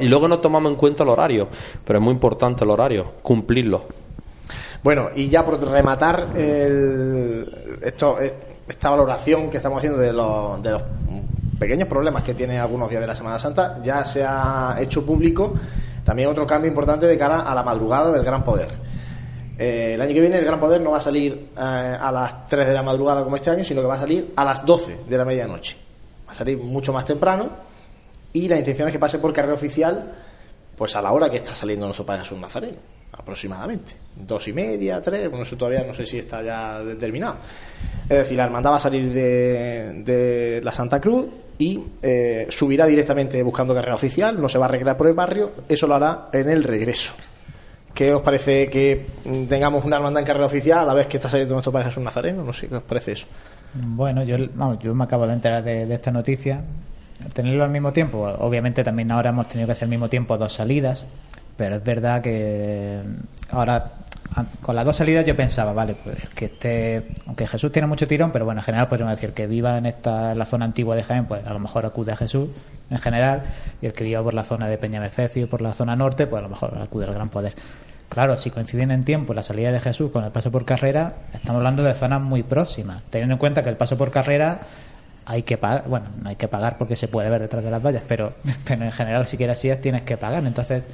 y 0.00 0.08
luego 0.08 0.28
no 0.28 0.38
tomamos 0.38 0.70
en 0.70 0.76
cuenta 0.76 1.02
el 1.02 1.10
horario, 1.10 1.48
pero 1.84 1.98
es 1.98 2.04
muy 2.04 2.12
importante 2.12 2.64
el 2.64 2.70
horario, 2.70 3.14
cumplirlo. 3.22 3.84
Bueno, 4.82 5.10
y 5.14 5.28
ya 5.28 5.44
por 5.44 5.62
rematar 5.62 6.28
esto, 7.82 8.18
esta 8.18 8.90
valoración 8.90 9.50
que 9.50 9.58
estamos 9.58 9.78
haciendo 9.78 9.98
de 9.98 10.12
los, 10.12 10.62
de 10.62 10.70
los 10.70 10.82
pequeños 11.58 11.86
problemas 11.86 12.22
que 12.24 12.32
tiene 12.32 12.58
algunos 12.58 12.88
días 12.88 13.02
de 13.02 13.06
la 13.06 13.14
Semana 13.14 13.38
Santa, 13.38 13.82
ya 13.82 14.04
se 14.06 14.24
ha 14.24 14.76
hecho 14.80 15.04
público 15.04 15.52
también 16.04 16.28
otro 16.28 16.46
cambio 16.46 16.68
importante 16.68 17.06
de 17.06 17.18
cara 17.18 17.42
a 17.42 17.54
la 17.54 17.62
madrugada 17.62 18.10
del 18.10 18.24
Gran 18.24 18.42
Poder. 18.42 18.68
Eh, 19.58 19.92
el 19.94 20.00
año 20.00 20.14
que 20.14 20.20
viene 20.20 20.38
el 20.38 20.44
Gran 20.44 20.58
Poder 20.58 20.80
no 20.80 20.92
va 20.92 20.96
a 20.96 21.02
salir 21.02 21.50
eh, 21.54 21.60
a 21.60 22.10
las 22.10 22.46
3 22.46 22.66
de 22.66 22.72
la 22.72 22.82
madrugada 22.82 23.22
como 23.22 23.36
este 23.36 23.50
año, 23.50 23.62
sino 23.62 23.82
que 23.82 23.86
va 23.86 23.94
a 23.94 24.00
salir 24.00 24.32
a 24.34 24.44
las 24.44 24.64
12 24.64 25.00
de 25.06 25.18
la 25.18 25.24
medianoche. 25.26 25.76
Va 26.26 26.32
a 26.32 26.34
salir 26.34 26.56
mucho 26.56 26.92
más 26.94 27.04
temprano 27.04 27.50
y 28.32 28.48
la 28.48 28.56
intención 28.56 28.88
es 28.88 28.92
que 28.92 28.98
pase 28.98 29.18
por 29.18 29.32
carrera 29.32 29.54
oficial 29.54 30.12
pues 30.76 30.96
a 30.96 31.02
la 31.02 31.12
hora 31.12 31.28
que 31.28 31.36
está 31.36 31.54
saliendo 31.54 31.84
nuestro 31.84 32.06
Padre 32.06 32.22
Jesús 32.22 32.38
Nazareno, 32.38 32.78
aproximadamente. 33.20 33.92
Dos 34.16 34.48
y 34.48 34.52
media, 34.52 35.00
tres, 35.00 35.28
bueno, 35.28 35.44
eso 35.44 35.56
todavía 35.56 35.84
no 35.86 35.94
sé 35.94 36.04
si 36.04 36.18
está 36.18 36.42
ya 36.42 36.80
determinado. 36.80 37.36
Es 38.08 38.18
decir, 38.18 38.36
la 38.36 38.44
hermandad 38.44 38.72
va 38.72 38.76
a 38.76 38.80
salir 38.80 39.12
de, 39.12 40.02
de 40.04 40.60
la 40.62 40.72
Santa 40.72 41.00
Cruz 41.00 41.26
y 41.58 41.80
eh, 42.02 42.46
subirá 42.50 42.86
directamente 42.86 43.42
buscando 43.42 43.74
carrera 43.74 43.94
oficial, 43.94 44.40
no 44.40 44.48
se 44.48 44.58
va 44.58 44.66
a 44.66 44.68
arreglar 44.68 44.96
por 44.96 45.08
el 45.08 45.14
barrio, 45.14 45.52
eso 45.68 45.86
lo 45.86 45.94
hará 45.94 46.28
en 46.32 46.50
el 46.50 46.64
regreso. 46.64 47.14
¿Qué 47.94 48.14
os 48.14 48.22
parece 48.22 48.68
que 48.68 49.06
tengamos 49.48 49.84
una 49.84 49.96
hermandad 49.96 50.20
en 50.22 50.26
carrera 50.26 50.46
oficial 50.46 50.78
a 50.78 50.84
la 50.84 50.94
vez 50.94 51.06
que 51.06 51.16
está 51.18 51.28
saliendo 51.28 51.54
nuestro 51.54 51.72
Padre 51.72 51.88
Jesús 51.88 52.02
Nazareno? 52.02 52.42
No 52.42 52.52
sé, 52.52 52.68
¿qué 52.68 52.76
os 52.76 52.82
parece 52.82 53.12
eso? 53.12 53.26
Bueno, 53.74 54.22
yo, 54.22 54.36
vamos, 54.54 54.78
yo 54.78 54.94
me 54.94 55.04
acabo 55.04 55.26
de 55.26 55.34
enterar 55.34 55.62
de 55.62 55.92
esta 55.92 56.10
noticia 56.10 56.64
tenerlo 57.34 57.64
al 57.64 57.70
mismo 57.70 57.92
tiempo, 57.92 58.22
obviamente 58.38 58.82
también 58.82 59.10
ahora 59.12 59.30
hemos 59.30 59.48
tenido 59.48 59.66
que 59.66 59.72
hacer 59.72 59.84
al 59.84 59.90
mismo 59.90 60.08
tiempo 60.08 60.38
dos 60.38 60.54
salidas, 60.54 61.06
pero 61.60 61.76
es 61.76 61.84
verdad 61.84 62.22
que 62.22 63.02
ahora 63.50 63.84
con 64.62 64.74
las 64.74 64.82
dos 64.82 64.96
salidas 64.96 65.26
yo 65.26 65.36
pensaba, 65.36 65.74
vale, 65.74 65.94
pues 66.02 66.26
que 66.30 66.46
esté, 66.46 67.08
aunque 67.26 67.46
Jesús 67.46 67.70
tiene 67.70 67.86
mucho 67.86 68.08
tirón, 68.08 68.32
pero 68.32 68.46
bueno, 68.46 68.62
en 68.62 68.64
general 68.64 68.88
podemos 68.88 69.10
decir 69.12 69.34
que 69.34 69.46
viva 69.46 69.76
en 69.76 69.84
esta 69.84 70.34
la 70.34 70.46
zona 70.46 70.64
antigua 70.64 70.96
de 70.96 71.02
Jaén, 71.02 71.26
pues 71.26 71.46
a 71.46 71.52
lo 71.52 71.58
mejor 71.58 71.84
acude 71.84 72.12
a 72.12 72.16
Jesús 72.16 72.48
en 72.88 72.96
general, 72.96 73.42
y 73.82 73.86
el 73.86 73.92
que 73.92 74.04
viva 74.04 74.22
por 74.22 74.32
la 74.32 74.44
zona 74.44 74.68
de 74.68 74.78
Peñamefecio, 74.78 75.50
por 75.50 75.60
la 75.60 75.74
zona 75.74 75.94
norte, 75.96 76.26
pues 76.26 76.40
a 76.40 76.42
lo 76.44 76.48
mejor 76.48 76.78
acude 76.80 77.04
al 77.04 77.12
Gran 77.12 77.28
Poder. 77.28 77.52
Claro, 78.08 78.38
si 78.38 78.50
coinciden 78.50 78.90
en 78.90 79.04
tiempo 79.04 79.34
la 79.34 79.42
salida 79.42 79.70
de 79.70 79.80
Jesús 79.80 80.10
con 80.12 80.24
el 80.24 80.30
paso 80.32 80.50
por 80.50 80.64
carrera, 80.64 81.16
estamos 81.34 81.58
hablando 81.58 81.82
de 81.82 81.92
zonas 81.92 82.22
muy 82.22 82.42
próximas, 82.42 83.02
teniendo 83.10 83.34
en 83.34 83.38
cuenta 83.38 83.62
que 83.62 83.68
el 83.68 83.76
paso 83.76 83.98
por 83.98 84.10
carrera 84.10 84.60
hay 85.26 85.42
que 85.42 85.58
pagar, 85.58 85.86
bueno, 85.88 86.06
no 86.22 86.30
hay 86.30 86.36
que 86.36 86.48
pagar 86.48 86.78
porque 86.78 86.96
se 86.96 87.06
puede 87.06 87.28
ver 87.28 87.42
detrás 87.42 87.62
de 87.62 87.70
las 87.70 87.84
vallas, 87.84 88.02
pero, 88.08 88.32
pero 88.64 88.82
en 88.82 88.92
general 88.92 89.26
si 89.26 89.36
quieres 89.36 89.58
sillas 89.58 89.82
tienes 89.82 90.02
que 90.02 90.16
pagar. 90.16 90.46
Entonces, 90.46 90.84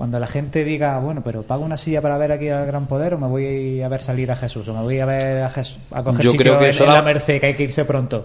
cuando 0.00 0.18
la 0.18 0.26
gente 0.26 0.64
diga, 0.64 0.98
bueno, 0.98 1.20
pero 1.22 1.42
pago 1.42 1.62
una 1.62 1.76
silla 1.76 2.00
para 2.00 2.16
ver 2.16 2.32
aquí 2.32 2.48
al 2.48 2.64
Gran 2.64 2.86
Poder 2.86 3.12
o 3.12 3.18
me 3.18 3.28
voy 3.28 3.82
a 3.82 3.88
ver 3.90 4.00
salir 4.00 4.30
a 4.30 4.36
Jesús 4.36 4.66
o 4.66 4.72
me 4.72 4.80
voy 4.80 4.98
a 4.98 5.04
ver 5.04 5.42
a, 5.42 5.50
Jesús, 5.50 5.76
a 5.90 6.02
coger 6.02 6.24
Yo 6.24 6.32
creo 6.32 6.58
que 6.58 6.64
en, 6.64 6.70
eso 6.70 6.86
la... 6.86 7.02
Merced, 7.02 7.38
que 7.38 7.48
hay 7.48 7.52
que 7.52 7.64
irse 7.64 7.84
pronto. 7.84 8.24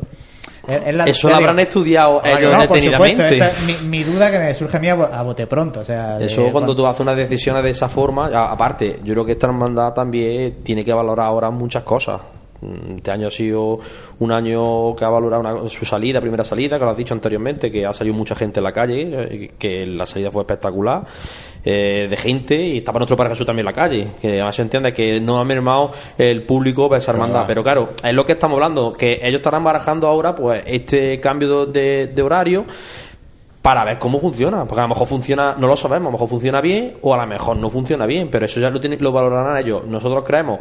eso 1.05 1.27
lo 1.27 1.35
habrán 1.35 1.59
estudiado 1.59 2.21
ellos 2.23 2.53
no, 2.53 2.61
detenidamente. 2.61 3.41
mi, 3.89 4.03
duda 4.05 4.31
que 4.31 4.39
me 4.39 4.53
surge 4.53 4.77
a 4.77 4.79
mí 4.79 4.87
a, 4.87 5.21
bote 5.21 5.47
pronto. 5.47 5.81
O 5.81 5.83
sea, 5.83 6.17
eso 6.21 6.49
cuando 6.49 6.73
tú 6.73 6.87
haces 6.87 7.01
unas 7.01 7.17
decisiones 7.17 7.61
de 7.61 7.71
esa 7.71 7.89
forma, 7.89 8.27
aparte, 8.27 9.01
yo 9.03 9.13
creo 9.13 9.25
que 9.25 9.33
esta 9.33 9.47
hermandad 9.47 9.91
también 9.91 10.63
tiene 10.63 10.85
que 10.85 10.93
valorar 10.93 11.25
ahora 11.25 11.49
muchas 11.49 11.83
cosas. 11.83 12.21
Este 12.95 13.11
año 13.11 13.27
ha 13.27 13.31
sido 13.31 13.79
un 14.19 14.31
año 14.31 14.95
que 14.95 15.05
ha 15.05 15.09
valorado 15.09 15.67
su 15.69 15.85
salida, 15.85 16.21
primera 16.21 16.43
salida, 16.43 16.79
que 16.79 16.85
lo 16.85 16.91
has 16.91 16.97
dicho 16.97 17.13
anteriormente, 17.13 17.71
que 17.71 17.85
ha 17.85 17.93
salido 17.93 18.15
mucha 18.15 18.35
gente 18.35 18.59
en 18.59 18.63
la 18.63 18.71
calle, 18.71 19.09
eh, 19.11 19.51
que 19.57 19.85
la 19.85 20.05
salida 20.05 20.31
fue 20.31 20.43
espectacular. 20.43 21.03
Eh, 21.67 22.05
de 22.07 22.15
gente 22.15 22.55
y 22.55 22.77
estaba 22.77 22.99
nuestro 22.99 23.17
Padre 23.17 23.31
Jesús 23.31 23.47
también 23.47 23.67
en 23.67 23.73
la 23.73 23.81
calle. 23.81 24.07
Que 24.21 24.33
además 24.33 24.55
se 24.55 24.61
entiende 24.61 24.93
que 24.93 25.19
no 25.19 25.39
ha 25.39 25.43
mermado 25.43 25.91
el 26.19 26.43
público 26.43 26.87
para 26.87 26.99
esa 26.99 27.11
hermandad. 27.11 27.45
Pero 27.47 27.63
claro, 27.63 27.89
es 28.03 28.13
lo 28.13 28.23
que 28.23 28.33
estamos 28.33 28.55
hablando, 28.55 28.93
que 28.93 29.19
ellos 29.23 29.39
estarán 29.39 29.63
barajando 29.63 30.07
ahora 30.07 30.35
pues 30.35 30.61
este 30.67 31.19
cambio 31.19 31.65
de, 31.65 32.11
de 32.13 32.21
horario 32.21 32.65
para 33.63 33.83
ver 33.83 33.97
cómo 33.97 34.19
funciona. 34.19 34.65
Porque 34.65 34.81
a 34.81 34.83
lo 34.83 34.89
mejor 34.89 35.07
funciona, 35.07 35.55
no 35.57 35.65
lo 35.65 35.75
sabemos, 35.75 36.09
a 36.09 36.09
lo 36.09 36.11
mejor 36.11 36.29
funciona 36.29 36.61
bien 36.61 36.97
o 37.01 37.15
a 37.15 37.17
lo 37.17 37.25
mejor 37.25 37.57
no 37.57 37.67
funciona 37.71 38.05
bien, 38.05 38.29
pero 38.29 38.45
eso 38.45 38.59
ya 38.59 38.69
lo, 38.69 38.79
tienen, 38.79 39.01
lo 39.01 39.11
valorarán 39.11 39.57
ellos. 39.57 39.85
Nosotros 39.85 40.23
creemos 40.23 40.59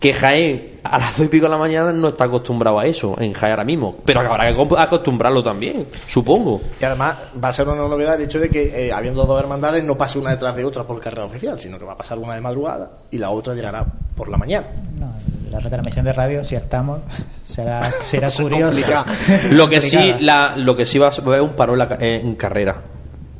que 0.00 0.14
Jaén 0.14 0.80
a 0.82 0.98
las 0.98 1.14
dos 1.18 1.26
y 1.26 1.28
pico 1.28 1.44
de 1.44 1.50
la 1.50 1.58
mañana 1.58 1.92
no 1.92 2.08
está 2.08 2.24
acostumbrado 2.24 2.78
a 2.78 2.86
eso 2.86 3.14
en 3.20 3.34
Jaén 3.34 3.52
ahora 3.52 3.64
mismo, 3.64 3.96
pero 4.02 4.20
habrá 4.20 4.52
que 4.52 4.66
acostumbrarlo 4.78 5.42
también, 5.42 5.86
supongo. 6.08 6.62
Y 6.80 6.84
además 6.86 7.16
va 7.42 7.48
a 7.50 7.52
ser 7.52 7.68
una 7.68 7.76
novedad 7.76 8.14
el 8.14 8.22
hecho 8.22 8.40
de 8.40 8.48
que 8.48 8.86
eh, 8.86 8.92
habiendo 8.92 9.26
dos 9.26 9.38
hermandades 9.38 9.84
no 9.84 9.98
pase 9.98 10.18
una 10.18 10.30
detrás 10.30 10.56
de 10.56 10.64
otra 10.64 10.84
por 10.84 10.98
carrera 11.00 11.26
oficial, 11.26 11.60
sino 11.60 11.78
que 11.78 11.84
va 11.84 11.92
a 11.92 11.96
pasar 11.98 12.18
una 12.18 12.34
de 12.34 12.40
madrugada 12.40 12.90
y 13.10 13.18
la 13.18 13.28
otra 13.28 13.54
llegará 13.54 13.84
por 14.16 14.30
la 14.30 14.38
mañana. 14.38 14.68
No, 14.98 15.12
la 15.50 15.58
retransmisión 15.58 16.06
de 16.06 16.14
radio, 16.14 16.44
si 16.44 16.54
estamos, 16.54 17.00
será, 17.44 17.82
será 18.00 18.30
curiosa. 18.36 19.04
lo 19.50 19.68
que 19.68 19.80
sí, 19.82 20.14
la, 20.20 20.56
lo 20.56 20.74
que 20.74 20.86
sí 20.86 20.98
va 20.98 21.08
a 21.08 21.10
haber 21.10 21.42
un 21.42 21.50
paro 21.50 21.76
en 22.00 22.36
carrera 22.36 22.82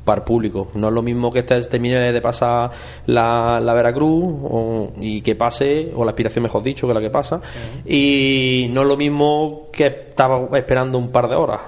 para 0.05 0.25
público. 0.25 0.69
No 0.75 0.89
es 0.89 0.95
lo 0.95 1.03
mismo 1.03 1.33
que 1.33 1.41
este 1.41 1.61
termine 1.63 2.13
de 2.13 2.21
pasar 2.21 2.71
la, 3.07 3.61
la 3.61 3.75
Veracruz 3.75 4.91
y 4.99 5.21
que 5.23 5.35
pase, 5.35 5.93
o 5.95 6.05
la 6.05 6.11
aspiración 6.11 6.43
mejor 6.43 6.63
dicho, 6.63 6.87
que 6.87 6.95
la 6.95 7.01
que 7.01 7.11
pasa, 7.11 7.41
y 7.87 8.69
no 8.71 8.83
es 8.83 8.89
lo 8.89 8.97
mismo 8.97 9.69
que 9.73 9.87
estaba 9.87 10.57
esperando 10.57 10.99
un 10.99 11.11
par 11.11 11.29
de 11.29 11.37
horas. 11.37 11.61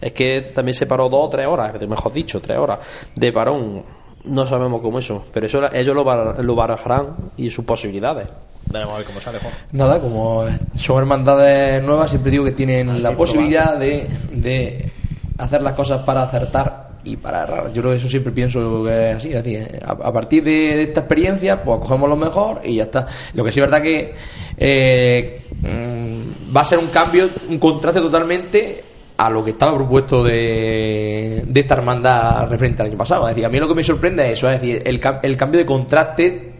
Es 0.00 0.12
que 0.12 0.40
también 0.40 0.74
se 0.74 0.86
paró 0.86 1.08
dos 1.08 1.26
o 1.26 1.28
tres 1.28 1.46
horas, 1.46 1.80
mejor 1.86 2.12
dicho, 2.12 2.40
tres 2.40 2.58
horas 2.58 2.80
de 3.14 3.32
parón. 3.32 3.82
No 4.24 4.46
sabemos 4.46 4.80
cómo 4.82 4.98
eso, 4.98 5.24
pero 5.32 5.46
eso 5.46 5.72
ellos 5.72 5.94
lo, 5.94 6.42
lo 6.42 6.54
barajarán 6.54 7.32
y 7.36 7.50
sus 7.50 7.64
posibilidades. 7.64 8.28
Veremos 8.66 8.94
a 8.94 8.98
ver 8.98 9.06
cómo 9.06 9.20
sale, 9.20 9.38
Nada, 9.72 10.00
como 10.00 10.44
son 10.76 10.98
hermandades 10.98 11.82
nuevas, 11.82 12.10
siempre 12.10 12.30
digo 12.30 12.44
que 12.44 12.52
tienen 12.52 13.02
la 13.02 13.16
posibilidad 13.16 13.76
de, 13.76 14.08
de 14.32 14.90
hacer 15.38 15.62
las 15.62 15.74
cosas 15.74 16.02
para 16.04 16.22
acertar 16.22 16.91
y 17.04 17.16
para 17.16 17.42
errar. 17.42 17.72
Yo 17.72 17.82
creo 17.82 17.92
que 17.92 17.98
eso 17.98 18.08
siempre 18.08 18.32
pienso 18.32 18.84
que 18.84 19.10
es 19.10 19.16
así, 19.16 19.34
así 19.34 19.56
a, 19.84 20.12
partir 20.12 20.44
de, 20.44 20.82
esta 20.82 21.00
experiencia, 21.00 21.62
pues 21.62 21.80
cogemos 21.80 22.08
lo 22.08 22.16
mejor 22.16 22.60
y 22.64 22.76
ya 22.76 22.84
está. 22.84 23.06
Lo 23.34 23.44
que 23.44 23.52
sí 23.52 23.60
es 23.60 23.66
verdad 23.66 23.82
que 23.82 24.14
eh, 24.56 25.42
mm, 25.60 26.54
va 26.56 26.60
a 26.60 26.64
ser 26.64 26.78
un 26.78 26.88
cambio, 26.88 27.28
un 27.48 27.58
contraste 27.58 28.00
totalmente 28.00 28.84
a 29.16 29.30
lo 29.30 29.44
que 29.44 29.50
estaba 29.50 29.76
propuesto 29.76 30.24
de, 30.24 31.44
de 31.46 31.60
esta 31.60 31.74
hermandad 31.74 32.48
referente 32.48 32.82
al 32.82 32.88
año 32.88 32.98
pasado. 32.98 33.28
Es 33.28 33.34
decir, 33.34 33.46
a 33.46 33.48
mí 33.48 33.58
lo 33.58 33.68
que 33.68 33.74
me 33.74 33.84
sorprende 33.84 34.24
es 34.26 34.38
eso, 34.38 34.50
es 34.50 34.60
decir, 34.60 34.82
el, 34.84 35.00
el 35.22 35.36
cambio 35.36 35.58
de 35.58 35.66
contraste 35.66 36.52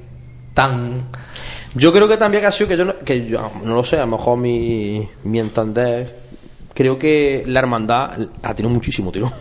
tan... 0.54 1.08
Yo 1.74 1.90
creo 1.90 2.06
que 2.06 2.18
también 2.18 2.44
ha 2.44 2.52
sido 2.52 2.68
que 2.68 2.76
yo 2.76 2.84
no, 2.84 2.98
que 2.98 3.24
yo 3.24 3.50
no 3.64 3.74
lo 3.74 3.82
sé, 3.82 3.96
a 3.96 4.00
lo 4.00 4.18
mejor 4.18 4.36
mi, 4.36 5.08
mi 5.24 5.38
entender, 5.38 6.14
creo 6.74 6.98
que 6.98 7.44
la 7.46 7.60
hermandad 7.60 8.28
ha 8.42 8.54
tenido 8.54 8.74
muchísimo 8.74 9.10
tiro 9.10 9.32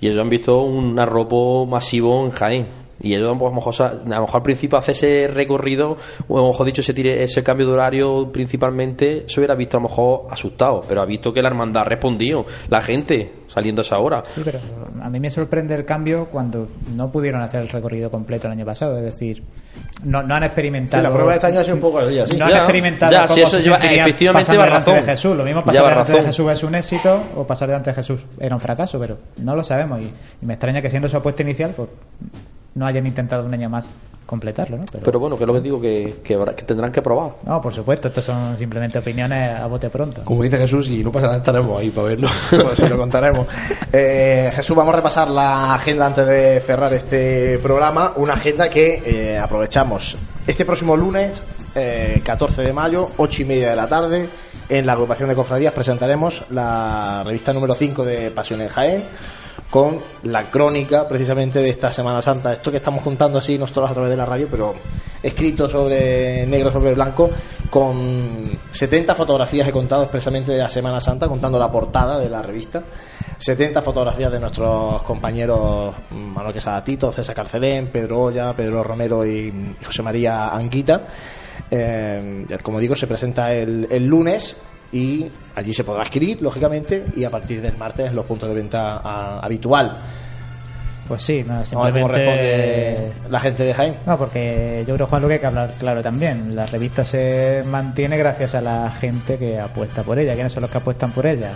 y 0.00 0.08
ellos 0.08 0.20
han 0.20 0.30
visto 0.30 0.62
un 0.62 0.98
arropo 0.98 1.66
masivo 1.66 2.24
en 2.24 2.30
Jaén. 2.30 2.66
Y 3.00 3.14
ellos, 3.14 3.36
pues, 3.38 3.48
a, 3.48 3.54
lo 3.54 3.54
mejor, 3.54 3.74
a 3.82 3.94
lo 3.94 4.20
mejor 4.22 4.36
al 4.36 4.42
principio 4.42 4.78
hace 4.78 4.92
ese 4.92 5.28
recorrido, 5.28 5.96
o 6.26 6.38
a 6.38 6.42
lo 6.42 6.48
mejor 6.48 6.66
dicho, 6.66 6.80
ese, 6.80 6.94
tire, 6.94 7.22
ese 7.22 7.42
cambio 7.42 7.66
de 7.66 7.72
horario 7.72 8.30
principalmente, 8.32 9.24
se 9.28 9.40
hubiera 9.40 9.54
visto 9.54 9.76
a 9.76 9.80
lo 9.80 9.88
mejor 9.88 10.26
asustado, 10.30 10.82
pero 10.88 11.02
ha 11.02 11.06
visto 11.06 11.32
que 11.32 11.40
la 11.40 11.48
hermandad 11.48 11.82
ha 11.82 11.84
respondido, 11.84 12.44
la 12.68 12.80
gente 12.80 13.30
saliendo 13.48 13.82
a 13.82 13.84
esa 13.84 13.98
hora. 13.98 14.22
Sí, 14.28 14.42
pero 14.44 14.58
a 15.00 15.08
mí 15.08 15.20
me 15.20 15.30
sorprende 15.30 15.74
el 15.74 15.84
cambio 15.84 16.26
cuando 16.26 16.68
no 16.94 17.10
pudieron 17.10 17.40
hacer 17.42 17.62
el 17.62 17.68
recorrido 17.68 18.10
completo 18.10 18.46
el 18.46 18.52
año 18.52 18.66
pasado, 18.66 18.98
es 18.98 19.04
decir, 19.04 19.42
no, 20.04 20.22
no 20.22 20.34
han 20.34 20.44
experimentado. 20.44 21.02
la 21.02 21.12
prueba 21.12 21.30
de 21.30 21.36
este 21.36 21.46
año 21.48 21.60
ha 21.60 21.64
sido 21.64 21.76
un 21.76 21.80
poco 21.80 22.04
de 22.04 22.24
No 22.36 22.44
han 22.44 22.52
experimentado. 22.52 23.12
Ya, 23.12 23.28
si 23.28 23.40
eso 23.40 23.58
lleva, 23.58 23.76
efectivamente 23.76 24.52
lleva 24.52 24.66
razón. 24.66 24.94
De 24.94 25.02
Jesús. 25.02 25.36
Lo 25.36 25.44
mismo 25.44 25.64
pasar 25.64 25.88
delante 25.88 26.12
de 26.12 26.22
Jesús 26.22 26.52
es 26.52 26.62
un 26.62 26.74
éxito 26.74 27.22
o 27.36 27.46
pasar 27.46 27.68
delante 27.68 27.90
de 27.90 27.96
Jesús 27.96 28.20
era 28.38 28.54
un 28.54 28.60
fracaso, 28.60 28.98
pero 28.98 29.18
no 29.38 29.56
lo 29.56 29.64
sabemos. 29.64 30.00
Y, 30.00 30.12
y 30.42 30.46
me 30.46 30.54
extraña 30.54 30.82
que 30.82 30.90
siendo 30.90 31.08
su 31.08 31.16
apuesta 31.16 31.42
inicial, 31.42 31.72
pues 31.76 31.88
no 32.74 32.86
hayan 32.86 33.06
intentado 33.06 33.44
un 33.44 33.54
año 33.54 33.68
más 33.68 33.86
completarlo, 34.28 34.76
¿no? 34.76 34.84
Pero, 35.02 35.18
bueno, 35.18 35.38
que 35.38 35.44
es 35.44 35.46
lo 35.46 35.54
que 35.54 35.60
digo, 35.62 35.80
que, 35.80 36.16
que, 36.22 36.36
tendrán 36.66 36.92
que 36.92 37.00
probar. 37.00 37.32
No, 37.46 37.62
por 37.62 37.72
supuesto, 37.72 38.08
estos 38.08 38.26
son 38.26 38.58
simplemente 38.58 38.98
opiniones 38.98 39.58
a 39.58 39.66
bote 39.66 39.88
pronto. 39.88 40.22
Como 40.22 40.42
dice 40.42 40.58
Jesús, 40.58 40.90
y 40.90 41.02
no 41.02 41.10
pasa 41.10 41.28
nada, 41.28 41.38
estaremos 41.38 41.80
ahí 41.80 41.88
para 41.88 42.08
verlo. 42.08 42.28
pues 42.50 42.78
sí, 42.78 42.86
lo 42.86 42.98
contaremos. 42.98 43.46
Eh, 43.90 44.50
Jesús, 44.54 44.76
vamos 44.76 44.92
a 44.92 44.96
repasar 44.98 45.30
la 45.30 45.74
agenda 45.74 46.06
antes 46.06 46.26
de 46.26 46.60
cerrar 46.60 46.92
este 46.92 47.58
programa. 47.58 48.12
Una 48.16 48.34
agenda 48.34 48.68
que 48.68 49.02
eh, 49.06 49.38
aprovechamos 49.38 50.18
este 50.46 50.66
próximo 50.66 50.94
lunes, 50.94 51.42
14 52.22 52.60
eh, 52.60 52.66
de 52.66 52.72
mayo, 52.74 53.08
8 53.16 53.42
y 53.42 53.44
media 53.46 53.70
de 53.70 53.76
la 53.76 53.88
tarde. 53.88 54.28
En 54.68 54.84
la 54.84 54.92
agrupación 54.92 55.30
de 55.30 55.34
cofradías 55.34 55.72
presentaremos 55.72 56.44
la 56.50 57.22
revista 57.24 57.54
número 57.54 57.74
5 57.74 58.04
de 58.04 58.30
Pasiones 58.30 58.70
Jaén 58.70 59.04
con 59.70 60.00
la 60.22 60.50
crónica 60.50 61.06
precisamente 61.06 61.60
de 61.60 61.68
esta 61.68 61.92
Semana 61.92 62.22
Santa. 62.22 62.52
Esto 62.52 62.70
que 62.70 62.78
estamos 62.78 63.02
contando 63.02 63.38
así 63.38 63.58
nosotros 63.58 63.90
a 63.90 63.92
través 63.92 64.10
de 64.10 64.16
la 64.16 64.24
radio, 64.24 64.48
pero 64.50 64.74
escrito 65.22 65.68
sobre 65.68 66.46
negro 66.46 66.70
sobre 66.70 66.94
blanco 66.94 67.30
con 67.68 68.50
70 68.70 69.14
fotografías 69.14 69.68
he 69.68 69.72
contado 69.72 70.04
expresamente 70.04 70.52
de 70.52 70.58
la 70.58 70.68
Semana 70.68 71.00
Santa, 71.00 71.28
contando 71.28 71.58
la 71.58 71.70
portada 71.70 72.18
de 72.18 72.30
la 72.30 72.40
revista. 72.40 72.82
70 73.38 73.82
fotografías 73.82 74.32
de 74.32 74.40
nuestros 74.40 75.02
compañeros 75.02 75.94
Manuel 76.10 76.54
Quesada 76.54 76.82
Tito, 76.82 77.12
César 77.12 77.34
Carcelén, 77.34 77.88
Pedro 77.88 78.22
Olla, 78.22 78.54
Pedro 78.54 78.82
Romero 78.82 79.24
y 79.24 79.74
José 79.84 80.02
María 80.02 80.48
Anguita. 80.48 81.04
Eh, 81.70 82.46
como 82.62 82.80
digo, 82.80 82.96
se 82.96 83.06
presenta 83.06 83.52
el, 83.52 83.86
el 83.90 84.06
lunes 84.06 84.60
y 84.92 85.26
allí 85.54 85.74
se 85.74 85.84
podrá 85.84 86.02
adquirir, 86.02 86.40
lógicamente, 86.40 87.04
y 87.14 87.24
a 87.24 87.30
partir 87.30 87.60
del 87.60 87.76
martes 87.76 88.12
los 88.12 88.24
puntos 88.24 88.48
de 88.48 88.54
venta 88.54 88.98
a, 88.98 89.40
habitual. 89.40 89.98
Pues 91.06 91.22
sí, 91.22 91.42
no, 91.46 91.64
simplemente... 91.64 93.12
la 93.30 93.40
gente 93.40 93.62
de 93.62 93.72
Jaime. 93.72 93.96
No, 94.04 94.18
porque 94.18 94.84
yo 94.86 94.94
creo, 94.94 95.06
Juan, 95.06 95.22
lo 95.22 95.28
que 95.28 95.34
hay 95.34 95.40
que 95.40 95.46
hablar 95.46 95.74
claro 95.78 96.02
también. 96.02 96.54
La 96.54 96.66
revista 96.66 97.02
se 97.02 97.64
mantiene 97.66 98.18
gracias 98.18 98.54
a 98.54 98.60
la 98.60 98.90
gente 98.90 99.38
que 99.38 99.58
apuesta 99.58 100.02
por 100.02 100.18
ella. 100.18 100.34
¿Quiénes 100.34 100.52
son 100.52 100.62
los 100.62 100.70
que 100.70 100.76
apuestan 100.76 101.12
por 101.12 101.26
ella? 101.26 101.52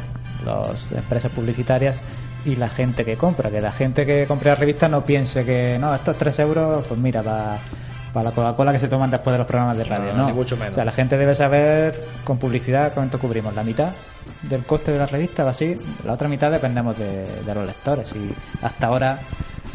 Las 0.47 0.91
empresas 0.93 1.31
publicitarias 1.33 1.97
y 2.47 2.57
la 2.57 2.71
gente 2.71 3.05
que 3.05 3.19
compra. 3.19 3.51
Que 3.51 3.61
la 3.61 3.73
gente 3.73 4.07
que 4.07 4.25
compre 4.27 4.49
la 4.49 4.57
revista 4.57 4.89
no 4.89 5.05
piense 5.05 5.45
que, 5.45 5.77
no, 5.79 5.95
estos 5.95 6.17
3 6.17 6.39
euros, 6.39 6.87
pues 6.87 6.99
mira, 6.99 7.21
va 7.21 7.59
para 8.13 8.31
la 8.31 8.35
Coca-Cola 8.35 8.73
que 8.73 8.79
se 8.79 8.89
toman 8.89 9.11
después 9.11 9.33
de 9.33 9.39
los 9.39 9.47
programas 9.47 9.77
de 9.77 9.85
radio, 9.85 10.13
¿no? 10.13 10.29
mucho 10.31 10.57
menos. 10.57 10.73
O 10.73 10.75
sea, 10.75 10.85
la 10.85 10.93
gente 10.93 11.17
debe 11.17 11.35
saber 11.35 11.95
con 12.25 12.39
publicidad 12.39 12.93
cuánto 12.95 13.19
cubrimos. 13.19 13.55
La 13.55 13.65
mitad 13.65 13.93
del 14.43 14.65
coste 14.65 14.93
de 14.93 14.99
la 14.99 15.07
revista 15.07 15.45
va 15.45 15.51
así, 15.51 15.79
la 16.05 16.13
otra 16.13 16.29
mitad 16.29 16.51
dependemos 16.51 16.97
de, 16.99 17.27
los 17.55 17.67
lectores. 17.67 18.13
Y 18.15 18.35
hasta 18.63 18.87
ahora, 18.87 19.19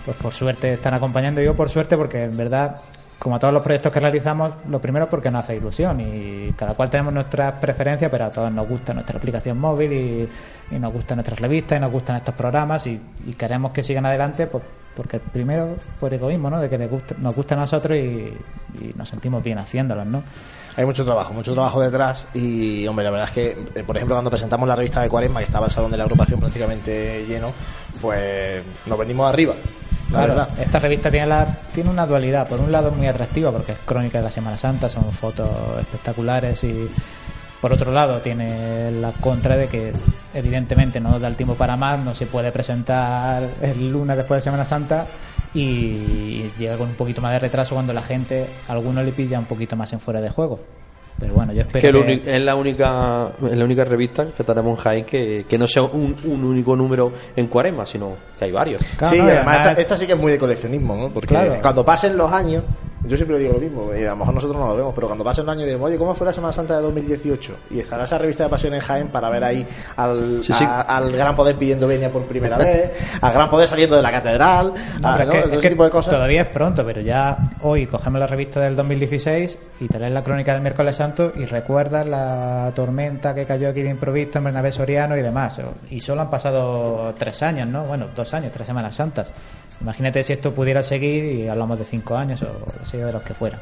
pues 0.05 0.17
por 0.17 0.33
suerte 0.33 0.73
están 0.73 0.93
acompañando. 0.93 1.41
Yo 1.41 1.55
por 1.55 1.69
suerte 1.69 1.97
porque 1.97 2.23
en 2.23 2.37
verdad 2.37 2.79
como 3.19 3.39
todos 3.39 3.51
los 3.51 3.63
proyectos 3.63 3.91
que 3.91 3.99
realizamos, 3.99 4.51
lo 4.69 4.79
primero 4.79 5.09
porque 5.09 5.31
nos 5.31 5.43
hace 5.43 5.55
ilusión 5.55 5.99
y 5.99 6.53
cada 6.53 6.75
cual 6.75 6.91
tenemos 6.91 7.11
nuestras 7.11 7.53
preferencias, 7.53 8.11
pero 8.11 8.25
a 8.25 8.29
todos 8.29 8.51
nos 8.51 8.67
gusta 8.67 8.93
nuestra 8.93 9.17
aplicación 9.17 9.57
móvil 9.57 9.91
y, 9.91 10.29
nos 10.77 10.93
gustan 10.93 11.15
nuestras 11.17 11.39
revistas 11.39 11.77
y 11.77 11.81
nos 11.81 11.91
gustan 11.91 12.17
estos 12.17 12.35
programas 12.35 12.85
y, 12.85 13.01
y 13.25 13.33
queremos 13.33 13.71
que 13.71 13.83
sigan 13.83 14.05
adelante 14.05 14.45
pues 14.45 14.63
porque 14.97 15.19
primero 15.19 15.77
por 15.99 16.11
egoísmo, 16.11 16.49
¿no? 16.49 16.59
De 16.59 16.67
que 16.67 16.77
nos 16.79 17.35
gusta 17.35 17.53
a 17.53 17.57
nosotros 17.57 17.95
y, 17.95 18.33
nos 18.95 19.07
sentimos 19.07 19.43
bien 19.43 19.59
haciéndolos, 19.59 20.07
¿no? 20.07 20.23
Hay 20.75 20.85
mucho 20.85 21.05
trabajo, 21.05 21.33
mucho 21.33 21.53
trabajo 21.53 21.79
detrás 21.81 22.27
y, 22.33 22.85
hombre, 22.87 23.05
la 23.05 23.11
verdad 23.11 23.27
es 23.29 23.33
que, 23.33 23.79
eh, 23.79 23.83
por 23.83 23.95
ejemplo, 23.95 24.15
cuando 24.15 24.29
presentamos 24.29 24.67
la 24.67 24.75
revista 24.75 25.01
de 25.01 25.09
Cuaresma, 25.09 25.39
que 25.39 25.45
estaba 25.45 25.67
el 25.67 25.71
salón 25.71 25.91
de 25.91 25.97
la 25.97 26.03
agrupación 26.03 26.39
prácticamente 26.39 27.25
lleno, 27.27 27.53
pues 28.01 28.63
nos 28.85 28.97
venimos 28.97 29.29
arriba. 29.31 29.53
claro, 30.09 30.47
esta 30.59 30.79
revista 30.79 31.09
tiene, 31.09 31.27
la, 31.27 31.45
tiene 31.73 31.89
una 31.89 32.05
dualidad. 32.05 32.47
Por 32.47 32.59
un 32.59 32.71
lado, 32.71 32.91
muy 32.91 33.07
atractiva 33.07 33.51
porque 33.51 33.73
es 33.73 33.79
crónica 33.85 34.17
de 34.17 34.25
la 34.25 34.31
Semana 34.31 34.57
Santa, 34.57 34.89
son 34.89 35.11
fotos 35.13 35.49
espectaculares 35.79 36.63
y 36.63 36.89
por 37.61 37.73
otro 37.73 37.91
lado, 37.91 38.19
tiene 38.19 38.91
la 38.91 39.11
contra 39.13 39.57
de 39.57 39.67
que 39.67 39.91
evidentemente 40.33 40.99
no 40.99 41.09
nos 41.09 41.21
da 41.21 41.27
el 41.27 41.35
tiempo 41.35 41.55
para 41.55 41.75
más, 41.75 41.99
no 41.99 42.13
se 42.13 42.27
puede 42.27 42.51
presentar 42.51 43.49
el 43.61 43.91
lunes 43.91 44.15
después 44.15 44.39
de 44.39 44.43
Semana 44.43 44.65
Santa 44.65 45.07
y 45.53 46.51
llega 46.57 46.77
con 46.77 46.89
un 46.89 46.95
poquito 46.95 47.21
más 47.21 47.33
de 47.33 47.39
retraso 47.39 47.73
cuando 47.73 47.93
la 47.93 48.03
gente, 48.03 48.45
a 48.67 48.73
alguno 48.73 49.01
le 49.01 49.11
pilla 49.11 49.39
un 49.39 49.45
poquito 49.45 49.75
más 49.75 49.91
en 49.93 49.99
fuera 49.99 50.21
de 50.21 50.29
juego. 50.29 50.59
Pero 51.19 51.33
bueno, 51.33 51.51
yo 51.51 51.61
espero 51.61 52.05
que, 52.05 52.21
es 52.23 52.41
la 52.43 52.55
única 52.55 53.31
es 53.41 53.57
la 53.57 53.65
única 53.65 53.83
revista 53.83 54.27
que 54.27 54.43
tenemos 54.43 54.77
en 54.77 54.83
Jaén 54.83 55.03
que, 55.05 55.45
que 55.49 55.57
no 55.57 55.65
sea 55.65 55.81
un, 55.81 56.15
un, 56.25 56.43
único 56.43 56.75
número 56.75 57.11
en 57.35 57.47
cuaresma, 57.47 57.87
sino 57.87 58.11
que 58.37 58.45
hay 58.45 58.51
varios. 58.51 58.81
sí, 58.81 59.19
además, 59.19 59.79
esta, 59.79 59.97
sí 59.97 60.05
que 60.05 60.13
es 60.13 60.19
muy 60.19 60.31
de 60.31 60.37
coleccionismo, 60.37 60.95
¿no? 60.95 61.09
Porque 61.09 61.35
cuando 61.59 61.83
pasen 61.83 62.15
los 62.15 62.31
años 62.31 62.63
yo 63.07 63.17
siempre 63.17 63.39
digo 63.39 63.53
lo 63.53 63.59
mismo, 63.59 63.93
y 63.93 64.03
a 64.03 64.11
lo 64.11 64.17
mejor 64.17 64.33
nosotros 64.33 64.59
no 64.59 64.67
lo 64.67 64.75
vemos, 64.75 64.93
pero 64.93 65.07
cuando 65.07 65.23
pase 65.23 65.41
un 65.41 65.49
año 65.49 65.65
y 65.65 65.73
oye, 65.73 65.97
¿cómo 65.97 66.13
fue 66.13 66.27
la 66.27 66.33
Semana 66.33 66.53
Santa 66.53 66.75
de 66.75 66.81
2018? 66.81 67.53
Y 67.71 67.79
estará 67.79 68.03
esa 68.03 68.17
revista 68.17 68.43
de 68.43 68.49
Pasión 68.49 68.73
en 68.73 68.81
Jaén 68.81 69.07
para 69.09 69.29
ver 69.29 69.43
ahí 69.43 69.65
al, 69.95 70.41
al 70.87 71.11
Gran 71.11 71.35
Poder 71.35 71.55
pidiendo 71.55 71.87
venia 71.87 72.11
por 72.11 72.23
primera 72.23 72.57
vez, 72.57 72.91
al 73.21 73.33
Gran 73.33 73.49
Poder 73.49 73.67
saliendo 73.67 73.95
de 73.95 74.01
la 74.01 74.11
catedral, 74.11 74.73
es 75.51 75.59
que, 75.59 75.69
tipo 75.69 75.83
de 75.83 75.89
cosas. 75.89 76.13
Todavía 76.13 76.41
es 76.41 76.47
pronto, 76.47 76.85
pero 76.85 77.01
ya 77.01 77.37
hoy 77.61 77.87
cogemos 77.87 78.19
la 78.19 78.27
revista 78.27 78.59
del 78.59 78.75
2016 78.75 79.59
y 79.79 79.87
te 79.87 79.99
lees 79.99 80.11
la 80.11 80.23
crónica 80.23 80.53
del 80.53 80.61
miércoles 80.61 80.95
santo 80.95 81.31
y 81.35 81.45
recuerdas 81.45 82.05
la 82.05 82.71
tormenta 82.75 83.33
que 83.33 83.45
cayó 83.45 83.69
aquí 83.69 83.81
de 83.81 83.89
improviso 83.89 84.37
en 84.37 84.43
Bernabé 84.45 84.71
Soriano 84.71 85.15
y 85.17 85.21
demás. 85.21 85.61
Y 85.89 86.01
solo 86.01 86.21
han 86.21 86.29
pasado 86.29 87.13
tres 87.17 87.41
años, 87.43 87.67
¿no? 87.67 87.85
Bueno, 87.85 88.07
dos 88.15 88.33
años, 88.33 88.51
tres 88.51 88.67
Semanas 88.67 88.95
Santas. 88.95 89.33
Imagínate 89.81 90.23
si 90.23 90.33
esto 90.33 90.53
pudiera 90.53 90.83
seguir 90.83 91.25
y 91.25 91.47
hablamos 91.47 91.79
de 91.79 91.85
cinco 91.85 92.15
años 92.15 92.41
o 92.43 92.53
seis 92.83 93.03
de 93.03 93.11
los 93.11 93.21
que 93.21 93.33
fueran. 93.33 93.59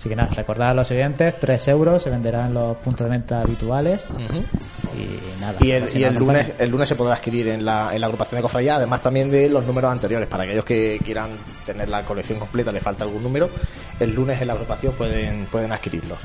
Así 0.00 0.08
que 0.08 0.16
nada, 0.16 0.32
recordad 0.32 0.70
a 0.70 0.74
los 0.74 0.88
siguientes, 0.88 1.38
3 1.38 1.68
euros 1.68 2.02
se 2.02 2.08
venderán 2.08 2.46
en 2.46 2.54
los 2.54 2.74
puntos 2.78 3.04
de 3.04 3.10
venta 3.10 3.42
habituales 3.42 4.02
y 4.96 5.38
nada. 5.38 5.54
Y, 5.60 5.72
el, 5.72 6.14
lunes, 6.14 6.52
el 6.58 6.70
lunes 6.70 6.88
se 6.88 6.94
podrá 6.94 7.16
adquirir 7.16 7.48
en 7.48 7.66
la, 7.66 7.94
en 7.94 8.00
la 8.00 8.06
agrupación 8.06 8.38
de 8.38 8.42
cofradía, 8.42 8.76
además 8.76 9.02
también 9.02 9.30
de 9.30 9.50
los 9.50 9.66
números 9.66 9.92
anteriores, 9.92 10.26
para 10.26 10.44
aquellos 10.44 10.64
que 10.64 10.98
quieran 11.04 11.32
tener 11.66 11.90
la 11.90 12.02
colección 12.02 12.38
completa, 12.38 12.72
le 12.72 12.80
falta 12.80 13.04
algún 13.04 13.22
número, 13.22 13.50
el 13.98 14.14
lunes 14.14 14.40
en 14.40 14.46
la 14.46 14.54
agrupación 14.54 14.94
pueden, 14.94 15.44
pueden 15.50 15.70
adquirirlos. 15.70 16.18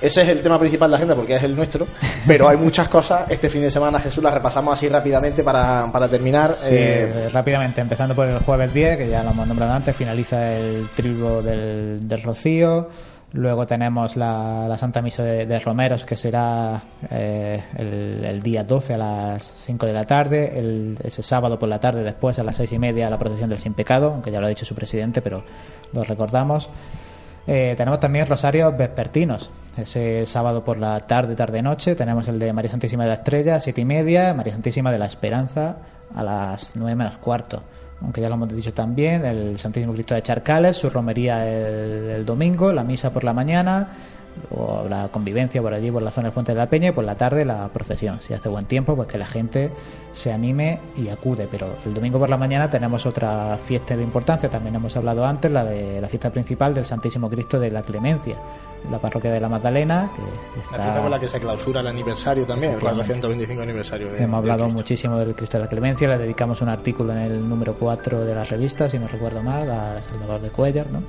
Ese 0.00 0.22
es 0.22 0.28
el 0.28 0.42
tema 0.42 0.58
principal 0.58 0.90
de 0.90 0.92
la 0.92 0.96
agenda 0.96 1.14
porque 1.14 1.36
es 1.36 1.42
el 1.42 1.56
nuestro, 1.56 1.86
pero 2.26 2.48
hay 2.48 2.56
muchas 2.56 2.88
cosas. 2.88 3.30
Este 3.30 3.48
fin 3.48 3.62
de 3.62 3.70
semana, 3.70 3.98
Jesús, 3.98 4.22
las 4.22 4.34
repasamos 4.34 4.74
así 4.74 4.88
rápidamente 4.88 5.42
para, 5.42 5.90
para 5.90 6.06
terminar. 6.08 6.54
Eh, 6.64 7.30
rápidamente, 7.32 7.80
empezando 7.80 8.14
por 8.14 8.26
el 8.26 8.38
jueves 8.40 8.74
10, 8.74 8.98
que 8.98 9.08
ya 9.08 9.22
lo 9.22 9.30
hemos 9.30 9.46
nombrado 9.46 9.72
antes, 9.72 9.96
finaliza 9.96 10.54
el 10.54 10.88
trigo 10.94 11.42
del, 11.42 12.06
del 12.06 12.22
Rocío. 12.22 12.88
Luego 13.32 13.66
tenemos 13.66 14.16
la, 14.16 14.66
la 14.68 14.78
Santa 14.78 15.02
Misa 15.02 15.22
de, 15.22 15.60
Romeros, 15.60 16.04
que 16.04 16.16
será 16.16 16.82
eh, 17.10 17.62
el, 17.76 18.40
día 18.42 18.64
12 18.64 18.94
a 18.94 18.98
las 18.98 19.52
5 19.66 19.84
de 19.84 19.92
la 19.92 20.04
tarde. 20.04 20.58
El, 20.58 20.96
ese 21.02 21.22
sábado 21.22 21.58
por 21.58 21.68
la 21.68 21.80
tarde, 21.80 22.02
después 22.02 22.38
a 22.38 22.44
las 22.44 22.56
6 22.56 22.72
y 22.72 22.78
media, 22.78 23.10
la 23.10 23.18
procesión 23.18 23.50
del 23.50 23.58
Sin 23.58 23.74
Pecado, 23.74 24.12
aunque 24.12 24.30
ya 24.30 24.40
lo 24.40 24.46
ha 24.46 24.48
dicho 24.48 24.64
su 24.64 24.74
presidente, 24.74 25.20
pero 25.22 25.44
lo 25.92 26.04
recordamos. 26.04 26.70
Eh, 27.46 27.74
tenemos 27.76 28.00
también 28.00 28.26
rosarios 28.26 28.76
vespertinos. 28.76 29.50
Ese 29.76 30.24
sábado 30.26 30.64
por 30.64 30.78
la 30.78 31.06
tarde, 31.06 31.36
tarde-noche, 31.36 31.94
tenemos 31.94 32.26
el 32.28 32.38
de 32.38 32.52
María 32.52 32.70
Santísima 32.70 33.04
de 33.04 33.10
la 33.10 33.14
Estrella, 33.16 33.60
siete 33.60 33.82
y 33.82 33.84
media, 33.84 34.32
María 34.34 34.54
Santísima 34.54 34.90
de 34.90 34.98
la 34.98 35.06
Esperanza 35.06 35.76
a 36.14 36.22
las 36.22 36.72
nueve 36.74 36.96
menos 36.96 37.18
cuarto. 37.18 37.62
Aunque 38.00 38.20
ya 38.20 38.28
lo 38.28 38.34
hemos 38.34 38.54
dicho 38.54 38.74
también, 38.74 39.24
el 39.24 39.58
Santísimo 39.58 39.92
Cristo 39.92 40.14
de 40.14 40.22
Charcales, 40.22 40.76
su 40.76 40.90
romería 40.90 41.46
el 41.46 42.24
domingo, 42.26 42.72
la 42.72 42.84
misa 42.84 43.10
por 43.12 43.24
la 43.24 43.32
mañana, 43.32 43.88
o 44.50 44.86
la 44.88 45.08
convivencia 45.08 45.60
por 45.62 45.72
allí, 45.72 45.90
por 45.90 46.02
la 46.02 46.10
zona 46.10 46.26
del 46.26 46.32
Fuente 46.32 46.52
de 46.52 46.58
la 46.58 46.68
Peña, 46.68 46.88
y 46.88 46.92
por 46.92 47.04
la 47.04 47.16
tarde 47.16 47.44
la 47.44 47.68
procesión. 47.68 48.20
Si 48.20 48.34
hace 48.34 48.48
buen 48.48 48.66
tiempo, 48.66 48.96
pues 48.96 49.08
que 49.08 49.18
la 49.18 49.26
gente 49.26 49.70
se 50.12 50.32
anime 50.32 50.80
y 50.96 51.08
acude. 51.08 51.48
Pero 51.50 51.68
el 51.84 51.94
domingo 51.94 52.18
por 52.18 52.30
la 52.30 52.36
mañana 52.36 52.70
tenemos 52.70 53.06
otra 53.06 53.58
fiesta 53.58 53.96
de 53.96 54.02
importancia, 54.02 54.48
también 54.48 54.74
hemos 54.74 54.96
hablado 54.96 55.24
antes, 55.24 55.50
la 55.50 55.64
de 55.64 56.00
la 56.00 56.08
fiesta 56.08 56.30
principal 56.30 56.74
del 56.74 56.86
Santísimo 56.86 57.28
Cristo 57.28 57.58
de 57.58 57.70
la 57.70 57.82
Clemencia, 57.82 58.36
la 58.90 58.98
parroquia 58.98 59.30
de 59.30 59.40
la 59.40 59.48
Magdalena. 59.48 60.10
Que 60.54 60.60
está... 60.60 60.76
La 60.78 60.82
fiesta 60.84 61.02
con 61.02 61.10
la 61.10 61.20
que 61.20 61.28
se 61.28 61.40
clausura 61.40 61.80
el 61.80 61.86
aniversario 61.86 62.44
también, 62.46 62.74
el 62.74 62.80
425 62.80 63.62
aniversario. 63.62 64.12
De, 64.12 64.22
hemos 64.22 64.38
hablado 64.38 64.68
muchísimo 64.68 65.16
del 65.18 65.34
Cristo 65.34 65.58
de 65.58 65.64
la 65.64 65.70
Clemencia, 65.70 66.08
le 66.08 66.18
dedicamos 66.18 66.60
un 66.62 66.68
artículo 66.68 67.12
en 67.12 67.18
el 67.18 67.48
número 67.48 67.74
4 67.74 68.24
de 68.24 68.34
la 68.34 68.44
revista, 68.44 68.88
si 68.88 68.98
no 68.98 69.08
recuerdo 69.08 69.42
mal, 69.42 69.70
a 69.70 70.02
Salvador 70.02 70.40
de 70.40 70.48
Cuellar, 70.50 70.90
¿no? 70.90 71.02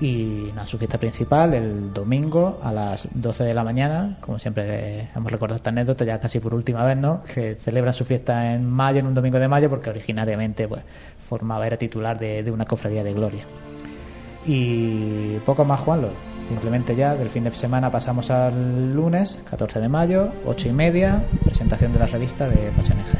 Y 0.00 0.50
nada, 0.54 0.66
su 0.66 0.78
fiesta 0.78 0.98
principal 0.98 1.54
el 1.54 1.92
domingo 1.92 2.58
a 2.62 2.72
las 2.72 3.08
12 3.14 3.44
de 3.44 3.54
la 3.54 3.64
mañana, 3.64 4.18
como 4.20 4.38
siempre 4.38 5.08
hemos 5.14 5.32
recordado 5.32 5.56
esta 5.56 5.70
anécdota 5.70 6.04
ya 6.04 6.20
casi 6.20 6.38
por 6.40 6.54
última 6.54 6.84
vez, 6.84 6.96
¿no? 6.96 7.22
Que 7.22 7.54
celebran 7.54 7.94
su 7.94 8.04
fiesta 8.04 8.52
en 8.52 8.68
mayo, 8.68 8.98
en 8.98 9.06
un 9.06 9.14
domingo 9.14 9.38
de 9.38 9.48
mayo, 9.48 9.70
porque 9.70 9.90
originariamente 9.90 10.68
pues 10.68 10.82
formaba, 11.26 11.66
era 11.66 11.76
titular 11.76 12.18
de, 12.18 12.42
de 12.42 12.50
una 12.50 12.64
cofradía 12.64 13.02
de 13.02 13.12
gloria. 13.14 13.44
Y 14.44 15.38
poco 15.44 15.64
más, 15.64 15.80
Juanlo. 15.80 16.10
Simplemente 16.48 16.94
ya 16.94 17.16
del 17.16 17.28
fin 17.28 17.42
de 17.42 17.54
semana 17.54 17.90
pasamos 17.90 18.30
al 18.30 18.94
lunes, 18.94 19.40
14 19.50 19.80
de 19.80 19.88
mayo, 19.88 20.28
8 20.46 20.68
y 20.68 20.72
media, 20.72 21.24
presentación 21.42 21.92
de 21.92 21.98
la 21.98 22.06
revista 22.06 22.48
de 22.48 22.70
Pachoneje. 22.70 23.18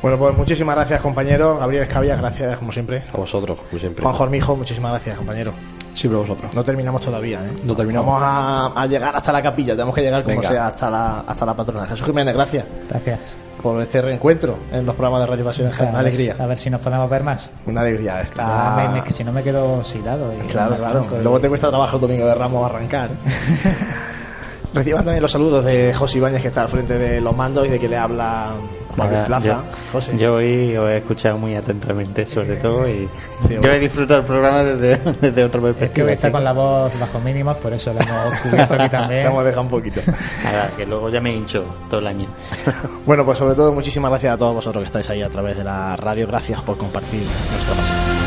Bueno, 0.00 0.18
pues 0.18 0.36
muchísimas 0.36 0.76
gracias, 0.76 1.00
compañero. 1.00 1.58
Gabriel 1.58 1.84
Escabia, 1.84 2.14
gracias 2.14 2.58
como 2.58 2.70
siempre. 2.70 3.02
A 3.12 3.16
vosotros, 3.16 3.58
como 3.58 3.80
siempre. 3.80 4.02
Juan 4.04 4.14
Jormijo, 4.14 4.54
muchísimas 4.54 4.92
gracias, 4.92 5.16
compañero. 5.16 5.52
Siempre 5.94 6.18
vosotros. 6.18 6.52
No 6.52 6.64
terminamos 6.64 7.00
todavía, 7.00 7.46
¿eh? 7.46 7.52
No 7.64 7.74
terminamos. 7.74 8.20
Vamos 8.20 8.72
a, 8.76 8.86
llegar 8.86 9.14
hasta 9.16 9.32
la 9.32 9.42
capilla, 9.42 9.74
tenemos 9.74 9.94
que 9.94 10.02
llegar 10.02 10.24
como 10.24 10.42
sea 10.42 10.66
hasta 10.66 10.90
la, 10.90 11.20
hasta 11.20 11.46
la 11.46 11.54
patrona. 11.54 11.86
Jesús 11.86 12.04
Jiménez, 12.04 12.34
gracias. 12.34 12.66
Gracias. 12.88 13.20
Por 13.62 13.80
este 13.80 14.02
reencuentro 14.02 14.58
en 14.72 14.84
los 14.84 14.94
programas 14.94 15.20
de 15.20 15.26
Radio 15.28 15.44
Pasión. 15.44 15.72
Una 15.78 16.00
alegría. 16.00 16.36
a 16.38 16.46
ver 16.46 16.58
si 16.58 16.68
nos 16.68 16.80
podemos 16.80 17.08
ver 17.08 17.22
más. 17.22 17.48
Una 17.66 17.80
alegría. 17.80 18.20
Está... 18.20 19.02
que 19.04 19.12
si 19.12 19.24
no 19.24 19.32
me 19.32 19.42
quedo 19.42 19.78
oxidado. 19.78 20.30
claro, 20.50 20.76
claro. 20.76 21.06
Luego 21.22 21.40
te 21.40 21.48
cuesta 21.48 21.70
trabajo 21.70 21.96
el 21.96 22.02
domingo 22.02 22.26
de 22.26 22.34
Ramos 22.34 22.68
arrancar. 22.68 23.10
Reciban 24.74 25.04
también 25.04 25.22
los 25.22 25.30
saludos 25.30 25.64
de 25.64 25.94
José 25.94 26.18
Ibáñez, 26.18 26.42
que 26.42 26.48
está 26.48 26.62
al 26.62 26.68
frente 26.68 26.98
de 26.98 27.20
los 27.20 27.34
mandos 27.34 27.64
y 27.64 27.68
de 27.70 27.78
que 27.78 27.88
le 27.88 27.96
habla 27.96 28.48
Plaza. 28.94 29.64
Yo, 29.92 30.12
yo, 30.16 30.34
hoy 30.34 30.76
os 30.76 30.90
he 30.90 30.98
escuchado 30.98 31.38
muy 31.38 31.54
atentamente, 31.54 32.26
sobre 32.26 32.56
todo, 32.56 32.88
y 32.88 33.08
yo 33.48 33.70
he 33.70 33.78
disfrutado 33.78 34.20
el 34.20 34.26
programa 34.26 34.62
desde, 34.62 35.12
desde 35.20 35.44
otra 35.44 35.60
perspectiva. 35.60 35.86
Es 35.86 35.90
que 35.92 36.02
hoy 36.02 36.12
está 36.12 36.32
con 36.32 36.44
la 36.44 36.52
voz 36.52 36.98
bajo 36.98 37.20
mínimos, 37.20 37.56
por 37.56 37.72
eso 37.72 37.92
lo 37.92 38.00
hemos 38.00 38.38
cubierto 38.38 38.74
aquí 38.74 38.88
también. 38.88 39.26
hemos 39.26 39.44
dejado 39.44 39.62
un 39.62 39.70
poquito. 39.70 40.00
Nada, 40.42 40.70
que 40.76 40.86
luego 40.86 41.08
ya 41.08 41.20
me 41.20 41.34
hincho 41.34 41.64
todo 41.88 42.00
el 42.00 42.06
año. 42.06 42.28
bueno, 43.06 43.24
pues 43.24 43.38
sobre 43.38 43.54
todo 43.54 43.72
muchísimas 43.72 44.10
gracias 44.10 44.34
a 44.34 44.36
todos 44.36 44.54
vosotros 44.54 44.82
que 44.82 44.86
estáis 44.86 45.10
ahí 45.10 45.22
a 45.22 45.30
través 45.30 45.56
de 45.56 45.64
la 45.64 45.96
radio. 45.96 46.26
Gracias 46.26 46.60
por 46.62 46.76
compartir 46.76 47.22
nuestra 47.52 47.74
pasión. 47.74 48.23